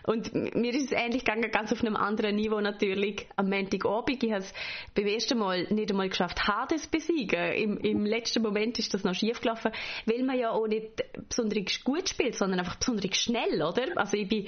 Und 0.05 0.33
mir 0.33 0.73
ist 0.73 0.91
es 0.91 0.91
ähnlich 0.91 1.23
gegangen, 1.23 1.49
ganz 1.51 1.71
auf 1.71 1.81
einem 1.81 1.95
anderen 1.95 2.35
Niveau 2.35 2.59
natürlich 2.59 3.27
am 3.35 3.49
Montagabend. 3.49 4.23
Ich 4.23 4.31
habe 4.31 4.43
es 4.43 4.53
beim 4.95 5.07
ersten 5.07 5.37
Mal 5.37 5.63
nicht 5.69 5.91
einmal 5.91 6.09
geschafft, 6.09 6.45
Hades 6.47 6.87
besiegen. 6.87 7.53
Im, 7.53 7.77
Im 7.77 8.05
letzten 8.05 8.41
Moment 8.43 8.79
ist 8.79 8.93
das 8.93 9.03
noch 9.03 9.15
schief 9.15 9.39
gelaufen, 9.39 9.71
weil 10.05 10.23
man 10.23 10.37
ja 10.37 10.51
auch 10.51 10.67
nicht 10.67 11.03
besonders 11.29 11.83
gut 11.83 12.09
spielt, 12.09 12.35
sondern 12.35 12.59
einfach 12.59 12.75
besonders 12.75 13.15
schnell, 13.17 13.61
oder? 13.61 13.85
Also 13.95 14.17
ich 14.17 14.27
bin 14.27 14.47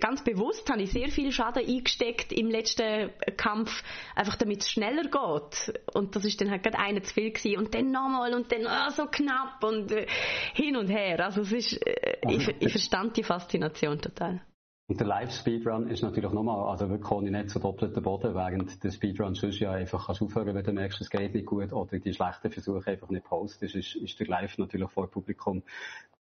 ganz 0.00 0.22
bewusst, 0.22 0.68
habe 0.70 0.82
ich 0.82 0.90
sehr 0.90 1.08
viel 1.08 1.32
Schaden 1.32 1.66
eingesteckt 1.66 2.32
im 2.32 2.50
letzten 2.50 3.10
Kampf, 3.36 3.82
einfach 4.14 4.36
damit 4.36 4.60
es 4.60 4.70
schneller 4.70 5.04
geht. 5.04 5.80
Und 5.94 6.14
das 6.14 6.24
ist 6.24 6.40
dann 6.40 6.50
halt 6.50 6.62
gerade 6.62 6.78
einer 6.78 7.02
zu 7.02 7.14
viel 7.14 7.32
gewesen. 7.32 7.58
Und 7.58 7.74
dann 7.74 7.90
nochmal 7.90 8.34
und 8.34 8.52
dann 8.52 8.66
oh, 8.66 8.90
so 8.90 9.06
knapp 9.06 9.62
und 9.62 9.92
äh, 9.92 10.06
hin 10.54 10.76
und 10.76 10.88
her. 10.88 11.24
Also 11.24 11.42
es 11.42 11.52
ist, 11.52 11.86
äh, 11.86 12.16
ich, 12.28 12.48
ich 12.60 12.70
verstand 12.70 13.16
die 13.16 13.22
Faszination 13.22 14.00
total. 14.00 14.42
Und 14.86 15.00
der 15.00 15.06
Live-Speedrun 15.06 15.88
ist 15.88 16.02
natürlich 16.02 16.30
nochmal, 16.30 16.68
also 16.68 16.90
wirklich 16.90 17.10
ohne 17.10 17.30
nicht 17.30 17.48
so 17.48 17.58
doppelten 17.58 18.02
Boden, 18.02 18.34
während 18.34 18.84
der 18.84 18.90
Speedrun 18.90 19.34
sonst 19.34 19.58
ja 19.58 19.72
einfach 19.72 20.06
kannst 20.06 20.20
aufhören, 20.20 20.54
wenn 20.54 20.62
du 20.62 20.72
merkst, 20.72 21.00
es 21.00 21.08
geht 21.08 21.32
nicht 21.32 21.46
gut 21.46 21.72
oder 21.72 21.98
die 21.98 22.12
schlechten 22.12 22.50
Versuche 22.50 22.90
einfach 22.90 23.08
nicht 23.08 23.24
postest, 23.24 23.74
ist, 23.74 23.96
ist 23.96 24.20
der 24.20 24.26
Live 24.26 24.58
natürlich 24.58 24.90
vor 24.90 25.10
Publikum 25.10 25.62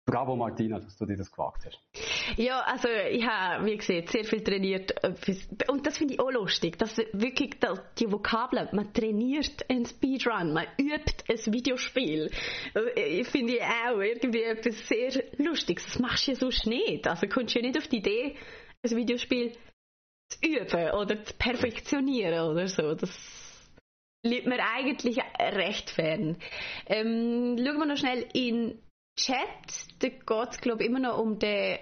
Bravo 0.04 0.34
Martina, 0.34 0.80
dass 0.80 0.96
du 0.96 1.06
dir 1.06 1.16
das 1.16 1.30
gewagt 1.30 1.64
hast. 1.64 1.78
Ja, 2.36 2.60
also 2.62 2.88
ich 2.88 3.24
habe, 3.24 3.64
wie 3.64 3.76
gesagt, 3.76 4.10
sehr 4.10 4.24
viel 4.24 4.42
trainiert. 4.42 4.92
Äh, 5.04 5.14
und 5.68 5.86
das 5.86 5.98
finde 5.98 6.14
ich 6.14 6.20
auch 6.20 6.30
lustig, 6.30 6.76
dass 6.76 6.98
wirklich 7.12 7.54
die 7.98 8.10
Vokabeln, 8.10 8.68
man 8.72 8.92
trainiert 8.92 9.64
einen 9.70 9.86
Speedrun, 9.86 10.52
man 10.52 10.66
übt 10.76 11.24
ein 11.28 11.52
Videospiel. 11.54 12.30
Äh, 12.74 13.20
ich 13.20 13.28
finde 13.28 13.58
auch 13.62 14.00
irgendwie 14.00 14.42
etwas 14.42 14.88
sehr 14.88 15.22
Lustiges. 15.38 15.84
Das 15.84 15.98
machst 16.00 16.26
du 16.26 16.32
ja 16.32 16.36
sonst 16.36 16.66
nicht. 16.66 17.06
Also 17.06 17.28
kommst 17.28 17.54
du 17.54 17.60
ja 17.60 17.66
nicht 17.66 17.78
auf 17.78 17.86
die 17.86 17.98
Idee, 17.98 18.36
ein 18.82 18.96
Videospiel 18.96 19.52
zu 20.30 20.38
üben 20.44 20.90
oder 20.90 21.22
zu 21.22 21.34
perfektionieren 21.34 22.50
oder 22.50 22.66
so. 22.66 22.94
Das 22.94 23.10
liegt 24.24 24.46
mir 24.46 24.58
eigentlich 24.64 25.18
recht 25.38 25.90
fern. 25.90 26.38
Ähm, 26.86 27.56
schauen 27.56 27.78
wir 27.78 27.86
noch 27.86 27.96
schnell 27.96 28.26
in 28.32 28.80
Chat, 29.16 29.36
da 30.00 30.08
geht 30.08 30.48
es, 30.50 30.60
glaube 30.60 30.82
ich, 30.82 30.88
immer 30.88 31.00
noch 31.00 31.18
um 31.18 31.38
den 31.38 31.78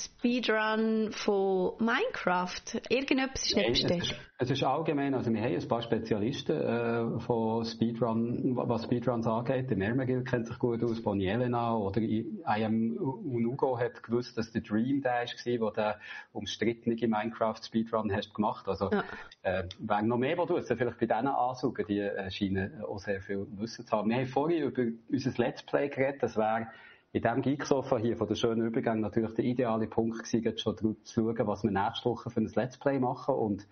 Speedrun 0.00 1.12
von 1.12 1.72
Minecraft. 1.78 2.80
Irgendetwas 2.88 3.46
ist 3.46 3.56
nicht 3.56 3.68
bestätigt. 3.68 4.16
Es, 4.38 4.48
es 4.48 4.50
ist 4.52 4.62
allgemein, 4.62 5.12
also 5.14 5.32
wir 5.32 5.42
haben 5.42 5.54
ein 5.54 5.68
paar 5.68 5.82
Spezialisten 5.82 6.56
äh, 6.56 7.20
von 7.20 7.64
Speedrun, 7.66 8.56
was 8.56 8.84
Speedruns 8.84 9.26
angeht. 9.26 9.68
Der 9.68 9.76
Mermagil 9.76 10.24
kennt 10.24 10.46
sich 10.46 10.58
gut 10.58 10.82
aus, 10.82 11.02
Bonnie 11.02 11.26
Elena 11.26 11.76
oder 11.76 12.00
IM 12.00 12.96
Unugo 12.96 13.78
hat 13.78 14.02
gewusst, 14.02 14.38
dass 14.38 14.50
der 14.52 14.62
Dream 14.62 15.02
der 15.02 15.24
war, 15.26 15.60
wo 15.60 15.70
der 15.70 16.00
umstrittene 16.32 16.96
Minecraft 16.96 17.62
Speedrun 17.62 18.10
hast 18.10 18.32
gemacht. 18.34 18.66
Also 18.68 18.90
ja. 18.90 19.04
äh, 19.42 19.68
wenn 19.78 20.06
noch 20.06 20.16
mehr, 20.16 20.36
du 20.36 20.56
jetzt 20.56 20.72
vielleicht 20.72 20.98
bei 20.98 21.06
denen 21.06 21.28
ansaugen, 21.28 21.84
die 21.86 22.00
äh, 22.00 22.30
scheinen 22.30 22.82
auch 22.82 22.98
sehr 22.98 23.20
viel 23.20 23.46
Wissen 23.58 23.86
zu 23.86 23.94
haben. 23.94 24.08
Wir 24.08 24.16
haben 24.16 24.26
vorhin 24.26 24.62
über 24.62 24.82
unser 25.10 25.32
Let's 25.36 25.62
Play 25.62 25.88
geredet, 25.88 26.22
das 26.22 26.36
wäre 26.36 26.68
in 27.12 27.22
diesem 27.22 27.42
Geeksofa 27.42 27.98
hier 27.98 28.16
von 28.16 28.28
der 28.28 28.36
schönen 28.36 28.66
Übergang 28.66 29.00
natürlich 29.00 29.34
der 29.34 29.44
ideale 29.44 29.88
Punkt 29.88 30.22
gewesen, 30.22 30.58
schon 30.58 30.76
zu 30.76 30.96
schauen, 31.04 31.46
was 31.46 31.64
wir 31.64 31.70
nächste 31.70 32.08
Woche 32.08 32.30
für 32.30 32.40
ein 32.40 32.50
Let's 32.54 32.78
Play 32.78 32.98
machen 32.98 33.34
und 33.34 33.66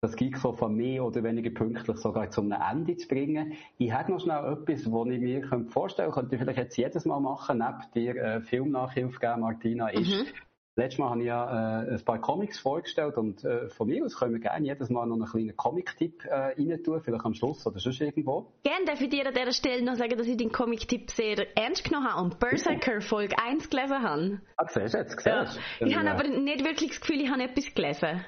das 0.00 0.16
Geeksofa 0.16 0.68
mehr 0.68 1.04
oder 1.04 1.22
weniger 1.22 1.50
pünktlich 1.50 1.96
sogar 1.98 2.28
zum 2.30 2.50
Ende 2.50 2.96
zu 2.96 3.06
bringen. 3.06 3.52
Ich 3.78 3.92
habe 3.92 4.10
noch 4.10 4.20
schnell 4.20 4.52
etwas, 4.52 4.90
was 4.90 5.08
ich 5.08 5.20
mir 5.20 5.66
vorstellen 5.68 6.10
könnte, 6.10 6.30
könnte 6.30 6.34
ich 6.34 6.40
vielleicht 6.40 6.58
jetzt 6.58 6.76
jedes 6.76 7.04
Mal 7.04 7.20
machen, 7.20 7.58
neben 7.58 7.92
dir 7.94 8.20
äh, 8.20 8.40
Filmnachhilfe 8.40 9.20
geben, 9.20 9.40
Martina, 9.42 9.88
ist, 9.90 10.10
mhm. 10.10 10.26
Letztes 10.74 10.98
Mal 10.98 11.10
habe 11.10 11.20
ich 11.20 11.26
ja 11.26 11.82
äh, 11.82 11.94
ein 11.94 12.04
paar 12.04 12.18
Comics 12.18 12.58
vorgestellt 12.58 13.18
und 13.18 13.44
äh, 13.44 13.68
von 13.68 13.88
mir 13.88 14.04
aus 14.06 14.18
können 14.18 14.32
wir 14.32 14.40
gerne 14.40 14.66
jedes 14.66 14.88
Mal 14.88 15.06
noch 15.06 15.16
einen 15.16 15.26
kleinen 15.26 15.54
Comic-Tipp 15.54 16.24
äh, 16.24 16.34
rein 16.34 16.82
tun, 16.82 16.98
vielleicht 17.02 17.24
am 17.26 17.34
Schluss 17.34 17.66
oder 17.66 17.78
sonst 17.78 18.00
irgendwo. 18.00 18.54
Gerne 18.62 18.86
darf 18.86 18.98
ich 19.02 19.10
dir 19.10 19.26
an 19.26 19.34
dieser 19.34 19.52
Stelle 19.52 19.84
noch 19.84 19.96
sagen, 19.96 20.16
dass 20.16 20.26
ich 20.26 20.38
den 20.38 20.50
Comic-Tipp 20.50 21.10
sehr 21.10 21.58
ernst 21.58 21.84
genommen 21.84 22.08
habe 22.08 22.22
und 22.22 22.38
Berserker 22.38 23.00
Folge 23.02 23.36
1 23.38 23.68
gelesen 23.68 24.02
habe. 24.02 24.40
Ah, 24.56 24.66
siehst 24.66 24.94
du 24.94 24.98
jetzt, 24.98 25.10
siehst 25.10 25.26
ja. 25.26 25.46
Ich 25.80 25.94
habe 25.94 26.10
aber 26.10 26.26
nicht 26.26 26.64
wirklich 26.64 26.90
das 26.90 27.00
Gefühl, 27.00 27.20
ich 27.20 27.30
habe 27.30 27.42
etwas 27.42 27.74
gelesen. 27.74 28.24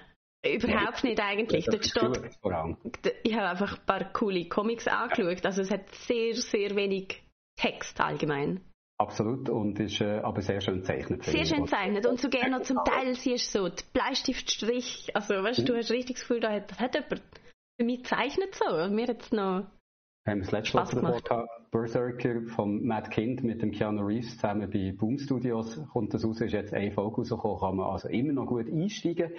Überhaupt 0.47 1.03
nicht 1.03 1.21
eigentlich. 1.21 1.65
Dort 1.65 1.87
steht, 1.87 3.15
ich 3.23 3.35
habe 3.35 3.49
einfach 3.49 3.79
ein 3.79 3.87
paar 3.87 4.13
coole 4.13 4.47
Comics 4.51 4.87
angeschaut. 4.87 5.47
Also 5.47 5.63
es 5.63 5.71
hat 5.71 5.89
sehr, 5.95 6.35
sehr 6.35 6.77
wenig 6.77 7.23
Text 7.57 7.99
allgemein. 8.03 8.61
Absolut, 8.97 9.49
und 9.49 9.81
ist 9.81 10.01
äh, 10.01 10.21
aber 10.21 10.41
sehr 10.41 10.61
schön 10.61 10.79
gezeichnet. 10.79 11.25
Sehr 11.25 11.45
schön 11.45 11.65
gezeichnet 11.65 12.07
und 12.07 12.21
so 12.21 12.29
gerne 12.29 12.63
zum 12.63 12.79
Teil 12.85 13.15
siehst 13.15 13.55
du 13.55 13.65
so 13.65 13.69
die 13.69 13.83
Bleistiftstrich, 13.93 15.11
also 15.15 15.35
weißt 15.35 15.61
mhm. 15.61 15.67
du, 15.67 15.77
hast 15.77 15.91
richtig 15.91 16.17
das 16.17 16.23
Gefühl, 16.23 16.41
da 16.41 16.53
hat, 16.53 16.71
das 16.71 16.79
hat 16.79 16.95
jemand 16.95 17.23
für 17.77 17.85
mich 17.85 18.03
gezeichnet 18.05 18.55
so, 18.55 18.73
und 18.73 18.95
mir 18.95 19.07
jetzt 19.07 19.33
noch 19.33 19.67
haben 20.27 20.41
das 20.41 20.53
letzte 20.53 20.77
Mal 20.77 21.21
davor 21.21 21.47
Berserker 21.71 22.43
von 22.55 22.85
Matt 22.85 23.11
Kind 23.11 23.43
mit 23.43 23.61
dem 23.61 23.73
Keanu 23.73 24.07
Reeves 24.07 24.37
zusammen 24.37 24.71
bei 24.71 24.93
Boom 24.97 25.19
Studios 25.19 25.79
kommt 25.93 26.15
das 26.15 26.25
raus, 26.25 26.41
ist 26.41 26.53
jetzt 26.53 26.73
ein 26.73 26.93
Folge 26.93 27.17
rausgekommen, 27.17 27.59
kann 27.61 27.77
man 27.77 27.91
also 27.91 28.09
immer 28.09 28.33
noch 28.33 28.47
gut 28.47 28.67
einsteigen. 28.69 29.33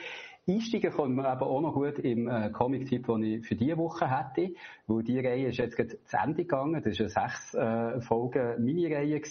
Einsteigen 0.47 0.91
kann 0.91 1.15
man 1.15 1.25
aber 1.25 1.47
auch 1.47 1.61
noch 1.61 1.73
gut 1.73 1.97
im 1.99 2.27
äh, 2.27 2.51
Comic-Tipp, 2.51 3.07
den 3.07 3.23
ich 3.23 3.47
für 3.47 3.55
diese 3.55 3.77
Woche 3.77 4.07
hätte, 4.09 4.53
weil 4.85 5.03
die 5.03 5.19
Reihe 5.19 5.47
ist 5.47 5.57
jetzt 5.57 5.75
gerade 5.75 5.97
zu 6.03 6.17
Ende 6.17 6.43
gegangen. 6.43 6.83
Das 6.83 6.99
war 6.99 7.05
eine 7.05 7.09
sechs 7.09 7.53
äh, 7.55 8.01
Folgen 8.01 8.63
Mini-Reihe 8.63 9.21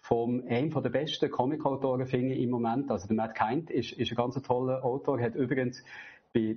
von 0.00 0.42
einem 0.48 0.70
der 0.70 0.90
besten 0.90 1.30
Comic-Autoren, 1.30 2.06
finde 2.06 2.34
ich, 2.34 2.42
im 2.42 2.50
Moment. 2.50 2.90
Also 2.90 3.06
der 3.06 3.16
Matt 3.16 3.34
Kind 3.34 3.70
ist, 3.70 3.92
ist 3.92 4.10
ein 4.10 4.16
ganz 4.16 4.40
toller 4.42 4.84
Autor, 4.84 5.20
hat 5.20 5.34
übrigens 5.34 5.84
bei 6.32 6.56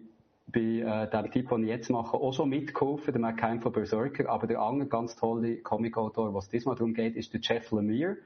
bei 0.52 0.60
äh, 0.60 1.10
dem 1.10 1.32
Typ, 1.32 1.50
den 1.50 1.64
ich 1.64 1.70
jetzt 1.70 1.90
mache, 1.90 2.18
auch 2.18 2.34
schon 2.34 2.50
mitgeholfen, 2.50 3.14
der 3.14 3.22
Matt 3.22 3.38
Kind 3.38 3.64
von 3.64 3.72
Berserker, 3.72 4.30
aber 4.30 4.46
der 4.46 4.60
andere 4.60 4.90
ganz 4.90 5.16
tolle 5.16 5.58
Comic-Autor, 5.58 6.34
was 6.34 6.50
diesmal 6.50 6.76
darum 6.76 6.94
geht, 6.94 7.16
ist 7.16 7.34
der 7.34 7.40
Jeff 7.42 7.72
Lemire. 7.72 8.18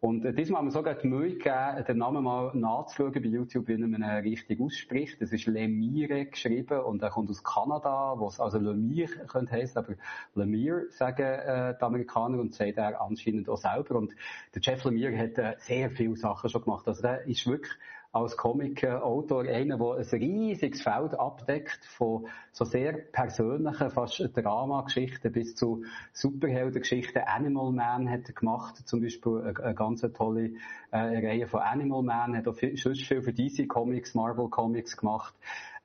Und 0.00 0.24
äh, 0.24 0.32
diesmal 0.32 0.60
haben 0.60 0.68
wir 0.68 0.72
sogar 0.72 0.94
die 0.94 1.06
Mühe 1.06 1.36
gegeben, 1.36 1.84
den 1.86 1.98
Namen 1.98 2.24
mal 2.24 2.50
nachzuschauen 2.54 3.12
bei 3.12 3.20
YouTube, 3.20 3.68
wie 3.68 3.76
man 3.76 4.00
ihn 4.00 4.02
richtig 4.02 4.58
ausspricht. 4.58 5.20
Das 5.20 5.30
ist 5.30 5.46
Lemire 5.46 6.24
geschrieben 6.24 6.80
und 6.80 7.02
er 7.02 7.10
kommt 7.10 7.28
aus 7.28 7.44
Kanada, 7.44 8.14
was 8.16 8.40
also 8.40 8.58
Lemire 8.58 9.26
könnte 9.26 9.52
heißen, 9.52 9.76
aber 9.76 9.94
Lemire 10.34 10.86
sagen 10.88 11.22
äh, 11.22 11.74
die 11.78 11.82
Amerikaner 11.82 12.38
und 12.38 12.54
sagt 12.54 12.78
er 12.78 12.98
anscheinend 12.98 13.50
auch 13.50 13.58
selber. 13.58 13.96
Und 13.96 14.14
der 14.54 14.62
Jeff 14.62 14.84
Lemire 14.84 15.18
hat 15.18 15.36
äh, 15.36 15.56
sehr 15.58 15.90
viele 15.90 16.16
Sachen 16.16 16.48
schon 16.48 16.64
gemacht. 16.64 16.88
Also 16.88 17.02
der 17.02 17.26
ist 17.26 17.46
wirklich 17.46 17.72
als 18.12 18.36
Comic-Autor 18.36 19.44
einer, 19.44 19.78
der 19.78 19.96
ein 19.96 20.20
riesiges 20.20 20.82
Feld 20.82 21.14
abdeckt, 21.14 21.84
von 21.84 22.26
so 22.50 22.64
sehr 22.64 22.92
persönlichen, 22.92 23.90
fast 23.90 24.30
Dramageschichten 24.34 25.30
bis 25.30 25.54
zu 25.54 25.84
Superheldengeschichten. 26.12 27.22
Animal 27.22 27.72
Man 27.72 28.10
hat 28.10 28.26
er 28.26 28.34
gemacht, 28.34 28.76
zum 28.88 29.00
Beispiel 29.00 29.40
eine, 29.42 29.60
eine 29.60 29.74
ganz 29.74 30.00
tolle 30.00 30.54
äh, 30.90 30.98
Reihe 30.98 31.46
von 31.46 31.60
Animal 31.60 32.02
Man, 32.02 32.36
hat 32.36 32.48
auch 32.48 32.56
viel, 32.56 32.76
sonst 32.76 33.02
viel 33.02 33.22
für 33.22 33.32
DC 33.32 33.68
Comics, 33.68 34.14
Marvel 34.14 34.48
Comics 34.48 34.96
gemacht. 34.96 35.34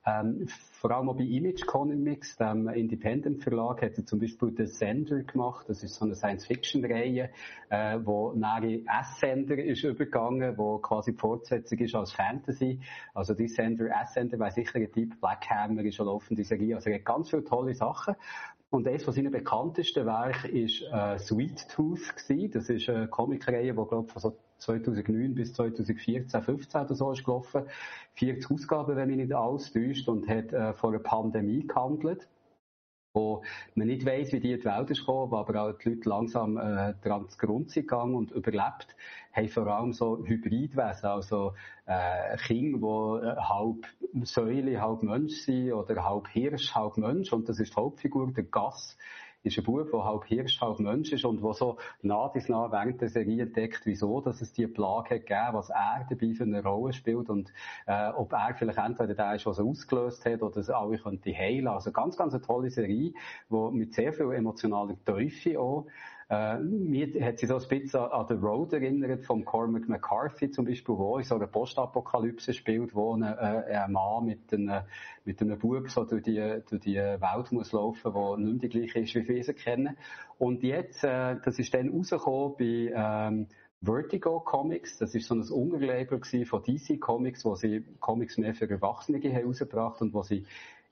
Ähm, 0.04 0.48
vor 0.76 0.90
allem 0.90 1.08
auch 1.08 1.16
bei 1.16 1.24
Image 1.24 1.64
Comics, 1.66 2.36
dem 2.36 2.68
Independent 2.68 3.42
Verlag, 3.42 3.80
hat 3.82 3.96
er 3.96 4.04
zum 4.04 4.20
Beispiel 4.20 4.52
The 4.56 4.66
Sender 4.66 5.22
gemacht. 5.22 5.66
Das 5.68 5.82
ist 5.82 5.94
so 5.94 6.04
eine 6.04 6.14
Science-Fiction-Reihe, 6.14 7.30
äh, 7.70 7.98
wo 8.04 8.32
nachher 8.32 8.80
S-Sender 9.00 9.58
ist 9.58 9.84
übergegangen, 9.84 10.56
wo 10.58 10.78
quasi 10.78 11.12
die 11.12 11.18
Fortsetzung 11.18 11.78
ist 11.78 11.94
als 11.94 12.12
Fantasy. 12.12 12.80
Also 13.14 13.32
die 13.32 13.48
Sender, 13.48 13.86
S-Sender, 14.02 14.38
weiß 14.38 14.54
sicher 14.54 14.78
ein 14.78 14.92
Typ, 14.92 15.18
Black 15.18 15.48
Hammer 15.48 15.82
ist 15.82 15.94
schon 15.94 16.06
laufend, 16.06 16.38
diese 16.38 16.50
Serie. 16.50 16.74
Also 16.76 16.90
er 16.90 16.96
hat 16.96 17.04
ganz 17.06 17.30
viele 17.30 17.44
tolle 17.44 17.74
Sachen. 17.74 18.14
Und 18.68 18.86
eines 18.86 19.04
von 19.04 19.14
seinen 19.14 19.30
bekanntesten 19.30 20.04
Werken 20.06 20.50
ist 20.54 20.82
äh, 20.92 21.18
Sweet 21.18 21.68
Tooth 21.70 22.16
gewesen. 22.16 22.50
Das 22.50 22.68
ist 22.68 22.88
eine 22.88 23.08
Comicreihe, 23.08 23.72
die, 23.72 23.72
glaube 23.72 24.08
von 24.08 24.20
so 24.20 24.36
2009 24.58 25.34
bis 25.34 25.52
2014, 25.52 26.42
15 26.42 26.80
oder 26.80 26.94
so 26.94 27.12
ist 27.12 27.24
gelaufen. 27.24 27.62
40 28.14 28.50
Ausgaben, 28.50 28.96
wenn 28.96 29.08
mich 29.08 29.18
nicht 29.18 29.32
alles 29.32 29.72
täuscht, 29.72 30.08
und 30.08 30.28
hat 30.28 30.52
äh, 30.52 30.65
vor 30.74 30.90
einer 30.90 30.98
Pandemie 30.98 31.66
gehandelt 31.66 32.28
wo 33.16 33.42
man 33.74 33.88
nicht 33.88 34.06
weiss, 34.06 34.30
wie 34.32 34.40
die 34.40 34.52
in 34.52 34.60
die 34.60 34.66
Welt 34.66 34.90
ist 34.90 35.00
gekommen, 35.00 35.34
aber 35.34 35.62
auch 35.62 35.72
die 35.72 35.88
Leute 35.88 36.08
langsam 36.08 36.58
äh, 36.58 36.94
dran 37.02 37.28
zu 37.28 37.38
Grund 37.38 37.70
sind 37.70 37.88
gegangen 37.88 38.14
und 38.14 38.30
überlebt, 38.30 38.94
haben 39.32 39.48
vor 39.48 39.66
allem 39.66 39.92
so 39.92 40.24
Hybridwesen, 40.24 41.08
also 41.08 41.54
äh, 41.86 42.36
Kinder, 42.36 42.78
die 42.78 43.26
äh, 43.26 43.36
halb 43.36 43.86
Säule, 44.22 44.80
halb 44.80 45.02
Mensch 45.02 45.32
sind 45.40 45.72
oder 45.72 46.04
halb 46.04 46.28
Hirsch, 46.28 46.74
halb 46.74 46.98
Mensch 46.98 47.32
und 47.32 47.48
das 47.48 47.58
ist 47.58 47.72
die 47.72 47.76
Hauptfigur, 47.76 48.30
der 48.32 48.44
Gass 48.44 48.96
ist 49.42 49.58
ein 49.58 49.64
Bub, 49.64 49.90
der 49.90 50.04
halb 50.04 50.24
Hirsch, 50.24 50.60
halb 50.60 50.78
Mensch 50.80 51.12
ist 51.12 51.24
und 51.24 51.42
der 51.42 51.52
so 51.52 51.76
nah 52.02 52.28
bis 52.28 52.48
nah 52.48 52.70
während 52.70 53.00
der 53.00 53.08
Serie 53.08 53.42
entdeckt, 53.42 53.82
wieso, 53.84 54.20
dass 54.20 54.40
es 54.40 54.52
diese 54.52 54.68
Plage 54.68 55.16
hat 55.16 55.26
gegeben, 55.26 55.52
was 55.52 55.70
er 55.70 56.06
dabei 56.08 56.34
für 56.34 56.44
eine 56.44 56.62
Rolle 56.62 56.92
spielt 56.92 57.28
und 57.28 57.52
äh, 57.86 58.08
ob 58.10 58.32
er 58.32 58.54
vielleicht 58.54 58.78
entweder 58.78 59.14
der 59.14 59.34
ist, 59.34 59.46
was 59.46 59.58
er 59.58 59.64
ausgelöst 59.64 60.24
hat 60.24 60.42
oder 60.42 60.56
es 60.58 60.70
alle 60.70 60.98
könnte 60.98 61.32
heilen. 61.32 61.68
Also 61.68 61.92
ganz, 61.92 62.16
ganz 62.16 62.34
eine 62.34 62.42
tolle 62.42 62.70
Serie, 62.70 63.12
die 63.50 63.70
mit 63.72 63.94
sehr 63.94 64.12
viel 64.12 64.32
emotionaler 64.32 64.96
Teufel 65.04 65.56
auch 65.56 65.86
äh, 66.28 66.58
mir 66.58 67.24
hat 67.24 67.38
sie 67.38 67.46
so 67.46 67.56
ein 67.56 67.68
bisschen 67.68 68.00
an 68.00 68.26
The 68.28 68.34
Road 68.34 68.72
erinnert, 68.72 69.24
von 69.24 69.44
Cormac 69.44 69.88
McCarthy 69.88 70.50
zum 70.50 70.64
Beispiel, 70.64 70.96
wo 70.96 71.18
in 71.18 71.24
so 71.24 71.36
einer 71.36 71.46
Postapokalypse 71.46 72.52
spielt, 72.52 72.94
wo 72.94 73.14
ein, 73.14 73.22
äh, 73.22 73.26
ein 73.26 73.92
Mann 73.92 74.24
mit 74.24 74.52
einem, 74.52 74.82
mit 75.24 75.40
einem 75.40 75.58
Bub 75.58 75.88
so 75.88 76.04
durch 76.04 76.24
die, 76.24 76.62
durch 76.68 76.82
die 76.82 76.96
Welt 76.96 77.52
muss 77.52 77.72
laufen, 77.72 78.12
wo 78.12 78.36
nicht 78.36 78.62
die 78.62 78.68
gleiche 78.68 79.00
ist, 79.00 79.14
wie 79.14 79.28
wir 79.28 79.44
sie 79.44 79.54
kennen. 79.54 79.96
Und 80.38 80.64
jetzt, 80.64 81.04
äh, 81.04 81.36
das 81.44 81.60
ist 81.60 81.72
dann 81.72 81.90
rausgekommen 81.90 82.54
bei, 82.58 82.92
ähm, 82.94 83.46
Vertigo 83.82 84.40
Comics, 84.40 84.98
das 84.98 85.14
ist 85.14 85.28
so 85.28 85.34
ein 85.34 85.42
Unterlabel 85.42 86.20
von 86.44 86.62
DC 86.62 86.98
Comics, 86.98 87.44
wo 87.44 87.54
sie 87.54 87.84
Comics 88.00 88.38
mehr 88.38 88.54
für 88.54 88.68
Erwachsene 88.68 89.20
herausgebracht 89.20 90.00
und 90.00 90.12
wo 90.14 90.22
sie 90.22 90.44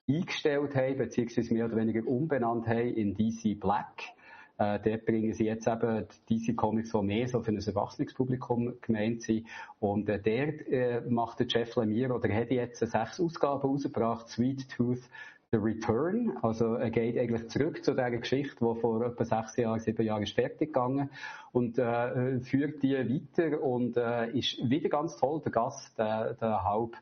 eingestellt 0.06 0.76
haben, 0.76 0.98
beziehungsweise 0.98 1.54
mehr 1.54 1.64
oder 1.64 1.76
weniger 1.76 2.06
umbenannt 2.06 2.68
haben 2.68 2.94
in 2.94 3.14
DC 3.14 3.58
Black. 3.58 4.14
Äh, 4.56 4.78
dort 4.78 5.04
bringen 5.04 5.32
sie 5.32 5.46
jetzt 5.46 5.66
eben 5.66 6.06
diese 6.28 6.54
Comics, 6.54 6.92
die 6.92 7.02
mehr 7.02 7.26
so 7.26 7.40
für 7.40 7.50
ein 7.50 7.58
Erwachsenenpublikum 7.58 8.74
gemeint 8.80 9.22
sind. 9.22 9.46
Und 9.80 10.08
äh, 10.08 10.20
der 10.20 10.68
äh, 10.70 11.00
macht 11.08 11.40
der 11.40 11.46
Jeff 11.48 11.74
Lemire, 11.76 12.12
oder 12.12 12.28
er 12.30 12.42
hat 12.42 12.50
jetzt 12.50 12.78
sechs 12.78 13.20
Ausgaben 13.20 13.62
rausgebracht, 13.62 14.28
Sweet 14.28 14.68
Tooth, 14.68 15.02
The 15.50 15.58
Return. 15.58 16.36
Also 16.42 16.74
er 16.74 16.90
geht 16.90 17.18
eigentlich 17.18 17.48
zurück 17.48 17.84
zu 17.84 17.92
dieser 17.92 18.10
Geschichte, 18.10 18.56
die 18.60 18.80
vor 18.80 19.04
etwa 19.04 19.24
sechs 19.24 19.56
Jahren, 19.56 19.80
sieben 19.80 20.04
Jahren 20.04 20.22
ist 20.22 20.34
fertig 20.34 20.72
gegangen 20.72 21.10
und 21.52 21.78
äh, 21.78 22.40
führt 22.40 22.82
die 22.82 22.94
weiter 22.94 23.60
und 23.62 23.96
äh, 23.96 24.30
ist 24.30 24.58
wieder 24.68 24.88
ganz 24.88 25.16
toll, 25.16 25.40
der 25.44 25.52
Gast, 25.52 25.98
der, 25.98 26.34
der 26.34 26.64
Haupt 26.64 26.98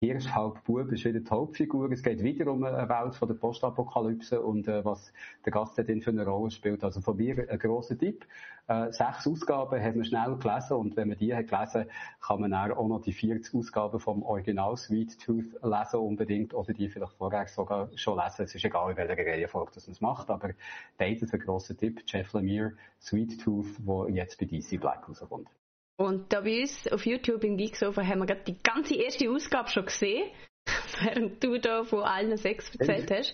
Hirsch, 0.00 0.28
halb 0.34 0.62
Bub, 0.64 0.92
ist 0.92 1.04
wieder 1.04 1.20
die 1.20 1.30
Hauptfigur. 1.30 1.90
Es 1.90 2.02
geht 2.02 2.22
wieder 2.22 2.50
um 2.52 2.62
eine 2.64 2.88
Welt 2.88 3.14
von 3.14 3.28
der 3.28 3.36
Postapokalypse 3.36 4.42
und 4.42 4.68
äh, 4.68 4.84
was 4.84 5.12
der 5.44 5.52
Gast 5.52 5.78
dort 5.78 5.88
für 5.88 6.10
eine 6.10 6.26
Rolle 6.26 6.50
spielt. 6.50 6.84
Also 6.84 7.00
von 7.00 7.16
mir 7.16 7.48
ein 7.48 7.58
grosser 7.58 7.96
Tipp. 7.96 8.26
Äh, 8.66 8.92
sechs 8.92 9.26
Ausgaben 9.26 9.80
haben 9.80 9.94
wir 9.94 10.04
schnell 10.04 10.36
gelesen 10.36 10.74
und 10.74 10.96
wenn 10.96 11.08
man 11.08 11.16
die 11.16 11.34
hat 11.34 11.48
gelesen, 11.48 11.86
kann 12.20 12.40
man 12.40 12.52
auch 12.52 12.86
noch 12.86 13.00
die 13.00 13.12
40 13.12 13.54
Ausgaben 13.54 13.98
vom 13.98 14.22
Original 14.24 14.76
Sweet 14.76 15.18
Tooth 15.20 15.54
lesen 15.62 16.00
unbedingt 16.00 16.52
oder 16.52 16.74
die 16.74 16.88
vielleicht 16.88 17.14
vorher 17.14 17.46
sogar 17.48 17.88
schon 17.94 18.18
lesen. 18.18 18.44
Es 18.44 18.54
ist 18.54 18.64
egal, 18.64 18.90
in 18.90 18.96
welcher 18.96 19.16
Reihenfolge 19.16 19.72
das 19.74 19.86
man 19.86 19.92
es 19.92 20.00
macht, 20.00 20.28
aber 20.28 20.50
beides 20.98 21.32
ein 21.32 21.40
grosser 21.40 21.76
Tipp. 21.76 22.02
Jeff 22.06 22.32
Lemire, 22.34 22.72
Sweet 23.00 23.40
Tooth, 23.40 23.76
wo 23.78 24.06
jetzt 24.06 24.38
bei 24.38 24.46
DC 24.46 24.78
Black 24.80 25.08
rauskommt. 25.08 25.48
Und 25.96 26.32
da 26.32 26.40
bei 26.40 26.62
uns 26.62 26.88
auf 26.88 27.06
YouTube 27.06 27.44
im 27.44 27.56
Geeksofa 27.56 28.04
haben 28.04 28.18
wir 28.20 28.26
gerade 28.26 28.42
die 28.46 28.60
ganze 28.62 28.96
erste 28.96 29.30
Ausgabe 29.30 29.68
schon 29.68 29.84
gesehen, 29.84 30.28
während 31.02 31.42
du 31.42 31.58
da 31.60 31.84
von 31.84 32.02
allen 32.02 32.36
sechs 32.36 32.74
erzählt 32.74 33.10
hast. 33.12 33.32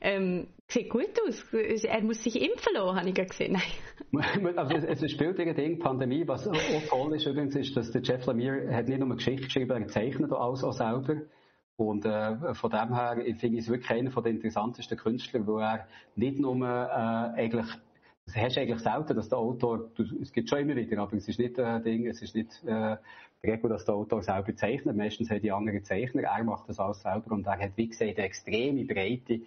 Ähm, 0.00 0.48
sieht 0.66 0.90
gut 0.90 1.10
aus. 1.26 1.44
Er 1.52 2.02
muss 2.02 2.22
sich 2.22 2.34
impfen 2.34 2.74
lassen, 2.74 2.96
habe 2.96 3.08
ich 3.08 3.14
gesehen. 3.14 3.52
Nein. 4.12 4.56
also 4.58 4.74
es, 4.74 5.02
es 5.02 5.12
spielt 5.12 5.38
Ding, 5.38 5.78
Pandemie. 5.78 6.26
Was 6.26 6.48
auch 6.48 6.54
toll 6.88 7.14
ist 7.14 7.26
übrigens, 7.26 7.54
ist, 7.54 7.76
dass 7.76 7.92
der 7.92 8.02
Jeff 8.02 8.26
Lemire 8.26 8.74
hat 8.74 8.88
nicht 8.88 8.98
nur 8.98 9.06
eine 9.06 9.16
Geschichte 9.16 9.44
geschrieben, 9.44 9.82
er 9.82 9.88
zeichnet 9.88 10.32
alles 10.32 10.64
auch 10.64 10.72
selber. 10.72 11.22
Und 11.76 12.04
äh, 12.04 12.54
von 12.54 12.70
dem 12.70 12.94
her 12.94 13.16
finde 13.38 13.58
ich 13.58 13.64
es 13.64 13.68
wirklich 13.68 13.90
einer 13.90 14.10
der 14.10 14.32
interessantesten 14.32 14.98
Künstler, 14.98 15.46
wo 15.46 15.58
er 15.58 15.86
nicht 16.16 16.38
nur 16.38 16.56
äh, 16.66 17.40
eigentlich 17.40 17.66
das 18.32 18.42
hast 18.42 18.56
du 18.56 18.60
eigentlich 18.60 18.80
selten, 18.80 19.16
dass 19.16 19.28
der 19.28 19.38
Autor, 19.38 19.90
es 20.22 20.32
gibt 20.32 20.48
schon 20.48 20.60
immer 20.60 20.76
wieder, 20.76 20.98
aber 20.98 21.16
es 21.16 21.26
ist 21.26 21.38
nicht 21.38 21.58
ein 21.58 21.80
äh, 21.80 21.82
Ding, 21.82 22.06
es 22.06 22.22
ist 22.22 22.34
nicht 22.34 22.62
äh, 22.64 22.96
die 23.42 23.50
Regel, 23.50 23.70
dass 23.70 23.84
der 23.84 23.94
Autor 23.94 24.22
selber 24.22 24.54
zeichnet. 24.54 24.96
Meistens 24.96 25.30
haben 25.30 25.40
die 25.40 25.50
anderen 25.50 25.82
Zeichner. 25.82 26.22
Er 26.22 26.44
macht 26.44 26.68
das 26.68 26.78
alles 26.78 27.00
selber 27.02 27.32
und 27.32 27.46
er 27.46 27.58
hat, 27.58 27.72
wie 27.76 27.88
gesagt, 27.88 28.18
eine 28.18 28.26
extreme 28.26 28.84
Breite 28.84 29.40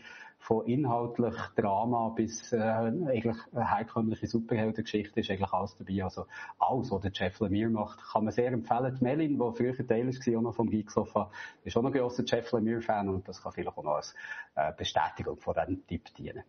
von 0.43 0.65
inhaltlich 0.65 1.35
Drama 1.55 2.09
bis 2.09 2.51
äh, 2.51 2.57
eigentlich 2.57 3.37
herkömmliche 3.55 4.27
Superheldengeschichte 4.27 5.21
ist 5.21 5.31
eigentlich 5.31 5.53
alles 5.53 5.75
dabei. 5.77 6.03
Also 6.03 6.25
alles, 6.59 6.91
was 6.91 7.01
der 7.01 7.11
Jeff 7.13 7.39
Lemire 7.39 7.69
macht, 7.69 7.99
kann 8.11 8.25
man 8.25 8.33
sehr 8.33 8.51
empfehlen. 8.51 8.95
Die 8.99 9.03
Melin, 9.03 9.39
die 9.39 9.57
früher 9.57 9.87
Teil 9.87 10.07
war, 10.07 10.37
auch 10.37 10.41
noch 10.41 10.55
vom 10.55 10.69
Geeksofa, 10.69 11.31
ist 11.63 11.77
auch 11.77 11.81
noch 11.81 11.93
ein 11.93 11.97
grosser 11.97 12.23
Jeff 12.25 12.51
Lemire-Fan 12.51 13.07
und 13.07 13.27
das 13.27 13.41
kann 13.41 13.53
vielleicht 13.53 13.69
auch 13.69 13.83
noch 13.83 13.95
als 13.95 14.13
äh, 14.55 14.73
Bestätigung 14.77 15.37
von 15.37 15.53
diesem 15.53 15.87
Tipp 15.87 16.13
dienen. 16.15 16.43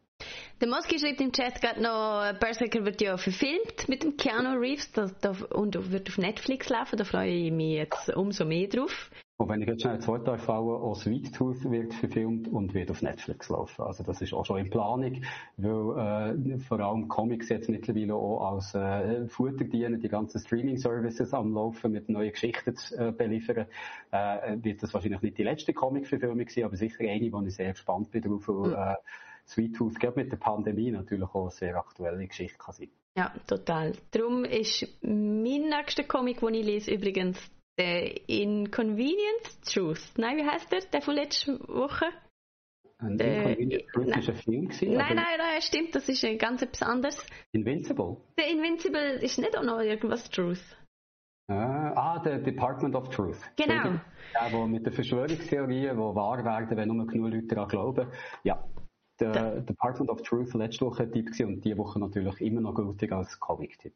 Der 0.60 0.68
Moski 0.68 0.98
schreibt 0.98 1.20
im 1.20 1.32
Chat 1.32 1.60
gerade 1.60 1.80
noch, 1.80 2.38
Berserker 2.40 2.84
wird 2.84 3.00
ja 3.00 3.16
verfilmt 3.16 3.88
mit 3.88 4.02
dem 4.02 4.16
Keanu 4.16 4.58
Reeves 4.58 4.90
das, 4.92 5.16
das, 5.18 5.42
und 5.42 5.92
wird 5.92 6.08
auf 6.08 6.18
Netflix 6.18 6.68
laufen. 6.68 6.96
Da 6.96 7.04
freue 7.04 7.30
ich 7.30 7.52
mich 7.52 7.74
jetzt 7.74 8.08
umso 8.10 8.44
mehr 8.44 8.68
drauf. 8.68 9.10
Und 9.36 9.48
wenn 9.48 9.60
ich 9.60 9.66
jetzt 9.66 9.82
schnell 9.82 9.98
zwei 9.98 10.18
Tage 10.18 10.38
falle, 10.38 10.74
auch 10.74 10.94
Sweet 10.94 11.34
Tooth 11.34 11.68
wird 11.68 11.92
verfilmt 11.92 12.46
und 12.46 12.72
wird 12.72 12.92
auf 12.92 13.02
Netflix 13.02 13.48
laufen. 13.48 13.82
Also 13.82 14.04
das 14.04 14.22
ist 14.22 14.32
auch 14.32 14.46
schon 14.46 14.58
in 14.58 14.70
Planung, 14.70 15.22
weil 15.56 16.36
äh, 16.54 16.58
vor 16.58 16.78
allem 16.78 17.08
Comics 17.08 17.48
jetzt 17.48 17.68
mittlerweile 17.68 18.14
auch 18.14 18.52
als 18.52 18.74
äh, 18.76 19.26
Futter 19.26 19.64
dienen, 19.64 20.00
die 20.00 20.08
ganzen 20.08 20.40
Streaming-Services 20.40 21.34
am 21.34 21.52
Laufen 21.52 21.90
mit 21.90 22.08
neuen 22.08 22.30
Geschichten 22.30 22.76
zu 22.76 22.96
äh, 22.96 23.10
beliefern, 23.10 23.66
äh, 24.12 24.56
wird 24.62 24.84
das 24.84 24.94
wahrscheinlich 24.94 25.22
nicht 25.22 25.36
die 25.36 25.42
letzte 25.42 25.72
Comic-Verfilmung 25.72 26.48
sein, 26.48 26.64
aber 26.64 26.76
sicher 26.76 27.00
eine, 27.00 27.32
wo 27.32 27.40
ich 27.42 27.56
sehr 27.56 27.72
gespannt 27.72 28.12
bin 28.12 28.22
drauf. 28.22 28.46
Mhm. 28.46 28.72
Äh, 28.72 28.94
Sweet 29.48 29.76
Tooth, 29.76 29.98
gerade 29.98 30.18
mit 30.20 30.30
der 30.30 30.38
Pandemie 30.38 30.90
natürlich 30.92 31.28
auch 31.34 31.42
eine 31.42 31.50
sehr 31.50 31.76
aktuelle 31.76 32.26
Geschichte 32.26 32.56
kann 32.56 32.74
sein. 32.74 32.88
Ja, 33.16 33.32
total. 33.46 33.92
Darum 34.12 34.44
ist 34.44 34.86
mein 35.02 35.68
nächster 35.68 36.04
Comic, 36.04 36.40
den 36.40 36.54
ich 36.54 36.64
lese, 36.64 36.92
übrigens 36.92 37.38
der 37.78 38.28
Inconvenient 38.28 39.62
Truth. 39.64 40.12
Nein, 40.16 40.36
wie 40.36 40.44
heißt 40.44 40.70
der? 40.72 40.80
Der 40.92 41.02
von 41.02 41.14
letzter 41.14 41.58
Woche? 41.68 42.06
Ein 42.98 43.18
Inconvenient 43.18 43.84
Truth 43.92 44.08
war 44.08 44.16
ein 44.16 44.34
Film. 44.36 44.68
Gewesen, 44.68 44.94
nein, 44.94 45.16
nein, 45.16 45.38
nein, 45.38 45.60
stimmt, 45.60 45.94
das 45.94 46.08
ist 46.08 46.22
ganz 46.38 46.62
etwas 46.62 46.82
anderes. 46.82 47.26
Invincible? 47.52 48.16
Der 48.38 48.48
Invincible 48.50 49.18
ist 49.20 49.38
nicht 49.38 49.56
auch 49.56 49.64
noch 49.64 49.80
irgendwas 49.80 50.30
Truth. 50.30 50.76
Ah, 51.46 51.92
ah, 51.94 52.18
der 52.20 52.38
Department 52.38 52.94
of 52.94 53.10
Truth. 53.10 53.38
Genau. 53.56 54.00
Der, 54.40 54.50
der 54.50 54.66
mit 54.66 54.86
den 54.86 54.92
Verschwörungstheorien, 54.94 55.94
die 55.94 56.02
wahr 56.02 56.42
werden, 56.42 56.74
wenn 56.76 56.88
nur 56.88 57.06
genug 57.06 57.32
Leute 57.32 57.46
daran 57.46 57.68
glauben. 57.68 58.10
Ja, 58.44 58.64
der. 59.20 59.60
Department 59.60 60.10
of 60.10 60.22
Truth 60.22 60.54
letzte 60.54 60.86
Woche 60.86 61.10
Tipp 61.10 61.26
gewesen 61.26 61.46
und 61.46 61.64
diese 61.64 61.78
Woche 61.78 61.98
natürlich 61.98 62.40
immer 62.40 62.60
noch 62.60 62.74
gültig 62.74 63.12
als 63.12 63.38
Comic-Tipp. 63.38 63.94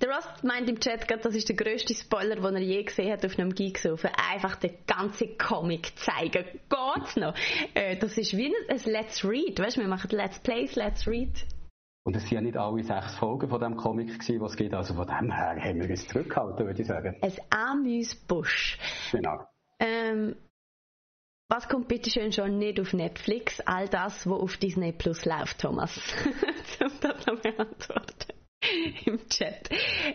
Der 0.00 0.14
Rust 0.14 0.44
meint 0.44 0.68
im 0.68 0.78
Chat 0.78 1.08
gerade, 1.08 1.22
das 1.22 1.34
ist 1.34 1.48
der 1.48 1.56
grösste 1.56 1.94
Spoiler, 1.94 2.36
den 2.36 2.54
er 2.56 2.62
je 2.62 2.82
gesehen 2.82 3.12
hat 3.12 3.24
auf 3.24 3.38
einem 3.38 3.54
Geek 3.54 3.78
so 3.78 3.96
für 3.96 4.10
einfach 4.30 4.56
den 4.56 4.74
ganzen 4.86 5.36
Comic 5.38 5.92
zeigen. 5.96 6.44
Geht's 6.68 7.16
noch? 7.16 7.34
Äh, 7.74 7.96
das 7.96 8.18
ist 8.18 8.36
wie 8.36 8.46
ein 8.46 8.80
Let's 8.84 9.24
Read, 9.24 9.58
weißt 9.58 9.76
du, 9.76 9.80
wir 9.80 9.88
machen 9.88 10.10
Let's 10.10 10.38
Plays, 10.40 10.76
Let's 10.76 11.06
Read. 11.06 11.46
Und 12.04 12.16
es 12.16 12.22
sind 12.22 12.32
ja 12.32 12.40
nicht 12.40 12.56
alle 12.56 12.82
sechs 12.82 13.16
Folgen 13.16 13.50
von 13.50 13.60
dem 13.60 13.76
Comic 13.76 14.18
gewesen, 14.18 14.40
was 14.40 14.56
geht. 14.56 14.72
Also 14.72 14.94
von 14.94 15.06
dem 15.06 15.30
her 15.30 15.56
haben 15.60 15.80
wir 15.80 15.90
uns 15.90 16.08
zurückgehalten, 16.08 16.66
würde 16.66 16.80
ich 16.80 16.88
sagen. 16.88 17.16
Ein 17.20 17.32
Amüs-Busch. 17.50 18.78
Genau. 19.12 19.44
Ähm, 19.78 20.34
was 21.48 21.66
kommt 21.66 21.88
bitte 21.88 22.10
schön 22.10 22.32
schon 22.32 22.58
nicht 22.58 22.78
auf 22.78 22.92
Netflix? 22.92 23.60
All 23.60 23.88
das, 23.88 24.26
was 24.26 24.40
auf 24.40 24.56
Disney 24.58 24.92
Plus 24.92 25.24
läuft, 25.24 25.60
Thomas. 25.60 25.98
um 26.80 26.92
das 27.00 27.26
noch 27.26 27.40
beantworten. 27.40 28.37
im 29.06 29.28
Chat. 29.28 29.68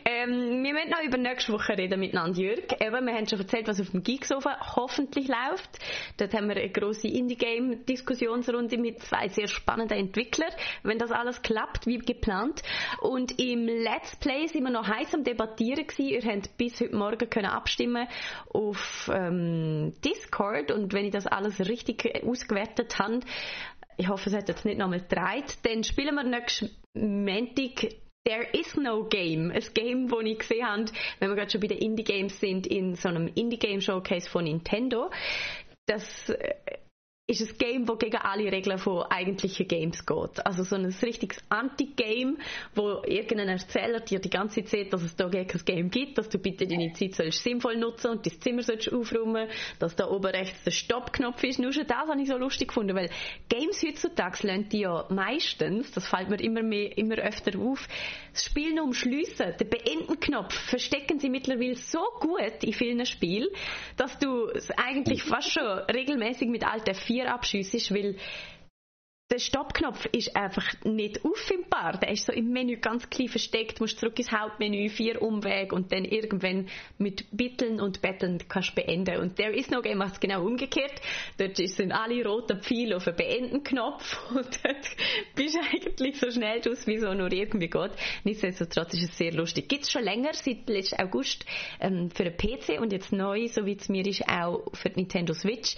Ähm, 0.05 0.63
wir 0.63 0.73
werden 0.73 0.89
noch 0.89 1.03
über 1.03 1.17
nächste 1.17 1.53
Woche 1.53 1.77
reden 1.77 1.99
miteinander, 1.99 2.39
Jürg. 2.39 2.73
Eben, 2.81 3.05
wir 3.05 3.13
haben 3.13 3.27
schon 3.27 3.39
erzählt, 3.39 3.67
was 3.67 3.79
auf 3.79 3.91
dem 3.91 4.03
Geeksofa 4.03 4.75
hoffentlich 4.75 5.27
läuft. 5.27 5.79
Dort 6.17 6.33
haben 6.33 6.49
wir 6.49 6.57
eine 6.57 6.69
grosse 6.69 7.07
Indie-Game-Diskussionsrunde 7.07 8.77
mit 8.77 9.01
zwei 9.01 9.29
sehr 9.29 9.47
spannenden 9.47 9.97
Entwicklern, 9.97 10.51
wenn 10.83 10.97
das 10.97 11.11
alles 11.11 11.41
klappt, 11.41 11.87
wie 11.87 11.97
geplant. 11.97 12.61
Und 13.01 13.39
im 13.39 13.65
Let's 13.65 14.15
Play 14.17 14.47
sind 14.47 14.63
wir 14.63 14.71
noch 14.71 14.87
heiß 14.87 15.13
am 15.13 15.23
Debattieren 15.23 15.87
gewesen. 15.87 16.09
Ihr 16.09 16.21
habt 16.21 16.57
bis 16.57 16.79
heute 16.81 16.95
Morgen 16.95 17.29
können 17.29 17.47
abstimmen 17.47 18.07
auf 18.53 19.09
ähm, 19.13 19.93
Discord 20.03 20.71
und 20.71 20.93
wenn 20.93 21.05
ich 21.05 21.11
das 21.11 21.27
alles 21.27 21.59
richtig 21.59 22.23
ausgewertet 22.23 22.99
habe, 22.99 23.21
ich 23.95 24.09
hoffe, 24.09 24.29
es 24.29 24.35
hat 24.35 24.49
jetzt 24.49 24.65
nicht 24.65 24.79
nochmal 24.79 25.01
gedreht. 25.01 25.57
Dann 25.63 25.83
spielen 25.83 26.15
wir 26.15 26.23
nächsten 26.23 26.71
Montag 26.95 27.93
There 28.25 28.47
is 28.53 28.77
no 28.77 29.03
game. 29.03 29.51
Ein 29.51 29.63
Game, 29.73 30.07
das 30.07 30.19
ich 30.23 30.39
gesehen 30.39 30.65
habe, 30.65 30.85
wenn 31.19 31.29
wir 31.29 31.35
gerade 31.35 31.51
schon 31.51 31.59
bei 31.59 31.67
den 31.67 31.79
Indie-Games 31.79 32.39
sind, 32.39 32.67
in 32.67 32.95
so 32.95 33.09
einem 33.09 33.27
Indie-Game-Showcase 33.27 34.29
von 34.29 34.45
Nintendo. 34.45 35.11
Das 35.87 36.29
äh, 36.29 36.55
ist 37.41 37.53
ein 37.53 37.57
Game, 37.57 37.85
das 37.85 37.97
gegen 37.99 38.17
alle 38.17 38.51
Regeln 38.51 38.77
von 38.77 39.03
eigentlichen 39.03 39.67
Games 39.67 40.05
geht. 40.05 40.45
Also 40.45 40.63
so 40.63 40.75
ein 40.75 40.85
richtiges 40.85 41.39
Anti-Game, 41.49 42.37
wo 42.75 43.01
irgendein 43.05 43.49
Erzähler 43.49 43.99
dir 43.99 44.19
die 44.19 44.29
ganze 44.29 44.63
Zeit, 44.63 44.91
dass 44.93 45.03
es 45.03 45.15
da 45.15 45.29
kein 45.29 45.47
Game 45.65 45.89
gibt, 45.89 46.17
dass 46.17 46.29
du 46.29 46.37
bitte 46.37 46.67
deine 46.67 46.93
Zeit 46.93 47.15
sollst 47.15 47.43
sinnvoll 47.43 47.77
nutzen 47.77 48.11
und 48.11 48.25
dein 48.25 48.39
Zimmer 48.39 48.63
sollst 48.63 48.91
aufräumen, 48.91 49.47
dass 49.79 49.95
da 49.95 50.09
oben 50.09 50.27
rechts 50.27 50.63
der 50.63 50.71
Stoppknopf 50.71 51.43
ist. 51.43 51.59
Nur 51.59 51.73
schon 51.73 51.87
das 51.87 52.09
habe 52.09 52.21
ich 52.21 52.27
so 52.27 52.37
lustig 52.37 52.69
gefunden, 52.69 52.95
weil 52.95 53.09
Games 53.49 53.83
heutzutage 53.83 54.47
lernen 54.47 54.69
die 54.69 54.81
ja 54.81 55.05
meistens, 55.09 55.91
das 55.91 56.07
fällt 56.07 56.29
mir 56.29 56.39
immer 56.39 56.63
mehr, 56.63 56.97
immer 56.97 57.15
öfter 57.15 57.57
auf, 57.59 57.87
das 58.31 58.45
Spiel 58.45 58.73
nur 58.73 58.85
umschliessen, 58.85 59.53
den 59.59 59.69
Beenden-Knopf 59.69 60.53
verstecken 60.69 61.19
sie 61.19 61.29
mittlerweile 61.29 61.75
so 61.75 62.03
gut 62.19 62.63
in 62.63 62.73
vielen 62.73 63.05
Spielen, 63.05 63.49
dass 63.97 64.17
du 64.17 64.47
es 64.47 64.69
eigentlich 64.71 65.23
fast 65.23 65.51
schon 65.51 65.63
regelmäßig 65.63 66.49
mit 66.49 66.63
alten 67.23 67.33
vier 67.33 67.33
abschüssisch, 67.33 67.91
weil 67.91 68.15
der 69.31 69.39
Stoppknopf 69.39 70.05
ist 70.11 70.35
einfach 70.35 70.75
nicht 70.83 71.25
auffindbar. 71.25 71.97
Der 71.97 72.11
ist 72.11 72.27
so 72.27 72.31
im 72.31 72.51
Menü 72.51 72.77
ganz 72.77 73.09
klein 73.09 73.29
versteckt, 73.29 73.79
musst 73.79 73.97
zurück 73.97 74.19
ins 74.19 74.31
Hauptmenü, 74.31 74.89
vier 74.89 75.21
Umwege 75.23 75.73
und 75.73 75.91
dann 75.91 76.05
irgendwann 76.05 76.67
mit 76.99 77.25
Bitteln 77.31 77.81
und 77.81 78.01
Betteln 78.01 78.37
kannst 78.47 78.71
du 78.71 78.75
beenden. 78.75 79.17
Und 79.17 79.39
der 79.39 79.51
ist 79.55 79.71
noch 79.71 79.81
Game 79.81 80.01
es 80.01 80.19
genau 80.19 80.45
umgekehrt. 80.45 81.01
Dort 81.37 81.57
sind 81.57 81.91
alle 81.93 82.23
roten 82.23 82.61
Pfeile 82.61 82.97
auf 82.97 83.05
den 83.05 83.15
Beenden-Knopf 83.15 84.29
und 84.35 84.59
dort 84.63 84.87
bist 85.35 85.55
du 85.55 85.59
eigentlich 85.61 86.19
so 86.19 86.29
schnell 86.29 86.61
aus, 86.69 86.85
wie 86.85 86.99
so 86.99 87.11
nur 87.15 87.31
irgendwie 87.31 87.69
geht. 87.69 87.91
Nichtsdestotrotz 88.25 88.93
ist 88.93 89.09
es 89.09 89.17
sehr 89.17 89.33
lustig. 89.33 89.67
Gibt 89.67 89.83
es 89.83 89.91
schon 89.91 90.03
länger, 90.03 90.33
seit 90.33 90.69
letzten 90.69 91.01
August, 91.01 91.43
ähm, 91.79 92.11
für 92.11 92.25
den 92.25 92.37
PC 92.37 92.79
und 92.79 92.91
jetzt 92.91 93.11
neu, 93.11 93.47
so 93.47 93.65
wie 93.65 93.77
es 93.77 93.89
mir 93.89 94.05
ist, 94.05 94.27
auch 94.27 94.63
für 94.73 94.91
die 94.91 94.99
Nintendo 94.99 95.33
Switch. 95.33 95.75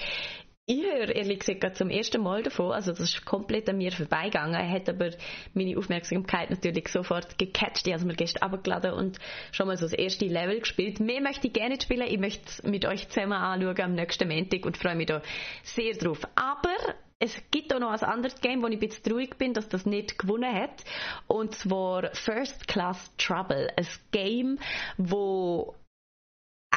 Ich 0.68 0.84
höre 0.84 1.16
ehrlich 1.16 1.42
gesagt 1.42 1.78
zum 1.78 1.92
ersten 1.92 2.24
Mal 2.24 2.42
davon, 2.42 2.72
also 2.72 2.92
das 2.92 3.02
ist 3.02 3.24
komplett 3.24 3.70
an 3.70 3.78
mir 3.78 3.92
vorbeigegangen. 3.92 4.56
Er 4.56 4.68
hat 4.68 4.90
aber 4.90 5.12
meine 5.54 5.78
Aufmerksamkeit 5.78 6.50
natürlich 6.50 6.88
sofort 6.88 7.38
gecatcht. 7.38 7.86
Ich 7.86 7.94
habe 7.94 8.02
es 8.02 8.06
mir 8.06 8.16
gestern 8.16 8.52
abgeladen 8.52 8.94
und 8.94 9.20
schon 9.52 9.68
mal 9.68 9.78
so 9.78 9.86
das 9.86 9.94
erste 9.94 10.26
Level 10.26 10.60
gespielt. 10.60 11.00
Mehr 11.00 11.22
möchte 11.22 11.46
ich 11.46 11.54
gerne 11.54 11.80
spielen. 11.80 12.08
Ich 12.08 12.18
möchte 12.18 12.46
es 12.48 12.64
mit 12.64 12.84
euch 12.86 13.08
zusammen 13.10 13.34
anschauen 13.34 13.80
am 13.80 13.94
nächsten 13.94 14.28
Montag 14.28 14.66
und 14.66 14.76
freue 14.76 14.96
mich 14.96 15.06
da 15.06 15.22
sehr 15.62 15.94
drauf. 15.94 16.22
Aber 16.34 16.76
es 17.20 17.40
gibt 17.52 17.72
auch 17.72 17.80
noch 17.80 17.92
ein 17.92 18.00
anderes 18.00 18.42
Game, 18.42 18.64
wo 18.64 18.68
ich 18.68 18.74
ein 18.74 18.80
bisschen 18.80 19.04
traurig 19.04 19.38
bin, 19.38 19.54
dass 19.54 19.70
das 19.70 19.86
nicht 19.86 20.18
gewonnen 20.18 20.52
hat. 20.52 20.84
Und 21.28 21.54
zwar 21.54 22.10
First 22.16 22.68
Class 22.68 23.16
Trouble. 23.18 23.72
Ein 23.78 23.88
Game, 24.12 24.58
wo 24.98 25.76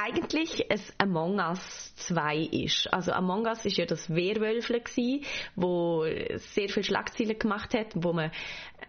eigentlich 0.00 0.70
ein 0.70 0.80
Among 0.98 1.38
Us 1.38 1.94
2 1.96 2.36
ist. 2.52 2.92
Also 2.92 3.12
Among 3.12 3.46
Us 3.46 3.64
ist 3.64 3.76
ja 3.76 3.86
das 3.86 4.08
Wehrwölfle 4.14 4.80
gsi, 4.80 5.22
wo 5.56 6.04
sehr 6.36 6.68
viel 6.68 6.84
Schlagzeilen 6.84 7.38
gemacht 7.38 7.74
hat, 7.74 7.88
wo 7.94 8.12
man 8.12 8.30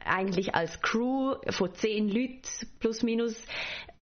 eigentlich 0.05 0.53
als 0.53 0.81
Crew 0.81 1.35
von 1.49 1.73
zehn 1.73 2.09
Leuten 2.09 2.41
plus 2.79 3.03
minus 3.03 3.45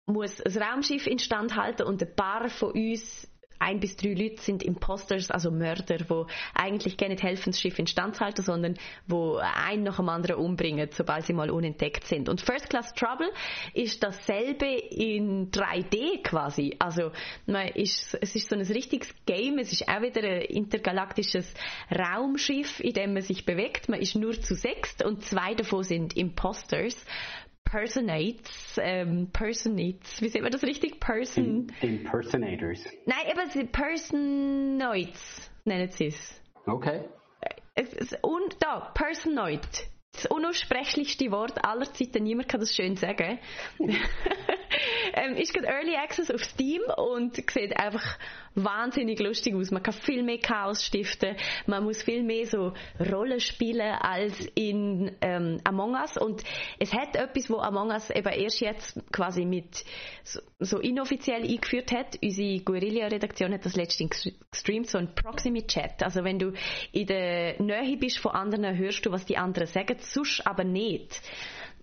muss 0.07 0.39
ein 0.41 0.61
Raumschiff 0.61 1.07
instand 1.07 1.55
halten 1.55 1.84
und 1.84 2.01
ein 2.01 2.15
paar 2.15 2.47
von 2.49 2.72
uns 2.72 3.27
ein 3.60 3.80
bis 3.80 3.95
drei 3.95 4.14
Leute 4.14 4.41
sind 4.41 4.64
Imposters, 4.64 5.32
also 5.32 5.52
Mörder, 5.52 5.98
wo 6.07 6.27
eigentlich 6.53 6.98
gerne 6.98 7.15
helfen, 7.15 7.52
das 7.52 7.60
Schiff 7.60 7.80
instand 7.80 8.19
halten, 8.19 8.41
sondern 8.41 8.76
wo 9.07 9.38
einen 9.38 9.84
nach 9.84 9.98
dem 9.98 10.10
anderen 10.10 10.38
umbringen, 10.38 10.90
sobald 10.91 11.26
sie 11.26 11.34
mal 11.34 11.49
unentdeckt 11.49 12.06
sind. 12.06 12.30
Und 12.30 12.41
First 12.41 12.69
Class 12.69 12.94
Trouble 12.94 13.32
ist 13.73 14.03
dasselbe 14.03 14.65
in 14.65 15.52
3D 15.52 16.23
quasi. 16.23 16.76
Also 16.80 17.11
man 17.45 17.68
ist, 17.69 18.18
es 18.22 18.36
ist 18.36 18.49
so 18.49 18.56
ein 18.56 18.61
richtiges 18.61 19.14
Game, 19.26 19.57
es 19.60 19.72
ist 19.72 19.88
auch 19.88 20.02
wieder 20.02 20.23
ein 20.23 20.41
intergalaktisches 20.41 21.53
Raumschiff, 21.91 22.80
in 22.80 22.94
dem 22.94 23.14
man 23.14 23.22
sich 23.22 23.45
bewegt. 23.45 23.90
Man 23.90 23.99
ist 23.99 24.15
nur 24.15 24.34
zu 24.40 24.56
sechst 24.56 25.03
und 25.03 25.23
zwei 25.23 25.53
davon 25.53 25.84
sind 25.84 26.15
Imposters 26.18 27.06
Personates, 27.65 28.79
ähm, 28.81 29.29
Personates, 29.33 30.21
wie 30.21 30.29
sieht 30.29 30.41
man 30.41 30.51
das 30.51 30.63
richtig? 30.63 30.99
Person. 30.99 31.67
Impersonators. 31.81 32.85
Nein, 33.05 33.25
eben 33.29 33.49
sie 33.49 33.65
Personoids 33.65 35.51
nennen 35.65 35.89
sie 35.89 36.07
es. 36.07 36.41
Okay. 36.65 37.03
Und 38.21 38.55
da, 38.61 38.91
Personoid. 38.93 39.67
Das 40.13 40.27
unaussprechlichste 40.27 41.29
Wort 41.31 41.65
aller 41.65 41.91
Zeiten, 41.91 42.23
niemand 42.23 42.47
kann 42.47 42.61
das 42.61 42.73
schön 42.73 42.95
sagen. 42.95 43.39
ähm, 45.14 45.36
ist 45.36 45.53
gerade 45.53 45.68
Early 45.68 45.95
Access 45.95 46.32
auf 46.32 46.44
Steam 46.44 46.82
und 46.98 47.36
sieht 47.52 47.77
einfach 47.77 48.18
wahnsinnig 48.56 49.19
lustig 49.19 49.53
aus. 49.53 49.72
Man 49.72 49.84
kann 49.84 49.94
viel 49.94 50.23
mehr 50.23 50.40
Chaos 50.40 50.84
stiften, 50.84 51.36
man 51.68 51.84
muss 51.84 52.02
viel 52.03 52.23
mehr 52.23 52.45
so 52.45 52.73
Rollen 52.99 53.40
spielen 53.40 53.91
als 53.99 54.48
in 54.56 55.15
ähm, 55.22 55.60
Among 55.64 55.95
Us 55.95 56.18
und 56.18 56.44
es 56.80 56.94
hat 56.94 57.15
etwas, 57.15 57.49
wo 57.49 57.57
Among 57.57 57.90
Us 57.90 58.10
eben 58.10 58.32
erst 58.32 58.61
jetzt 58.61 58.99
quasi 59.11 59.45
mit 59.45 59.84
so, 60.23 60.40
so 60.60 60.80
inoffiziell 60.80 61.44
eingeführt 61.44 61.91
hat. 61.91 62.18
Unsere 62.23 62.60
Guerilla-Redaktion 62.60 63.53
hat 63.53 63.65
das 63.65 63.76
letztens 63.76 64.30
gestreamt, 64.52 64.88
so 64.88 64.98
ein 64.98 65.14
Proximity-Chat. 65.14 66.03
Also 66.03 66.23
wenn 66.23 66.40
du 66.40 66.53
in 66.91 67.07
der 67.07 67.61
Nähe 67.61 67.98
bist 67.98 68.19
von 68.19 68.32
anderen, 68.32 68.77
hörst 68.77 69.06
du, 69.06 69.11
was 69.11 69.26
die 69.26 69.38
anderen 69.38 69.68
sagen, 69.68 69.98
sonst 69.99 70.45
aber 70.45 70.64
nicht. 70.64 71.22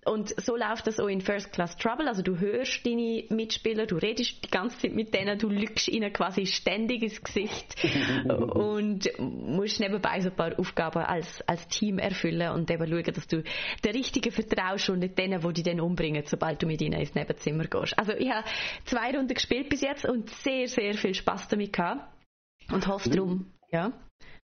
Und 0.05 0.35
so 0.41 0.57
läuft 0.57 0.89
das 0.89 0.99
auch 0.99 1.07
in 1.07 1.21
First 1.21 1.53
Class 1.53 1.77
Trouble. 1.77 2.09
Also 2.09 2.23
du 2.23 2.39
hörst 2.39 2.85
deine 2.85 3.25
Mitspieler, 3.29 3.87
du 3.87 3.97
redest 3.97 4.45
die 4.45 4.51
ganze 4.51 4.79
Zeit 4.79 4.95
mit 4.95 5.15
denen, 5.15 5.39
du 5.39 5.49
lügst 5.49 5.87
ihnen 5.87 6.13
quasi 6.13 6.45
ständig 6.45 7.03
ins 7.03 7.23
Gesicht 7.23 7.77
und 8.29 9.09
musst 9.19 9.79
nebenbei 9.79 10.21
so 10.21 10.31
ein 10.31 10.35
paar 10.35 10.59
Aufgaben 10.59 11.05
als, 11.05 11.41
als 11.43 11.69
Team 11.69 12.01
erfüllen 12.01 12.51
und 12.51 12.69
eben 12.69 12.89
schauen, 12.89 13.15
dass 13.15 13.29
du 13.29 13.45
den 13.85 13.93
Richtigen 13.93 14.33
vertraust 14.33 14.91
und 14.91 14.99
nicht 14.99 15.17
denen, 15.17 15.41
die 15.41 15.53
dich 15.53 15.65
dann 15.65 15.81
umbringen, 15.81 16.25
sobald 16.27 16.61
du 16.61 16.67
mit 16.67 16.83
ihnen 16.83 16.99
ins 16.99 17.15
Nebenzimmer 17.15 17.65
gehst. 17.65 17.97
Also 17.97 18.13
ich 18.13 18.29
habe 18.29 18.49
zwei 18.85 19.17
Runden 19.17 19.35
gespielt 19.35 19.69
bis 19.69 19.83
jetzt 19.83 20.05
und 20.05 20.31
sehr, 20.31 20.67
sehr 20.67 20.95
viel 20.95 21.15
Spaß 21.15 21.47
damit 21.47 21.73
gehabt 21.73 22.13
und 22.73 22.89
hoffe 22.89 23.09
mhm. 23.09 23.15
darum, 23.15 23.53
ja. 23.71 23.93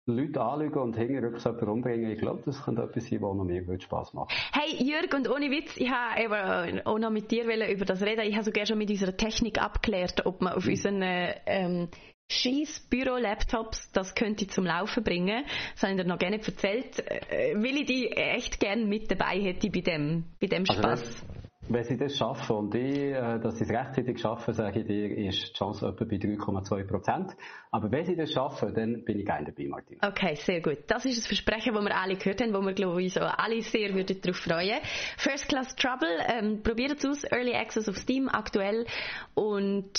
Leute 0.06 0.40
anlügen 0.40 0.80
und 0.80 0.96
hinterher 0.96 1.30
jemand 1.30 1.62
umbringen, 1.62 2.10
ich 2.10 2.18
glaube, 2.18 2.42
das 2.44 2.62
könnte 2.62 2.82
etwas 2.82 3.08
sein, 3.08 3.22
was 3.22 3.36
noch 3.36 3.44
mehr 3.44 3.80
Spaß 3.80 4.12
macht. 4.12 4.32
Hey 4.52 4.76
Jürg, 4.84 5.14
und 5.14 5.30
ohne 5.30 5.50
Witz, 5.50 5.76
ich 5.76 5.90
habe 5.90 6.82
auch 6.84 6.98
noch 6.98 7.10
mit 7.10 7.30
dir 7.30 7.44
über 7.44 7.84
das 7.86 8.02
reden. 8.02 8.20
Ich 8.26 8.34
habe 8.34 8.44
sogar 8.44 8.66
schon 8.66 8.76
mit 8.76 8.90
unserer 8.90 9.16
Technik 9.16 9.60
abgeklärt, 9.60 10.26
ob 10.26 10.42
man 10.42 10.52
auf 10.52 10.64
mhm. 10.64 10.70
unseren 10.70 11.02
ähm, 11.02 11.88
Scheiß-Büro-Laptops 12.30 13.92
das 13.92 14.14
könnte 14.14 14.46
zum 14.46 14.66
Laufen 14.66 15.02
bringen. 15.04 15.44
Das 15.72 15.82
habe 15.84 15.94
ich 15.94 16.02
dir 16.02 16.06
noch 16.06 16.18
gerne 16.18 16.36
erzählt, 16.38 16.98
äh, 16.98 17.54
weil 17.56 17.76
ich 17.76 17.86
die 17.86 18.08
echt 18.10 18.60
gerne 18.60 18.84
mit 18.84 19.10
dabei 19.10 19.40
hätte 19.40 19.70
bei 19.70 19.80
dem, 19.80 20.24
bei 20.40 20.48
dem 20.48 20.66
Spaß. 20.66 21.00
Also 21.00 21.33
wenn 21.68 21.84
sie 21.84 21.96
das 21.96 22.16
schaffen 22.16 22.56
und 22.56 22.74
ich, 22.74 22.98
äh, 22.98 23.38
dass 23.38 23.58
sie 23.58 23.64
es 23.64 23.70
rechtzeitig 23.70 24.20
schaffen, 24.20 24.52
sage 24.52 24.80
ich 24.80 24.86
dir, 24.86 25.28
ist 25.28 25.48
die 25.48 25.52
Chance 25.52 25.88
etwa 25.88 26.04
bei 26.04 26.16
3,2 26.16 26.84
Prozent. 26.84 27.36
Aber 27.70 27.90
wenn 27.90 28.04
sie 28.04 28.16
das 28.16 28.32
schaffen, 28.32 28.74
dann 28.74 29.04
bin 29.04 29.18
ich 29.18 29.26
gerne 29.26 29.46
dabei, 29.46 29.68
Martin. 29.68 29.98
Okay, 30.02 30.34
sehr 30.34 30.60
gut. 30.60 30.78
Das 30.86 31.04
ist 31.04 31.18
das 31.18 31.26
Versprechen, 31.26 31.74
das 31.74 31.84
wir 31.84 31.96
alle 31.96 32.16
gehört 32.16 32.42
haben, 32.42 32.52
wo 32.52 32.60
wir, 32.60 32.72
glaube 32.72 33.02
ich, 33.02 33.14
so 33.14 33.20
alle 33.20 33.62
sehr 33.62 33.94
würden 33.94 34.20
darauf 34.20 34.36
freuen. 34.36 34.78
First 35.16 35.48
Class 35.48 35.74
Trouble, 35.76 36.18
ähm, 36.26 36.62
probiert 36.62 36.98
es 36.98 37.04
aus. 37.04 37.24
Early 37.24 37.54
Access 37.54 37.88
auf 37.88 37.96
Steam 37.96 38.28
aktuell. 38.28 38.86
Und 39.34 39.98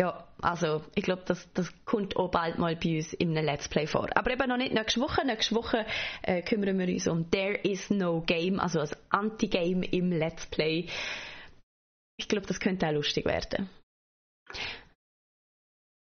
ja, 0.00 0.26
also 0.40 0.82
ich 0.94 1.04
glaube, 1.04 1.24
das, 1.26 1.46
das 1.52 1.70
kommt 1.84 2.16
auch 2.16 2.30
bald 2.30 2.58
mal 2.58 2.74
bei 2.74 2.96
uns 2.96 3.12
in 3.12 3.36
einem 3.36 3.44
Let's 3.44 3.68
Play 3.68 3.86
vor. 3.86 4.08
Aber 4.16 4.30
eben 4.30 4.48
noch 4.48 4.56
nicht 4.56 4.72
nächste 4.72 4.98
Woche. 4.98 5.26
Nächste 5.26 5.54
Woche 5.54 5.84
äh, 6.22 6.40
kümmern 6.40 6.78
wir 6.78 6.88
uns 6.88 7.06
um 7.06 7.30
There 7.30 7.52
is 7.56 7.90
no 7.90 8.22
game, 8.22 8.58
also 8.60 8.80
ein 8.80 8.88
Anti-Game 9.10 9.82
im 9.82 10.10
Let's 10.10 10.46
Play. 10.46 10.88
Ich 12.16 12.28
glaube, 12.28 12.46
das 12.46 12.60
könnte 12.60 12.88
auch 12.88 12.92
lustig 12.92 13.26
werden. 13.26 13.68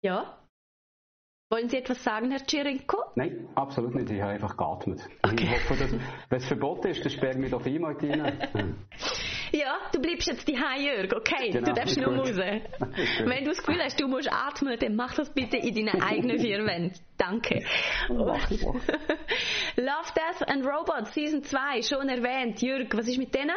Ja, 0.01 0.39
wollen 1.53 1.69
Sie 1.69 1.77
etwas 1.77 2.03
sagen, 2.03 2.31
Herr 2.31 2.45
Cirinko? 2.45 2.97
Nein, 3.15 3.47
absolut 3.53 3.93
nicht. 3.93 4.09
Ich 4.09 4.19
habe 4.19 4.31
einfach 4.33 4.57
geatmet. 4.57 5.01
Okay. 5.21 5.43
Ich 5.43 5.51
hoffe, 5.51 5.75
dass, 5.83 5.91
wenn 5.91 6.37
es 6.39 6.47
verboten 6.47 6.87
ist, 6.87 7.05
dann 7.05 7.11
sperren 7.11 7.41
wir 7.43 7.49
doch 7.49 7.63
ein, 7.63 7.79
Martina. 7.79 8.25
ja, 9.51 9.77
du 9.93 10.01
bleibst 10.01 10.27
jetzt 10.27 10.47
die 10.47 10.53
Jörg, 10.53 11.13
okay? 11.15 11.51
Genau, 11.51 11.67
du 11.67 11.73
darfst 11.73 11.97
nur 11.99 12.15
raus. 12.17 12.35
Wenn 12.35 13.43
du 13.43 13.51
das 13.51 13.59
Gefühl 13.59 13.83
hast, 13.83 14.01
du 14.01 14.07
musst 14.07 14.33
atmen, 14.33 14.79
dann 14.79 14.95
mach 14.95 15.13
das 15.13 15.29
bitte 15.31 15.57
in 15.57 15.75
deinen 15.75 16.01
eigenen 16.01 16.39
vier 16.39 16.65
Wänden. 16.65 16.99
Danke. 17.19 17.63
Love, 18.09 18.79
Death 19.75 20.49
and 20.49 20.65
Robots 20.65 21.13
Season 21.13 21.43
2, 21.43 21.83
schon 21.83 22.09
erwähnt. 22.09 22.63
Jörg, 22.63 22.87
was 22.93 23.07
ist 23.07 23.19
mit 23.19 23.35
denen? 23.35 23.55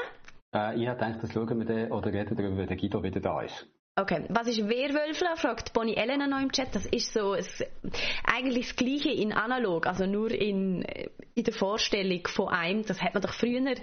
Äh, 0.54 0.78
ich 0.78 0.86
habe 0.86 0.98
gedacht, 0.98 1.22
das 1.22 1.32
schauen 1.32 1.58
wir 1.58 1.64
dann, 1.64 1.90
oder 1.90 2.12
reden 2.12 2.36
darüber, 2.36 2.58
wenn 2.58 2.66
der 2.66 2.76
Guido 2.76 3.02
wieder 3.02 3.20
da 3.20 3.40
ist. 3.40 3.66
Okay, 3.98 4.24
was 4.28 4.46
ist 4.46 4.58
Werwölfler? 4.58 5.36
fragt 5.36 5.72
Bonnie 5.72 5.96
Elena 5.96 6.26
noch 6.26 6.42
im 6.42 6.52
Chat. 6.52 6.74
Das 6.74 6.84
ist 6.84 7.14
so 7.14 7.32
es, 7.32 7.64
eigentlich 8.24 8.66
das 8.66 8.76
Gleiche 8.76 9.08
in 9.08 9.32
analog, 9.32 9.86
also 9.86 10.04
nur 10.04 10.30
in, 10.32 10.82
in 11.34 11.44
der 11.44 11.54
Vorstellung 11.54 12.26
von 12.26 12.48
einem. 12.50 12.84
Das 12.84 13.00
hat 13.00 13.14
man 13.14 13.22
doch 13.22 13.32
früher 13.32 13.74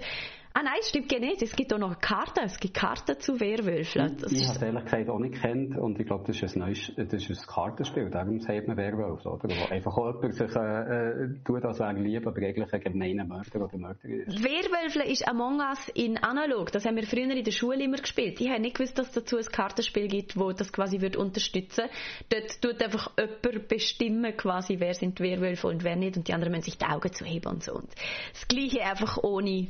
Ah 0.56 0.62
nein, 0.62 0.76
es 0.78 0.90
stimmt 0.90 1.10
nicht. 1.10 1.42
Es 1.42 1.56
gibt 1.56 1.74
auch 1.74 1.78
noch 1.78 1.98
Karten. 1.98 2.44
Es 2.44 2.60
gibt 2.60 2.74
Karten 2.74 3.18
zu 3.18 3.40
Werwölfen. 3.40 4.16
Das 4.20 4.30
ich 4.30 4.46
habe 4.46 4.56
es 4.56 4.62
ehrlich 4.62 4.84
gesagt 4.84 5.10
auch 5.10 5.18
nicht 5.18 5.42
kennt 5.42 5.76
und 5.76 5.98
ich 5.98 6.06
glaube, 6.06 6.22
das 6.28 6.40
ist 6.40 6.54
ein 6.54 6.60
neues, 6.60 6.92
das 6.96 7.28
ist 7.28 7.28
ein 7.28 7.46
Kartenspiel. 7.48 8.08
Darum 8.08 8.38
sagt 8.38 8.68
man 8.68 8.76
Werwolf, 8.76 9.26
oder? 9.26 9.48
Wo 9.48 9.74
einfach 9.74 9.96
auch 9.96 10.14
jemand 10.14 10.34
sich 10.34 10.54
äh, 10.54 11.24
äh, 11.24 11.34
tut, 11.44 11.64
als 11.64 11.80
wäre 11.80 11.94
lieb, 11.94 12.24
aber 12.24 12.40
eigentlich 12.40 12.72
ein 12.72 12.80
gemeiner 12.80 13.24
Mörder 13.24 13.64
oder 13.64 13.76
Mörder 13.76 14.04
ist. 14.04 14.44
Werwölfe 14.44 15.02
ist 15.02 15.26
Among 15.26 15.58
Us 15.58 15.88
in 15.92 16.18
analog. 16.18 16.70
Das 16.70 16.84
haben 16.84 16.94
wir 16.94 17.04
früher 17.04 17.34
in 17.34 17.42
der 17.42 17.50
Schule 17.50 17.82
immer 17.82 17.98
gespielt. 17.98 18.40
Ich 18.40 18.48
habe 18.48 18.60
nicht 18.60 18.76
gewusst, 18.76 18.96
dass 18.96 19.08
es 19.08 19.12
dazu 19.14 19.36
ein 19.36 19.46
Kartenspiel 19.46 20.06
gibt, 20.06 20.38
wo 20.38 20.52
das 20.52 20.72
quasi 20.72 21.00
wird 21.00 21.16
unterstützen. 21.16 21.86
Dort 22.28 22.62
tut 22.62 22.80
einfach 22.80 23.10
jemand 23.18 23.66
bestimmen, 23.66 24.36
quasi, 24.36 24.78
wer 24.78 24.94
sind 24.94 25.18
Werwölfe 25.18 25.66
und 25.66 25.82
wer 25.82 25.96
nicht 25.96 26.16
und 26.16 26.28
die 26.28 26.32
anderen 26.32 26.52
müssen 26.52 26.66
sich 26.66 26.78
die 26.78 26.86
Augen 26.86 27.12
zuheben 27.12 27.54
und 27.54 27.64
so. 27.64 27.74
Und 27.74 27.88
das 28.32 28.46
Gleiche 28.46 28.82
einfach 28.82 29.18
ohne 29.20 29.66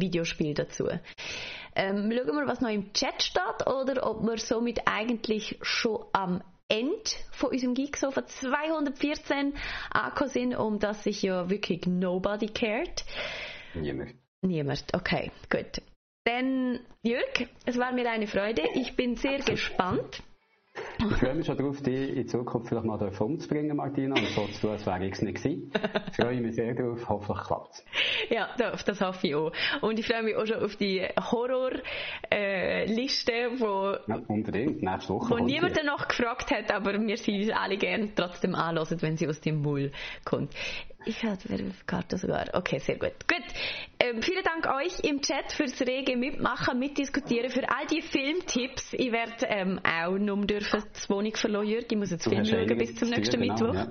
Videospiel 0.00 0.54
dazu. 0.54 0.88
Ähm, 1.74 2.10
schauen 2.12 2.36
wir, 2.36 2.46
was 2.46 2.60
noch 2.60 2.70
im 2.70 2.92
Chat 2.92 3.22
steht 3.22 3.66
oder 3.66 4.08
ob 4.10 4.22
wir 4.22 4.38
somit 4.38 4.80
eigentlich 4.86 5.58
schon 5.62 6.04
am 6.12 6.42
Ende 6.68 7.10
von 7.30 7.50
unserem 7.50 7.74
Geeksofa 7.74 8.26
214 8.26 9.54
angekommen 9.90 10.30
sind, 10.30 10.56
um 10.56 10.78
das 10.78 11.04
sich 11.04 11.22
ja 11.22 11.48
wirklich 11.48 11.86
nobody 11.86 12.48
cared. 12.48 13.04
Niemand. 13.74 14.14
Niemand, 14.42 14.84
okay, 14.92 15.30
gut. 15.50 15.82
Dann, 16.24 16.80
Jörg, 17.02 17.48
es 17.64 17.78
war 17.78 17.92
mir 17.92 18.08
eine 18.10 18.26
Freude. 18.26 18.62
Ich 18.74 18.96
bin 18.96 19.16
sehr 19.16 19.38
gespannt. 19.38 20.22
Ich 20.98 21.16
freue 21.16 21.34
mich 21.34 21.46
schon 21.46 21.56
darauf, 21.56 21.80
dich 21.80 22.16
in 22.16 22.26
Zukunft 22.26 22.68
vielleicht 22.68 22.86
mal 22.86 22.98
umzubringen, 23.20 23.76
Martina, 23.76 24.16
und 24.16 24.26
so 24.28 24.46
zu 24.46 24.60
tun, 24.60 24.70
als 24.70 24.84
wäre 24.84 25.06
ich 25.06 25.12
es 25.12 25.22
nicht 25.22 25.36
gewesen. 25.36 25.70
Ich 26.10 26.16
freue 26.16 26.40
mich 26.40 26.54
sehr 26.54 26.74
darauf, 26.74 27.08
hoffentlich 27.08 27.46
klappt 27.46 27.74
es. 27.74 27.84
Ja, 28.30 28.48
das 28.56 29.00
hoffe 29.00 29.26
ich 29.26 29.34
auch. 29.34 29.52
Und 29.80 29.98
ich 29.98 30.06
freue 30.06 30.24
mich 30.24 30.36
auch 30.36 30.46
schon 30.46 30.62
auf 30.62 30.76
die 30.76 31.06
Horrorliste, 31.18 33.32
äh, 33.32 33.60
wo, 33.60 33.96
ja, 34.06 34.20
unbedingt, 34.26 34.82
nächste 34.82 35.14
Woche. 35.14 35.30
Wo 35.30 35.38
niemand 35.38 35.76
danach 35.76 36.08
gefragt 36.08 36.50
hat, 36.50 36.72
aber 36.72 37.00
wir 37.00 37.16
sie 37.16 37.42
uns 37.42 37.50
alle 37.50 37.76
gerne 37.76 38.14
trotzdem 38.14 38.54
anhören, 38.54 39.00
wenn 39.00 39.16
sie 39.16 39.28
aus 39.28 39.40
dem 39.40 39.62
Mull 39.62 39.92
kommt. 40.24 40.54
Ich 41.04 41.24
habe 41.24 41.38
Karte 41.86 42.18
sogar. 42.18 42.46
Okay, 42.52 42.78
sehr 42.80 42.98
gut. 42.98 43.14
Gut. 43.26 43.44
Ähm, 43.98 44.20
vielen 44.20 44.44
Dank 44.44 44.66
euch 44.66 45.00
im 45.00 45.22
Chat 45.22 45.52
fürs 45.52 45.80
rege 45.80 46.16
Mitmachen, 46.16 46.78
Mitdiskutieren, 46.78 47.50
für 47.50 47.66
all 47.68 47.86
die 47.86 48.02
Filmtipps. 48.02 48.92
Ich 48.92 49.10
werde 49.10 49.46
ähm, 49.46 49.80
auch 49.82 50.18
nur 50.18 50.44
dürfen 50.44 50.67
die 50.72 51.10
Wohnung 51.10 51.36
verloren, 51.36 51.66
Jürg. 51.66 51.90
Ich 51.90 51.98
muss 51.98 52.10
jetzt 52.10 52.24
Film 52.24 52.44
schauen 52.44 52.78
bis 52.78 52.94
zum 52.94 53.10
nächsten 53.10 53.40
genau, 53.40 53.54
Mittwoch. 53.54 53.74
Ja. 53.74 53.88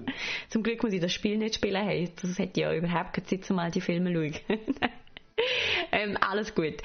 Zum 0.49 0.63
Glück 0.63 0.83
muss 0.83 0.93
ich 0.93 1.01
das 1.01 1.13
Spiel 1.13 1.37
nicht 1.37 1.55
spielen. 1.55 1.83
Hey, 1.83 2.09
das 2.21 2.37
hätte 2.37 2.61
ja 2.61 2.73
überhaupt 2.73 3.13
keine 3.13 3.27
Zeit, 3.27 3.49
um 3.49 3.59
all 3.59 3.71
die 3.71 3.81
Filme 3.81 4.11
zu 4.11 4.39
schauen. 4.47 4.59
ähm, 5.91 6.17
alles 6.19 6.53
gut. 6.53 6.81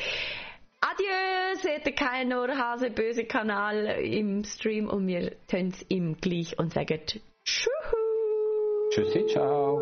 Adieu, 0.80 1.60
seht 1.62 1.86
ihr 1.86 1.94
keinen 1.94 2.30
Norhase 2.30 2.90
böse 2.90 3.24
Kanal 3.24 3.86
im 4.02 4.42
Stream 4.42 4.88
und 4.88 5.06
wir 5.06 5.36
tun 5.46 5.68
es 5.68 5.86
ihm 5.88 6.16
gleich 6.20 6.58
und 6.58 6.72
sagen 6.72 7.00
Tschüss. 7.44 7.68
Tschüssi, 8.90 9.26
ciao. 9.28 9.80